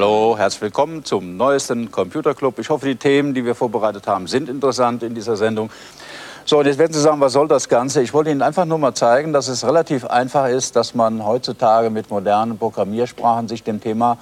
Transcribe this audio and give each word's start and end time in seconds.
Hallo, 0.00 0.34
herzlich 0.38 0.62
willkommen 0.62 1.04
zum 1.04 1.36
neuesten 1.36 1.90
Computer 1.90 2.32
Club. 2.32 2.58
Ich 2.58 2.70
hoffe, 2.70 2.86
die 2.86 2.96
Themen, 2.96 3.34
die 3.34 3.44
wir 3.44 3.54
vorbereitet 3.54 4.06
haben, 4.06 4.28
sind 4.28 4.48
interessant 4.48 5.02
in 5.02 5.14
dieser 5.14 5.36
Sendung. 5.36 5.68
So, 6.46 6.58
und 6.58 6.64
jetzt 6.64 6.78
werden 6.78 6.94
Sie 6.94 7.02
sagen, 7.02 7.20
was 7.20 7.34
soll 7.34 7.48
das 7.48 7.68
Ganze? 7.68 8.00
Ich 8.00 8.14
wollte 8.14 8.30
Ihnen 8.30 8.40
einfach 8.40 8.64
nur 8.64 8.78
mal 8.78 8.94
zeigen, 8.94 9.34
dass 9.34 9.48
es 9.48 9.62
relativ 9.62 10.06
einfach 10.06 10.48
ist, 10.48 10.74
dass 10.74 10.94
man 10.94 11.26
heutzutage 11.26 11.90
mit 11.90 12.10
modernen 12.10 12.56
Programmiersprachen 12.56 13.46
sich 13.46 13.62
dem 13.62 13.78
Thema 13.82 14.16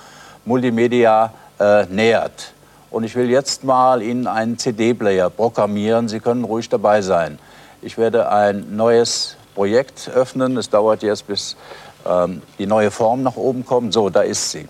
Multimedia 0.45 1.33
äh, 1.61 1.87
nähert. 1.87 2.55
Und 2.91 3.05
ich 3.05 3.15
will 3.15 3.31
jetzt 3.31 3.63
mal 3.63 4.03
Ihnen 4.03 4.27
einen 4.27 4.59
CD-Player 4.59 5.31
programmieren. 5.31 6.09
Sie 6.09 6.19
können 6.19 6.43
ruhig 6.43 6.69
dabei 6.69 7.03
sein. 7.03 7.39
Ich 7.83 7.97
werde 7.97 8.33
ein 8.33 8.75
neues 8.75 9.37
Projekt 9.55 10.11
öffnen. 10.13 10.57
Es 10.57 10.71
dauert 10.71 11.05
jetzt, 11.05 11.29
bis 11.29 11.57
ähm, 12.05 12.43
die 12.59 12.67
neue 12.67 12.91
Form 12.91 13.23
nach 13.23 13.37
oben 13.37 13.65
kommt. 13.65 13.93
So, 13.93 14.11
da 14.11 14.23
ist 14.23 14.51
sie. 14.51 14.67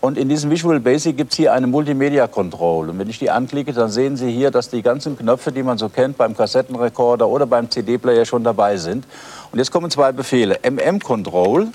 Und 0.00 0.16
in 0.16 0.28
diesem 0.28 0.50
Visual 0.50 0.78
Basic 0.78 1.16
gibt 1.16 1.32
es 1.32 1.36
hier 1.36 1.52
eine 1.52 1.66
Multimedia 1.66 2.28
Control. 2.28 2.90
Und 2.90 2.98
wenn 3.00 3.10
ich 3.10 3.18
die 3.18 3.30
anklicke, 3.30 3.72
dann 3.72 3.90
sehen 3.90 4.16
Sie 4.16 4.30
hier, 4.30 4.52
dass 4.52 4.70
die 4.70 4.82
ganzen 4.82 5.18
Knöpfe, 5.18 5.50
die 5.50 5.64
man 5.64 5.76
so 5.76 5.88
kennt 5.88 6.16
beim 6.16 6.36
Kassettenrekorder 6.36 7.26
oder 7.26 7.46
beim 7.46 7.68
CD-Player 7.68 8.24
schon 8.24 8.44
dabei 8.44 8.76
sind. 8.76 9.06
Und 9.50 9.58
jetzt 9.58 9.72
kommen 9.72 9.90
zwei 9.90 10.12
Befehle. 10.12 10.60
MM 10.62 11.00
Control 11.00 11.68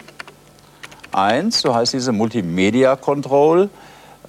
1, 1.12 1.60
so 1.60 1.76
heißt 1.76 1.94
diese 1.94 2.14
Multimedia 2.14 2.96
Control, 2.96 3.70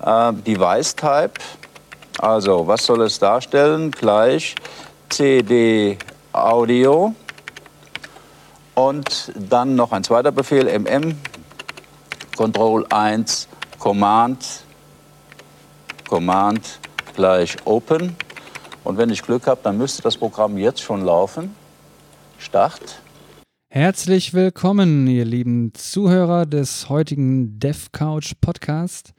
äh, 0.04 0.32
Device 0.32 0.96
Type. 0.96 1.34
Also, 2.18 2.66
was 2.66 2.84
soll 2.84 3.02
es 3.02 3.20
darstellen? 3.20 3.92
Gleich 3.92 4.56
CD 5.08 5.98
Audio. 6.32 7.14
Und 8.74 9.32
dann 9.36 9.76
noch 9.76 9.92
ein 9.92 10.02
zweiter 10.02 10.32
Befehl, 10.32 10.66
MM 10.66 11.16
Control 12.36 12.84
1 12.90 13.48
Command, 13.78 14.64
Command 16.08 16.80
gleich 17.14 17.56
Open. 17.64 18.16
Und 18.82 18.98
wenn 18.98 19.10
ich 19.10 19.22
Glück 19.22 19.46
habe, 19.46 19.60
dann 19.62 19.78
müsste 19.78 20.02
das 20.02 20.16
Programm 20.16 20.56
jetzt 20.58 20.80
schon 20.80 21.04
laufen. 21.04 21.54
Start. 22.38 23.00
Herzlich 23.68 24.34
willkommen, 24.34 25.06
ihr 25.06 25.24
lieben 25.24 25.72
Zuhörer 25.74 26.46
des 26.46 26.88
heutigen 26.88 27.58
DevCouch 27.58 28.34
Podcast. 28.40 29.12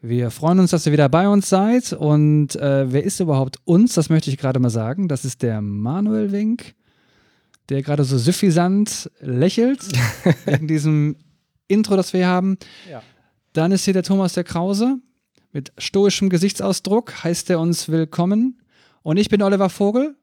Wir 0.00 0.30
freuen 0.30 0.60
uns, 0.60 0.70
dass 0.70 0.86
ihr 0.86 0.92
wieder 0.92 1.08
bei 1.08 1.28
uns 1.28 1.48
seid. 1.48 1.92
Und 1.92 2.56
äh, 2.56 2.92
wer 2.92 3.04
ist 3.04 3.20
überhaupt 3.20 3.58
uns? 3.64 3.94
Das 3.94 4.10
möchte 4.10 4.30
ich 4.30 4.38
gerade 4.38 4.60
mal 4.60 4.70
sagen. 4.70 5.08
Das 5.08 5.24
ist 5.24 5.42
der 5.42 5.60
Manuel 5.60 6.32
Wink, 6.32 6.74
der 7.68 7.82
gerade 7.82 8.04
so 8.04 8.18
suffisant 8.18 9.10
lächelt 9.20 9.80
in 10.46 10.66
diesem 10.68 11.16
Intro, 11.68 11.96
das 11.96 12.12
wir 12.12 12.20
hier 12.20 12.28
haben. 12.28 12.58
Ja. 12.90 13.02
Dann 13.54 13.70
ist 13.70 13.84
hier 13.84 13.94
der 13.94 14.02
Thomas 14.02 14.32
der 14.32 14.42
Krause 14.42 14.98
mit 15.52 15.72
stoischem 15.78 16.28
Gesichtsausdruck, 16.28 17.22
heißt 17.22 17.48
er 17.50 17.60
uns 17.60 17.88
willkommen. 17.88 18.60
Und 19.04 19.16
ich 19.16 19.28
bin 19.28 19.42
Oliver 19.42 19.70
Vogel. 19.70 20.16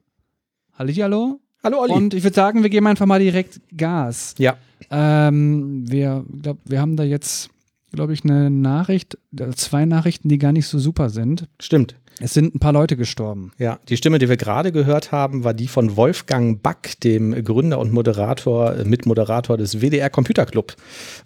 Hallihallo. 0.77 1.39
Hallo 1.63 1.79
Olli. 1.79 1.93
Und 1.93 2.13
ich 2.13 2.23
würde 2.23 2.35
sagen, 2.35 2.61
wir 2.61 2.69
geben 2.69 2.87
einfach 2.87 3.05
mal 3.05 3.21
direkt 3.21 3.61
Gas. 3.75 4.35
Ja. 4.37 4.57
Ähm, 4.89 5.89
wir, 5.89 6.25
glaub, 6.41 6.57
wir 6.65 6.81
haben 6.81 6.97
da 6.97 7.03
jetzt, 7.03 7.49
glaube 7.93 8.11
ich, 8.11 8.25
eine 8.25 8.49
Nachricht, 8.49 9.17
äh, 9.39 9.51
zwei 9.51 9.85
Nachrichten, 9.85 10.27
die 10.27 10.37
gar 10.37 10.51
nicht 10.51 10.67
so 10.67 10.77
super 10.77 11.09
sind. 11.09 11.47
Stimmt. 11.61 11.95
Es 12.23 12.33
sind 12.33 12.53
ein 12.53 12.59
paar 12.59 12.73
Leute 12.73 12.97
gestorben. 12.97 13.51
Ja, 13.57 13.79
die 13.89 13.97
Stimme, 13.97 14.19
die 14.19 14.29
wir 14.29 14.37
gerade 14.37 14.71
gehört 14.71 15.11
haben, 15.11 15.43
war 15.43 15.53
die 15.53 15.67
von 15.67 15.97
Wolfgang 15.97 16.61
Back, 16.61 16.99
dem 17.03 17.43
Gründer 17.43 17.79
und 17.79 17.91
Moderator, 17.91 18.75
äh, 18.75 18.85
Mitmoderator 18.85 19.57
des 19.57 19.81
WDR 19.81 20.09
Computer 20.09 20.45
Club. 20.45 20.75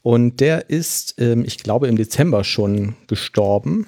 Und 0.04 0.40
der 0.40 0.70
ist, 0.70 1.16
ähm, 1.20 1.44
ich 1.46 1.58
glaube, 1.58 1.88
im 1.88 1.98
Dezember 1.98 2.44
schon 2.44 2.96
gestorben. 3.08 3.88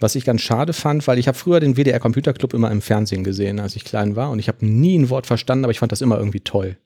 Was 0.00 0.14
ich 0.14 0.24
ganz 0.24 0.42
schade 0.42 0.72
fand, 0.72 1.08
weil 1.08 1.18
ich 1.18 1.26
habe 1.26 1.36
früher 1.36 1.58
den 1.58 1.76
WDR 1.76 1.98
Computer 1.98 2.32
Club 2.32 2.54
immer 2.54 2.70
im 2.70 2.82
Fernsehen 2.82 3.24
gesehen, 3.24 3.58
als 3.58 3.74
ich 3.74 3.84
klein 3.84 4.14
war. 4.14 4.30
Und 4.30 4.38
ich 4.38 4.46
habe 4.46 4.64
nie 4.64 4.96
ein 4.96 5.10
Wort 5.10 5.26
verstanden, 5.26 5.64
aber 5.64 5.72
ich 5.72 5.80
fand 5.80 5.90
das 5.90 6.02
immer 6.02 6.18
irgendwie 6.18 6.40
toll. 6.40 6.76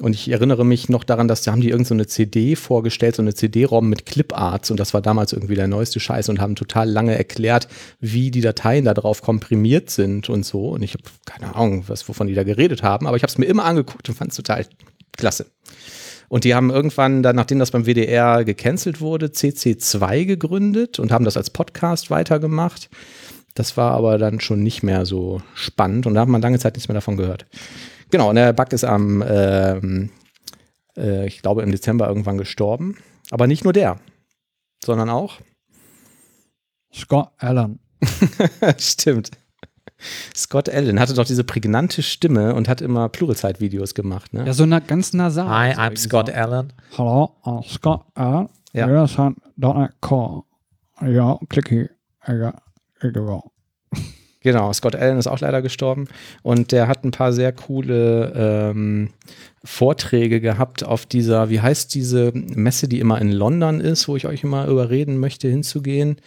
Und 0.00 0.14
ich 0.14 0.28
erinnere 0.28 0.64
mich 0.64 0.88
noch 0.88 1.04
daran, 1.04 1.28
dass 1.28 1.42
da 1.42 1.52
haben 1.52 1.60
die 1.60 1.70
irgendeine 1.70 2.02
so 2.02 2.08
CD 2.08 2.56
vorgestellt, 2.56 3.14
so 3.14 3.22
eine 3.22 3.32
CD-ROM 3.32 3.88
mit 3.88 4.06
Cliparts 4.06 4.72
und 4.72 4.80
das 4.80 4.92
war 4.92 5.00
damals 5.00 5.32
irgendwie 5.32 5.54
der 5.54 5.68
neueste 5.68 6.00
Scheiß 6.00 6.28
und 6.30 6.40
haben 6.40 6.56
total 6.56 6.90
lange 6.90 7.16
erklärt, 7.16 7.68
wie 8.00 8.32
die 8.32 8.40
Dateien 8.40 8.84
da 8.84 8.94
drauf 8.94 9.22
komprimiert 9.22 9.90
sind 9.90 10.28
und 10.28 10.44
so. 10.44 10.70
Und 10.70 10.82
ich 10.82 10.94
habe 10.94 11.04
keine 11.26 11.54
Ahnung, 11.54 11.84
was, 11.86 12.08
wovon 12.08 12.26
die 12.26 12.34
da 12.34 12.42
geredet 12.42 12.82
haben, 12.82 13.06
aber 13.06 13.16
ich 13.16 13.22
habe 13.22 13.30
es 13.30 13.38
mir 13.38 13.46
immer 13.46 13.64
angeguckt 13.64 14.08
und 14.08 14.16
fand 14.16 14.32
es 14.32 14.36
total 14.36 14.66
klasse. 15.16 15.46
Und 16.28 16.42
die 16.42 16.56
haben 16.56 16.70
irgendwann, 16.70 17.22
dann, 17.22 17.36
nachdem 17.36 17.60
das 17.60 17.70
beim 17.70 17.86
WDR 17.86 18.44
gecancelt 18.44 19.00
wurde, 19.00 19.26
CC2 19.26 20.24
gegründet 20.24 20.98
und 20.98 21.12
haben 21.12 21.24
das 21.24 21.36
als 21.36 21.50
Podcast 21.50 22.10
weitergemacht. 22.10 22.90
Das 23.54 23.76
war 23.76 23.92
aber 23.92 24.18
dann 24.18 24.40
schon 24.40 24.64
nicht 24.64 24.82
mehr 24.82 25.06
so 25.06 25.40
spannend 25.54 26.06
und 26.06 26.14
da 26.14 26.22
hat 26.22 26.28
man 26.28 26.42
lange 26.42 26.58
Zeit 26.58 26.74
nichts 26.74 26.88
mehr 26.88 26.96
davon 26.96 27.16
gehört. 27.16 27.46
Genau, 28.14 28.28
und 28.28 28.36
der 28.36 28.52
Bug 28.52 28.72
ist 28.72 28.84
am, 28.84 29.24
ähm, 29.26 30.10
äh, 30.96 31.26
ich 31.26 31.42
glaube, 31.42 31.62
im 31.62 31.72
Dezember 31.72 32.06
irgendwann 32.06 32.38
gestorben. 32.38 32.96
Aber 33.32 33.48
nicht 33.48 33.64
nur 33.64 33.72
der, 33.72 33.98
sondern 34.84 35.10
auch 35.10 35.40
Scott 36.94 37.30
Allen. 37.38 37.80
Stimmt. 38.78 39.32
Scott 40.32 40.68
Allen 40.68 41.00
hatte 41.00 41.14
doch 41.14 41.24
diese 41.24 41.42
prägnante 41.42 42.04
Stimme 42.04 42.54
und 42.54 42.68
hat 42.68 42.80
immer 42.80 43.08
Pluralzeit-Videos 43.08 43.94
gemacht. 43.94 44.32
Ne? 44.32 44.46
Ja, 44.46 44.52
so 44.52 44.64
na, 44.64 44.78
ganz 44.78 45.12
nasal. 45.12 45.48
Hi, 45.48 45.76
I'm 45.76 45.96
Scott 45.96 46.28
so. 46.28 46.34
Allen. 46.34 46.72
Hallo, 46.96 47.34
I'm 47.42 47.68
Scott 47.68 48.04
Allen. 48.14 48.48
Ja. 48.72 49.02
Yes, 49.02 49.18
.NET 49.56 49.90
Core. 50.00 50.44
Ja, 51.00 51.36
klick 51.48 51.68
hier. 51.68 51.90
Ja, 52.28 52.54
genau. 53.00 53.50
Genau, 54.44 54.70
Scott 54.74 54.94
Allen 54.94 55.18
ist 55.18 55.26
auch 55.26 55.40
leider 55.40 55.62
gestorben 55.62 56.06
und 56.42 56.70
der 56.70 56.86
hat 56.86 57.02
ein 57.02 57.12
paar 57.12 57.32
sehr 57.32 57.50
coole 57.50 58.30
ähm, 58.36 59.08
Vorträge 59.64 60.42
gehabt 60.42 60.84
auf 60.84 61.06
dieser, 61.06 61.48
wie 61.48 61.62
heißt 61.62 61.94
diese 61.94 62.30
Messe, 62.34 62.86
die 62.86 63.00
immer 63.00 63.18
in 63.22 63.32
London 63.32 63.80
ist, 63.80 64.06
wo 64.06 64.16
ich 64.16 64.26
euch 64.26 64.44
immer 64.44 64.66
überreden 64.66 65.18
möchte, 65.18 65.48
hinzugehen 65.48 66.18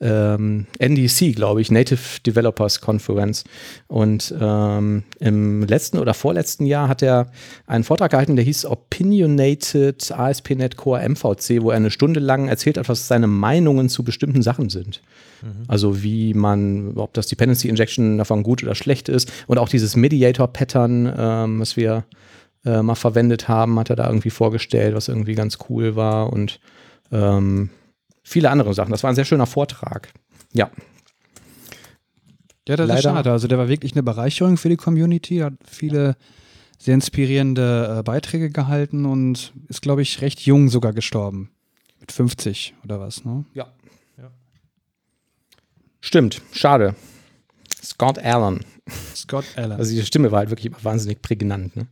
ähm, 0.00 0.66
NDC, 0.78 1.34
glaube 1.34 1.60
ich, 1.60 1.72
Native 1.72 2.20
Developers 2.24 2.80
Conference. 2.80 3.42
Und 3.88 4.32
ähm, 4.40 5.02
im 5.18 5.62
letzten 5.64 5.98
oder 5.98 6.14
vorletzten 6.14 6.66
Jahr 6.66 6.88
hat 6.88 7.02
er 7.02 7.32
einen 7.66 7.82
Vortrag 7.82 8.12
gehalten, 8.12 8.36
der 8.36 8.44
hieß 8.44 8.66
Opinionated 8.66 10.12
ASP.NET 10.12 10.76
Core 10.76 11.08
MVC, 11.08 11.62
wo 11.62 11.70
er 11.70 11.78
eine 11.78 11.90
Stunde 11.90 12.20
lang 12.20 12.46
erzählt 12.46 12.78
hat, 12.78 12.88
was 12.88 13.08
seine 13.08 13.26
Meinungen 13.26 13.88
zu 13.88 14.04
bestimmten 14.04 14.42
Sachen 14.42 14.68
sind. 14.68 15.02
Mhm. 15.42 15.64
Also 15.68 16.02
wie 16.02 16.34
man, 16.34 16.96
ob 16.96 17.14
das 17.14 17.26
Dependency 17.26 17.68
Injection 17.68 18.18
davon 18.18 18.42
gut 18.42 18.62
oder 18.62 18.74
schlecht 18.74 19.08
ist 19.08 19.32
und 19.46 19.58
auch 19.58 19.68
dieses 19.68 19.96
Mediator-Pattern, 19.96 21.14
ähm, 21.16 21.60
was 21.60 21.76
wir 21.76 22.04
äh, 22.64 22.82
mal 22.82 22.94
verwendet 22.94 23.48
haben, 23.48 23.78
hat 23.78 23.90
er 23.90 23.96
da 23.96 24.06
irgendwie 24.06 24.30
vorgestellt, 24.30 24.94
was 24.94 25.08
irgendwie 25.08 25.34
ganz 25.34 25.58
cool 25.68 25.96
war 25.96 26.32
und 26.32 26.60
ähm, 27.12 27.70
viele 28.22 28.50
andere 28.50 28.74
Sachen. 28.74 28.90
Das 28.90 29.02
war 29.02 29.10
ein 29.10 29.16
sehr 29.16 29.24
schöner 29.24 29.46
Vortrag. 29.46 30.12
Ja. 30.52 30.70
Ja, 32.68 32.74
das 32.76 32.88
Leider. 32.88 32.98
ist 32.98 33.04
schade. 33.04 33.30
Also 33.30 33.46
der 33.46 33.58
war 33.58 33.68
wirklich 33.68 33.92
eine 33.92 34.02
Bereicherung 34.02 34.56
für 34.56 34.68
die 34.68 34.76
Community, 34.76 35.38
hat 35.38 35.54
viele 35.64 36.16
sehr 36.78 36.94
inspirierende 36.94 37.98
äh, 37.98 38.02
Beiträge 38.02 38.50
gehalten 38.50 39.06
und 39.06 39.52
ist, 39.68 39.82
glaube 39.82 40.02
ich, 40.02 40.20
recht 40.20 40.40
jung 40.40 40.68
sogar 40.68 40.92
gestorben. 40.92 41.50
Mit 42.00 42.12
50 42.12 42.74
oder 42.84 43.00
was, 43.00 43.24
ne? 43.24 43.44
Ja. 43.54 43.68
Stimmt, 46.06 46.40
schade. 46.52 46.94
Scott 47.82 48.20
Allen. 48.20 48.60
Scott 49.16 49.44
Allen. 49.56 49.72
Also 49.72 49.92
die 49.92 50.06
Stimme 50.06 50.30
war 50.30 50.38
halt 50.38 50.50
wirklich 50.50 50.72
wahnsinnig 50.84 51.20
prägnant, 51.20 51.74
ne? 51.74 51.88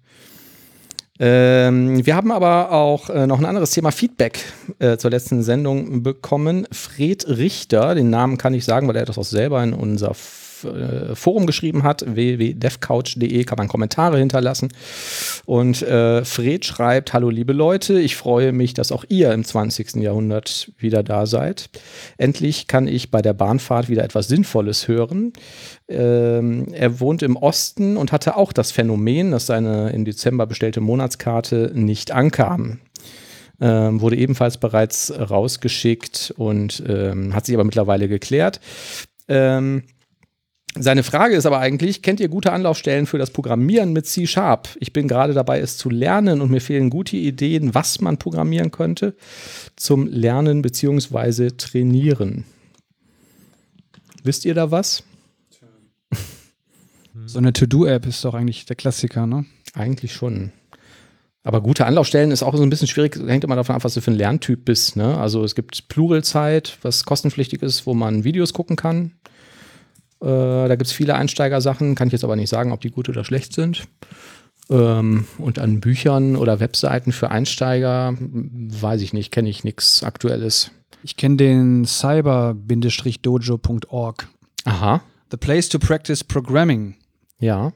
Ähm, 1.19 2.06
wir 2.06 2.15
haben 2.15 2.31
aber 2.31 2.71
auch 2.71 3.11
äh, 3.11 3.27
noch 3.27 3.41
ein 3.41 3.44
anderes 3.44 3.73
Thema 3.73 3.91
Feedback 3.91 4.38
äh, 4.79 4.99
zur 4.99 5.11
letzten 5.11 5.43
Sendung 5.43 6.05
bekommen. 6.05 6.69
Fred 6.71 7.27
Richter, 7.27 7.97
den 7.97 8.09
Namen 8.09 8.38
kann 8.38 8.55
ich 8.55 8.65
sagen, 8.65 8.87
weil 8.87 8.94
er 8.97 9.05
das 9.05 9.19
auch 9.19 9.25
selber 9.25 9.65
in 9.65 9.75
unser 9.75 10.15
äh, 10.64 11.14
Forum 11.14 11.46
geschrieben 11.46 11.82
hat, 11.82 12.05
www.devcouch.de, 12.06 13.44
kann 13.44 13.58
man 13.58 13.69
Kommentare 13.69 14.19
hinterlassen. 14.19 14.69
Und 15.46 15.82
äh, 15.82 16.25
Fred 16.25 16.64
schreibt, 16.64 17.12
hallo 17.12 17.31
liebe 17.31 17.52
Leute, 17.52 17.99
ich 18.00 18.16
freue 18.16 18.52
mich, 18.52 18.75
dass 18.75 18.93
auch 18.93 19.05
ihr 19.08 19.32
im 19.32 19.44
20. 19.44 19.96
Jahrhundert 19.96 20.72
wieder 20.78 21.02
da 21.02 21.26
seid. 21.26 21.70
Endlich 22.19 22.66
kann 22.66 22.87
ich 22.87 23.11
bei 23.11 23.22
der 23.22 23.34
Bahnfahrt 23.34 23.88
wieder 23.88 24.05
etwas 24.05 24.28
Sinnvolles 24.28 24.88
hören. 24.88 25.32
Ähm, 25.88 26.69
er 26.72 27.00
wohnt 27.00 27.22
im 27.22 27.37
Osten 27.37 27.96
und 27.96 28.12
hatte 28.12 28.37
auch 28.37 28.52
das 28.52 28.72
Phänomen, 28.72 29.31
dass 29.31 29.46
seine 29.46 29.90
im 29.90 30.05
Dezember 30.05 30.46
bestellte 30.46 30.81
Monatskarte 30.81 31.72
nicht 31.75 32.12
ankam. 32.12 32.78
Ähm, 33.61 34.00
wurde 34.00 34.16
ebenfalls 34.16 34.58
bereits 34.58 35.12
rausgeschickt 35.16 36.34
und 36.37 36.82
ähm, 36.88 37.34
hat 37.34 37.46
sich 37.46 37.55
aber 37.55 37.64
mittlerweile 37.64 38.08
geklärt. 38.08 38.61
Ähm, 39.28 39.84
Seine 40.76 41.05
Frage 41.05 41.37
ist 41.37 41.47
aber 41.47 41.61
eigentlich, 41.61 42.03
kennt 42.03 42.19
ihr 42.19 42.29
gute 42.29 42.53
Anlaufstellen 42.53 43.06
für 43.06 43.19
das 43.19 43.31
Programmieren 43.31 43.93
mit 43.93 44.06
C-Sharp? 44.06 44.69
Ich 44.81 44.93
bin 44.93 45.06
gerade 45.06 45.32
dabei, 45.32 45.61
es 45.61 45.76
zu 45.76 45.88
lernen 45.88 46.41
und 46.41 46.50
mir 46.50 46.61
fehlen 46.61 46.91
gute 46.91 47.17
Ideen, 47.17 47.75
was 47.75 48.00
man 48.00 48.19
programmieren 48.19 48.73
könnte 48.73 49.15
zum 49.76 50.09
Lernen 50.09 50.62
bzw. 50.62 51.50
Trainieren. 51.50 52.44
Wisst 54.25 54.44
ihr 54.44 54.55
da 54.55 54.71
was? 54.71 55.03
So 57.26 57.38
eine 57.38 57.53
To-Do-App 57.55 58.05
ist 58.06 58.23
doch 58.25 58.35
eigentlich 58.35 58.67
der 58.67 58.76
Klassiker, 58.76 59.26
ne? 59.26 59.47
Eigentlich 59.73 60.12
schon. 60.12 60.53
Aber 61.44 61.61
gute 61.61 61.87
Anlaufstellen 61.87 62.32
ist 62.32 62.43
auch 62.43 62.55
so 62.56 62.62
ein 62.62 62.69
bisschen 62.71 62.88
schwierig, 62.88 63.17
hängt 63.26 63.44
immer 63.44 63.56
davon 63.56 63.76
ab, 63.76 63.85
was 63.85 63.94
du 63.94 64.00
für 64.00 64.11
ein 64.11 64.17
Lerntyp 64.17 64.65
bist. 64.65 64.97
Ne? 64.97 65.17
Also 65.17 65.44
es 65.44 65.55
gibt 65.55 65.88
Pluralzeit, 65.88 66.76
was 66.82 67.05
kostenpflichtig 67.05 67.62
ist, 67.62 67.87
wo 67.87 67.94
man 67.94 68.25
Videos 68.25 68.53
gucken 68.53 68.76
kann. 68.76 69.12
Äh, 70.25 70.69
da 70.69 70.76
gibt 70.76 70.87
es 70.87 70.93
viele 70.93 71.17
Einsteigersachen, 71.17 71.94
kann 71.94 72.09
ich 72.09 72.12
jetzt 72.12 72.25
aber 72.25 72.37
nicht 72.37 72.49
sagen, 72.49 72.73
ob 72.73 72.81
die 72.81 72.91
gut 72.91 73.11
oder 73.11 73.25
schlecht 73.25 73.53
sind. 73.53 73.87
Ähm, 74.71 75.26
und 75.37 75.59
an 75.59 75.81
Büchern 75.81 76.37
oder 76.37 76.61
Webseiten 76.61 77.12
für 77.12 77.31
Einsteiger 77.31 78.15
weiß 78.19 79.03
ich 79.03 79.12
nicht, 79.12 79.31
kenne 79.31 79.50
ich 79.50 79.65
nichts 79.65 80.03
Aktuelles. 80.03 80.71
Ich 81.03 81.19
kenne 81.19 81.37
den 81.37 81.85
cyber-dojo.org. 81.85 84.29
Aha. 84.65 85.03
The 85.31 85.37
place 85.37 85.69
to 85.69 85.79
practice 85.79 86.25
programming. 86.25 86.94
Ja. 87.38 87.75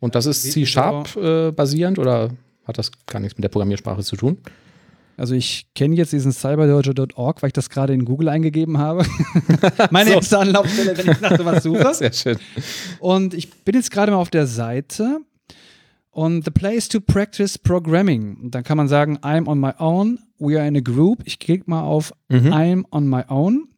Und 0.00 0.16
das 0.16 0.26
ist 0.26 0.50
C-Sharp 0.50 1.14
äh, 1.16 1.52
basierend 1.52 2.00
oder 2.00 2.30
hat 2.64 2.78
das 2.78 2.90
gar 3.06 3.20
nichts 3.20 3.38
mit 3.38 3.44
der 3.44 3.50
Programmiersprache 3.50 4.02
zu 4.02 4.16
tun? 4.16 4.38
Also 5.18 5.34
ich 5.34 5.66
kenne 5.74 5.96
jetzt 5.96 6.12
diesen 6.12 6.32
cyberdojo.org, 6.32 7.42
weil 7.42 7.48
ich 7.48 7.52
das 7.52 7.68
gerade 7.70 7.92
in 7.92 8.04
Google 8.04 8.28
eingegeben 8.28 8.78
habe. 8.78 9.04
Meine 9.90 10.10
So. 10.10 10.16
erste 10.16 10.38
Anlaufstelle, 10.38 10.96
wenn 10.96 11.10
ich 11.12 11.20
nach 11.20 11.36
sowas 11.36 11.62
suche. 11.62 11.92
Sehr 11.94 12.12
schön. 12.12 12.38
Und 13.00 13.34
ich 13.34 13.50
bin 13.64 13.74
jetzt 13.74 13.90
gerade 13.90 14.12
mal 14.12 14.18
auf 14.18 14.30
der 14.30 14.46
Seite 14.46 15.18
und 16.10 16.44
the 16.44 16.50
place 16.50 16.88
to 16.88 17.00
practice 17.00 17.58
programming. 17.58 18.36
Und 18.42 18.54
dann 18.54 18.64
kann 18.64 18.76
man 18.76 18.88
sagen, 18.88 19.18
I'm 19.18 19.46
on 19.48 19.58
my 19.60 19.72
own, 19.78 20.18
we 20.38 20.58
are 20.58 20.66
in 20.66 20.76
a 20.76 20.80
group. 20.80 21.22
Ich 21.24 21.38
klicke 21.38 21.64
mal 21.68 21.82
auf 21.82 22.12
Mhm. 22.28 22.52
I'm 22.52 22.84
on 22.90 23.08
my 23.08 23.22
own. 23.28 23.68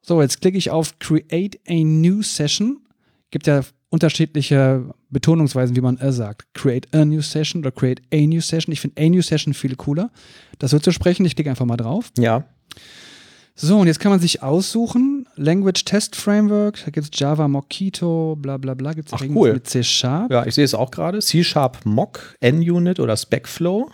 So, 0.00 0.20
jetzt 0.20 0.40
klicke 0.40 0.58
ich 0.58 0.70
auf 0.70 0.98
create 0.98 1.60
a 1.68 1.74
new 1.84 2.22
session. 2.22 2.78
Gibt 3.30 3.46
ja 3.46 3.62
unterschiedliche 3.92 4.94
Betonungsweisen, 5.10 5.76
wie 5.76 5.82
man 5.82 5.98
äh 5.98 6.12
sagt. 6.12 6.54
Create 6.54 6.88
a 6.94 7.04
new 7.04 7.20
session 7.20 7.60
oder 7.60 7.70
create 7.70 8.02
a 8.12 8.26
new 8.26 8.40
session. 8.40 8.72
Ich 8.72 8.80
finde 8.80 9.00
a 9.00 9.08
new 9.08 9.20
session 9.20 9.52
viel 9.52 9.76
cooler. 9.76 10.10
Das 10.58 10.70
so 10.70 10.78
zu 10.78 10.92
sprechen, 10.92 11.26
ich 11.26 11.36
klicke 11.36 11.50
einfach 11.50 11.66
mal 11.66 11.76
drauf. 11.76 12.10
Ja. 12.18 12.44
So, 13.54 13.78
und 13.78 13.86
jetzt 13.86 14.00
kann 14.00 14.10
man 14.10 14.18
sich 14.18 14.42
aussuchen, 14.42 15.28
Language 15.36 15.84
Test 15.84 16.16
Framework, 16.16 16.82
da 16.86 16.90
gibt 16.90 17.12
es 17.12 17.20
Java 17.20 17.48
Mockito, 17.48 18.34
bla 18.40 18.56
bla 18.56 18.72
bla, 18.72 18.94
gibt 18.94 19.12
es 19.12 19.20
irgendwas 19.20 19.42
cool. 19.42 19.52
mit 19.52 19.66
C 19.66 19.82
Sharp. 19.82 20.32
Ja, 20.32 20.46
ich 20.46 20.54
sehe 20.54 20.64
es 20.64 20.72
auch 20.72 20.90
gerade. 20.90 21.18
C-Sharp 21.18 21.84
Mock, 21.84 22.36
NUnit 22.40 22.98
oder 22.98 23.14
Specflow. 23.14 23.90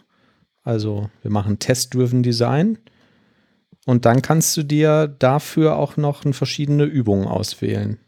Also 0.62 1.10
wir 1.22 1.32
machen 1.32 1.58
Test-Driven 1.58 2.22
Design. 2.22 2.78
Und 3.84 4.04
dann 4.04 4.22
kannst 4.22 4.56
du 4.56 4.62
dir 4.62 5.08
dafür 5.08 5.76
auch 5.76 5.96
noch 5.96 6.22
verschiedene 6.32 6.84
Übungen 6.84 7.26
auswählen. 7.26 7.98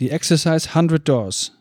Die 0.00 0.10
Exercise 0.10 0.70
100 0.70 1.06
Doors. 1.06 1.52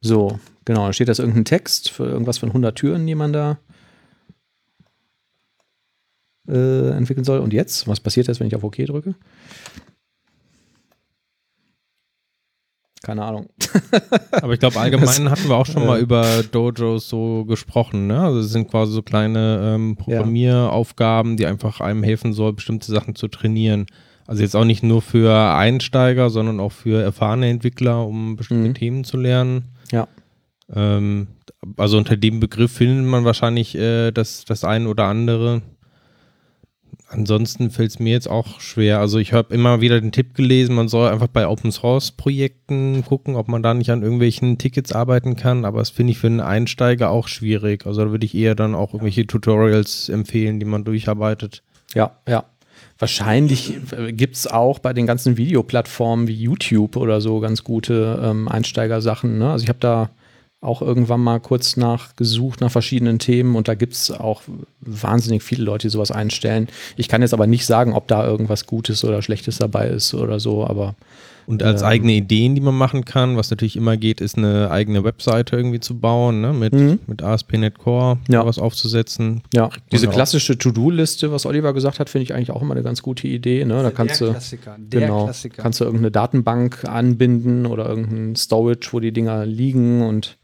So, 0.00 0.38
genau, 0.64 0.86
da 0.86 0.92
steht 0.92 1.08
das 1.08 1.18
irgendein 1.18 1.44
Text 1.44 1.90
für 1.90 2.04
irgendwas 2.04 2.38
von 2.38 2.50
100 2.50 2.76
Türen, 2.76 3.06
die 3.06 3.16
man 3.16 3.32
da 3.32 3.58
äh, 6.48 6.90
entwickeln 6.90 7.24
soll. 7.24 7.40
Und 7.40 7.52
jetzt, 7.52 7.88
was 7.88 7.98
passiert 8.00 8.28
jetzt, 8.28 8.38
wenn 8.38 8.46
ich 8.46 8.54
auf 8.54 8.62
OK 8.62 8.76
drücke? 8.76 9.16
Keine 13.02 13.24
Ahnung. 13.24 13.48
Aber 14.32 14.52
ich 14.52 14.60
glaube, 14.60 14.78
allgemein 14.78 15.30
hatten 15.30 15.48
wir 15.48 15.56
auch 15.56 15.66
schon 15.66 15.86
mal 15.86 16.00
über 16.00 16.42
Dojos 16.42 17.08
so 17.08 17.44
gesprochen. 17.44 18.06
Ne? 18.06 18.20
Also 18.20 18.40
es 18.40 18.50
sind 18.50 18.70
quasi 18.70 18.92
so 18.92 19.02
kleine 19.02 19.74
ähm, 19.74 19.96
Programmieraufgaben, 19.96 21.36
die 21.36 21.46
einfach 21.46 21.80
einem 21.80 22.02
helfen 22.02 22.32
soll, 22.32 22.52
bestimmte 22.52 22.92
Sachen 22.92 23.14
zu 23.14 23.28
trainieren. 23.28 23.86
Also 24.28 24.42
jetzt 24.42 24.54
auch 24.54 24.66
nicht 24.66 24.82
nur 24.82 25.00
für 25.00 25.54
Einsteiger, 25.56 26.28
sondern 26.28 26.60
auch 26.60 26.72
für 26.72 27.02
erfahrene 27.02 27.48
Entwickler, 27.48 28.06
um 28.06 28.36
bestimmte 28.36 28.68
Mhm. 28.68 28.74
Themen 28.74 29.04
zu 29.04 29.16
lernen. 29.16 29.64
Ja. 29.90 30.06
Ähm, 30.70 31.28
also 31.78 31.96
unter 31.96 32.16
dem 32.18 32.38
Begriff 32.38 32.72
findet 32.72 33.06
man 33.06 33.24
wahrscheinlich 33.24 33.74
äh, 33.74 34.10
das, 34.12 34.44
das 34.44 34.64
eine 34.64 34.86
oder 34.88 35.04
andere. 35.04 35.62
Ansonsten 37.08 37.70
fällt 37.70 37.92
es 37.92 37.98
mir 37.98 38.12
jetzt 38.12 38.28
auch 38.28 38.60
schwer. 38.60 39.00
Also 39.00 39.18
ich 39.18 39.32
habe 39.32 39.54
immer 39.54 39.80
wieder 39.80 39.98
den 39.98 40.12
Tipp 40.12 40.34
gelesen, 40.34 40.74
man 40.74 40.88
soll 40.88 41.08
einfach 41.08 41.28
bei 41.28 41.48
Open 41.48 41.72
Source 41.72 42.10
Projekten 42.12 43.02
gucken, 43.06 43.34
ob 43.34 43.48
man 43.48 43.62
da 43.62 43.72
nicht 43.72 43.90
an 43.90 44.02
irgendwelchen 44.02 44.58
Tickets 44.58 44.92
arbeiten 44.92 45.36
kann. 45.36 45.64
Aber 45.64 45.78
das 45.78 45.88
finde 45.88 46.10
ich 46.10 46.18
für 46.18 46.26
einen 46.26 46.40
Einsteiger 46.40 47.08
auch 47.08 47.28
schwierig. 47.28 47.86
Also 47.86 48.04
da 48.04 48.10
würde 48.10 48.26
ich 48.26 48.34
eher 48.34 48.54
dann 48.54 48.74
auch 48.74 48.92
irgendwelche 48.92 49.26
Tutorials 49.26 50.10
empfehlen, 50.10 50.60
die 50.60 50.66
man 50.66 50.84
durcharbeitet. 50.84 51.62
Ja, 51.94 52.18
ja. 52.28 52.44
Wahrscheinlich 52.98 53.74
gibt 54.08 54.34
es 54.34 54.46
auch 54.48 54.80
bei 54.80 54.92
den 54.92 55.06
ganzen 55.06 55.36
Videoplattformen 55.36 56.26
wie 56.26 56.34
YouTube 56.34 56.96
oder 56.96 57.20
so 57.20 57.38
ganz 57.38 57.62
gute 57.62 58.20
ähm, 58.22 58.48
Einsteigersachen. 58.48 59.38
Ne? 59.38 59.50
Also 59.50 59.62
ich 59.62 59.68
habe 59.68 59.78
da 59.78 60.10
auch 60.60 60.82
irgendwann 60.82 61.20
mal 61.20 61.38
kurz 61.38 61.76
nachgesucht 61.76 62.60
nach 62.60 62.72
verschiedenen 62.72 63.20
Themen 63.20 63.54
und 63.54 63.68
da 63.68 63.74
gibt 63.74 63.92
es 63.92 64.10
auch 64.10 64.42
wahnsinnig 64.80 65.44
viele 65.44 65.62
Leute, 65.62 65.86
die 65.86 65.92
sowas 65.92 66.10
einstellen. 66.10 66.66
Ich 66.96 67.08
kann 67.08 67.22
jetzt 67.22 67.32
aber 67.32 67.46
nicht 67.46 67.64
sagen, 67.64 67.92
ob 67.92 68.08
da 68.08 68.26
irgendwas 68.26 68.66
Gutes 68.66 69.04
oder 69.04 69.22
Schlechtes 69.22 69.58
dabei 69.58 69.86
ist 69.86 70.14
oder 70.14 70.40
so, 70.40 70.66
aber 70.66 70.96
Und 71.48 71.62
als 71.62 71.80
Ähm. 71.80 71.88
eigene 71.88 72.12
Ideen, 72.12 72.54
die 72.54 72.60
man 72.60 72.74
machen 72.76 73.06
kann, 73.06 73.38
was 73.38 73.48
natürlich 73.50 73.74
immer 73.76 73.96
geht, 73.96 74.20
ist 74.20 74.36
eine 74.36 74.70
eigene 74.70 75.02
Webseite 75.02 75.56
irgendwie 75.56 75.80
zu 75.80 75.98
bauen, 75.98 76.42
ne? 76.42 76.52
mit, 76.52 76.74
Mhm. 76.74 76.98
mit 77.06 77.22
ASP.NET 77.22 77.78
Core 77.78 78.18
Ja. 78.28 78.44
was 78.44 78.58
aufzusetzen. 78.58 79.40
ja, 79.54 79.70
diese 79.90 80.08
auch. 80.08 80.12
klassische 80.12 80.58
To-Do-Liste, 80.58 81.32
was 81.32 81.46
Oliver 81.46 81.72
gesagt 81.72 82.00
hat, 82.00 82.10
finde 82.10 82.24
ich 82.24 82.34
eigentlich 82.34 82.50
auch 82.50 82.60
immer 82.60 82.74
eine 82.74 82.82
ganz 82.82 83.00
gute 83.02 83.26
Idee. 83.28 83.64
Ne? 83.64 83.82
Da 83.82 83.90
kannst 83.90 84.20
du 84.20 84.30
Klassiker. 84.30 84.76
Der 84.78 85.00
genau, 85.00 85.24
Klassiker. 85.24 85.62
kannst 85.62 85.80
du 85.80 85.84
irgendeine 85.84 86.10
Datenbank 86.10 86.84
anbinden 86.84 87.64
oder 87.64 87.88
irgendein 87.88 88.36
Storage, 88.36 88.88
wo 88.92 89.00
die 89.00 89.12
Dinger 89.12 89.46
liegen 89.46 90.02
und 90.06 90.36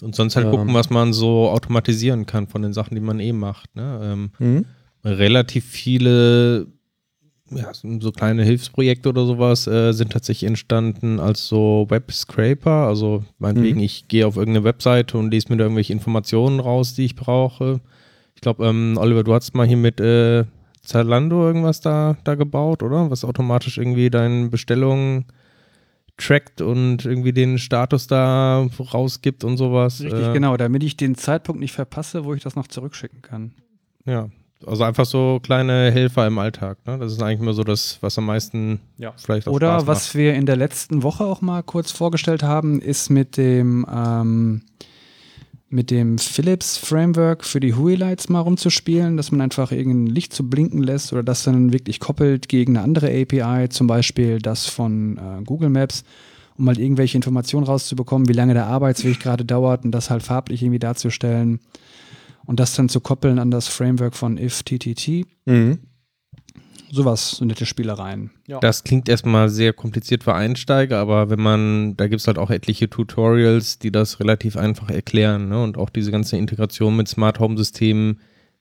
Und 0.00 0.14
sonst 0.14 0.34
halt 0.34 0.46
Ähm. 0.46 0.52
gucken, 0.52 0.72
was 0.72 0.88
man 0.88 1.12
so 1.12 1.50
automatisieren 1.50 2.24
kann 2.24 2.46
von 2.46 2.62
den 2.62 2.72
Sachen, 2.72 2.94
die 2.94 3.02
man 3.02 3.20
eh 3.20 3.34
macht. 3.34 3.76
Ne? 3.76 4.00
Ähm, 4.02 4.30
Mhm. 4.38 4.64
relativ 5.04 5.66
viele 5.66 6.68
ja, 7.50 7.70
so 7.72 8.12
kleine 8.12 8.42
Hilfsprojekte 8.44 9.08
oder 9.08 9.24
sowas 9.26 9.66
äh, 9.66 9.92
sind 9.92 10.12
tatsächlich 10.12 10.48
entstanden 10.48 11.18
als 11.20 11.46
so 11.46 11.86
Web-Scraper. 11.88 12.86
Also 12.86 13.24
meinetwegen, 13.38 13.78
Mhm. 13.78 13.84
ich 13.84 14.08
gehe 14.08 14.26
auf 14.26 14.36
irgendeine 14.36 14.64
Webseite 14.64 15.16
und 15.18 15.30
lese 15.30 15.48
mir 15.50 15.56
da 15.56 15.64
irgendwelche 15.64 15.92
Informationen 15.92 16.60
raus, 16.60 16.94
die 16.94 17.04
ich 17.04 17.16
brauche. 17.16 17.80
Ich 18.34 18.40
glaube, 18.40 18.66
ähm, 18.66 18.96
Oliver, 18.98 19.24
du 19.24 19.34
hast 19.34 19.54
mal 19.54 19.66
hier 19.66 19.76
mit 19.76 20.00
äh, 20.00 20.44
Zalando 20.82 21.46
irgendwas 21.46 21.80
da, 21.80 22.16
da 22.24 22.34
gebaut, 22.34 22.82
oder? 22.82 23.10
Was 23.10 23.24
automatisch 23.24 23.78
irgendwie 23.78 24.10
deine 24.10 24.48
Bestellungen 24.48 25.26
trackt 26.16 26.60
und 26.60 27.04
irgendwie 27.04 27.32
den 27.32 27.58
Status 27.58 28.06
da 28.08 28.66
rausgibt 28.92 29.44
und 29.44 29.56
sowas. 29.56 30.00
Richtig, 30.00 30.26
Äh, 30.26 30.32
genau, 30.32 30.56
damit 30.56 30.82
ich 30.82 30.96
den 30.96 31.14
Zeitpunkt 31.14 31.60
nicht 31.60 31.72
verpasse, 31.72 32.24
wo 32.24 32.34
ich 32.34 32.42
das 32.42 32.56
noch 32.56 32.66
zurückschicken 32.66 33.22
kann. 33.22 33.52
Ja, 34.04 34.28
also 34.66 34.84
einfach 34.84 35.06
so 35.06 35.40
kleine 35.42 35.90
Helfer 35.92 36.26
im 36.26 36.38
Alltag. 36.38 36.78
Ne? 36.86 36.98
Das 36.98 37.12
ist 37.12 37.22
eigentlich 37.22 37.40
immer 37.40 37.54
so 37.54 37.64
das, 37.64 37.98
was 38.00 38.18
am 38.18 38.26
meisten 38.26 38.80
Ja. 38.96 39.12
vielleicht 39.16 39.48
auch 39.48 39.52
Oder 39.52 39.74
Spaß 39.80 39.86
was 39.86 40.14
wir 40.14 40.34
in 40.34 40.46
der 40.46 40.56
letzten 40.56 41.02
Woche 41.02 41.24
auch 41.24 41.40
mal 41.40 41.62
kurz 41.62 41.92
vorgestellt 41.92 42.42
haben, 42.42 42.80
ist 42.80 43.10
mit 43.10 43.36
dem 43.36 43.86
ähm, 43.92 44.62
mit 45.70 45.90
dem 45.90 46.16
Philips 46.18 46.78
Framework 46.78 47.44
für 47.44 47.60
die 47.60 47.74
Hui-Lights 47.74 48.30
mal 48.30 48.40
rumzuspielen, 48.40 49.18
dass 49.18 49.30
man 49.30 49.42
einfach 49.42 49.70
irgendein 49.70 50.06
Licht 50.06 50.32
zu 50.32 50.48
blinken 50.48 50.82
lässt 50.82 51.12
oder 51.12 51.22
das 51.22 51.44
dann 51.44 51.74
wirklich 51.74 52.00
koppelt 52.00 52.48
gegen 52.48 52.76
eine 52.76 52.84
andere 52.84 53.08
API, 53.08 53.68
zum 53.68 53.86
Beispiel 53.86 54.38
das 54.38 54.66
von 54.66 55.18
äh, 55.18 55.44
Google 55.44 55.68
Maps, 55.68 56.04
um 56.56 56.66
halt 56.66 56.78
irgendwelche 56.78 57.18
Informationen 57.18 57.66
rauszubekommen, 57.66 58.28
wie 58.28 58.32
lange 58.32 58.54
der 58.54 58.66
Arbeitsweg 58.66 59.20
gerade 59.20 59.44
dauert 59.44 59.84
und 59.84 59.92
das 59.92 60.08
halt 60.08 60.22
farblich 60.22 60.62
irgendwie 60.62 60.78
darzustellen 60.78 61.60
und 62.48 62.58
das 62.58 62.74
dann 62.74 62.88
zu 62.88 63.00
koppeln 63.00 63.38
an 63.38 63.50
das 63.50 63.68
Framework 63.68 64.16
von 64.16 64.38
IFTTT. 64.38 65.26
Mhm. 65.44 65.80
Sowas, 66.90 67.32
so 67.32 67.44
nette 67.44 67.66
Spielereien. 67.66 68.30
Das 68.62 68.84
klingt 68.84 69.10
erstmal 69.10 69.50
sehr 69.50 69.74
kompliziert 69.74 70.24
für 70.24 70.34
Einsteiger, 70.34 70.96
aber 70.96 71.28
wenn 71.28 71.42
man, 71.42 71.94
da 71.98 72.08
gibt 72.08 72.22
es 72.22 72.26
halt 72.26 72.38
auch 72.38 72.48
etliche 72.48 72.88
Tutorials, 72.88 73.78
die 73.78 73.92
das 73.92 74.18
relativ 74.18 74.56
einfach 74.56 74.88
erklären. 74.88 75.50
Ne? 75.50 75.62
Und 75.62 75.76
auch 75.76 75.90
diese 75.90 76.10
ganze 76.10 76.38
Integration 76.38 76.96
mit 76.96 77.06
Smart 77.08 77.38
Home 77.38 77.58
Systemen 77.58 78.18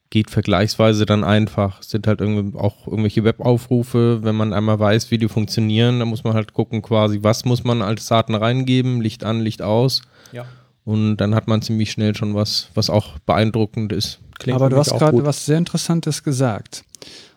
geht 0.10 0.32
vergleichsweise 0.32 1.06
dann 1.06 1.24
einfach. 1.24 1.79
Es 1.79 1.89
sind 1.89 2.08
halt 2.08 2.20
irgendwie 2.20 2.58
auch 2.58 2.88
irgendwelche 2.88 3.24
Webaufrufe, 3.24 4.20
wenn 4.22 4.36
man 4.36 4.51
einmal 4.51 4.79
weiß, 4.79 5.12
wie 5.12 5.17
die 5.17 5.29
funktionieren, 5.29 6.00
dann 6.00 6.10
muss 6.10 6.25
man 6.25 6.34
halt 6.34 6.51
gucken, 6.51 6.82
quasi, 6.82 7.20
was 7.22 7.46
muss 7.46 7.63
man 7.63 7.82
als 7.82 8.06
Daten 8.08 8.36
reingeben, 8.36 9.00
Licht 9.00 9.24
an, 9.24 9.39
Licht 9.39 9.62
aus. 9.62 10.01
Ja. 10.34 10.46
Und 10.88 11.17
dann 11.17 11.36
hat 11.36 11.50
man 11.50 11.62
ziemlich 11.62 11.91
schnell 11.91 12.15
schon 12.15 12.34
was, 12.34 12.70
was 12.74 12.89
auch 12.89 13.20
beeindruckend 13.20 13.91
ist. 13.91 14.20
Klingt 14.39 14.56
Aber 14.56 14.70
du 14.70 14.77
hast 14.77 14.91
gerade 14.91 15.25
was 15.25 15.46
sehr 15.46 15.58
Interessantes 15.58 16.24
gesagt. 16.24 16.86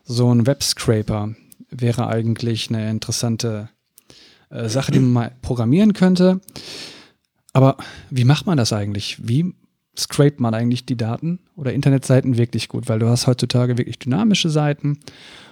So 0.04 0.32
ein 0.32 0.46
Webscraper. 0.46 1.34
wäre 1.68 2.06
eigentlich 2.06 2.68
eine 2.68 2.88
interessante 2.88 3.68
äh, 4.50 4.68
Sache, 4.68 4.92
die 4.92 5.00
man 5.00 5.12
mal 5.12 5.32
programmieren 5.42 5.94
könnte. 5.94 6.40
Aber 7.52 7.76
wie 8.08 8.22
macht 8.22 8.46
man 8.46 8.56
das 8.56 8.72
eigentlich? 8.72 9.18
Wie 9.20 9.52
scrapt 9.98 10.38
man 10.38 10.54
eigentlich 10.54 10.86
die 10.86 10.96
Daten 10.96 11.40
oder 11.56 11.72
Internetseiten 11.72 12.38
wirklich 12.38 12.68
gut? 12.68 12.88
Weil 12.88 13.00
du 13.00 13.08
hast 13.08 13.26
heutzutage 13.26 13.78
wirklich 13.78 13.98
dynamische 13.98 14.48
Seiten 14.48 15.00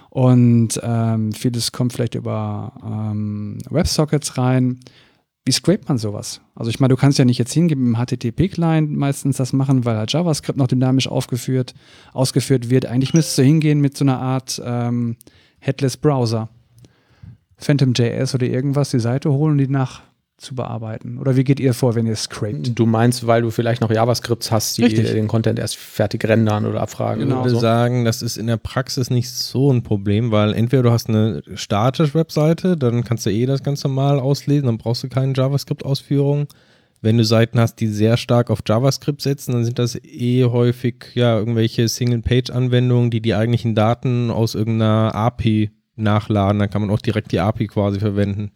und 0.09 0.79
ähm, 0.81 1.33
vieles 1.33 1.73
kommt 1.73 1.91
vielleicht 1.91 2.15
über 2.15 2.71
ähm, 2.81 3.57
Websockets 3.69 4.37
rein. 4.37 4.79
Wie 5.49 5.53
scrapt 5.53 5.89
man 5.89 5.97
sowas? 5.97 6.41
Also 6.53 6.69
ich 6.69 6.79
meine, 6.79 6.93
du 6.93 6.95
kannst 6.95 7.17
ja 7.17 7.25
nicht 7.25 7.39
jetzt 7.39 7.53
hingeben 7.53 7.87
im 7.87 7.95
HTTP-Client 7.95 8.95
meistens 8.95 9.37
das 9.37 9.51
machen, 9.51 9.83
weil 9.83 9.97
halt 9.97 10.13
JavaScript 10.13 10.59
noch 10.59 10.67
dynamisch 10.67 11.07
aufgeführt, 11.07 11.73
ausgeführt 12.13 12.69
wird. 12.69 12.85
Eigentlich 12.85 13.15
müsstest 13.15 13.39
du 13.39 13.41
hingehen 13.41 13.81
mit 13.81 13.97
so 13.97 14.05
einer 14.05 14.19
Art 14.19 14.61
ähm, 14.63 15.15
Headless 15.57 15.97
Browser. 15.97 16.49
Phantom.js 17.57 18.35
oder 18.35 18.45
irgendwas, 18.45 18.91
die 18.91 18.99
Seite 18.99 19.31
holen 19.31 19.53
und 19.53 19.57
die 19.57 19.67
nach 19.67 20.03
zu 20.39 20.55
bearbeiten? 20.55 21.17
Oder 21.17 21.35
wie 21.35 21.43
geht 21.43 21.59
ihr 21.59 21.73
vor, 21.73 21.95
wenn 21.95 22.07
ihr 22.07 22.15
scrapt? 22.15 22.77
Du 22.77 22.85
meinst, 22.85 23.27
weil 23.27 23.41
du 23.41 23.51
vielleicht 23.51 23.81
noch 23.81 23.91
JavaScripts 23.91 24.51
hast, 24.51 24.77
die 24.77 24.83
Richtig. 24.83 25.11
den 25.11 25.27
Content 25.27 25.59
erst 25.59 25.75
fertig 25.77 26.25
rendern 26.25 26.65
oder 26.65 26.81
abfragen? 26.81 27.23
Genau. 27.23 27.35
Ich 27.35 27.39
oder 27.41 27.45
würde 27.45 27.55
so? 27.55 27.61
sagen, 27.61 28.05
das 28.05 28.21
ist 28.21 28.37
in 28.37 28.47
der 28.47 28.57
Praxis 28.57 29.09
nicht 29.09 29.29
so 29.29 29.71
ein 29.71 29.83
Problem, 29.83 30.31
weil 30.31 30.53
entweder 30.53 30.83
du 30.83 30.91
hast 30.91 31.09
eine 31.09 31.43
statische 31.55 32.13
Webseite, 32.13 32.77
dann 32.77 33.03
kannst 33.03 33.25
du 33.25 33.29
eh 33.29 33.45
das 33.45 33.63
ganz 33.63 33.83
normal 33.83 34.19
auslesen, 34.19 34.67
dann 34.67 34.77
brauchst 34.77 35.03
du 35.03 35.09
keine 35.09 35.33
JavaScript-Ausführung. 35.35 36.47
Wenn 37.01 37.17
du 37.17 37.23
Seiten 37.23 37.59
hast, 37.59 37.75
die 37.75 37.87
sehr 37.87 38.17
stark 38.17 38.49
auf 38.49 38.59
JavaScript 38.67 39.21
setzen, 39.21 39.53
dann 39.53 39.63
sind 39.63 39.79
das 39.79 39.95
eh 40.03 40.43
häufig 40.45 41.05
ja 41.13 41.37
irgendwelche 41.37 41.87
Single-Page-Anwendungen, 41.87 43.09
die 43.09 43.21
die 43.21 43.35
eigentlichen 43.35 43.73
Daten 43.73 44.31
aus 44.31 44.53
irgendeiner 44.55 45.15
API 45.15 45.71
nachladen. 45.95 46.59
Dann 46.59 46.69
kann 46.69 46.81
man 46.81 46.91
auch 46.91 46.99
direkt 46.99 47.31
die 47.31 47.39
API 47.39 47.67
quasi 47.67 47.99
verwenden. 47.99 48.51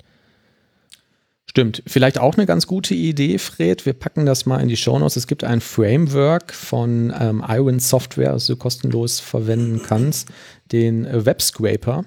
Stimmt. 1.56 1.84
Vielleicht 1.86 2.18
auch 2.18 2.36
eine 2.36 2.48
ganz 2.48 2.66
gute 2.66 2.96
Idee, 2.96 3.38
Fred. 3.38 3.86
Wir 3.86 3.94
packen 3.94 4.26
das 4.26 4.48
mal 4.48 4.58
in 4.60 4.70
die 4.70 4.76
Shownotes. 4.76 5.18
Es 5.18 5.28
gibt 5.28 5.44
ein 5.44 5.62
Framework 5.62 6.52
von 6.52 7.14
ähm, 7.16 7.46
Iron 7.48 7.78
Software, 7.78 8.32
das 8.32 8.48
du 8.48 8.56
kostenlos 8.56 9.20
verwenden 9.20 9.84
kannst, 9.86 10.30
den 10.72 11.06
Web 11.08 11.44
Scraper, 11.44 12.06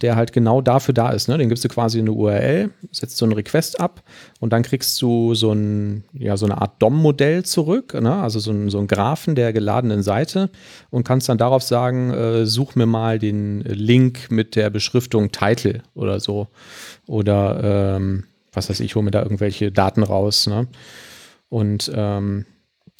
der 0.00 0.16
halt 0.16 0.32
genau 0.32 0.60
dafür 0.60 0.94
da 0.94 1.10
ist. 1.10 1.28
Ne? 1.28 1.38
Den 1.38 1.48
gibst 1.48 1.64
du 1.64 1.68
quasi 1.68 2.00
eine 2.00 2.10
URL, 2.10 2.72
setzt 2.90 3.18
so 3.18 3.24
einen 3.24 3.34
Request 3.34 3.78
ab 3.78 4.02
und 4.40 4.52
dann 4.52 4.64
kriegst 4.64 5.00
du 5.00 5.32
so, 5.36 5.52
ein, 5.52 6.02
ja, 6.12 6.36
so 6.36 6.46
eine 6.46 6.60
Art 6.60 6.82
DOM-Modell 6.82 7.44
zurück, 7.44 7.94
ne? 7.94 8.16
also 8.16 8.40
so 8.40 8.50
ein, 8.50 8.68
so 8.68 8.84
Graphen 8.84 9.36
der 9.36 9.52
geladenen 9.52 10.02
Seite 10.02 10.50
und 10.90 11.06
kannst 11.06 11.28
dann 11.28 11.38
darauf 11.38 11.62
sagen, 11.62 12.10
äh, 12.10 12.46
such 12.46 12.74
mir 12.74 12.86
mal 12.86 13.20
den 13.20 13.60
Link 13.60 14.32
mit 14.32 14.56
der 14.56 14.70
Beschriftung 14.70 15.30
Title 15.30 15.84
oder 15.94 16.18
so. 16.18 16.48
Oder 17.06 17.94
ähm, 17.94 18.24
was 18.52 18.70
weiß 18.70 18.80
ich, 18.80 18.94
hole 18.94 19.04
mir 19.04 19.10
da 19.10 19.22
irgendwelche 19.22 19.70
Daten 19.72 20.02
raus. 20.02 20.46
Ne? 20.46 20.66
Und 21.48 21.90
ähm, 21.94 22.44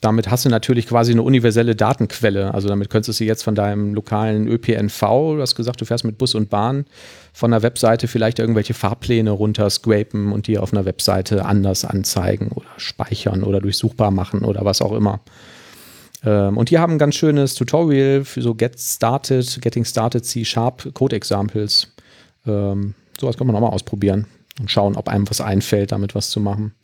damit 0.01 0.31
hast 0.31 0.45
du 0.45 0.49
natürlich 0.49 0.87
quasi 0.87 1.13
eine 1.13 1.23
universelle 1.23 1.75
Datenquelle. 1.75 2.55
Also 2.55 2.69
damit 2.69 2.89
könntest 2.89 3.19
du 3.19 3.25
jetzt 3.25 3.43
von 3.43 3.57
deinem 3.57 3.95
lokalen 3.95 4.47
ÖPNV, 4.47 5.01
du 5.01 5.41
hast 5.41 5.57
gesagt, 5.57 5.81
du 5.81 5.85
fährst 5.85 6.05
mit 6.05 6.19
Bus 6.19 6.35
und 6.35 6.51
Bahn, 6.51 6.85
von 7.33 7.51
der 7.51 7.63
Webseite 7.63 8.07
vielleicht 8.07 8.39
irgendwelche 8.39 8.75
Fahrpläne 8.75 9.31
runterscrapen 9.31 10.31
und 10.31 10.47
die 10.47 10.59
auf 10.59 10.73
einer 10.73 10.85
Webseite 10.85 11.45
anders 11.45 11.85
anzeigen 11.85 12.51
oder 12.55 12.69
speichern 12.77 13.43
oder 13.43 13.61
durchsuchbar 13.61 14.13
machen 14.13 14.45
oder 14.45 14.65
was 14.65 14.83
auch 14.83 14.93
immer. 14.93 15.21
Ähm, 16.25 16.57
und 16.57 16.71
die 16.71 16.79
haben 16.79 16.93
ein 16.93 16.99
ganz 16.99 17.17
schönes 17.17 17.57
Tutorial 17.57 18.25
für 18.25 18.43
so 18.43 18.55
Get 18.55 18.79
Started, 18.79 19.61
Getting 19.61 19.85
Started 19.85 20.25
C-Sharp 20.25 20.95
Code 20.95 21.17
Examples. 21.17 21.93
Ähm, 22.47 22.95
sowas 23.21 23.37
kann 23.37 23.49
man 23.49 23.57
auch 23.57 23.61
mal 23.61 23.69
ausprobieren 23.69 24.27
und 24.61 24.71
schauen, 24.71 24.97
ob 24.97 25.09
einem 25.09 25.29
was 25.29 25.41
einfällt, 25.41 25.93
damit 25.93 26.15
was 26.15 26.31
zu 26.31 26.41
machen. 26.41 26.75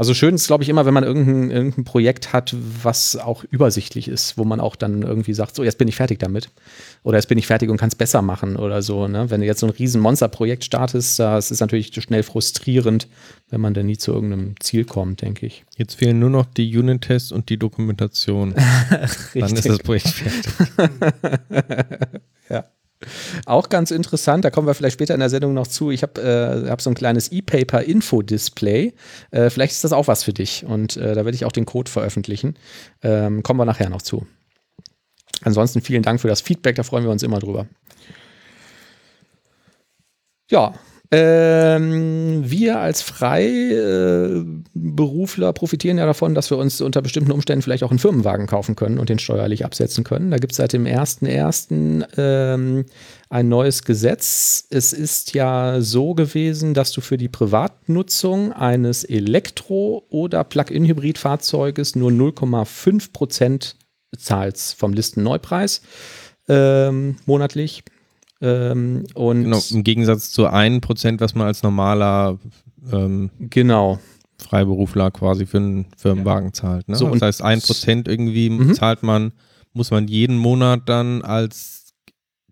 Also 0.00 0.14
schön 0.14 0.34
ist, 0.34 0.46
glaube 0.46 0.62
ich, 0.62 0.70
immer, 0.70 0.86
wenn 0.86 0.94
man 0.94 1.04
irgendein, 1.04 1.50
irgendein 1.50 1.84
Projekt 1.84 2.32
hat, 2.32 2.56
was 2.82 3.16
auch 3.16 3.44
übersichtlich 3.44 4.08
ist, 4.08 4.38
wo 4.38 4.44
man 4.44 4.58
auch 4.58 4.74
dann 4.74 5.02
irgendwie 5.02 5.34
sagt, 5.34 5.54
so, 5.54 5.62
jetzt 5.62 5.76
bin 5.76 5.88
ich 5.88 5.96
fertig 5.96 6.18
damit. 6.18 6.48
Oder 7.02 7.18
jetzt 7.18 7.26
bin 7.26 7.36
ich 7.36 7.46
fertig 7.46 7.68
und 7.68 7.76
kann 7.76 7.90
es 7.90 7.94
besser 7.94 8.22
machen 8.22 8.56
oder 8.56 8.80
so. 8.80 9.08
Ne? 9.08 9.28
Wenn 9.28 9.42
du 9.42 9.46
jetzt 9.46 9.60
so 9.60 9.66
ein 9.66 9.72
riesen 9.74 10.00
Monsterprojekt 10.00 10.64
startest, 10.64 11.18
das 11.18 11.50
ist 11.50 11.60
natürlich 11.60 11.92
schnell 11.92 12.22
frustrierend, 12.22 13.08
wenn 13.50 13.60
man 13.60 13.74
dann 13.74 13.84
nie 13.84 13.98
zu 13.98 14.14
irgendeinem 14.14 14.54
Ziel 14.58 14.86
kommt, 14.86 15.20
denke 15.20 15.44
ich. 15.44 15.66
Jetzt 15.76 15.96
fehlen 15.96 16.18
nur 16.18 16.30
noch 16.30 16.46
die 16.46 16.74
Unit-Tests 16.74 17.30
und 17.30 17.50
die 17.50 17.58
Dokumentation. 17.58 18.54
Dann 19.34 19.52
ist 19.54 19.68
das 19.68 19.80
Projekt 19.80 20.08
fertig. 20.08 20.50
ja. 22.48 22.64
Auch 23.46 23.70
ganz 23.70 23.90
interessant, 23.90 24.44
da 24.44 24.50
kommen 24.50 24.66
wir 24.66 24.74
vielleicht 24.74 24.94
später 24.94 25.14
in 25.14 25.20
der 25.20 25.30
Sendung 25.30 25.54
noch 25.54 25.66
zu. 25.66 25.90
Ich 25.90 26.02
habe 26.02 26.20
äh, 26.20 26.68
hab 26.68 26.82
so 26.82 26.90
ein 26.90 26.94
kleines 26.94 27.32
E-Paper-Info-Display. 27.32 28.92
Äh, 29.30 29.50
vielleicht 29.50 29.72
ist 29.72 29.84
das 29.84 29.92
auch 29.92 30.06
was 30.06 30.22
für 30.22 30.34
dich 30.34 30.64
und 30.66 30.96
äh, 30.96 31.14
da 31.14 31.24
werde 31.24 31.34
ich 31.34 31.44
auch 31.44 31.52
den 31.52 31.64
Code 31.64 31.90
veröffentlichen. 31.90 32.56
Ähm, 33.02 33.42
kommen 33.42 33.58
wir 33.58 33.64
nachher 33.64 33.88
noch 33.88 34.02
zu. 34.02 34.26
Ansonsten 35.42 35.80
vielen 35.80 36.02
Dank 36.02 36.20
für 36.20 36.28
das 36.28 36.42
Feedback, 36.42 36.76
da 36.76 36.82
freuen 36.82 37.04
wir 37.04 37.10
uns 37.10 37.22
immer 37.22 37.38
drüber. 37.38 37.66
Ja, 40.50 40.74
ähm, 41.12 42.48
wir 42.48 42.78
als 42.78 43.02
Freiberufler 43.02 45.52
profitieren 45.52 45.98
ja 45.98 46.06
davon, 46.06 46.36
dass 46.36 46.50
wir 46.50 46.58
uns 46.58 46.80
unter 46.80 47.02
bestimmten 47.02 47.32
Umständen 47.32 47.62
vielleicht 47.62 47.82
auch 47.82 47.90
einen 47.90 47.98
Firmenwagen 47.98 48.46
kaufen 48.46 48.76
können 48.76 49.00
und 49.00 49.08
den 49.08 49.18
steuerlich 49.18 49.64
absetzen 49.64 50.04
können. 50.04 50.30
Da 50.30 50.36
gibt 50.36 50.52
es 50.52 50.58
seit 50.58 50.72
dem 50.72 50.84
1.1. 50.84 52.06
Ähm, 52.16 52.84
ein 53.28 53.48
neues 53.48 53.82
Gesetz. 53.82 54.68
Es 54.70 54.92
ist 54.92 55.34
ja 55.34 55.80
so 55.80 56.14
gewesen, 56.14 56.74
dass 56.74 56.92
du 56.92 57.00
für 57.00 57.18
die 57.18 57.28
Privatnutzung 57.28 58.52
eines 58.52 59.02
Elektro- 59.02 60.04
oder 60.10 60.44
Plug-in-Hybrid-Fahrzeuges 60.44 61.96
nur 61.96 62.12
0,5 62.12 63.12
Prozent 63.12 63.74
zahlst 64.16 64.78
vom 64.78 64.92
Listenneupreis 64.92 65.82
ähm, 66.48 67.16
monatlich. 67.26 67.82
Ähm, 68.40 69.04
und 69.14 69.44
Genau, 69.44 69.58
im 69.70 69.84
Gegensatz 69.84 70.30
zu 70.30 70.46
1%, 70.46 71.20
was 71.20 71.34
man 71.34 71.46
als 71.46 71.62
normaler 71.62 72.38
ähm, 72.92 73.30
genau. 73.38 73.98
Freiberufler 74.38 75.10
quasi 75.10 75.44
für 75.44 75.58
einen 75.58 75.86
Firmenwagen 75.96 76.54
zahlt. 76.54 76.88
Ne? 76.88 76.96
So, 76.96 77.10
das 77.10 77.20
heißt, 77.20 77.44
1% 77.44 78.08
irgendwie 78.08 78.48
Mhm. 78.48 78.74
zahlt 78.74 79.02
man, 79.02 79.32
muss 79.74 79.90
man 79.90 80.08
jeden 80.08 80.38
Monat 80.38 80.88
dann 80.88 81.20
als 81.22 81.92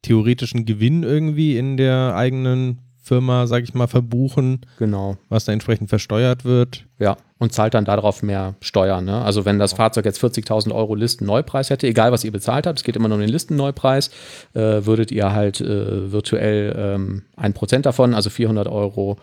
theoretischen 0.03 0.65
Gewinn 0.67 1.03
irgendwie 1.03 1.57
in 1.57 1.77
der 1.77 2.15
eigenen 2.15 2.81
Firma, 3.09 3.47
sag 3.47 3.65
ich 3.65 3.75
mal, 3.75 3.87
verbuchen, 3.89 4.61
Genau. 4.79 5.17
was 5.29 5.45
da 5.47 5.53
entsprechend 5.53 5.89
versteuert 5.89 6.45
wird. 6.45 6.85
Ja, 6.99 7.17
und 7.39 7.53
zahlt 7.53 7.75
dann 7.75 7.85
darauf 7.85 8.23
mehr 8.23 8.55
Steuern. 8.61 9.05
Ne? 9.07 9.21
Also 9.23 9.45
wenn 9.45 9.59
das 9.59 9.73
Fahrzeug 9.73 10.05
jetzt 10.05 10.23
40.000 10.23 10.73
Euro 10.75 10.95
Listenneupreis 10.95 11.71
hätte, 11.71 11.87
egal 11.87 12.13
was 12.13 12.25
ihr 12.25 12.33
bezahlt 12.33 12.67
habt, 12.67 12.79
es 12.79 12.85
geht 12.85 12.97
immer 12.97 13.09
nur 13.09 13.17
um 13.17 13.21
den 13.23 13.31
Listenneupreis, 13.31 14.11
äh, 14.55 14.85
würdet 14.85 15.11
ihr 15.11 15.33
halt 15.33 15.61
äh, 15.61 16.13
virtuell 16.13 16.75
ähm, 16.77 17.23
ein 17.37 17.55
Prozent 17.55 17.87
davon, 17.87 18.15
also 18.15 18.31
400 18.31 18.69
Euro, 18.69 19.17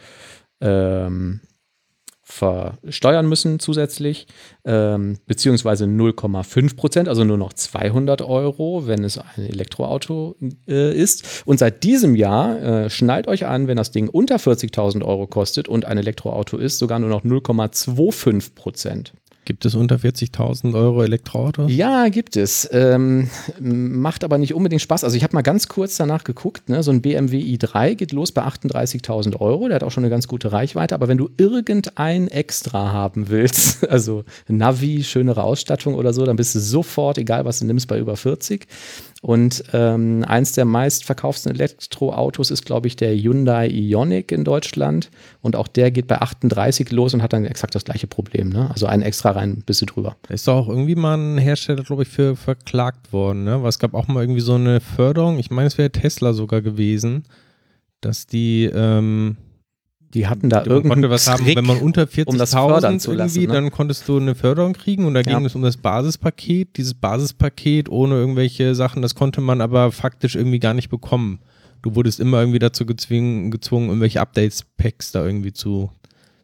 ähm, 0.62 1.42
versteuern 2.27 3.29
müssen 3.29 3.60
zusätzlich, 3.60 4.25
ähm, 4.65 5.20
beziehungsweise 5.27 5.86
0,5 5.86 6.75
Prozent, 6.75 7.08
also 7.08 7.24
nur 7.24 7.38
noch 7.38 7.53
200 7.53 8.24
Euro, 8.24 8.88
wenn 8.88 9.03
es 9.03 9.20
ein 9.20 9.46
Elektroauto 9.46 10.36
äh, 10.67 10.91
ist. 10.91 11.44
Und 11.46 11.60
seit 11.60 11.84
diesem 11.84 12.15
Jahr, 12.15 12.62
äh, 12.62 12.89
schnallt 12.89 13.27
euch 13.27 13.46
an, 13.46 13.67
wenn 13.67 13.77
das 13.77 13.91
Ding 13.91 14.10
unter 14.10 14.38
40.000 14.38 15.05
Euro 15.05 15.27
kostet 15.27 15.67
und 15.67 15.86
ein 15.86 16.00
Elektroauto 16.00 16.58
ist, 16.58 16.79
sogar 16.79 16.98
nur 16.98 17.10
noch 17.10 17.24
0,25 17.24 18.55
Prozent. 18.55 19.13
Gibt 19.46 19.64
es 19.64 19.75
unter 19.75 19.98
40.000 19.98 20.74
Euro 20.74 21.04
Elektroautos? 21.04 21.72
Ja, 21.72 22.10
gibt 22.10 22.36
es. 22.36 22.68
Ähm, 22.72 23.30
macht 23.60 24.24
aber 24.24 24.40
nicht 24.40 24.56
unbedingt 24.56 24.82
Spaß. 24.82 25.04
Also 25.04 25.16
ich 25.16 25.24
habe 25.24 25.36
mal 25.36 25.44
ganz 25.44 25.68
kurz 25.68 25.98
danach 25.98 26.24
geguckt. 26.24 26.68
Ne? 26.68 26.82
So 26.82 26.90
ein 26.90 27.02
BMW 27.04 27.40
i3 27.42 27.94
geht 27.94 28.12
los 28.12 28.32
bei 28.32 28.42
38.000 28.42 29.40
Euro. 29.40 29.68
Der 29.68 29.75
hat 29.75 29.84
auch 29.84 29.92
schon 29.92 30.04
eine 30.04 30.10
ganz 30.10 30.28
gute 30.28 30.52
Reichweite. 30.52 30.96
Aber 30.96 31.08
wenn 31.08 31.20
du 31.20 31.30
irgendein 31.38 32.28
Extra 32.28 32.92
haben 32.92 33.30
willst, 33.30 33.88
also 33.90 34.24
Navi, 34.48 35.04
schönere 35.04 35.44
Ausstattung 35.44 35.94
oder 35.94 36.12
so, 36.12 36.25
dann 36.25 36.38
bist 36.38 36.56
du 36.56 36.60
sofort, 36.60 37.20
egal 37.20 37.46
was 37.46 37.60
du 37.60 37.66
nimmst, 37.66 37.88
bei 37.88 38.00
über 38.00 38.18
40. 38.18 38.66
Und 39.25 39.63
ähm, 39.74 40.24
eins 40.27 40.51
der 40.51 40.65
meistverkauften 40.65 41.51
Elektroautos 41.51 42.51
ist, 42.51 42.63
glaube 42.63 42.86
ich, 42.86 42.96
der 42.96 43.12
Hyundai 43.15 43.67
Ioniq 43.70 44.32
in 44.32 44.44
Deutschland. 44.44 45.10
Und 45.41 45.55
auch 45.55 45.67
der 45.67 45.89
geht 45.89 46.05
bei 46.05 46.22
38 46.22 46.91
los 46.91 47.15
und 47.15 47.24
hat 47.24 47.34
dann 47.34 47.44
exakt 47.44 47.74
das 47.74 47.86
gleiche 47.86 48.05
Problem. 48.05 48.50
Ne? 48.50 48.70
Also 48.70 48.86
ein 48.86 49.01
extra 49.01 49.32
rein, 49.32 49.63
bist 49.65 49.82
du 49.82 49.88
drüber. 49.88 50.15
Ist 50.29 50.48
doch 50.48 50.58
auch 50.58 50.70
irgendwie 50.70 50.94
mal 50.94 51.17
ein 51.17 51.39
Hersteller, 51.39 51.82
glaube 51.82 52.03
ich, 52.03 52.08
für 52.08 52.36
verklagt 52.36 53.13
worden, 53.13 53.46
ne? 53.46 53.63
Weil 53.63 53.70
es 53.70 53.79
gab 53.79 53.96
auch 53.96 54.08
mal 54.08 54.22
irgendwie 54.22 54.41
so 54.41 54.53
eine 54.53 54.79
Förderung, 54.79 55.39
ich 55.39 55.50
meine, 55.50 55.70
es 55.70 55.79
wäre 55.79 55.89
Tesla 55.89 56.34
sogar 56.34 56.62
gewesen, 56.62 57.24
dass 58.01 58.27
die 58.27 58.70
ähm, 58.72 59.38
Die 60.15 60.27
hatten 60.27 60.50
da 60.50 60.63
konnte 60.63 61.10
was 61.10 61.27
haben, 61.27 61.45
wenn 61.45 61.65
man 61.65 61.77
unter 61.77 62.07
um 62.25 62.38
das 62.38 62.51
fördern 62.51 62.95
40.000 62.95 63.00
zu 63.00 63.12
irgendwie, 63.12 63.17
lassen, 63.24 63.41
ne? 63.41 63.48
dann 63.53 63.69
konntest 63.72 64.07
du 64.07 64.17
eine 64.17 64.34
Förderung 64.34 64.74
kriegen 64.74 65.05
und 65.05 65.13
da 65.13 65.22
ging 65.22 65.34
Ja. 65.34 65.45
es 65.45 65.55
um 65.55 65.62
das 65.62 65.75
Basispaket. 65.77 66.77
Dieses 66.77 66.93
Basispaket 66.93 67.89
ohne 67.89 68.15
irgendwelche 68.15 68.74
Sachen, 68.75 69.01
das 69.01 69.13
konnte 69.13 69.41
man 69.41 69.60
aber 69.62 69.91
faktisch 69.91 70.36
irgendwie 70.36 70.60
gar 70.60 70.74
nicht 70.74 70.89
bekommen. 70.89 71.39
du 71.81 71.93
wurdest 71.93 72.19
immer 72.19 72.39
irgendwie 72.39 72.57
dazu 72.57 72.84
gezwungen, 72.88 73.51
gezwungen 73.51 73.89
irgendwelche 73.89 74.19
Updates-Packs 74.19 75.12
da 75.12 75.24
irgendwie 75.24 75.53
zu, 75.53 75.91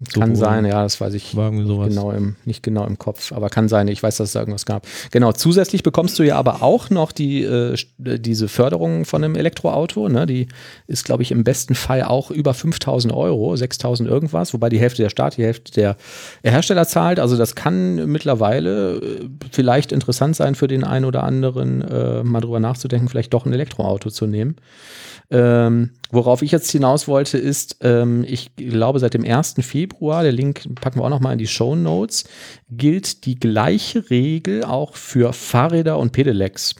zu 0.09 0.19
Kann 0.19 0.35
sein, 0.35 0.65
ja, 0.65 0.81
das 0.81 0.99
weiß 0.99 1.13
ich 1.13 1.31
genau 1.31 2.11
im, 2.11 2.35
nicht 2.45 2.63
genau 2.63 2.87
im 2.87 2.97
Kopf, 2.97 3.31
aber 3.31 3.49
kann 3.49 3.69
sein, 3.69 3.87
ich 3.87 4.01
weiß, 4.01 4.17
dass 4.17 4.29
es 4.29 4.33
da 4.33 4.39
irgendwas 4.39 4.65
gab. 4.65 4.87
Genau, 5.11 5.31
zusätzlich 5.31 5.83
bekommst 5.83 6.17
du 6.17 6.23
ja 6.23 6.37
aber 6.37 6.63
auch 6.63 6.89
noch 6.89 7.11
die, 7.11 7.43
äh, 7.43 7.73
st- 7.75 8.17
diese 8.17 8.47
Förderung 8.47 9.05
von 9.05 9.23
einem 9.23 9.35
Elektroauto, 9.35 10.09
ne? 10.09 10.25
die 10.25 10.47
ist, 10.87 11.05
glaube 11.05 11.21
ich, 11.21 11.31
im 11.31 11.43
besten 11.43 11.75
Fall 11.75 12.01
auch 12.03 12.31
über 12.31 12.55
5000 12.55 13.13
Euro, 13.13 13.55
6000 13.55 14.09
irgendwas, 14.09 14.53
wobei 14.53 14.69
die 14.69 14.79
Hälfte 14.79 15.03
der 15.03 15.09
Staat, 15.09 15.37
die 15.37 15.43
Hälfte 15.43 15.71
der 15.73 15.97
Hersteller 16.43 16.87
zahlt, 16.87 17.19
also 17.19 17.37
das 17.37 17.53
kann 17.53 18.07
mittlerweile 18.11 18.95
äh, 18.95 19.19
vielleicht 19.51 19.91
interessant 19.91 20.35
sein 20.35 20.55
für 20.55 20.67
den 20.67 20.83
einen 20.83 21.05
oder 21.05 21.23
anderen, 21.23 21.81
äh, 21.81 22.23
mal 22.23 22.41
drüber 22.41 22.59
nachzudenken, 22.59 23.07
vielleicht 23.07 23.33
doch 23.35 23.45
ein 23.45 23.53
Elektroauto 23.53 24.09
zu 24.09 24.25
nehmen. 24.25 24.55
Ähm, 25.31 25.91
worauf 26.11 26.41
ich 26.41 26.51
jetzt 26.51 26.69
hinaus 26.71 27.07
wollte, 27.07 27.37
ist, 27.37 27.77
ähm, 27.81 28.25
ich 28.27 28.53
glaube, 28.57 28.99
seit 28.99 29.13
dem 29.13 29.23
1. 29.23 29.55
Februar, 29.61 30.23
der 30.23 30.33
Link 30.33 30.63
packen 30.75 30.99
wir 30.99 31.05
auch 31.05 31.09
noch 31.09 31.21
mal 31.21 31.31
in 31.31 31.39
die 31.39 31.47
Show 31.47 31.75
Notes, 31.75 32.25
gilt 32.69 33.25
die 33.25 33.39
gleiche 33.39 34.09
Regel 34.09 34.65
auch 34.65 34.95
für 34.95 35.31
Fahrräder 35.31 35.97
und 35.97 36.11
Pedelecs. 36.11 36.75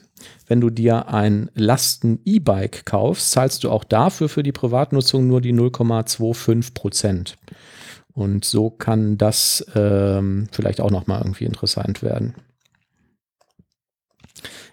Wenn 0.48 0.60
du 0.60 0.70
dir 0.70 1.08
ein 1.08 1.50
Lasten-E-Bike 1.55 2.86
kaufst, 2.86 3.31
zahlst 3.31 3.63
du 3.63 3.72
auch 3.72 3.86
dafür 3.86 4.27
für 4.27 4.43
die 4.43 4.51
Privatnutzung 4.51 5.25
nur 5.25 5.39
die 5.39 5.53
0,25 5.53 6.74
Prozent. 6.74 7.38
Und 8.13 8.43
so 8.43 8.70
kann 8.70 9.17
das 9.17 9.65
ähm, 9.75 10.50
vielleicht 10.51 10.81
auch 10.81 10.91
noch 10.91 11.08
mal 11.08 11.20
irgendwie 11.20 11.46
interessant 11.46 12.03
werden. 12.03 12.36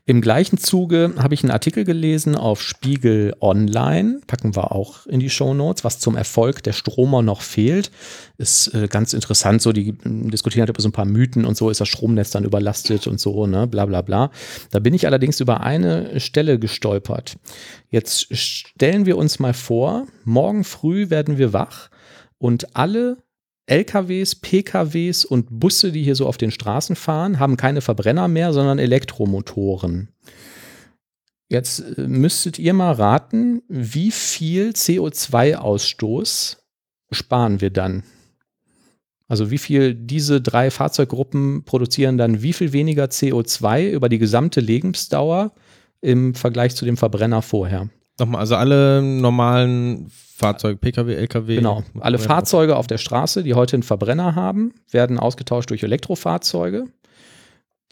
Im 0.09 0.23
gleichen 0.23 0.57
Zuge 0.57 1.13
habe 1.19 1.35
ich 1.35 1.43
einen 1.43 1.51
Artikel 1.51 1.85
gelesen 1.85 2.35
auf 2.35 2.63
Spiegel 2.63 3.37
Online, 3.43 4.23
packen 4.27 4.57
wir 4.57 4.73
auch 4.73 5.07
in 5.07 5.21
die 5.21 5.29
Show 5.29 5.53
Notes, 5.53 5.85
was 5.85 5.99
zum 5.99 6.17
Erfolg 6.17 6.63
der 6.63 6.73
Stromer 6.73 7.21
noch 7.21 7.43
fehlt. 7.43 7.91
Ist 8.39 8.69
äh, 8.73 8.89
ganz 8.89 9.13
interessant, 9.13 9.61
so 9.61 9.71
die 9.71 9.91
äh, 9.91 9.95
diskutieren 10.31 10.63
halt 10.63 10.71
über 10.71 10.81
so 10.81 10.89
ein 10.89 10.93
paar 10.93 11.05
Mythen 11.05 11.45
und 11.45 11.59
so, 11.59 11.69
ist 11.69 11.83
das 11.83 11.89
Stromnetz 11.89 12.31
dann 12.31 12.45
überlastet 12.45 13.07
und 13.07 13.21
so, 13.21 13.47
ne, 13.47 13.67
bla 13.67 13.85
bla 13.85 14.01
bla. 14.01 14.31
Da 14.71 14.79
bin 14.79 14.95
ich 14.95 15.07
allerdings 15.07 15.41
über 15.41 15.61
eine 15.61 16.19
Stelle 16.21 16.59
gestolpert. 16.59 17.37
Jetzt 17.91 18.35
stellen 18.35 19.05
wir 19.05 19.19
uns 19.19 19.39
mal 19.41 19.53
vor, 19.53 20.07
morgen 20.25 20.65
früh 20.65 21.11
werden 21.11 21.37
wir 21.37 21.53
wach 21.53 21.91
und 22.39 22.75
alle 22.75 23.19
LKWs, 23.69 24.35
PKWs 24.37 25.25
und 25.25 25.47
Busse, 25.61 25.93
die 25.93 26.03
hier 26.03 26.15
so 26.15 26.27
auf 26.27 26.39
den 26.39 26.51
Straßen 26.51 26.97
fahren, 26.97 27.39
haben 27.39 27.57
keine 27.57 27.81
Verbrenner 27.81 28.29
mehr, 28.29 28.53
sondern 28.53 28.79
Elektromotoren. 28.79 30.09
Jetzt 31.49 31.81
äh, 31.81 32.09
müsstet 32.09 32.59
ihr 32.59 32.75
mal 32.75 32.93
raten, 32.93 33.63
wie 33.69 34.11
viel 34.11 34.71
CO2-Ausstoß 34.71 36.57
sparen 37.11 37.61
wir 37.61 37.71
dann? 37.71 38.03
Also 39.29 39.51
wie 39.51 39.59
viel 39.59 39.95
diese 39.95 40.41
drei 40.41 40.71
Fahrzeuggruppen 40.71 41.65
produzieren 41.65 42.17
dann 42.17 42.43
wie 42.43 42.55
viel 42.55 42.73
weniger 42.73 43.05
CO2 43.05 43.91
über 43.91 44.09
die 44.09 44.19
gesamte 44.19 44.61
Lebensdauer 44.61 45.53
im 46.01 46.35
Vergleich 46.35 46.75
zu 46.75 46.87
dem 46.87 46.97
Verbrenner 46.97 47.43
vorher? 47.43 47.91
Nochmal, 48.19 48.41
also 48.41 48.57
alle 48.57 49.03
normalen 49.03 50.11
Fahrzeuge, 50.11 50.77
Pkw, 50.77 51.15
Lkw. 51.15 51.57
Genau. 51.57 51.83
Alle 51.99 52.19
Fahrzeuge 52.19 52.77
auf 52.77 52.87
der 52.87 52.99
Straße, 52.99 53.43
die 53.43 53.55
heute 53.55 53.77
einen 53.77 53.83
Verbrenner 53.83 54.35
haben, 54.35 54.73
werden 54.91 55.19
ausgetauscht 55.19 55.71
durch 55.71 55.83
Elektrofahrzeuge. 55.83 56.87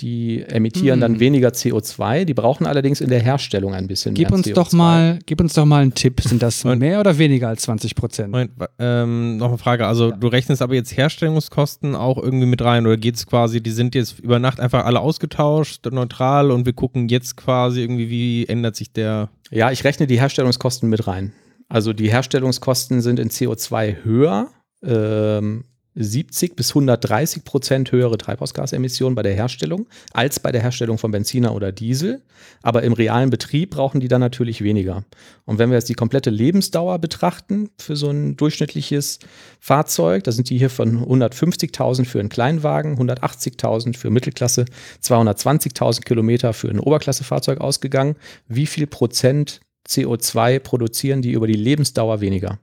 Die 0.01 0.43
emittieren 0.43 0.97
Hm. 0.97 1.01
dann 1.01 1.21
weniger 1.21 1.49
CO2. 1.49 2.25
Die 2.27 2.35
brauchen 2.35 2.67
allerdings 2.67 3.01
in 3.01 3.09
der 3.09 3.21
Herstellung 3.21 3.73
ein 3.73 3.87
bisschen 3.87 4.13
Gib 4.15 4.29
mehr 4.29 4.37
uns 4.39 4.47
CO2. 4.47 4.53
doch 4.55 4.73
mal, 4.73 5.19
gib 5.25 5.41
uns 5.41 5.55
doch 5.55 5.65
mal 5.65 5.81
einen 5.83 5.95
Tipp. 5.95 6.21
Sind 6.21 6.43
das 6.43 6.63
Moment. 6.65 6.81
mehr 6.83 7.01
oder 7.01 7.17
weniger 7.17 7.49
als 7.49 7.63
20 7.63 7.95
Prozent? 7.95 8.31
Moment, 8.31 8.51
ähm, 8.79 9.39
noch 9.39 9.49
eine 9.49 9.59
Frage. 9.59 9.87
Also 9.87 10.11
du 10.11 10.27
rechnest 10.29 10.61
aber 10.61 10.75
jetzt 10.75 10.95
Herstellungskosten 10.97 11.95
auch 11.95 12.23
irgendwie 12.23 12.45
mit 12.47 12.61
rein 12.63 12.87
oder 12.87 12.99
geht 12.99 13.15
es 13.17 13.27
quasi, 13.27 13.63
die 13.63 13.71
sind 13.71 13.95
jetzt 13.95 14.19
über 14.19 14.39
Nacht 14.39 14.61
einfach 14.61 14.85
alle 14.85 15.01
ausgetauscht, 15.01 15.87
neutral 15.91 16.51
und 16.51 16.67
wir 16.67 16.75
gucken 16.75 17.09
jetzt 17.09 17.37
quasi 17.37 17.81
irgendwie, 17.81 18.11
wie 18.11 18.45
ändert 18.47 18.77
sich 18.77 18.93
der. 18.93 19.31
Ja, 19.51 19.71
ich 19.71 19.83
rechne 19.85 20.07
die 20.07 20.21
Herstellungskosten 20.21 20.91
mit 20.91 21.07
rein. 21.07 21.33
Also 21.69 21.93
die 21.95 22.11
Herstellungskosten 22.11 23.01
sind 23.01 23.19
in 23.19 23.31
CO2 23.31 24.05
höher. 24.05 24.49
Ähm, 24.85 25.65
70 25.97 26.55
bis 26.57 26.71
130 26.71 27.45
Prozent 27.45 27.91
höhere 27.91 28.19
Treibhausgasemissionen 28.19 29.15
bei 29.15 29.23
der 29.23 29.35
Herstellung 29.35 29.87
als 30.13 30.39
bei 30.39 30.53
der 30.53 30.63
Herstellung 30.63 30.99
von 30.99 31.11
Benziner 31.11 31.55
oder 31.55 31.73
Diesel. 31.73 32.23
Aber 32.63 32.83
im 32.83 32.93
realen 32.93 33.31
Betrieb 33.31 33.71
brauchen 33.71 34.01
die 34.01 34.09
dann 34.09 34.21
natürlich 34.21 34.63
weniger. 34.63 35.05
Und 35.47 35.59
wenn 35.59 35.71
wir 35.71 35.77
jetzt 35.77 35.89
die 35.89 35.95
komplette 35.95 36.31
Lebensdauer 36.31 36.99
betrachten 36.99 37.71
für 37.79 37.97
so 37.97 38.11
ein 38.11 38.37
durchschnittliches 38.37 39.19
Fahrzeug, 39.59 40.25
da 40.25 40.33
sind 40.33 40.51
die 40.51 40.59
hier 40.59 40.71
von 40.71 41.05
150.000 41.07 42.05
für 42.05 42.21
einen 42.21 42.29
Kleinwagen, 42.29 42.99
180.000 42.99 43.97
für 43.97 44.11
Mittelklasse, 44.11 44.67
220.000 45.03 46.03
Kilometer 46.03 46.53
für 46.53 46.69
ein 46.69 46.79
Oberklassefahrzeug 46.79 47.61
ausgegangen. 47.61 48.17
Wie 48.49 48.67
viel 48.67 48.87
Prozent 48.87 49.61
CO2 49.89 50.59
produzieren 50.59 51.23
die 51.23 51.33
über 51.33 51.47
die 51.47 51.55
Lebensdauer 51.55 52.21
weniger? 52.21 52.59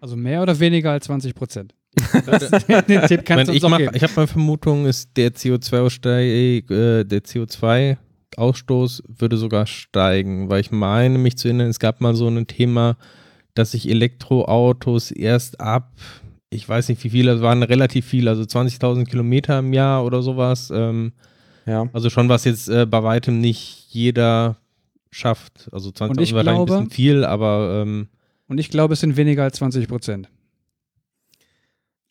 Also 0.00 0.16
mehr 0.16 0.42
oder 0.42 0.58
weniger 0.58 0.90
als 0.90 1.06
20 1.06 1.34
Prozent. 1.34 1.74
Den 2.88 3.00
Tipp 3.06 3.20
Ich, 3.20 3.24
kannst 3.24 3.28
mein, 3.28 3.46
du 3.46 3.52
uns 3.52 3.62
ich, 3.62 3.68
mach, 3.68 3.78
geben. 3.78 3.92
ich 3.94 4.02
habe 4.02 4.12
meine 4.16 4.26
Vermutung, 4.28 4.86
ist 4.86 5.16
der 5.16 5.32
CO2-Aussteig, 5.34 6.70
äh, 6.70 7.04
der 7.04 7.22
CO2-Ausstoß 7.24 9.02
würde 9.18 9.36
sogar 9.36 9.66
steigen, 9.66 10.48
weil 10.50 10.60
ich 10.60 10.70
meine, 10.70 11.18
mich 11.18 11.36
zu 11.38 11.48
erinnern, 11.48 11.68
es 11.68 11.78
gab 11.78 12.00
mal 12.00 12.14
so 12.14 12.28
ein 12.28 12.46
Thema, 12.46 12.96
dass 13.54 13.72
sich 13.72 13.88
Elektroautos 13.88 15.10
erst 15.10 15.60
ab, 15.60 15.92
ich 16.50 16.68
weiß 16.68 16.88
nicht 16.90 17.02
wie 17.04 17.10
viele, 17.10 17.32
es 17.32 17.40
waren 17.40 17.62
relativ 17.62 18.06
viele, 18.06 18.30
also 18.30 18.42
20.000 18.42 19.04
Kilometer 19.06 19.58
im 19.58 19.72
Jahr 19.72 20.04
oder 20.04 20.22
sowas. 20.22 20.70
Ähm, 20.74 21.12
Ja. 21.66 21.88
also 21.92 22.10
schon 22.10 22.28
was 22.28 22.44
jetzt 22.44 22.68
äh, 22.68 22.86
bei 22.86 23.02
weitem 23.02 23.40
nicht 23.40 23.86
jeder 23.88 24.56
schafft. 25.10 25.68
Also 25.72 25.88
Und 25.88 25.96
20.000 25.98 26.20
ich 26.22 26.34
war 26.34 26.42
vielleicht 26.42 26.58
ein 26.60 26.66
bisschen 26.66 26.90
viel, 26.90 27.24
aber 27.24 27.82
ähm, 27.82 28.08
Und 28.48 28.58
ich 28.58 28.68
glaube, 28.70 28.92
es 28.94 29.00
sind 29.00 29.16
weniger 29.16 29.42
als 29.44 29.56
20 29.56 29.88
Prozent. 29.88 30.28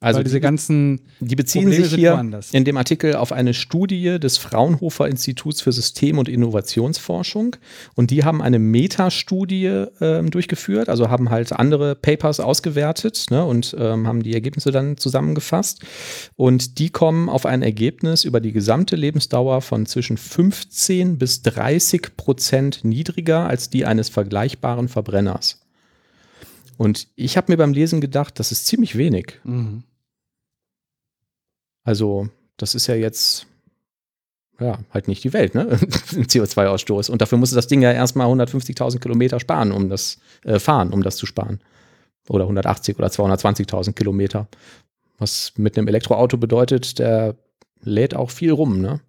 Also 0.01 0.21
diese 0.23 0.37
die, 0.37 0.41
ganzen 0.41 1.01
die 1.21 1.35
beziehen 1.35 1.63
Probleme 1.63 1.85
sich 1.85 1.95
hier 1.95 2.41
in 2.51 2.65
dem 2.65 2.75
Artikel 2.75 3.15
auf 3.15 3.31
eine 3.31 3.53
Studie 3.53 4.19
des 4.19 4.37
Fraunhofer 4.37 5.07
Instituts 5.07 5.61
für 5.61 5.71
System- 5.71 6.19
und 6.19 6.27
Innovationsforschung. 6.27 7.55
Und 7.95 8.11
die 8.11 8.25
haben 8.25 8.41
eine 8.41 8.59
Metastudie 8.59 9.85
ähm, 10.01 10.31
durchgeführt, 10.31 10.89
also 10.89 11.09
haben 11.09 11.29
halt 11.29 11.53
andere 11.53 11.95
Papers 11.95 12.41
ausgewertet 12.41 13.27
ne, 13.31 13.45
und 13.45 13.75
ähm, 13.79 14.05
haben 14.05 14.21
die 14.21 14.33
Ergebnisse 14.33 14.71
dann 14.71 14.97
zusammengefasst. 14.97 15.81
Und 16.35 16.77
die 16.77 16.89
kommen 16.89 17.29
auf 17.29 17.45
ein 17.45 17.61
Ergebnis 17.61 18.25
über 18.25 18.41
die 18.41 18.51
gesamte 18.51 18.97
Lebensdauer 18.97 19.61
von 19.61 19.85
zwischen 19.85 20.17
15 20.17 21.17
bis 21.17 21.41
30 21.41 22.17
Prozent 22.17 22.83
niedriger 22.83 23.47
als 23.47 23.69
die 23.69 23.85
eines 23.85 24.09
vergleichbaren 24.09 24.89
Verbrenners. 24.89 25.64
Und 26.77 27.07
ich 27.15 27.37
habe 27.37 27.51
mir 27.51 27.57
beim 27.57 27.73
Lesen 27.73 28.01
gedacht, 28.01 28.39
das 28.39 28.51
ist 28.51 28.67
ziemlich 28.67 28.97
wenig. 28.97 29.39
Mhm. 29.43 29.83
Also, 31.83 32.29
das 32.57 32.75
ist 32.75 32.87
ja 32.87 32.95
jetzt, 32.95 33.47
ja, 34.59 34.79
halt 34.91 35.07
nicht 35.07 35.23
die 35.23 35.33
Welt, 35.33 35.55
ne? 35.55 35.67
Im 36.11 36.23
CO2-Ausstoß. 36.23 37.09
Und 37.09 37.21
dafür 37.21 37.37
musste 37.37 37.55
das 37.55 37.67
Ding 37.67 37.81
ja 37.81 37.91
erstmal 37.91 38.27
150.000 38.27 38.99
Kilometer 38.99 39.39
sparen, 39.39 39.71
um 39.71 39.89
das, 39.89 40.19
äh, 40.43 40.59
fahren, 40.59 40.91
um 40.91 41.03
das 41.03 41.17
zu 41.17 41.25
sparen. 41.25 41.61
Oder 42.27 42.45
180 42.45 42.97
oder 42.97 43.07
220.000 43.07 43.93
Kilometer. 43.93 44.47
Was 45.17 45.53
mit 45.57 45.77
einem 45.77 45.87
Elektroauto 45.87 46.37
bedeutet, 46.37 46.99
der 46.99 47.35
lädt 47.81 48.15
auch 48.15 48.31
viel 48.31 48.51
rum, 48.51 48.81
ne? 48.81 48.99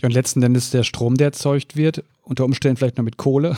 Ja, 0.00 0.08
und 0.08 0.12
letzten 0.12 0.42
Endes 0.42 0.70
der 0.70 0.82
Strom, 0.82 1.16
der 1.16 1.28
erzeugt 1.28 1.76
wird, 1.76 2.04
unter 2.22 2.44
Umständen 2.44 2.76
vielleicht 2.76 2.96
noch 2.96 3.04
mit 3.04 3.16
Kohle. 3.16 3.56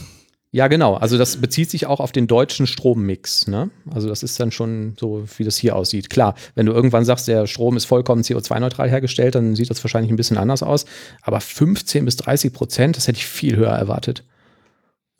Ja, 0.52 0.68
genau. 0.68 0.94
Also 0.94 1.18
das 1.18 1.38
bezieht 1.38 1.70
sich 1.70 1.86
auch 1.86 2.00
auf 2.00 2.12
den 2.12 2.26
deutschen 2.26 2.66
Strommix. 2.66 3.46
Ne? 3.46 3.70
Also 3.90 4.08
das 4.08 4.22
ist 4.22 4.40
dann 4.40 4.52
schon 4.52 4.94
so, 4.98 5.24
wie 5.36 5.44
das 5.44 5.58
hier 5.58 5.76
aussieht. 5.76 6.08
Klar, 6.08 6.34
wenn 6.54 6.66
du 6.66 6.72
irgendwann 6.72 7.04
sagst, 7.04 7.28
der 7.28 7.46
Strom 7.46 7.76
ist 7.76 7.84
vollkommen 7.84 8.22
CO2-neutral 8.22 8.88
hergestellt, 8.88 9.34
dann 9.34 9.54
sieht 9.54 9.68
das 9.68 9.82
wahrscheinlich 9.84 10.10
ein 10.10 10.16
bisschen 10.16 10.38
anders 10.38 10.62
aus. 10.62 10.86
Aber 11.22 11.40
15 11.40 12.04
bis 12.04 12.16
30 12.16 12.52
Prozent, 12.52 12.96
das 12.96 13.08
hätte 13.08 13.18
ich 13.18 13.26
viel 13.26 13.56
höher 13.56 13.72
erwartet. 13.72 14.24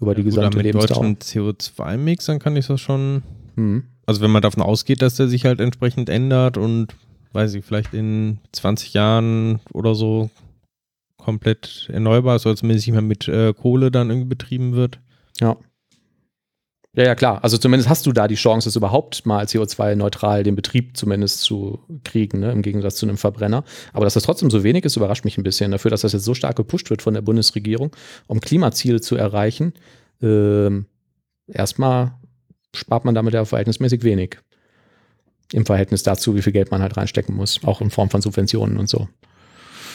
Über 0.01 0.15
die 0.15 0.23
gut, 0.23 0.33
gesamte 0.33 0.59
mit 0.59 0.67
Lebensdauer. 0.67 1.03
deutschen 1.03 1.19
CO2-Mix, 1.19 2.27
dann 2.27 2.39
kann 2.39 2.57
ich 2.57 2.67
das 2.67 2.81
schon 2.81 3.23
Hm. 3.57 3.85
Also 4.07 4.21
wenn 4.21 4.31
man 4.31 4.43
davon 4.43 4.63
ausgeht, 4.63 5.03
dass 5.03 5.17
der 5.17 5.29
sich 5.29 5.45
halt 5.45 5.61
entsprechend 5.61 6.09
ändert 6.09 6.57
und 6.57 6.95
weiß 7.33 7.55
ich, 7.55 7.65
vielleicht 7.65 7.93
in 7.93 8.39
20 8.53 8.95
Jahren 8.95 9.61
oder 9.73 9.95
so 9.95 10.31
komplett 11.17 11.89
erneuerbar 11.93 12.37
ist, 12.37 12.47
oder 12.47 12.57
zumindest 12.57 12.87
nicht 12.87 12.93
mehr 12.93 13.03
mit 13.03 13.27
äh, 13.27 13.53
Kohle 13.53 13.91
dann 13.91 14.11
irgendwie 14.11 14.29
betrieben 14.29 14.75
wird. 14.75 15.01
Ja. 15.41 15.57
Ja, 16.97 17.05
ja, 17.05 17.15
klar. 17.15 17.45
Also 17.45 17.59
zumindest 17.59 17.91
hast 17.91 18.07
du 18.07 18.13
da 18.13 18.27
die 18.27 18.37
Chance, 18.37 18.71
es 18.71 18.77
überhaupt 18.77 19.27
mal 19.27 19.45
CO2-neutral 19.45 20.43
den 20.43 20.57
Betrieb 20.57 20.97
zumindest 20.97 21.41
zu 21.41 21.79
kriegen, 22.05 22.41
ne? 22.41 22.51
im 22.53 22.63
Gegensatz 22.63 22.97
zu 22.97 23.05
einem 23.05 23.19
Verbrenner. 23.19 23.65
Aber 23.93 24.07
dass 24.07 24.15
das 24.15 24.23
trotzdem 24.23 24.51
so 24.51 24.65
wenig 24.65 24.87
ist, 24.87 24.97
überrascht 24.97 25.27
mich 25.27 25.37
ein 25.37 25.43
bisschen. 25.43 25.73
Dafür, 25.73 25.91
dass 25.91 26.01
das 26.01 26.15
jetzt 26.15 26.25
so 26.25 26.33
stark 26.33 26.57
gepusht 26.57 26.89
wird 26.89 27.03
von 27.03 27.13
der 27.13 27.21
Bundesregierung, 27.21 27.95
um 28.29 28.41
Klimaziele 28.41 29.03
zu 29.03 29.15
erreichen, 29.15 29.75
ähm, 30.23 30.87
erstmal 31.47 32.15
spart 32.75 33.05
man 33.05 33.15
damit 33.15 33.35
ja 33.35 33.45
verhältnismäßig 33.45 34.03
wenig. 34.03 34.39
Im 35.53 35.67
Verhältnis 35.67 36.03
dazu, 36.03 36.35
wie 36.35 36.43
viel 36.43 36.55
Geld 36.55 36.71
man 36.71 36.81
halt 36.81 36.97
reinstecken 36.97 37.35
muss, 37.35 37.63
auch 37.63 37.83
in 37.83 37.91
Form 37.91 38.09
von 38.09 38.23
Subventionen 38.23 38.79
und 38.79 38.89
so. 38.89 39.07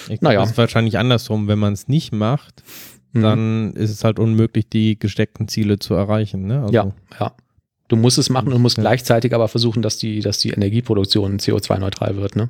Ich 0.08 0.22
Naja. 0.22 0.42
Das 0.42 0.52
ist 0.52 0.58
wahrscheinlich 0.58 1.00
andersrum. 1.00 1.48
Wenn 1.48 1.60
man 1.60 1.74
es 1.74 1.88
nicht 1.88 2.12
macht, 2.14 2.64
Mhm. 3.14 3.22
dann 3.22 3.74
ist 3.74 3.90
es 3.92 4.04
halt 4.04 4.20
unmöglich, 4.20 4.70
die 4.70 4.98
gesteckten 4.98 5.48
Ziele 5.48 5.80
zu 5.80 5.94
erreichen. 5.94 6.48
Ne? 6.48 6.62
Also, 6.62 6.74
ja, 6.74 6.92
ja. 7.20 7.34
Du 7.88 7.98
musst 7.98 8.18
es 8.18 8.30
machen 8.30 8.54
und 8.54 8.62
musst 8.62 8.78
Ja. 8.78 8.84
gleichzeitig 8.84 9.34
aber 9.36 9.48
versuchen, 9.50 9.82
dass 9.82 9.98
die, 9.98 10.22
dass 10.22 10.40
die 10.40 10.52
Energieproduktion 10.52 11.40
CO2-neutral 11.40 12.16
wird, 12.16 12.36
ne? 12.38 12.50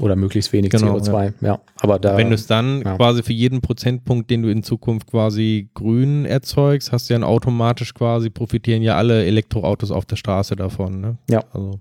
Oder 0.00 0.16
möglichst 0.16 0.52
wenig 0.54 0.70
Genau, 0.70 0.96
CO2, 0.96 1.34
ja. 1.42 1.60
Aber 1.76 1.98
da. 1.98 2.16
Wenn 2.16 2.28
du 2.30 2.34
es 2.34 2.46
dann 2.46 2.80
ja. 2.82 2.96
quasi 2.96 3.22
für 3.22 3.34
jeden 3.34 3.60
Prozentpunkt, 3.60 4.30
den 4.30 4.42
du 4.42 4.48
in 4.48 4.62
Zukunft 4.62 5.08
quasi 5.10 5.68
grün 5.74 6.24
erzeugst, 6.24 6.92
hast 6.92 7.10
du 7.10 7.14
ja 7.14 7.18
dann 7.20 7.28
automatisch 7.28 7.92
quasi 7.92 8.30
profitieren 8.30 8.80
ja 8.82 8.96
alle 8.96 9.24
Elektroautos 9.26 9.90
auf 9.90 10.06
der 10.06 10.16
Straße 10.16 10.56
davon. 10.56 11.00
Ne? 11.00 11.18
Ja. 11.28 11.44
Also, 11.52 11.80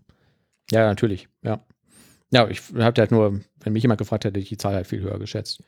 Ja, 0.72 0.88
natürlich, 0.88 1.30
ja. 1.44 1.62
Ja, 2.34 2.48
ich 2.50 2.62
habe 2.78 3.00
halt 3.00 3.12
nur, 3.12 3.40
wenn 3.64 3.74
mich 3.74 3.84
jemand 3.84 4.00
gefragt 4.00 4.26
hätte, 4.26 4.34
hätte 4.34 4.44
ich 4.44 4.50
die 4.50 4.58
Zahl 4.58 4.76
halt 4.76 4.88
viel 4.88 5.02
höher 5.02 5.20
geschätzt. 5.20 5.64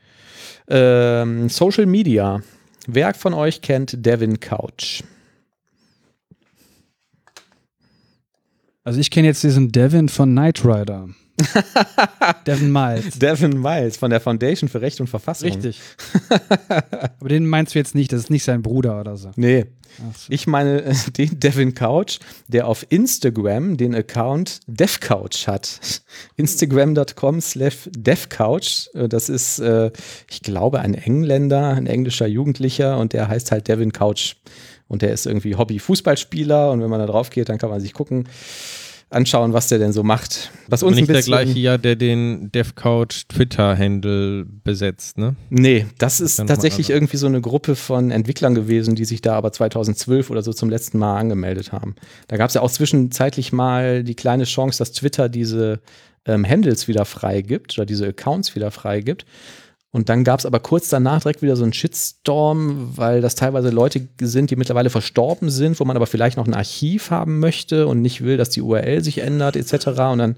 Ähm, 0.67 1.49
Social 1.49 1.85
Media. 1.85 2.41
Wer 2.87 3.13
von 3.13 3.33
euch 3.33 3.61
kennt 3.61 4.05
Devin 4.05 4.39
Couch? 4.39 5.03
Also 8.83 8.99
ich 8.99 9.11
kenne 9.11 9.27
jetzt 9.27 9.43
diesen 9.43 9.71
Devin 9.71 10.09
von 10.09 10.31
Knight 10.31 10.65
Rider. 10.65 11.07
Devin 12.47 12.71
Miles. 12.71 13.17
Devin 13.17 13.59
Miles 13.59 13.97
von 13.97 14.11
der 14.11 14.19
Foundation 14.19 14.69
für 14.69 14.81
Recht 14.81 15.01
und 15.01 15.07
Verfassung. 15.07 15.49
Richtig. 15.49 15.79
Aber 17.19 17.29
den 17.29 17.45
meinst 17.47 17.73
du 17.73 17.79
jetzt 17.79 17.95
nicht, 17.95 18.13
das 18.13 18.21
ist 18.21 18.29
nicht 18.29 18.43
sein 18.43 18.61
Bruder 18.61 18.99
oder 18.99 19.17
so. 19.17 19.31
Nee, 19.35 19.65
so. 19.97 20.27
ich 20.29 20.47
meine 20.47 20.83
äh, 20.83 20.93
den 21.17 21.39
Devin 21.39 21.73
Couch, 21.73 22.19
der 22.47 22.67
auf 22.67 22.85
Instagram 22.89 23.77
den 23.77 23.95
Account 23.95 24.59
DevCouch 24.67 25.47
hat. 25.47 25.79
Instagram.com 26.35 27.41
slash 27.41 27.89
DevCouch. 27.95 28.89
Äh, 28.93 29.09
Das 29.09 29.29
ist, 29.29 29.59
äh, 29.59 29.91
ich 30.29 30.41
glaube, 30.41 30.79
ein 30.79 30.93
Engländer, 30.93 31.69
ein 31.69 31.87
englischer 31.87 32.27
Jugendlicher 32.27 32.97
und 32.99 33.13
der 33.13 33.27
heißt 33.27 33.51
halt 33.51 33.67
Devin 33.67 33.91
Couch. 33.91 34.35
Und 34.87 35.01
der 35.01 35.11
ist 35.11 35.25
irgendwie 35.25 35.55
Hobby-Fußballspieler 35.55 36.69
und 36.69 36.81
wenn 36.81 36.89
man 36.89 36.99
da 36.99 37.07
drauf 37.07 37.31
geht, 37.31 37.49
dann 37.49 37.57
kann 37.57 37.71
man 37.71 37.79
sich 37.79 37.93
gucken, 37.93 38.27
anschauen, 39.13 39.53
was 39.53 39.67
der 39.67 39.79
denn 39.79 39.93
so 39.93 40.03
macht. 40.03 40.51
Was 40.67 40.83
uns 40.83 40.95
nicht 40.95 41.09
der 41.09 41.21
gleiche 41.21 41.57
ja, 41.59 41.77
der 41.77 41.95
den 41.95 42.51
DevCouch 42.51 43.25
Twitter-Handle 43.27 44.45
besetzt, 44.63 45.17
ne? 45.17 45.35
Nee, 45.49 45.85
das 45.97 46.19
ist 46.19 46.39
Ja, 46.39 46.45
tatsächlich 46.45 46.89
irgendwie 46.89 47.17
so 47.17 47.27
eine 47.27 47.41
Gruppe 47.41 47.75
von 47.75 48.11
Entwicklern 48.11 48.55
gewesen, 48.55 48.95
die 48.95 49.05
sich 49.05 49.21
da 49.21 49.35
aber 49.35 49.51
2012 49.51 50.29
oder 50.29 50.41
so 50.41 50.53
zum 50.53 50.69
letzten 50.69 50.97
Mal 50.97 51.17
angemeldet 51.17 51.71
haben. 51.71 51.95
Da 52.27 52.37
gab 52.37 52.49
es 52.49 52.55
ja 52.55 52.61
auch 52.61 52.71
zwischenzeitlich 52.71 53.53
mal 53.53 54.03
die 54.03 54.15
kleine 54.15 54.45
Chance, 54.45 54.79
dass 54.79 54.91
Twitter 54.91 55.29
diese 55.29 55.79
ähm, 56.25 56.47
Handles 56.47 56.87
wieder 56.87 57.05
freigibt 57.05 57.77
oder 57.77 57.85
diese 57.85 58.07
Accounts 58.07 58.55
wieder 58.55 58.71
freigibt. 58.71 59.25
Und 59.93 60.09
dann 60.09 60.23
gab 60.23 60.39
es 60.39 60.47
aber 60.47 60.59
kurz 60.59 60.89
danach 60.89 61.21
direkt 61.21 61.43
wieder 61.43 61.55
so 61.55 61.63
einen 61.63 61.71
Shitstorm, 61.71 62.97
weil 62.97 63.21
das 63.21 63.35
teilweise 63.35 63.69
Leute 63.69 64.07
sind, 64.19 64.49
die 64.49 64.55
mittlerweile 64.55 64.89
verstorben 64.89 65.51
sind, 65.51 65.79
wo 65.79 65.85
man 65.85 65.95
aber 65.95 66.07
vielleicht 66.07 66.35
noch 66.35 66.47
ein 66.47 66.55
Archiv 66.55 67.11
haben 67.11 67.39
möchte 67.39 67.87
und 67.87 68.01
nicht 68.01 68.23
will, 68.23 68.35
dass 68.35 68.49
die 68.49 68.63
URL 68.63 69.03
sich 69.03 69.19
ändert 69.19 69.55
etc. 69.55 69.87
Und 69.87 70.17
dann 70.17 70.35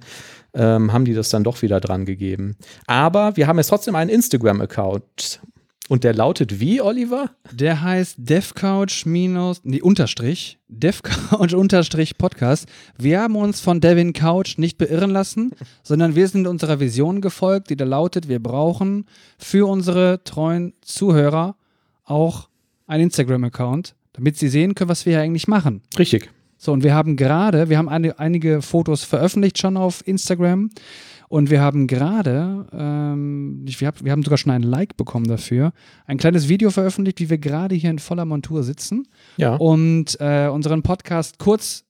ähm, 0.53 0.91
haben 0.91 1.05
die 1.05 1.13
das 1.13 1.29
dann 1.29 1.45
doch 1.45 1.61
wieder 1.61 1.79
dran 1.79 2.03
gegeben. 2.05 2.57
Aber 2.85 3.37
wir 3.37 3.47
haben 3.47 3.57
jetzt 3.57 3.69
trotzdem 3.69 3.95
einen 3.95 4.09
Instagram-Account. 4.09 5.39
Und 5.87 6.03
der 6.03 6.15
lautet 6.15 6.59
wie, 6.59 6.81
Oliver? 6.81 7.29
Der 7.51 7.83
heißt 7.83 8.15
DevCouch 8.17 9.05
minus, 9.05 9.61
nee, 9.63 9.81
Unterstrich, 9.81 10.57
DevCouch 10.67 11.53
Unterstrich 11.55 12.17
Podcast. 12.17 12.67
Wir 12.97 13.21
haben 13.21 13.35
uns 13.35 13.59
von 13.59 13.81
Devin 13.81 14.11
Couch 14.13 14.57
nicht 14.57 14.79
beirren 14.79 15.11
lassen, 15.11 15.51
sondern 15.83 16.15
wir 16.15 16.27
sind 16.27 16.47
unserer 16.47 16.79
Vision 16.79 17.21
gefolgt, 17.21 17.69
die 17.69 17.75
da 17.75 17.85
lautet, 17.85 18.27
wir 18.27 18.41
brauchen 18.41 19.05
für 19.37 19.69
unsere 19.69 20.23
treuen 20.23 20.73
Zuhörer 20.81 21.55
auch 22.03 22.49
einen 22.87 23.03
Instagram-Account, 23.03 23.93
damit 24.13 24.37
sie 24.37 24.47
sehen 24.47 24.73
können, 24.73 24.89
was 24.89 25.05
wir 25.05 25.13
hier 25.13 25.21
eigentlich 25.21 25.47
machen. 25.47 25.83
Richtig. 25.99 26.31
So, 26.57 26.71
und 26.71 26.83
wir 26.83 26.95
haben 26.95 27.15
gerade, 27.15 27.69
wir 27.69 27.77
haben 27.77 27.89
eine, 27.89 28.17
einige 28.17 28.63
Fotos 28.63 29.03
veröffentlicht 29.03 29.59
schon 29.59 29.77
auf 29.77 30.01
Instagram 30.07 30.71
und 31.29 31.49
wir 31.49 31.61
haben 31.61 31.87
gerade, 31.87 32.67
ähm, 32.73 33.63
ich- 33.67 33.79
wir, 33.81 33.87
hab, 33.87 34.03
wir 34.03 34.11
haben 34.11 34.23
sogar 34.23 34.37
schon 34.37 34.51
ein 34.51 34.63
Like 34.63 34.97
bekommen 34.97 35.27
dafür, 35.27 35.71
ein 36.05 36.17
kleines 36.17 36.47
Video 36.49 36.69
veröffentlicht, 36.71 37.19
wie 37.19 37.29
wir 37.29 37.37
gerade 37.37 37.75
hier 37.75 37.89
in 37.89 37.99
voller 37.99 38.25
Montur 38.25 38.63
sitzen 38.63 39.07
Ja. 39.37 39.55
und 39.55 40.17
äh, 40.19 40.47
unseren 40.47 40.81
Podcast 40.83 41.39
kurz, 41.39 41.83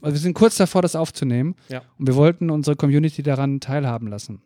also 0.00 0.14
wir 0.14 0.20
sind 0.20 0.34
kurz 0.34 0.56
davor, 0.56 0.82
das 0.82 0.96
aufzunehmen 0.96 1.54
Ja. 1.68 1.82
und 1.98 2.06
wir 2.06 2.14
wollten 2.16 2.50
unsere 2.50 2.76
Community 2.76 3.22
daran 3.22 3.60
teilhaben 3.60 4.08
lassen. 4.08 4.42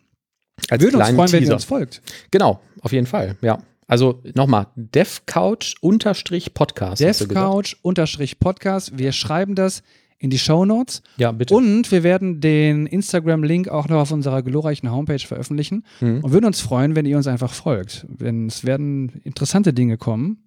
Als 0.70 0.82
Würden 0.82 0.96
uns 1.00 1.10
freuen, 1.10 1.32
wenn 1.32 1.38
ihr 1.38 1.40
Teaser. 1.40 1.54
uns 1.54 1.64
folgt. 1.64 2.02
Genau, 2.32 2.60
auf 2.82 2.92
jeden 2.92 3.06
Fall, 3.06 3.36
ja. 3.42 3.58
Also 3.86 4.22
nochmal, 4.34 4.66
DevCouch-Podcast. 4.76 7.02
hast 7.04 7.20
du 7.20 7.28
gesagt? 7.28 7.46
DevCouch 7.46 7.76
unterstrich 7.82 8.38
Podcast. 8.38 8.98
Wir 8.98 9.12
schreiben 9.12 9.54
das 9.54 9.82
in 10.18 10.30
die 10.30 10.38
Show 10.38 10.64
Notes. 10.64 11.02
Ja, 11.16 11.30
bitte. 11.32 11.54
Und 11.54 11.90
wir 11.92 12.02
werden 12.02 12.40
den 12.40 12.86
Instagram-Link 12.86 13.68
auch 13.68 13.88
noch 13.88 14.00
auf 14.00 14.10
unserer 14.10 14.42
glorreichen 14.42 14.90
Homepage 14.90 15.18
veröffentlichen 15.18 15.84
Mhm. 16.00 16.24
und 16.24 16.32
würden 16.32 16.46
uns 16.46 16.60
freuen, 16.60 16.96
wenn 16.96 17.06
ihr 17.06 17.16
uns 17.16 17.26
einfach 17.28 17.52
folgt. 17.52 18.04
Denn 18.08 18.46
es 18.46 18.64
werden 18.64 19.20
interessante 19.24 19.72
Dinge 19.72 19.96
kommen. 19.96 20.38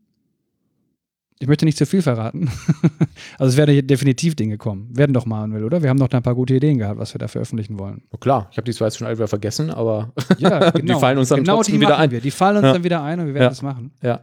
Ich 1.40 1.48
möchte 1.48 1.66
nicht 1.66 1.78
zu 1.78 1.88
viel 1.88 2.04
verraten. 2.04 2.52
also 3.40 3.50
es 3.50 3.58
werden 3.58 3.88
definitiv 3.88 4.36
Dinge 4.36 4.58
kommen. 4.60 4.90
Werden 4.96 5.14
doch, 5.14 5.26
Manuel, 5.26 5.64
oder? 5.64 5.82
Wir 5.82 5.90
haben 5.90 5.98
doch 5.98 6.08
da 6.08 6.18
ein 6.18 6.24
paar 6.24 6.36
gute 6.36 6.54
Ideen 6.54 6.78
gehabt, 6.78 7.00
was 7.00 7.16
wir 7.16 7.20
da 7.20 7.28
veröffentlichen 7.28 7.80
wollen. 7.80 8.04
Oh, 8.12 8.18
klar, 8.18 8.48
ich 8.52 8.58
habe 8.58 8.66
die 8.66 8.74
zwar 8.74 8.90
jetzt 8.90 8.98
schon 9.00 9.08
alle 9.08 9.16
wieder 9.18 9.28
vergessen, 9.28 9.72
aber 9.72 10.12
Ja, 10.38 10.70
Die 10.70 10.94
fallen 10.94 11.18
uns 11.18 11.30
dann 11.30 11.40
genau 11.40 11.56
trotzdem 11.56 11.82
wieder 11.82 11.98
ein. 11.98 12.12
Wir. 12.12 12.22
Die 12.22 12.30
fallen 12.30 12.58
uns 12.58 12.66
Ja. 12.66 12.74
dann 12.74 12.84
wieder 12.84 13.02
ein 13.02 13.20
und 13.22 13.26
wir 13.28 13.34
werden 13.34 13.44
Ja. 13.44 13.50
das 13.50 13.62
machen. 13.64 13.92
ja. 14.04 14.22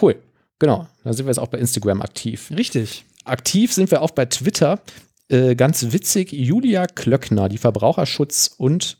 Cool. 0.00 0.16
Genau. 0.58 0.86
Dann 1.02 1.14
sind 1.14 1.24
wir 1.24 1.30
jetzt 1.30 1.38
auch 1.38 1.48
bei 1.48 1.56
Instagram 1.58 2.02
aktiv. 2.02 2.50
Richtig. 2.54 3.06
Aktiv 3.30 3.72
sind 3.72 3.90
wir 3.90 4.02
auch 4.02 4.10
bei 4.10 4.26
Twitter. 4.26 4.80
Äh, 5.28 5.54
ganz 5.54 5.92
witzig, 5.92 6.32
Julia 6.32 6.86
Klöckner, 6.86 7.48
die 7.48 7.58
Verbraucherschutz- 7.58 8.50
und 8.56 8.98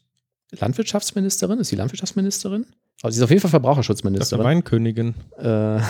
Landwirtschaftsministerin. 0.52 1.58
Ist 1.58 1.68
sie 1.68 1.76
Landwirtschaftsministerin? 1.76 2.66
Also 3.02 3.14
sie 3.14 3.20
ist 3.20 3.24
auf 3.24 3.30
jeden 3.30 3.40
Fall 3.40 3.48
Das 3.48 3.54
ist 3.54 3.62
Verbraucherschutzministerin. 3.62 4.44
Weinkönigin. 4.44 5.14
Äh, 5.38 5.44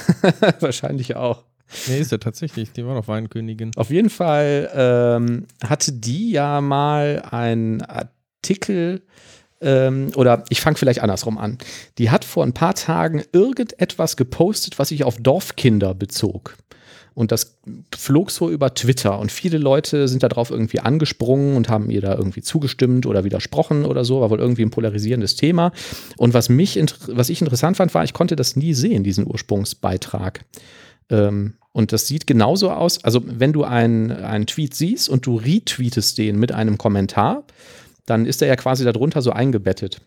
wahrscheinlich 0.60 1.16
auch. 1.16 1.44
Nee, 1.86 2.00
ist 2.00 2.12
ja 2.12 2.18
tatsächlich. 2.18 2.72
Die 2.72 2.84
war 2.84 2.94
doch 2.94 3.08
Weinkönigin. 3.08 3.72
Auf 3.76 3.90
jeden 3.90 4.10
Fall 4.10 4.70
ähm, 4.74 5.46
hatte 5.64 5.92
die 5.92 6.32
ja 6.32 6.60
mal 6.60 7.22
einen 7.30 7.82
Artikel 7.82 9.02
ähm, 9.60 10.10
oder 10.16 10.44
ich 10.48 10.60
fange 10.60 10.76
vielleicht 10.76 11.00
andersrum 11.00 11.38
an. 11.38 11.58
Die 11.98 12.10
hat 12.10 12.24
vor 12.24 12.44
ein 12.44 12.54
paar 12.54 12.74
Tagen 12.74 13.22
irgendetwas 13.32 14.16
gepostet, 14.16 14.78
was 14.78 14.88
sich 14.88 15.04
auf 15.04 15.16
Dorfkinder 15.18 15.94
bezog. 15.94 16.56
Und 17.20 17.32
das 17.32 17.58
flog 17.94 18.30
so 18.30 18.48
über 18.48 18.72
Twitter 18.72 19.18
und 19.18 19.30
viele 19.30 19.58
Leute 19.58 20.08
sind 20.08 20.22
darauf 20.22 20.50
irgendwie 20.50 20.80
angesprungen 20.80 21.54
und 21.54 21.68
haben 21.68 21.90
ihr 21.90 22.00
da 22.00 22.14
irgendwie 22.14 22.40
zugestimmt 22.40 23.04
oder 23.04 23.24
widersprochen 23.24 23.84
oder 23.84 24.06
so, 24.06 24.22
war 24.22 24.30
wohl 24.30 24.38
irgendwie 24.38 24.62
ein 24.62 24.70
polarisierendes 24.70 25.36
Thema. 25.36 25.70
Und 26.16 26.32
was 26.32 26.48
mich, 26.48 26.82
was 27.08 27.28
ich 27.28 27.42
interessant 27.42 27.76
fand, 27.76 27.92
war, 27.92 28.04
ich 28.04 28.14
konnte 28.14 28.36
das 28.36 28.56
nie 28.56 28.72
sehen, 28.72 29.04
diesen 29.04 29.26
Ursprungsbeitrag. 29.26 30.46
Ähm, 31.10 31.56
und 31.72 31.92
das 31.92 32.06
sieht 32.06 32.26
genauso 32.26 32.70
aus, 32.70 33.04
also 33.04 33.20
wenn 33.26 33.52
du 33.52 33.64
einen, 33.64 34.10
einen 34.12 34.46
Tweet 34.46 34.72
siehst 34.72 35.10
und 35.10 35.26
du 35.26 35.36
retweetest 35.36 36.16
den 36.16 36.38
mit 36.38 36.52
einem 36.52 36.78
Kommentar, 36.78 37.44
dann 38.06 38.24
ist 38.24 38.40
er 38.40 38.48
ja 38.48 38.56
quasi 38.56 38.82
darunter 38.82 39.20
so 39.20 39.30
eingebettet. 39.30 40.00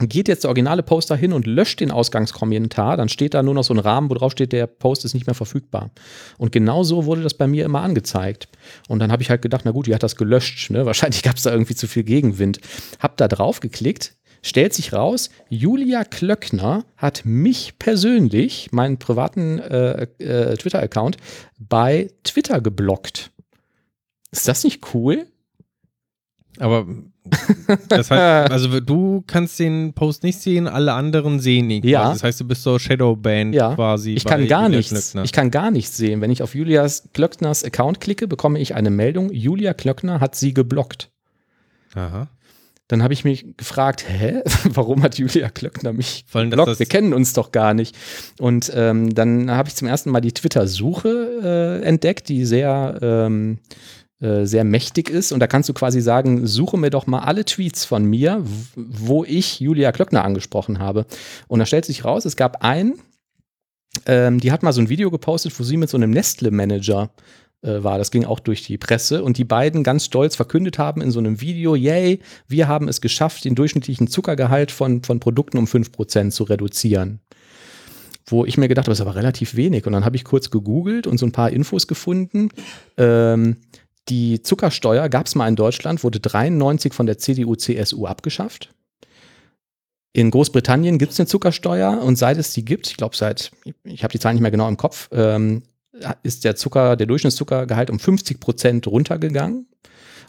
Geht 0.00 0.26
jetzt 0.26 0.42
der 0.42 0.48
originale 0.48 0.82
Poster 0.82 1.14
hin 1.14 1.32
und 1.32 1.46
löscht 1.46 1.78
den 1.78 1.92
Ausgangskommentar, 1.92 2.96
dann 2.96 3.08
steht 3.08 3.32
da 3.32 3.44
nur 3.44 3.54
noch 3.54 3.62
so 3.62 3.72
ein 3.72 3.78
Rahmen, 3.78 4.10
wo 4.10 4.14
drauf 4.14 4.32
steht, 4.32 4.52
der 4.52 4.66
Post 4.66 5.04
ist 5.04 5.14
nicht 5.14 5.28
mehr 5.28 5.34
verfügbar. 5.34 5.90
Und 6.36 6.50
genau 6.50 6.82
so 6.82 7.04
wurde 7.04 7.22
das 7.22 7.34
bei 7.34 7.46
mir 7.46 7.64
immer 7.64 7.80
angezeigt. 7.82 8.48
Und 8.88 8.98
dann 8.98 9.12
habe 9.12 9.22
ich 9.22 9.30
halt 9.30 9.40
gedacht, 9.40 9.62
na 9.64 9.70
gut, 9.70 9.86
die 9.86 9.94
hat 9.94 10.02
das 10.02 10.16
gelöscht. 10.16 10.70
Ne? 10.70 10.84
Wahrscheinlich 10.86 11.22
gab 11.22 11.36
es 11.36 11.44
da 11.44 11.52
irgendwie 11.52 11.76
zu 11.76 11.86
viel 11.86 12.02
Gegenwind. 12.02 12.58
Hab 12.98 13.16
da 13.18 13.28
drauf 13.28 13.60
geklickt, 13.60 14.16
stellt 14.42 14.74
sich 14.74 14.92
raus, 14.92 15.30
Julia 15.48 16.02
Klöckner 16.02 16.84
hat 16.96 17.22
mich 17.24 17.78
persönlich, 17.78 18.72
meinen 18.72 18.98
privaten 18.98 19.60
äh, 19.60 20.08
äh, 20.18 20.56
Twitter-Account, 20.56 21.18
bei 21.58 22.10
Twitter 22.24 22.60
geblockt. 22.60 23.30
Ist 24.32 24.48
das 24.48 24.64
nicht 24.64 24.92
cool? 24.92 25.26
Aber 26.58 26.86
das 27.88 28.10
heißt, 28.10 28.50
also 28.52 28.80
du 28.80 29.24
kannst 29.26 29.58
den 29.58 29.92
Post 29.94 30.22
nicht 30.22 30.40
sehen, 30.40 30.68
alle 30.68 30.92
anderen 30.92 31.40
sehen 31.40 31.70
ihn. 31.70 31.84
Ja. 31.86 32.02
quasi. 32.02 32.14
Das 32.14 32.22
heißt, 32.24 32.40
du 32.40 32.44
bist 32.46 32.62
so 32.62 32.78
Shadowbanned 32.78 33.54
Ja, 33.54 33.74
quasi. 33.74 34.12
Ich 34.14 34.24
kann 34.24 34.46
gar 34.46 34.64
Julia 34.64 34.76
nichts. 34.76 34.90
Klöckner. 34.92 35.24
Ich 35.24 35.32
kann 35.32 35.50
gar 35.50 35.70
nichts 35.70 35.96
sehen. 35.96 36.20
Wenn 36.20 36.30
ich 36.30 36.42
auf 36.42 36.54
Julias 36.54 37.08
Klöckners 37.12 37.64
Account 37.64 38.00
klicke, 38.00 38.28
bekomme 38.28 38.58
ich 38.58 38.74
eine 38.74 38.90
Meldung. 38.90 39.32
Julia 39.32 39.74
Klöckner 39.74 40.20
hat 40.20 40.34
sie 40.34 40.54
geblockt. 40.54 41.10
Aha. 41.94 42.26
dann 42.88 43.04
habe 43.04 43.14
ich 43.14 43.24
mich 43.24 43.56
gefragt, 43.56 44.04
hä, 44.08 44.42
warum 44.70 45.02
hat 45.02 45.16
Julia 45.16 45.48
Klöckner 45.48 45.92
mich 45.92 46.24
dass 46.32 46.42
geblockt? 46.42 46.78
Wir 46.78 46.86
kennen 46.86 47.14
uns 47.14 47.32
doch 47.32 47.52
gar 47.52 47.72
nicht. 47.72 47.96
Und 48.38 48.70
ähm, 48.74 49.14
dann 49.14 49.50
habe 49.50 49.68
ich 49.68 49.76
zum 49.76 49.88
ersten 49.88 50.10
Mal 50.10 50.20
die 50.20 50.32
Twitter-Suche 50.32 51.80
äh, 51.82 51.86
entdeckt, 51.86 52.28
die 52.28 52.44
sehr, 52.44 52.98
ähm, 53.00 53.58
äh, 54.20 54.44
sehr 54.44 54.64
mächtig 54.64 55.10
ist. 55.10 55.32
Und 55.32 55.40
da 55.40 55.46
kannst 55.46 55.68
du 55.68 55.74
quasi 55.74 56.00
sagen, 56.00 56.46
suche 56.46 56.78
mir 56.78 56.90
doch 56.90 57.06
mal 57.06 57.20
alle 57.20 57.44
Tweets 57.44 57.84
von 57.84 58.04
mir, 58.04 58.42
wo 58.76 59.24
ich 59.24 59.60
Julia 59.60 59.92
Klöckner 59.92 60.24
angesprochen 60.24 60.78
habe. 60.78 61.06
Und 61.48 61.58
da 61.58 61.66
stellt 61.66 61.84
sich 61.84 62.04
raus, 62.04 62.24
es 62.24 62.36
gab 62.36 62.62
einen, 62.64 62.94
ähm, 64.06 64.40
die 64.40 64.52
hat 64.52 64.62
mal 64.62 64.72
so 64.72 64.80
ein 64.80 64.88
Video 64.88 65.10
gepostet, 65.10 65.58
wo 65.58 65.64
sie 65.64 65.76
mit 65.76 65.90
so 65.90 65.96
einem 65.96 66.10
Nestle-Manager 66.10 67.10
äh, 67.62 67.82
war. 67.82 67.98
Das 67.98 68.10
ging 68.10 68.24
auch 68.24 68.40
durch 68.40 68.62
die 68.62 68.78
Presse 68.78 69.24
und 69.24 69.38
die 69.38 69.44
beiden 69.44 69.82
ganz 69.82 70.04
stolz 70.04 70.36
verkündet 70.36 70.78
haben 70.78 71.00
in 71.00 71.10
so 71.10 71.18
einem 71.18 71.40
Video, 71.40 71.74
yay, 71.74 72.20
wir 72.46 72.68
haben 72.68 72.88
es 72.88 73.00
geschafft, 73.00 73.44
den 73.44 73.54
durchschnittlichen 73.54 74.06
Zuckergehalt 74.06 74.70
von, 74.70 75.02
von 75.02 75.18
Produkten 75.18 75.58
um 75.58 75.64
5% 75.64 76.30
zu 76.30 76.44
reduzieren. 76.44 77.20
Wo 78.26 78.44
ich 78.44 78.56
mir 78.56 78.68
gedacht 78.68 78.86
habe, 78.86 78.92
das 78.92 79.00
ist 79.00 79.06
aber 79.06 79.16
relativ 79.16 79.54
wenig. 79.54 79.86
Und 79.86 79.92
dann 79.92 80.04
habe 80.04 80.16
ich 80.16 80.24
kurz 80.24 80.50
gegoogelt 80.50 81.06
und 81.06 81.18
so 81.18 81.26
ein 81.26 81.32
paar 81.32 81.50
Infos 81.50 81.86
gefunden. 81.86 82.48
Ähm, 82.96 83.56
die 84.08 84.42
Zuckersteuer 84.42 85.08
gab 85.08 85.26
es 85.26 85.34
mal 85.34 85.48
in 85.48 85.56
Deutschland, 85.56 86.04
wurde 86.04 86.20
93 86.20 86.92
von 86.92 87.06
der 87.06 87.18
CDU-CSU 87.18 88.06
abgeschafft. 88.06 88.70
In 90.12 90.30
Großbritannien 90.30 90.98
gibt 90.98 91.12
es 91.12 91.20
eine 91.20 91.26
Zuckersteuer 91.26 92.00
und 92.00 92.16
seit 92.16 92.38
es 92.38 92.52
die 92.52 92.64
gibt, 92.64 92.86
ich 92.88 92.96
glaube 92.96 93.16
seit, 93.16 93.50
ich 93.82 94.04
habe 94.04 94.12
die 94.12 94.20
Zahlen 94.20 94.36
nicht 94.36 94.42
mehr 94.42 94.50
genau 94.50 94.68
im 94.68 94.76
Kopf, 94.76 95.08
ähm, 95.12 95.62
ist 96.22 96.44
der 96.44 96.56
Zucker, 96.56 96.96
der 96.96 97.06
Durchschnittszuckergehalt 97.06 97.90
um 97.90 97.98
50 97.98 98.40
Prozent 98.40 98.86
runtergegangen. 98.86 99.66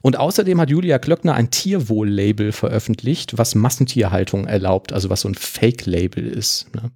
Und 0.02 0.18
außerdem 0.18 0.62
hat 0.62 0.70
Julia 0.70 1.00
Klöckner 1.00 1.34
ein 1.34 1.50
Tierwohl-Label 1.50 2.52
veröffentlicht, 2.52 3.38
was 3.38 3.56
Massentierhaltung 3.56 4.46
erlaubt, 4.46 4.94
also 4.94 5.10
was 5.10 5.22
so 5.22 5.30
ein 5.30 5.36
Fake-Label 5.36 6.28
ist. 6.28 6.74
Ne? 6.76 6.92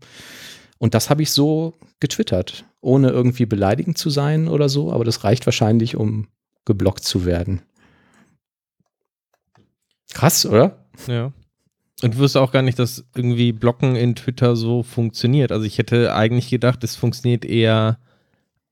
Und 0.77 0.93
das 0.93 1.09
habe 1.09 1.23
ich 1.23 1.31
so 1.31 1.73
getwittert, 1.99 2.65
ohne 2.81 3.09
irgendwie 3.09 3.45
beleidigend 3.45 3.97
zu 3.97 4.09
sein 4.09 4.47
oder 4.47 4.69
so, 4.69 4.91
aber 4.91 5.05
das 5.05 5.23
reicht 5.23 5.45
wahrscheinlich, 5.45 5.95
um 5.95 6.27
geblockt 6.69 7.03
zu 7.03 7.25
werden. 7.25 7.63
Krass, 10.13 10.45
oder? 10.45 10.85
Ja. 11.07 11.33
Und 12.01 12.17
du 12.17 12.39
auch 12.39 12.51
gar 12.51 12.61
nicht, 12.61 12.79
dass 12.79 13.05
irgendwie 13.15 13.51
Blocken 13.51 13.95
in 13.95 14.15
Twitter 14.15 14.55
so 14.55 14.83
funktioniert. 14.83 15.51
Also 15.51 15.65
ich 15.65 15.79
hätte 15.79 16.13
eigentlich 16.13 16.49
gedacht, 16.49 16.83
es 16.83 16.95
funktioniert 16.95 17.43
eher 17.43 17.97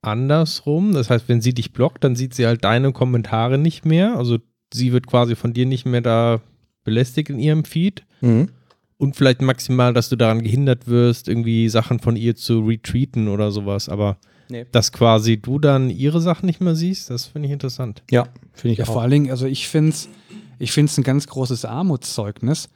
andersrum. 0.00 0.94
Das 0.94 1.10
heißt, 1.10 1.28
wenn 1.28 1.40
sie 1.40 1.52
dich 1.52 1.72
blockt, 1.72 2.04
dann 2.04 2.16
sieht 2.16 2.34
sie 2.34 2.46
halt 2.46 2.64
deine 2.64 2.92
Kommentare 2.92 3.58
nicht 3.58 3.84
mehr. 3.84 4.16
Also 4.16 4.38
sie 4.72 4.92
wird 4.92 5.06
quasi 5.06 5.34
von 5.34 5.52
dir 5.52 5.66
nicht 5.66 5.84
mehr 5.84 6.00
da 6.00 6.40
belästigt 6.84 7.30
in 7.30 7.40
ihrem 7.40 7.64
Feed. 7.64 8.04
Mhm. 8.20 8.48
Und 8.96 9.16
vielleicht 9.16 9.42
maximal, 9.42 9.92
dass 9.92 10.08
du 10.08 10.16
daran 10.16 10.42
gehindert 10.42 10.86
wirst, 10.86 11.28
irgendwie 11.28 11.68
Sachen 11.68 11.98
von 11.98 12.16
ihr 12.16 12.34
zu 12.34 12.60
retweeten 12.60 13.28
oder 13.28 13.50
sowas. 13.50 13.88
Aber 13.88 14.18
Nee. 14.50 14.66
dass 14.72 14.92
quasi 14.92 15.36
du 15.36 15.58
dann 15.58 15.90
ihre 15.90 16.20
Sachen 16.20 16.46
nicht 16.46 16.60
mehr 16.60 16.74
siehst, 16.74 17.10
das 17.10 17.26
finde 17.26 17.46
ich 17.48 17.52
interessant. 17.52 18.02
Ja, 18.10 18.28
finde 18.54 18.72
ich 18.72 18.78
Ja, 18.78 18.84
auch. 18.86 18.92
vor 18.94 19.02
allen 19.02 19.10
Dingen, 19.10 19.30
also 19.30 19.46
ich 19.46 19.68
finde 19.68 19.90
es 19.90 20.08
ich 20.60 20.72
find's 20.72 20.98
ein 20.98 21.04
ganz 21.04 21.26
großes 21.28 21.64
Armutszeugnis, 21.64 22.68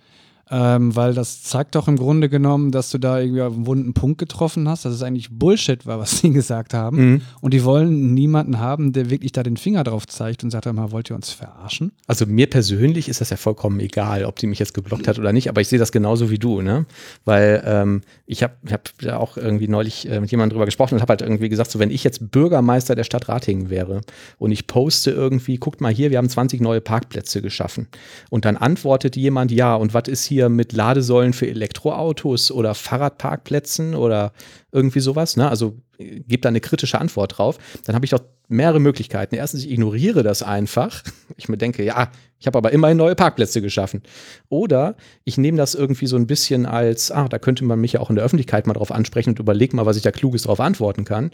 ähm, 0.53 0.95
weil 0.95 1.15
das 1.15 1.43
zeigt 1.43 1.75
doch 1.75 1.89
im 1.89 1.97
Grunde 1.97 2.29
genommen, 2.29 2.73
dass 2.73 2.91
du 2.91 2.99
da 2.99 3.19
irgendwie 3.19 3.41
auf 3.41 3.55
einen 3.55 3.67
wunden 3.67 3.95
Punkt 3.95 4.19
getroffen 4.19 4.69
hast, 4.69 4.85
dass 4.85 4.93
es 4.93 5.03
eigentlich 5.03 5.31
Bullshit 5.31 5.87
war, 5.87 5.99
was 5.99 6.19
sie 6.21 6.31
gesagt 6.31 6.75
haben. 6.75 6.97
Mhm. 7.13 7.21
Und 7.41 7.55
die 7.55 7.65
wollen 7.65 8.13
niemanden 8.13 8.59
haben, 8.59 8.93
der 8.93 9.09
wirklich 9.09 9.33
da 9.33 9.43
den 9.43 9.57
Finger 9.57 9.83
drauf 9.83 10.07
zeigt 10.07 10.45
und 10.45 10.51
sagt 10.51 10.67
einmal, 10.67 10.93
wollt 10.93 11.11
ihr 11.11 11.17
uns 11.17 11.31
verarschen? 11.31 11.93
Also 12.07 12.27
mir 12.27 12.51
persönlich 12.51 13.09
ist 13.09 13.23
das 13.23 13.31
ja 13.31 13.39
vollkommen 13.39 13.81
egal, 13.81 14.27
ob 14.27 14.37
die 14.37 14.47
mich 14.47 14.59
jetzt 14.59 14.75
geblockt 14.75 15.09
hat 15.09 15.19
oder 15.19 15.33
nicht, 15.33 15.49
aber 15.49 15.63
ich 15.63 15.69
sehe 15.69 15.79
das 15.79 15.91
genauso 15.91 16.29
wie 16.29 16.39
du, 16.39 16.61
ne? 16.61 16.85
Weil 17.25 17.63
ähm, 17.65 18.03
ich 18.27 18.43
habe 18.43 18.55
hab 18.71 18.91
da 18.99 19.17
auch 19.17 19.39
irgendwie 19.39 19.69
neulich 19.69 20.07
äh, 20.11 20.21
mit 20.21 20.31
jemandem 20.31 20.55
drüber 20.57 20.67
gesprochen 20.67 20.97
und 20.97 21.01
habe 21.01 21.13
halt 21.13 21.23
irgendwie 21.23 21.49
gesagt, 21.49 21.71
so 21.71 21.79
wenn 21.79 21.91
ich 21.91 22.05
jetzt 22.05 22.31
Bürgermeister 22.31 22.95
der 22.95 23.05
Stadt 23.05 23.27
Ratingen 23.31 23.71
wäre 23.71 24.03
und 24.37 24.53
ich 24.53 24.67
poste 24.67 25.13
irgendwie, 25.13 25.57
guckt 25.57 25.81
mal 25.81 25.95
hier, 25.95 26.11
wir 26.11 26.19
haben 26.19 26.29
20 26.29 26.61
neue 26.61 26.83
Parkplätze 26.83 27.41
geschaffen 27.41 27.89
und 28.29 28.45
dann 28.45 28.59
antwortet 28.59 29.17
jemand, 29.17 29.51
ja, 29.51 29.75
und 29.75 29.95
was 29.95 30.09
ist 30.09 30.25
hier 30.25 30.42
mit 30.49 30.73
Ladesäulen 30.73 31.33
für 31.33 31.47
Elektroautos 31.47 32.51
oder 32.51 32.75
Fahrradparkplätzen 32.75 33.95
oder 33.95 34.33
irgendwie 34.71 35.01
sowas, 35.01 35.37
ne? 35.37 35.49
Also 35.49 35.77
äh, 35.99 36.21
gibt 36.21 36.45
da 36.45 36.49
eine 36.49 36.61
kritische 36.61 37.01
Antwort 37.01 37.39
drauf, 37.39 37.59
dann 37.85 37.95
habe 37.95 38.05
ich 38.05 38.11
doch 38.11 38.23
mehrere 38.49 38.81
Möglichkeiten. 38.81 39.35
Erstens, 39.35 39.65
ich 39.65 39.71
ignoriere 39.71 40.23
das 40.23 40.43
einfach. 40.43 41.03
Ich 41.39 41.49
mir 41.49 41.57
denke, 41.57 41.83
ja, 41.83 42.13
ich 42.39 42.47
habe 42.47 42.59
aber 42.59 42.73
immerhin 42.73 42.99
neue 42.99 43.15
Parkplätze 43.15 43.63
geschaffen. 43.63 44.03
Oder 44.51 44.97
ich 45.25 45.39
nehme 45.39 45.57
das 45.57 45.75
irgendwie 45.75 46.07
so 46.07 46.17
ein 46.17 46.27
bisschen 46.27 46.67
als, 46.67 47.11
ah, 47.11 47.27
da 47.27 47.39
könnte 47.39 47.65
man 47.65 47.81
mich 47.81 47.95
ja 47.95 48.01
auch 48.01 48.11
in 48.11 48.17
der 48.17 48.25
Öffentlichkeit 48.25 48.67
mal 48.67 48.75
drauf 48.75 48.93
ansprechen 48.93 49.31
und 49.31 49.39
überlege 49.39 49.75
mal, 49.75 49.87
was 49.87 49.97
ich 49.97 50.03
da 50.03 50.11
Kluges 50.11 50.43
drauf 50.43 50.61
antworten 50.61 51.05
kann. 51.05 51.31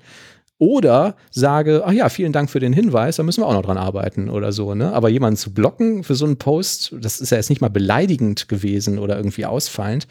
Oder 0.58 1.14
sage, 1.30 1.82
ach 1.86 1.92
ja, 1.92 2.08
vielen 2.08 2.32
Dank 2.32 2.50
für 2.50 2.58
den 2.58 2.72
Hinweis, 2.72 3.16
da 3.16 3.22
müssen 3.22 3.42
wir 3.42 3.46
auch 3.46 3.52
noch 3.52 3.62
dran 3.62 3.78
arbeiten 3.78 4.28
oder 4.28 4.50
so. 4.50 4.74
Ne? 4.74 4.92
Aber 4.92 5.08
jemanden 5.08 5.36
zu 5.36 5.54
blocken 5.54 6.02
für 6.02 6.16
so 6.16 6.24
einen 6.24 6.36
Post, 6.36 6.94
das 7.00 7.20
ist 7.20 7.30
ja 7.30 7.36
jetzt 7.36 7.48
nicht 7.48 7.60
mal 7.60 7.70
beleidigend 7.70 8.48
gewesen 8.48 8.98
oder 8.98 9.16
irgendwie 9.16 9.46
ausfallend. 9.46 10.08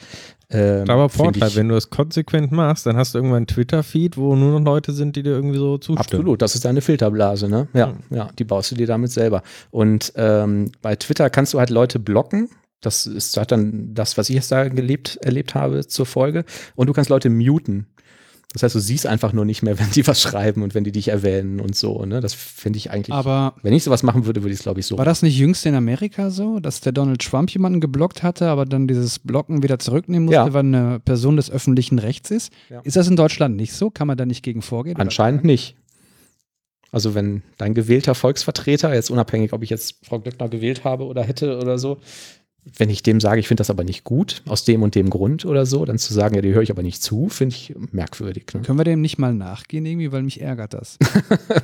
Ähm, 0.50 0.90
Aber 0.90 1.10
Vorteil, 1.10 1.54
wenn 1.56 1.68
du 1.68 1.76
es 1.76 1.90
konsequent 1.90 2.54
machst, 2.54 2.86
dann 2.86 2.96
hast 2.96 3.14
du 3.14 3.18
irgendwann 3.18 3.38
einen 3.38 3.48
Twitter-Feed, 3.48 4.16
wo 4.16 4.36
nur 4.38 4.58
noch 4.58 4.66
Leute 4.66 4.94
sind, 4.94 5.18
die 5.18 5.24
dir 5.24 5.32
irgendwie 5.32 5.58
so 5.58 5.78
zustimmen. 5.78 6.00
Absolut, 6.00 6.42
das 6.42 6.56
ist 6.56 6.64
deine 6.64 6.80
Filterblase, 6.80 7.50
ne? 7.50 7.68
Ja, 7.74 7.94
ja, 8.10 8.30
die 8.40 8.46
baust 8.46 8.72
du 8.72 8.76
dir 8.76 8.88
damit 8.88 9.12
selber. 9.12 9.44
Und 9.72 10.14
ähm, 10.16 10.72
bei 10.82 10.96
Twitter 10.96 11.30
kannst 11.30 11.54
du 11.54 11.60
halt 11.60 11.70
Leute 11.70 12.00
blocken. 12.00 12.50
Das 12.80 13.08
ist 13.08 13.36
hat 13.36 13.52
dann 13.52 13.94
das, 13.94 14.18
was 14.18 14.30
ich 14.30 14.36
jetzt 14.36 14.52
da 14.52 14.70
gelebt, 14.70 15.18
erlebt 15.18 15.56
habe 15.56 15.86
zur 15.86 16.06
Folge. 16.06 16.46
Und 16.76 16.88
du 16.88 16.94
kannst 16.94 17.10
Leute 17.10 17.30
muten. 17.30 17.88
Das 18.54 18.64
heißt, 18.64 18.76
du 18.76 18.80
siehst 18.80 19.06
einfach 19.06 19.34
nur 19.34 19.44
nicht 19.46 19.62
mehr, 19.62 19.78
wenn 19.80 19.92
die 19.92 20.08
was 20.08 20.22
schreiben 20.22 20.64
und 20.64 20.74
wenn 20.74 20.84
die 20.84 20.92
dich 20.92 21.10
erwähnen 21.10 21.60
und 21.60 21.76
so. 21.76 22.06
Ne? 22.06 22.22
Das 22.22 22.34
finde 22.34 22.78
ich 22.78 22.92
eigentlich. 22.92 23.14
Aber 23.14 23.54
wenn 23.62 23.74
ich 23.74 23.84
sowas 23.84 24.04
machen 24.04 24.26
würde, 24.26 24.42
würde 24.42 24.54
ich 24.54 24.60
es, 24.60 24.64
glaube 24.64 24.80
ich, 24.80 24.86
so. 24.86 24.98
war 24.98 25.06
das 25.06 25.22
nicht 25.22 25.38
jüngst 25.38 25.66
in 25.66 25.76
Amerika 25.76 26.30
so, 26.30 26.60
dass 26.60 26.82
der 26.82 26.94
Donald 26.94 27.22
Trump 27.22 27.50
jemanden 27.52 27.82
geblockt 27.82 28.24
hatte, 28.24 28.48
aber 28.48 28.66
dann 28.66 28.88
dieses 28.88 29.20
Blocken 29.20 29.64
wieder 29.64 29.80
zurücknehmen 29.80 30.26
musste, 30.26 30.36
Ja. 30.36 30.54
weil 30.54 30.62
eine 30.66 31.00
Person 31.02 31.36
des 31.36 31.52
öffentlichen 31.52 32.00
Rechts 32.00 32.32
ist? 32.32 32.52
Ja. 32.70 32.80
Ist 32.82 32.96
das 32.96 33.08
in 33.08 33.16
Deutschland 33.18 33.58
nicht 33.58 33.74
so? 33.74 33.90
Kann 33.90 34.08
man 34.08 34.18
da 34.18 34.26
nicht 34.26 34.44
gegen 34.44 34.62
vorgehen? 34.62 34.98
Anscheinend 34.98 35.44
nicht. 35.44 35.76
Also 36.90 37.14
wenn 37.14 37.44
dein 37.58 37.74
gewählter 37.74 38.16
Volksvertreter, 38.16 38.94
jetzt 38.94 39.12
unabhängig, 39.12 39.52
ob 39.52 39.62
ich 39.62 39.70
jetzt 39.70 39.98
Frau 40.06 40.20
Glöckner 40.20 40.48
gewählt 40.48 40.86
habe 40.86 41.04
oder 41.04 41.22
hätte 41.22 41.58
oder 41.58 41.78
so, 41.78 41.98
wenn 42.76 42.90
ich 42.90 43.04
dem 43.04 43.20
sage, 43.20 43.40
ich 43.40 43.48
finde 43.48 43.62
das 43.62 43.70
aber 43.70 43.84
nicht 43.84 44.04
gut, 44.04 44.42
aus 44.48 44.64
dem 44.64 44.84
und 44.84 44.96
dem 44.96 45.10
Grund 45.10 45.46
oder 45.46 45.66
so, 45.66 45.86
dann 45.86 45.98
zu 45.98 46.14
sagen, 46.14 46.36
ja, 46.36 46.42
die 46.42 46.54
höre 46.54 46.62
ich 46.62 46.72
aber 46.72 46.84
nicht 46.84 47.02
zu, 47.02 47.30
finde 47.30 47.56
ich 47.56 47.74
merkwürdig. 47.92 48.46
Ne? 48.54 48.62
Können 48.62 48.78
wir 48.78 48.84
dem 48.84 49.02
nicht 49.02 49.18
mal 49.18 49.34
nachgehen 49.34 49.86
irgendwie, 49.86 50.12
weil 50.12 50.24
mich 50.24 50.42
ärgert 50.42 50.74
das. 50.74 50.98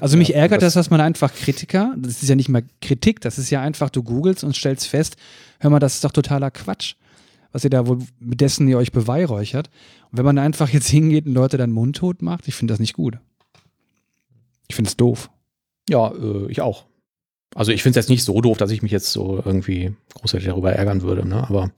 Also 0.01 0.17
mich 0.17 0.35
ärgert 0.35 0.61
das, 0.61 0.73
dass 0.73 0.89
man 0.89 1.01
einfach 1.01 1.33
Kritiker, 1.33 1.93
das 1.97 2.21
ist 2.21 2.29
ja 2.29 2.35
nicht 2.35 2.49
mal 2.49 2.63
Kritik, 2.81 3.21
das 3.21 3.37
ist 3.37 3.49
ja 3.49 3.61
einfach, 3.61 3.89
du 3.89 4.03
googelst 4.03 4.43
und 4.43 4.55
stellst 4.55 4.87
fest, 4.87 5.17
hör 5.59 5.69
mal, 5.69 5.79
das 5.79 5.95
ist 5.95 6.03
doch 6.03 6.11
totaler 6.11 6.51
Quatsch, 6.51 6.95
was 7.51 7.63
ihr 7.63 7.69
da 7.69 7.87
wohl, 7.87 7.99
mit 8.19 8.41
dessen 8.41 8.67
ihr 8.67 8.77
euch 8.77 8.91
beweihräuchert. 8.91 9.69
Und 10.11 10.17
wenn 10.17 10.25
man 10.25 10.37
einfach 10.37 10.69
jetzt 10.69 10.87
hingeht 10.87 11.25
und 11.25 11.33
Leute 11.33 11.57
dann 11.57 11.71
mundtot 11.71 12.21
macht, 12.21 12.47
ich 12.47 12.55
finde 12.55 12.73
das 12.73 12.79
nicht 12.79 12.93
gut. 12.93 13.17
Ich 14.67 14.75
finde 14.75 14.89
es 14.89 14.97
doof. 14.97 15.29
Ja, 15.89 16.11
äh, 16.11 16.47
ich 16.49 16.61
auch. 16.61 16.85
Also 17.55 17.71
ich 17.71 17.83
finde 17.83 17.99
es 17.99 18.05
jetzt 18.05 18.09
nicht 18.09 18.23
so 18.23 18.39
doof, 18.41 18.57
dass 18.57 18.71
ich 18.71 18.81
mich 18.81 18.91
jetzt 18.91 19.11
so 19.11 19.41
irgendwie 19.43 19.93
großartig 20.15 20.47
darüber 20.47 20.73
ärgern 20.73 21.01
würde, 21.01 21.27
ne? 21.27 21.47
aber 21.47 21.71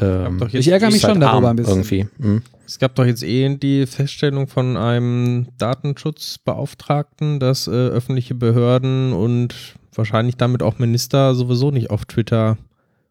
ähm, 0.00 0.42
Ich 0.52 0.68
ärgere 0.68 0.90
mich 0.90 1.04
halt 1.04 1.12
schon 1.12 1.20
darüber 1.20 1.48
arm 1.48 1.52
ein 1.52 1.56
bisschen. 1.56 1.72
Irgendwie. 1.74 2.08
Hm. 2.20 2.42
Es 2.66 2.78
gab 2.78 2.94
doch 2.94 3.04
jetzt 3.04 3.24
eh 3.24 3.56
die 3.56 3.86
Feststellung 3.86 4.46
von 4.46 4.76
einem 4.76 5.48
Datenschutzbeauftragten, 5.58 7.40
dass 7.40 7.66
äh, 7.66 7.70
öffentliche 7.70 8.34
Behörden 8.34 9.12
und 9.12 9.74
wahrscheinlich 9.92 10.36
damit 10.36 10.62
auch 10.62 10.78
Minister 10.78 11.34
sowieso 11.34 11.72
nicht 11.72 11.90
auf 11.90 12.04
Twitter 12.04 12.58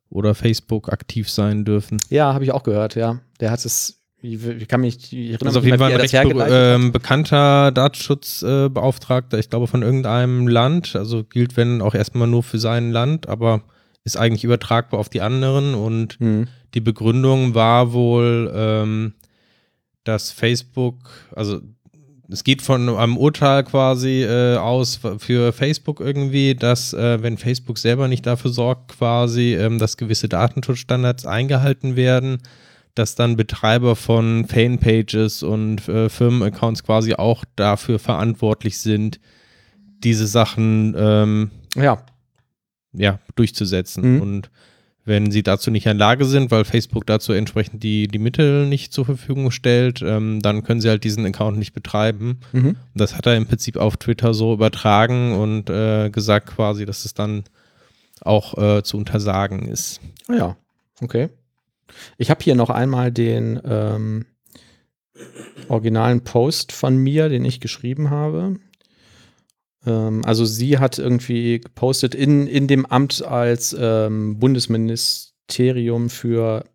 oder 0.10 0.34
Facebook 0.34 0.92
aktiv 0.92 1.30
sein 1.30 1.66
dürfen. 1.66 1.98
Ja, 2.10 2.34
habe 2.34 2.44
ich 2.44 2.52
auch 2.52 2.64
gehört, 2.64 2.96
ja. 2.96 3.20
Der 3.40 3.52
hat 3.52 3.64
es, 3.66 3.99
ich, 4.22 4.46
ich 4.46 4.68
kann 4.68 4.82
mich, 4.82 5.14
ich 5.14 5.32
erinnere 5.32 5.48
Also 5.48 5.60
auf 5.60 5.66
jeden 5.66 5.78
Fall 5.78 5.92
ein 5.92 6.00
recht 6.00 6.12
be 6.12 6.48
ähm, 6.50 6.92
bekannter 6.92 7.72
Datenschutzbeauftragter, 7.72 9.40
ich 9.40 9.50
glaube 9.50 9.68
von 9.68 9.82
irgendeinem 9.82 10.48
Land, 10.48 10.96
also 10.96 11.24
gilt 11.24 11.58
wenn 11.58 11.82
auch 11.82 11.96
erstmal 11.96 12.28
nur 12.28 12.44
für 12.44 12.60
sein 12.60 12.92
Land, 12.92 13.30
aber 13.30 13.64
ist 14.04 14.18
eigentlich 14.18 14.44
übertragbar 14.44 15.00
auf 15.00 15.10
die 15.10 15.22
anderen. 15.22 15.74
Und 15.74 16.18
Hm. 16.20 16.48
die 16.74 16.82
Begründung 16.82 17.56
war 17.56 17.94
wohl, 17.94 18.52
ähm, 18.54 19.14
dass 20.04 20.32
Facebook, 20.32 20.96
also 21.36 21.62
es 22.32 22.44
geht 22.44 22.62
von 22.62 22.90
einem 22.90 23.18
Urteil 23.18 23.64
quasi 23.64 24.24
äh, 24.24 24.58
aus 24.58 25.00
für 25.18 25.52
Facebook 25.52 26.00
irgendwie, 26.00 26.56
dass 26.56 26.94
äh, 26.94 27.22
wenn 27.24 27.38
Facebook 27.38 27.78
selber 27.78 28.08
nicht 28.08 28.26
dafür 28.26 28.52
sorgt, 28.52 28.90
quasi, 28.98 29.56
ähm, 29.56 29.80
dass 29.80 29.98
gewisse 29.98 30.30
Datenschutzstandards 30.30 31.26
eingehalten 31.26 31.96
werden, 31.96 32.40
dass 32.96 33.16
dann 33.16 33.36
Betreiber 33.38 33.96
von 33.96 34.46
Fanpages 34.46 35.44
und 35.44 35.88
äh, 35.88 36.10
Firmenaccounts 36.10 36.84
quasi 36.84 37.14
auch 37.14 37.46
dafür 37.56 38.00
verantwortlich 38.00 38.80
sind, 38.80 39.20
diese 40.04 40.28
Sachen 40.28 40.96
ähm, 40.98 41.52
Ja, 41.76 42.04
ja, 42.94 43.20
durchzusetzen. 43.36 44.16
Mhm. 44.16 44.22
Und 44.22 44.50
Wenn 45.06 45.32
sie 45.32 45.42
dazu 45.42 45.72
nicht 45.72 45.88
in 45.88 45.98
der 45.98 46.08
Lage 46.08 46.24
sind, 46.26 46.52
weil 46.52 46.66
Facebook 46.66 47.04
dazu 47.08 47.34
entsprechend 47.34 47.82
die, 47.82 48.08
die 48.08 48.20
Mittel 48.20 48.68
nicht 48.68 48.94
zur 48.94 49.06
Verfügung 49.06 49.50
stellt, 49.50 50.04
ähm, 50.04 50.40
dann 50.42 50.64
können 50.64 50.82
sie 50.82 50.90
halt 50.90 51.04
diesen 51.04 51.26
Account 51.26 51.58
nicht 51.58 51.74
betreiben. 51.74 52.42
Mhm. 52.52 52.76
Das 52.94 53.16
hat 53.16 53.26
er 53.26 53.36
im 53.36 53.48
Prinzip 53.48 53.78
auf 53.78 53.98
Twitter 53.98 54.36
so 54.36 54.54
übertragen 54.54 55.34
und 55.34 55.70
äh, 55.70 56.12
gesagt 56.12 56.48
quasi, 56.56 56.86
dass 56.86 57.06
es 57.06 57.16
dann 57.16 57.44
auch 58.22 58.56
äh, 58.58 58.84
zu 58.84 58.98
untersagen 58.98 59.68
ist. 59.68 60.00
Ah 60.28 60.36
ja, 60.36 60.58
okay. 61.02 61.30
Ich 62.18 62.30
habe 62.30 62.44
hier 62.44 62.56
noch 62.56 62.70
einmal 62.70 63.12
den 63.12 63.60
ähm, 63.64 64.26
originalen 65.68 66.24
Post 66.24 66.72
von 66.72 66.98
mir, 66.98 67.30
den 67.30 67.46
ich 67.46 67.60
geschrieben 67.60 68.10
habe. 68.10 68.56
Ähm, 69.86 70.24
also 70.26 70.46
sie 70.46 70.78
hat 70.80 70.98
irgendwie 70.98 71.60
gepostet 71.60 72.16
in, 72.16 72.48
in 72.48 72.68
dem 72.68 72.86
Amt 72.86 73.24
als 73.24 73.76
ähm, 73.80 74.40
Bundesministerium 74.40 76.10
für 76.10 76.66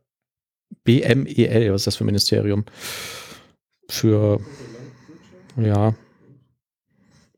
BMEL, 0.84 1.72
was 1.72 1.82
ist 1.82 1.86
das 1.86 1.96
für 1.96 2.04
ein 2.04 2.06
Ministerium? 2.06 2.64
Für, 3.88 4.40
ja, 5.56 5.94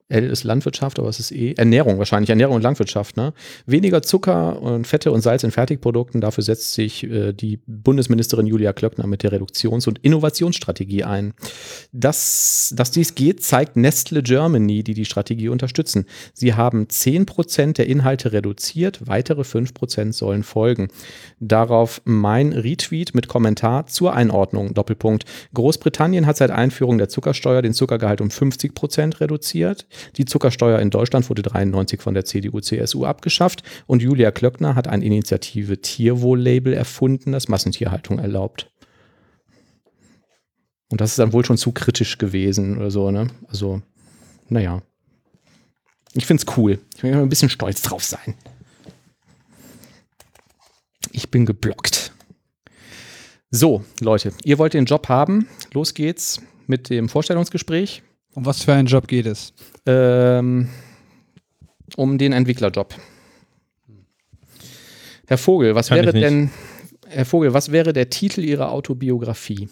L 0.09 0.25
ist 0.25 0.45
Landwirtschaft, 0.45 1.01
aber 1.01 1.09
es 1.09 1.19
ist 1.19 1.33
E. 1.33 1.55
Ernährung 1.57 1.99
wahrscheinlich, 1.99 2.31
Ernährung 2.31 2.57
und 2.57 2.63
Landwirtschaft. 2.63 3.17
Ne? 3.17 3.33
Weniger 3.67 4.03
Zucker 4.03 4.63
und 4.63 4.87
Fette 4.87 5.11
und 5.11 5.21
Salz 5.21 5.43
in 5.43 5.51
Fertigprodukten. 5.51 6.21
Dafür 6.21 6.45
setzt 6.45 6.75
sich 6.75 7.03
äh, 7.05 7.33
die 7.33 7.59
Bundesministerin 7.67 8.47
Julia 8.47 8.73
Klöckner 8.73 9.09
mit 9.09 9.25
der 9.25 9.33
Reduktions- 9.33 9.89
und 9.89 9.99
Innovationsstrategie 9.99 11.03
ein. 11.03 11.35
Dass, 11.93 12.73
dass 12.77 12.93
dies 12.93 13.17
geht, 13.17 13.43
zeigt 13.43 13.77
Nestle 13.77 14.23
Germany, 14.23 14.85
die 14.85 14.95
die 14.95 15.05
Strategie 15.05 15.49
unterstützen. 15.49 16.07
Sie 16.33 16.55
haben 16.55 16.87
10% 16.87 17.73
der 17.73 17.89
Inhalte 17.89 18.33
reduziert, 18.33 19.09
weitere 19.09 19.43
5% 19.43 20.13
sollen 20.13 20.45
folgen. 20.45 20.87
Darauf 21.41 22.01
mein 22.05 22.53
Retweet 22.53 23.13
mit 23.15 23.27
Kommentar 23.27 23.87
zur 23.87 24.15
Einordnung. 24.15 24.73
Doppelpunkt. 24.73 25.25
Großbritannien 25.55 26.27
hat 26.27 26.37
seit 26.37 26.53
Einführung 26.53 26.99
der 26.99 27.09
Zuckersteuer 27.09 27.61
den 27.61 27.75
Zuckergehalt 27.75 28.21
um 28.21 28.29
50% 28.29 29.21
reduziert. 29.21 29.87
Die 30.17 30.25
Zuckersteuer 30.25 30.79
in 30.81 30.91
Deutschland 30.91 31.29
wurde 31.29 31.43
93 31.43 32.01
von 32.01 32.15
der 32.15 32.25
CDU-CSU 32.25 33.05
abgeschafft 33.05 33.63
und 33.87 34.03
Julia 34.03 34.31
Klöckner 34.31 34.75
hat 34.75 34.89
ein 34.89 35.03
Initiative 35.03 35.81
Tierwohl-Label 35.81 36.73
erfunden, 36.73 37.33
das 37.33 37.49
Massentierhaltung 37.49 38.19
erlaubt. 38.19 38.71
Und 40.89 41.01
das 41.01 41.11
ist 41.11 41.19
dann 41.19 41.33
wohl 41.33 41.45
schon 41.45 41.59
zu 41.59 41.73
kritisch 41.73 42.19
gewesen 42.19 42.79
oder 42.79 42.91
so, 42.91 43.11
ne? 43.11 43.29
Also, 43.49 43.83
naja. 44.49 44.83
Ich 46.15 46.27
find's 46.27 46.47
cool. 46.57 46.79
Ich 46.97 47.03
will 47.03 47.15
ein 47.15 47.29
bisschen 47.29 47.51
stolz 47.51 47.83
drauf 47.83 48.05
sein. 48.05 48.35
Ich 51.13 51.31
bin 51.31 51.45
geblockt. 51.45 52.13
So, 53.51 53.85
Leute, 54.01 54.33
ihr 54.45 54.59
wollt 54.59 54.75
den 54.75 54.85
Job 54.85 55.09
haben. 55.09 55.49
Los 55.73 55.95
geht's 55.95 56.41
mit 56.67 56.91
dem 56.91 57.09
Vorstellungsgespräch. 57.09 58.03
Um 58.35 58.45
was 58.45 58.63
für 58.63 58.75
einen 58.75 58.87
Job 58.87 59.09
geht 59.09 59.27
es? 59.27 59.55
Ähm, 59.87 60.69
um 61.97 62.19
den 62.19 62.33
Entwicklerjob. 62.33 62.95
Herr 65.27 65.39
Vogel, 65.39 65.75
was 65.75 65.89
Kann 65.89 65.99
wäre 65.99 66.13
denn, 66.13 66.51
Herr 67.09 67.25
Vogel, 67.25 67.53
was 67.55 67.73
wäre 67.73 67.93
der 67.93 68.11
Titel 68.11 68.43
Ihrer 68.43 68.71
Autobiografie? 68.71 69.69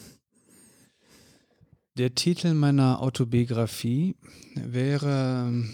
Der 1.96 2.14
Titel 2.14 2.54
meiner 2.54 3.00
Autobiografie 3.00 4.16
wäre, 4.54 5.46
ähm, 5.46 5.70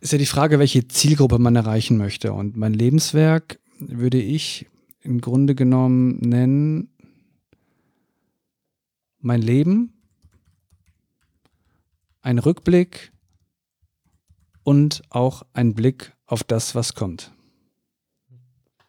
ist 0.00 0.12
ja 0.12 0.18
die 0.18 0.26
Frage, 0.26 0.58
welche 0.58 0.88
Zielgruppe 0.88 1.38
man 1.38 1.54
erreichen 1.56 1.98
möchte. 1.98 2.32
Und 2.32 2.56
mein 2.56 2.72
Lebenswerk 2.72 3.58
würde 3.78 4.20
ich 4.20 4.66
im 5.02 5.20
Grunde 5.20 5.54
genommen 5.54 6.18
nennen, 6.20 6.88
mein 9.20 9.42
Leben, 9.42 9.99
ein 12.22 12.38
Rückblick 12.38 13.12
und 14.62 15.02
auch 15.08 15.42
ein 15.52 15.74
Blick 15.74 16.12
auf 16.26 16.44
das, 16.44 16.74
was 16.74 16.94
kommt. 16.94 17.32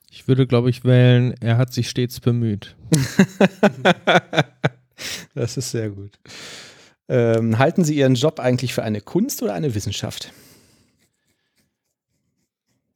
Ich 0.09 0.27
würde, 0.27 0.45
glaube 0.45 0.69
ich, 0.69 0.83
wählen, 0.83 1.33
er 1.39 1.57
hat 1.57 1.73
sich 1.73 1.89
stets 1.89 2.19
bemüht. 2.19 2.75
Das 5.33 5.57
ist 5.57 5.71
sehr 5.71 5.89
gut. 5.89 6.19
Ähm, 7.07 7.57
halten 7.57 7.83
Sie 7.83 7.95
Ihren 7.95 8.15
Job 8.15 8.39
eigentlich 8.39 8.73
für 8.73 8.83
eine 8.83 9.01
Kunst 9.01 9.41
oder 9.41 9.53
eine 9.53 9.73
Wissenschaft? 9.75 10.31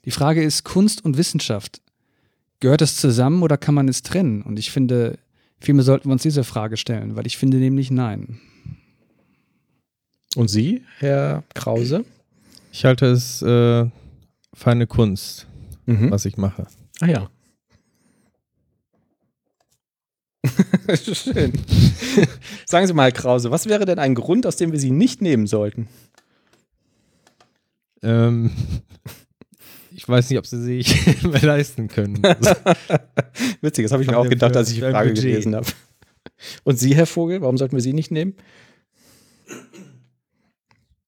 Die 0.06 0.12
Frage 0.12 0.43
ist 0.43 0.63
Kunst 0.63 1.04
und 1.04 1.17
Wissenschaft. 1.17 1.82
Gehört 2.60 2.82
es 2.82 2.98
zusammen 2.98 3.41
oder 3.41 3.58
kann 3.58 3.76
man 3.76 3.88
es 3.88 4.04
trennen? 4.04 4.41
Und 4.41 4.60
ich 4.60 4.71
finde, 4.71 5.17
vielmehr 5.60 5.84
sollten 5.84 6.10
wir 6.10 6.13
uns 6.13 6.24
diese 6.24 6.43
Frage 6.43 6.78
stellen, 6.78 7.15
weil 7.15 7.26
ich 7.26 7.38
finde 7.38 7.58
nämlich 7.58 7.91
nein. 7.91 8.39
Und 10.36 10.50
Sie, 10.50 10.84
Herr 11.00 11.43
Krause? 11.54 12.04
Ich 12.71 12.84
halte 12.86 13.06
es 13.08 13.41
äh, 13.41 13.45
für 13.45 13.91
eine 14.71 14.88
Kunst, 14.88 15.48
Mhm. 15.86 16.12
was 16.12 16.26
ich 16.26 16.36
mache. 16.38 16.67
Ah 17.00 17.08
ja. 17.08 17.30
Schön. 20.95 21.54
Sagen 22.65 22.88
Sie 22.88 22.93
mal, 22.93 23.04
Herr 23.04 23.12
Krause, 23.12 23.52
was 23.52 23.67
wäre 23.67 23.86
denn 23.86 24.00
ein 24.00 24.15
Grund, 24.15 24.45
aus 24.45 24.56
dem 24.58 24.71
wir 24.71 24.80
Sie 24.80 24.91
nicht 24.91 25.21
nehmen 25.21 25.48
sollten? 25.48 25.88
Ähm, 28.04 28.52
ich 29.95 30.08
weiß 30.08 30.30
nicht, 30.30 30.38
ob 30.39 30.45
sie 30.45 30.62
sich 30.62 31.24
mehr 31.24 31.41
leisten 31.43 31.88
können. 31.88 32.21
Witzig, 33.62 33.86
das 33.86 33.91
habe 33.91 34.04
ich 34.04 34.10
mir 34.10 34.17
auch 34.17 34.30
gedacht, 34.30 34.56
als 34.56 34.69
ich 34.69 34.76
die 34.76 34.82
Frage 34.82 35.13
gelesen 35.13 35.56
habe. 35.56 35.67
Und 36.63 36.78
Sie, 36.78 36.95
Herr 36.95 37.06
Vogel, 37.08 37.41
warum 37.41 37.58
sollten 37.58 37.76
wir 37.76 37.82
Sie 37.82 37.93
nicht 37.93 38.12
nehmen? 38.12 38.36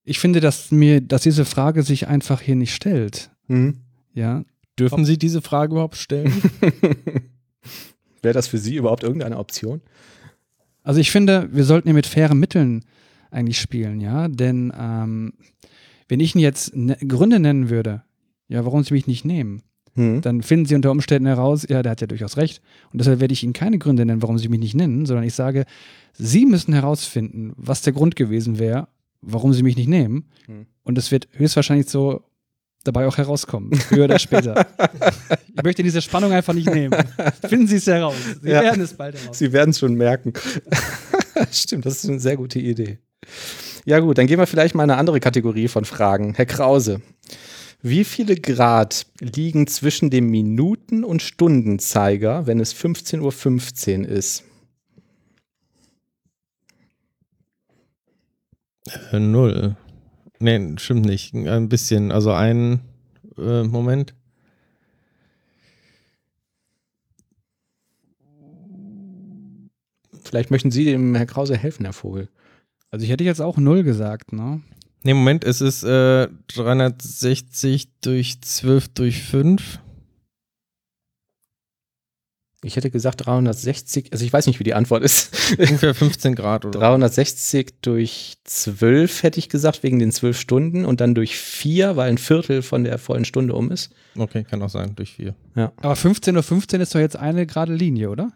Ich 0.09 0.19
finde, 0.19 0.39
dass 0.39 0.71
mir, 0.71 1.01
dass 1.01 1.23
diese 1.23 1.43
Frage 1.43 1.83
sich 1.83 2.07
einfach 2.07 2.39
hier 2.39 2.55
nicht 2.55 2.73
stellt. 2.73 3.29
Mhm. 3.47 3.79
Ja, 4.13 4.45
dürfen 4.79 5.03
Sie 5.03 5.17
diese 5.17 5.41
Frage 5.41 5.73
überhaupt 5.73 5.97
stellen? 5.97 6.31
Wäre 8.21 8.33
das 8.33 8.47
für 8.47 8.57
Sie 8.57 8.77
überhaupt 8.77 9.03
irgendeine 9.03 9.37
Option? 9.37 9.81
Also 10.81 11.01
ich 11.01 11.11
finde, 11.11 11.49
wir 11.51 11.65
sollten 11.65 11.89
hier 11.89 11.93
mit 11.93 12.07
fairen 12.07 12.39
Mitteln 12.39 12.85
eigentlich 13.31 13.59
spielen, 13.59 13.99
ja. 13.99 14.29
Denn 14.29 14.71
ähm, 14.79 15.33
wenn 16.07 16.21
ich 16.21 16.35
Ihnen 16.35 16.41
jetzt 16.41 16.73
ne 16.73 16.95
Gründe 17.05 17.39
nennen 17.39 17.69
würde, 17.69 18.03
ja, 18.47 18.63
warum 18.63 18.83
Sie 18.85 18.93
mich 18.93 19.07
nicht 19.07 19.25
nehmen, 19.25 19.61
Mhm. 19.95 20.21
dann 20.21 20.43
finden 20.43 20.67
Sie 20.67 20.75
unter 20.75 20.91
Umständen 20.91 21.25
heraus, 21.25 21.65
ja, 21.67 21.81
der 21.81 21.91
hat 21.93 22.01
ja 22.01 22.07
durchaus 22.07 22.37
recht. 22.37 22.61
Und 22.93 22.99
deshalb 22.99 23.19
werde 23.19 23.33
ich 23.33 23.43
Ihnen 23.43 23.53
keine 23.53 23.79
Gründe 23.79 24.05
nennen, 24.05 24.21
warum 24.21 24.37
Sie 24.37 24.47
mich 24.47 24.59
nicht 24.59 24.75
nennen, 24.75 25.05
sondern 25.07 25.25
ich 25.25 25.33
sage, 25.33 25.65
Sie 26.13 26.45
müssen 26.45 26.73
herausfinden, 26.73 27.53
was 27.57 27.81
der 27.81 27.93
Grund 27.93 28.15
gewesen 28.15 28.59
wäre, 28.59 28.87
warum 29.31 29.53
Sie 29.53 29.63
mich 29.63 29.75
nicht 29.75 29.89
nehmen. 29.89 30.29
Hm. 30.45 30.65
Und 30.83 30.97
es 30.97 31.11
wird 31.11 31.27
höchstwahrscheinlich 31.33 31.89
so 31.89 32.23
dabei 32.83 33.05
auch 33.07 33.17
herauskommen, 33.17 33.73
früher 33.75 34.05
oder 34.05 34.17
später. 34.19 34.65
ich 35.55 35.63
möchte 35.63 35.83
diese 35.83 36.01
Spannung 36.01 36.31
einfach 36.31 36.53
nicht 36.53 36.69
nehmen. 36.73 36.97
Finden 37.47 37.67
Sie 37.67 37.75
es 37.77 37.87
heraus. 37.87 38.15
Sie 38.41 38.49
Ja. 38.49 38.61
werden 38.61 38.81
es 38.81 38.93
bald 38.93 39.19
heraus. 39.21 39.37
Sie 39.37 39.51
werden 39.51 39.71
es 39.71 39.79
schon 39.79 39.95
merken. 39.95 40.33
Stimmt, 41.51 41.85
das 41.85 42.03
ist 42.03 42.09
eine 42.09 42.19
sehr 42.19 42.37
gute 42.37 42.59
Idee. 42.59 42.99
Ja 43.85 43.99
gut, 43.99 44.17
dann 44.17 44.27
gehen 44.27 44.39
wir 44.39 44.47
vielleicht 44.47 44.75
mal 44.75 44.83
in 44.85 44.91
eine 44.91 44.99
andere 44.99 45.19
Kategorie 45.19 45.67
von 45.67 45.83
Fragen. 45.85 46.33
Herr 46.35 46.45
Krause, 46.45 47.01
wie 47.81 48.03
viele 48.03 48.35
Grad 48.35 49.05
liegen 49.19 49.67
zwischen 49.67 50.09
dem 50.09 50.29
Minuten- 50.29 51.03
und 51.03 51.21
Stundenzeiger, 51.21 52.47
wenn 52.47 52.59
es 52.59 52.73
15.15 52.75 54.01
Uhr 54.01 54.07
ist? 54.09 54.43
Äh, 59.11 59.19
null. 59.19 59.75
Nee, 60.39 60.73
stimmt 60.77 61.05
nicht. 61.05 61.33
Ein 61.33 61.69
bisschen. 61.69 62.11
Also 62.11 62.31
ein 62.31 62.81
äh, 63.37 63.63
Moment. 63.63 64.13
Vielleicht 70.23 70.51
möchten 70.51 70.71
Sie 70.71 70.83
dem 70.83 71.15
Herr 71.15 71.25
Krause 71.25 71.55
helfen, 71.55 71.85
Herr 71.85 71.93
Vogel. 71.93 72.27
Also 72.91 73.03
ich 73.03 73.11
hätte 73.11 73.23
jetzt 73.23 73.41
auch 73.41 73.57
null 73.57 73.83
gesagt, 73.83 74.33
ne? 74.33 74.61
Nee, 75.03 75.13
Moment, 75.13 75.43
es 75.45 75.61
ist 75.61 75.83
äh, 75.83 76.27
360 76.47 77.87
durch 78.01 78.41
12 78.41 78.89
durch 78.89 79.23
5. 79.23 79.79
Ich 82.67 82.75
hätte 82.75 82.91
gesagt 82.91 83.25
360, 83.25 84.11
also 84.11 84.23
ich 84.23 84.31
weiß 84.31 84.45
nicht, 84.47 84.59
wie 84.59 84.63
die 84.63 84.73
Antwort 84.73 85.03
ist. 85.03 85.35
Ungefähr 85.57 85.95
15 85.95 86.35
Grad 86.35 86.65
oder 86.65 86.79
360 86.79 87.81
durch 87.81 88.37
12 88.43 89.23
hätte 89.23 89.39
ich 89.39 89.49
gesagt, 89.49 89.83
wegen 89.83 89.99
den 89.99 90.11
12 90.11 90.39
Stunden 90.39 90.85
und 90.85 91.01
dann 91.01 91.15
durch 91.15 91.37
4, 91.37 91.95
weil 91.95 92.09
ein 92.09 92.17
Viertel 92.17 92.61
von 92.61 92.83
der 92.83 92.97
vollen 92.97 93.25
Stunde 93.25 93.53
um 93.53 93.71
ist. 93.71 93.91
Okay, 94.17 94.43
kann 94.43 94.61
auch 94.61 94.69
sein, 94.69 94.95
durch 94.95 95.13
4. 95.13 95.33
Aber 95.77 95.95
15 95.95 96.35
Uhr 96.35 96.43
15 96.43 96.81
ist 96.81 96.93
doch 96.93 96.99
jetzt 96.99 97.15
eine 97.15 97.45
gerade 97.45 97.73
Linie, 97.73 98.09
oder? 98.09 98.31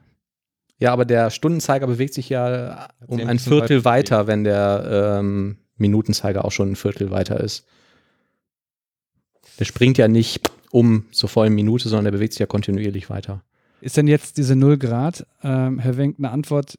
Ja, 0.79 0.93
aber 0.93 1.05
der 1.05 1.29
Stundenzeiger 1.29 1.85
bewegt 1.85 2.15
sich 2.15 2.29
ja 2.29 2.87
um 3.05 3.19
ein 3.19 3.37
Viertel 3.37 3.85
weiter 3.85 4.01
weiter, 4.11 4.27
wenn 4.27 4.43
der 4.43 5.19
ähm, 5.19 5.57
Minutenzeiger 5.77 6.43
auch 6.45 6.51
schon 6.51 6.71
ein 6.71 6.75
Viertel 6.75 7.11
weiter 7.11 7.39
ist. 7.39 7.65
Der 9.59 9.65
springt 9.65 9.97
ja 9.97 10.07
nicht 10.07 10.49
um 10.71 11.05
zur 11.11 11.29
vollen 11.29 11.53
Minute, 11.53 11.89
sondern 11.89 12.05
der 12.05 12.11
bewegt 12.13 12.33
sich 12.33 12.39
ja 12.39 12.45
kontinuierlich 12.45 13.09
weiter. 13.09 13.43
Ist 13.81 13.97
denn 13.97 14.07
jetzt 14.07 14.37
diese 14.37 14.55
0 14.55 14.77
Grad, 14.77 15.25
ähm, 15.43 15.79
Herr 15.79 15.97
Wenk, 15.97 16.15
eine 16.19 16.31
Antwort, 16.31 16.77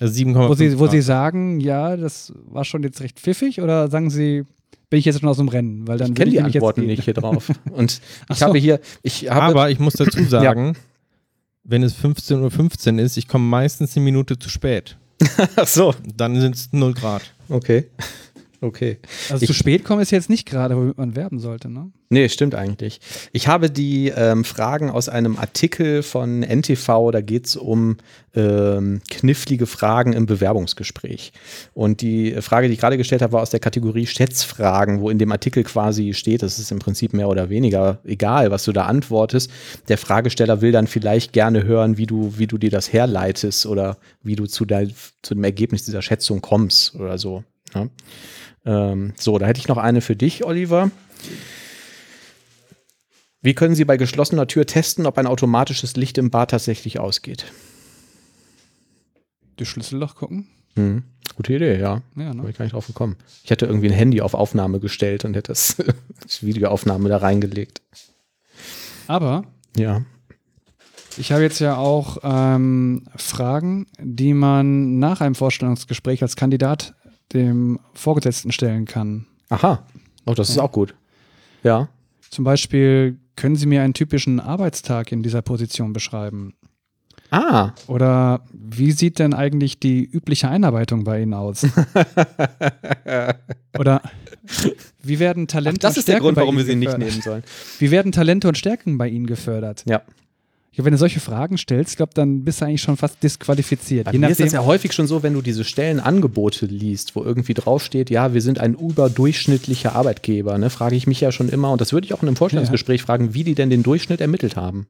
Also 0.00 0.12
7,5 0.14 0.48
wo 0.48 0.54
Sie, 0.54 0.78
wo 0.78 0.86
Sie 0.86 1.00
sagen, 1.00 1.60
ja, 1.60 1.96
das 1.96 2.32
war 2.46 2.64
schon 2.64 2.82
jetzt 2.82 3.00
recht 3.00 3.18
pfiffig 3.18 3.60
oder 3.60 3.88
sagen 3.90 4.10
Sie, 4.10 4.44
bin 4.90 4.98
ich 4.98 5.06
jetzt 5.06 5.20
schon 5.20 5.28
aus 5.28 5.38
dem 5.38 5.48
Rennen? 5.48 5.88
Weil 5.88 5.96
dann 5.98 6.10
Ich 6.10 6.14
kenne 6.16 6.30
die 6.30 6.40
Antworten 6.42 6.84
nicht 6.84 7.04
hier 7.04 7.14
drauf. 7.14 7.50
Und 7.70 8.00
ich 8.30 8.38
so. 8.38 8.46
habe 8.46 8.58
hier, 8.58 8.80
ich 9.02 9.30
habe, 9.30 9.40
Aber 9.42 9.70
ich 9.70 9.78
muss 9.78 9.94
dazu 9.94 10.22
sagen, 10.28 10.76
wenn 11.64 11.82
es 11.82 11.96
15.15 11.96 12.94
Uhr 12.94 13.00
ist, 13.00 13.16
ich 13.16 13.26
komme 13.28 13.44
meistens 13.46 13.96
eine 13.96 14.04
Minute 14.04 14.38
zu 14.38 14.48
spät. 14.50 14.98
ach 15.56 15.66
so, 15.66 15.94
Dann 16.16 16.38
sind 16.40 16.56
es 16.56 16.72
0 16.72 16.92
Grad. 16.94 17.22
okay. 17.48 17.86
Okay. 18.62 18.98
Also 19.28 19.44
zu 19.44 19.54
spät 19.54 19.84
kommen 19.84 20.00
ist 20.00 20.12
jetzt 20.12 20.30
nicht 20.30 20.46
gerade, 20.46 20.76
womit 20.76 20.96
man 20.96 21.16
werben 21.16 21.40
sollte, 21.40 21.68
ne? 21.68 21.90
Nee, 22.10 22.28
stimmt 22.28 22.54
eigentlich. 22.54 23.00
Ich 23.32 23.48
habe 23.48 23.70
die 23.70 24.12
ähm, 24.14 24.44
Fragen 24.44 24.88
aus 24.88 25.08
einem 25.08 25.36
Artikel 25.36 26.02
von 26.04 26.42
NTV, 26.42 27.10
da 27.10 27.22
geht 27.22 27.46
es 27.46 27.56
um 27.56 27.96
ähm, 28.36 29.00
knifflige 29.10 29.66
Fragen 29.66 30.12
im 30.12 30.26
Bewerbungsgespräch. 30.26 31.32
Und 31.74 32.02
die 32.02 32.40
Frage, 32.40 32.68
die 32.68 32.74
ich 32.74 32.80
gerade 32.80 32.98
gestellt 32.98 33.22
habe, 33.22 33.32
war 33.32 33.42
aus 33.42 33.50
der 33.50 33.60
Kategorie 33.60 34.06
Schätzfragen, 34.06 35.00
wo 35.00 35.10
in 35.10 35.18
dem 35.18 35.32
Artikel 35.32 35.64
quasi 35.64 36.14
steht, 36.14 36.42
das 36.42 36.60
ist 36.60 36.70
im 36.70 36.78
Prinzip 36.78 37.14
mehr 37.14 37.28
oder 37.28 37.48
weniger 37.48 37.98
egal, 38.04 38.52
was 38.52 38.64
du 38.64 38.72
da 38.72 38.84
antwortest. 38.84 39.50
Der 39.88 39.98
Fragesteller 39.98 40.60
will 40.60 40.70
dann 40.70 40.86
vielleicht 40.86 41.32
gerne 41.32 41.64
hören, 41.64 41.96
wie 41.96 42.06
du, 42.06 42.34
wie 42.36 42.46
du 42.46 42.58
dir 42.58 42.70
das 42.70 42.92
herleitest 42.92 43.66
oder 43.66 43.96
wie 44.22 44.36
du 44.36 44.46
zu, 44.46 44.66
dein, 44.66 44.92
zu 45.22 45.34
dem 45.34 45.42
Ergebnis 45.42 45.84
dieser 45.84 46.02
Schätzung 46.02 46.42
kommst 46.42 46.94
oder 46.94 47.18
so. 47.18 47.42
Ja? 47.74 47.88
Ähm, 48.64 49.12
so, 49.18 49.38
da 49.38 49.46
hätte 49.46 49.60
ich 49.60 49.68
noch 49.68 49.78
eine 49.78 50.00
für 50.00 50.16
dich, 50.16 50.44
Oliver. 50.44 50.90
Wie 53.40 53.54
können 53.54 53.74
Sie 53.74 53.84
bei 53.84 53.96
geschlossener 53.96 54.46
Tür 54.46 54.66
testen, 54.66 55.06
ob 55.06 55.18
ein 55.18 55.26
automatisches 55.26 55.96
Licht 55.96 56.16
im 56.18 56.30
Bad 56.30 56.50
tatsächlich 56.52 57.00
ausgeht? 57.00 57.46
Das 59.56 59.66
Schlüsselloch 59.68 60.14
gucken? 60.14 60.46
Hm. 60.76 61.02
Gute 61.36 61.54
Idee, 61.54 61.78
ja. 61.78 62.02
Ja, 62.16 62.26
Da 62.26 62.30
bin 62.32 62.42
ne? 62.42 62.50
ich 62.50 62.56
gar 62.56 62.64
nicht 62.64 62.74
drauf 62.74 62.86
gekommen. 62.86 63.16
Ich 63.44 63.50
hätte 63.50 63.66
irgendwie 63.66 63.88
ein 63.88 63.94
Handy 63.94 64.20
auf 64.20 64.34
Aufnahme 64.34 64.80
gestellt 64.80 65.24
und 65.24 65.34
hätte 65.34 65.50
das 65.52 65.76
als 66.22 66.42
Videoaufnahme 66.44 67.08
da 67.08 67.16
reingelegt. 67.18 67.82
Aber 69.08 69.44
Ja. 69.76 70.02
ich 71.16 71.32
habe 71.32 71.42
jetzt 71.42 71.58
ja 71.58 71.76
auch 71.76 72.18
ähm, 72.22 73.04
Fragen, 73.16 73.86
die 73.98 74.34
man 74.34 74.98
nach 74.98 75.20
einem 75.20 75.34
Vorstellungsgespräch 75.34 76.22
als 76.22 76.36
Kandidat 76.36 76.94
dem 77.34 77.78
Vorgesetzten 77.94 78.52
stellen 78.52 78.84
kann. 78.84 79.26
Aha. 79.48 79.82
Oh, 80.26 80.34
das 80.34 80.50
ist 80.50 80.56
Ja. 80.56 80.62
auch 80.62 80.72
gut. 80.72 80.94
Ja. 81.62 81.88
Zum 82.30 82.44
Beispiel, 82.44 83.18
können 83.36 83.56
Sie 83.56 83.66
mir 83.66 83.82
einen 83.82 83.94
typischen 83.94 84.40
Arbeitstag 84.40 85.12
in 85.12 85.22
dieser 85.22 85.42
Position 85.42 85.92
beschreiben? 85.92 86.54
Ah. 87.30 87.72
Oder 87.86 88.42
wie 88.52 88.92
sieht 88.92 89.18
denn 89.18 89.32
eigentlich 89.32 89.80
die 89.80 90.04
übliche 90.04 90.48
Einarbeitung 90.48 91.04
bei 91.04 91.22
Ihnen 91.22 91.34
aus? 91.34 91.64
Oder 93.78 94.02
wie 95.02 95.18
werden 95.18 95.48
Talente 95.48 95.80
das 95.80 95.94
und 95.94 95.98
ist 96.00 96.08
der 96.08 96.12
Stärken 96.14 96.24
Grund, 96.24 96.36
warum 96.36 96.56
wir 96.56 96.64
sie 96.64 96.76
nicht 96.76 96.98
nehmen 96.98 97.22
sollen. 97.22 97.42
Wie 97.78 97.90
werden 97.90 98.12
Talente 98.12 98.48
und 98.48 98.58
Stärken 98.58 98.98
bei 98.98 99.08
Ihnen 99.08 99.26
gefördert? 99.26 99.84
Ja. 99.86 100.02
Ja, 100.74 100.84
wenn 100.84 100.92
du 100.92 100.98
solche 100.98 101.20
Fragen 101.20 101.58
stellst, 101.58 101.98
glaube 101.98 102.12
dann 102.14 102.44
bist 102.44 102.60
du 102.60 102.64
eigentlich 102.64 102.80
schon 102.80 102.96
fast 102.96 103.22
disqualifiziert. 103.22 104.06
Bei 104.06 104.16
mir 104.16 104.30
ist 104.30 104.40
das 104.40 104.52
ja 104.52 104.64
häufig 104.64 104.92
schon 104.92 105.06
so, 105.06 105.22
wenn 105.22 105.34
du 105.34 105.42
diese 105.42 105.64
Stellenangebote 105.64 106.64
liest, 106.64 107.14
wo 107.14 107.22
irgendwie 107.22 107.52
draufsteht, 107.52 108.08
ja, 108.08 108.32
wir 108.32 108.40
sind 108.40 108.58
ein 108.58 108.74
überdurchschnittlicher 108.74 109.94
Arbeitgeber, 109.94 110.56
ne, 110.56 110.70
frage 110.70 110.96
ich 110.96 111.06
mich 111.06 111.20
ja 111.20 111.30
schon 111.30 111.50
immer, 111.50 111.70
und 111.72 111.80
das 111.82 111.92
würde 111.92 112.06
ich 112.06 112.14
auch 112.14 112.22
in 112.22 112.28
einem 112.28 112.36
Vorstellungsgespräch 112.36 113.02
fragen, 113.02 113.34
wie 113.34 113.44
die 113.44 113.54
denn 113.54 113.68
den 113.68 113.82
Durchschnitt 113.82 114.22
ermittelt 114.22 114.56
haben 114.56 114.86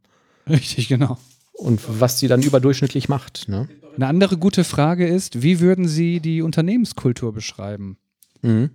Richtig, 0.48 0.86
genau. 0.88 1.18
und 1.52 1.80
was 1.88 2.16
die 2.16 2.28
dann 2.28 2.42
überdurchschnittlich 2.42 3.08
macht. 3.08 3.48
Ne? 3.48 3.68
Eine 3.96 4.06
andere 4.06 4.36
gute 4.36 4.62
Frage 4.62 5.06
ist, 5.08 5.42
wie 5.42 5.58
würden 5.58 5.88
Sie 5.88 6.20
die 6.20 6.42
Unternehmenskultur 6.42 7.32
beschreiben? 7.32 7.96
Mhm. 8.42 8.70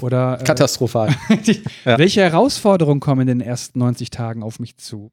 Oder 0.00 0.38
äh, 0.40 0.44
Katastrophal. 0.44 1.14
die, 1.46 1.62
Ja. 1.84 1.96
welche 1.98 2.22
Herausforderungen 2.22 3.00
kommen 3.00 3.22
in 3.28 3.38
den 3.38 3.40
ersten 3.40 3.78
90 3.78 4.10
Tagen 4.10 4.42
auf 4.42 4.58
mich 4.58 4.76
zu? 4.78 5.12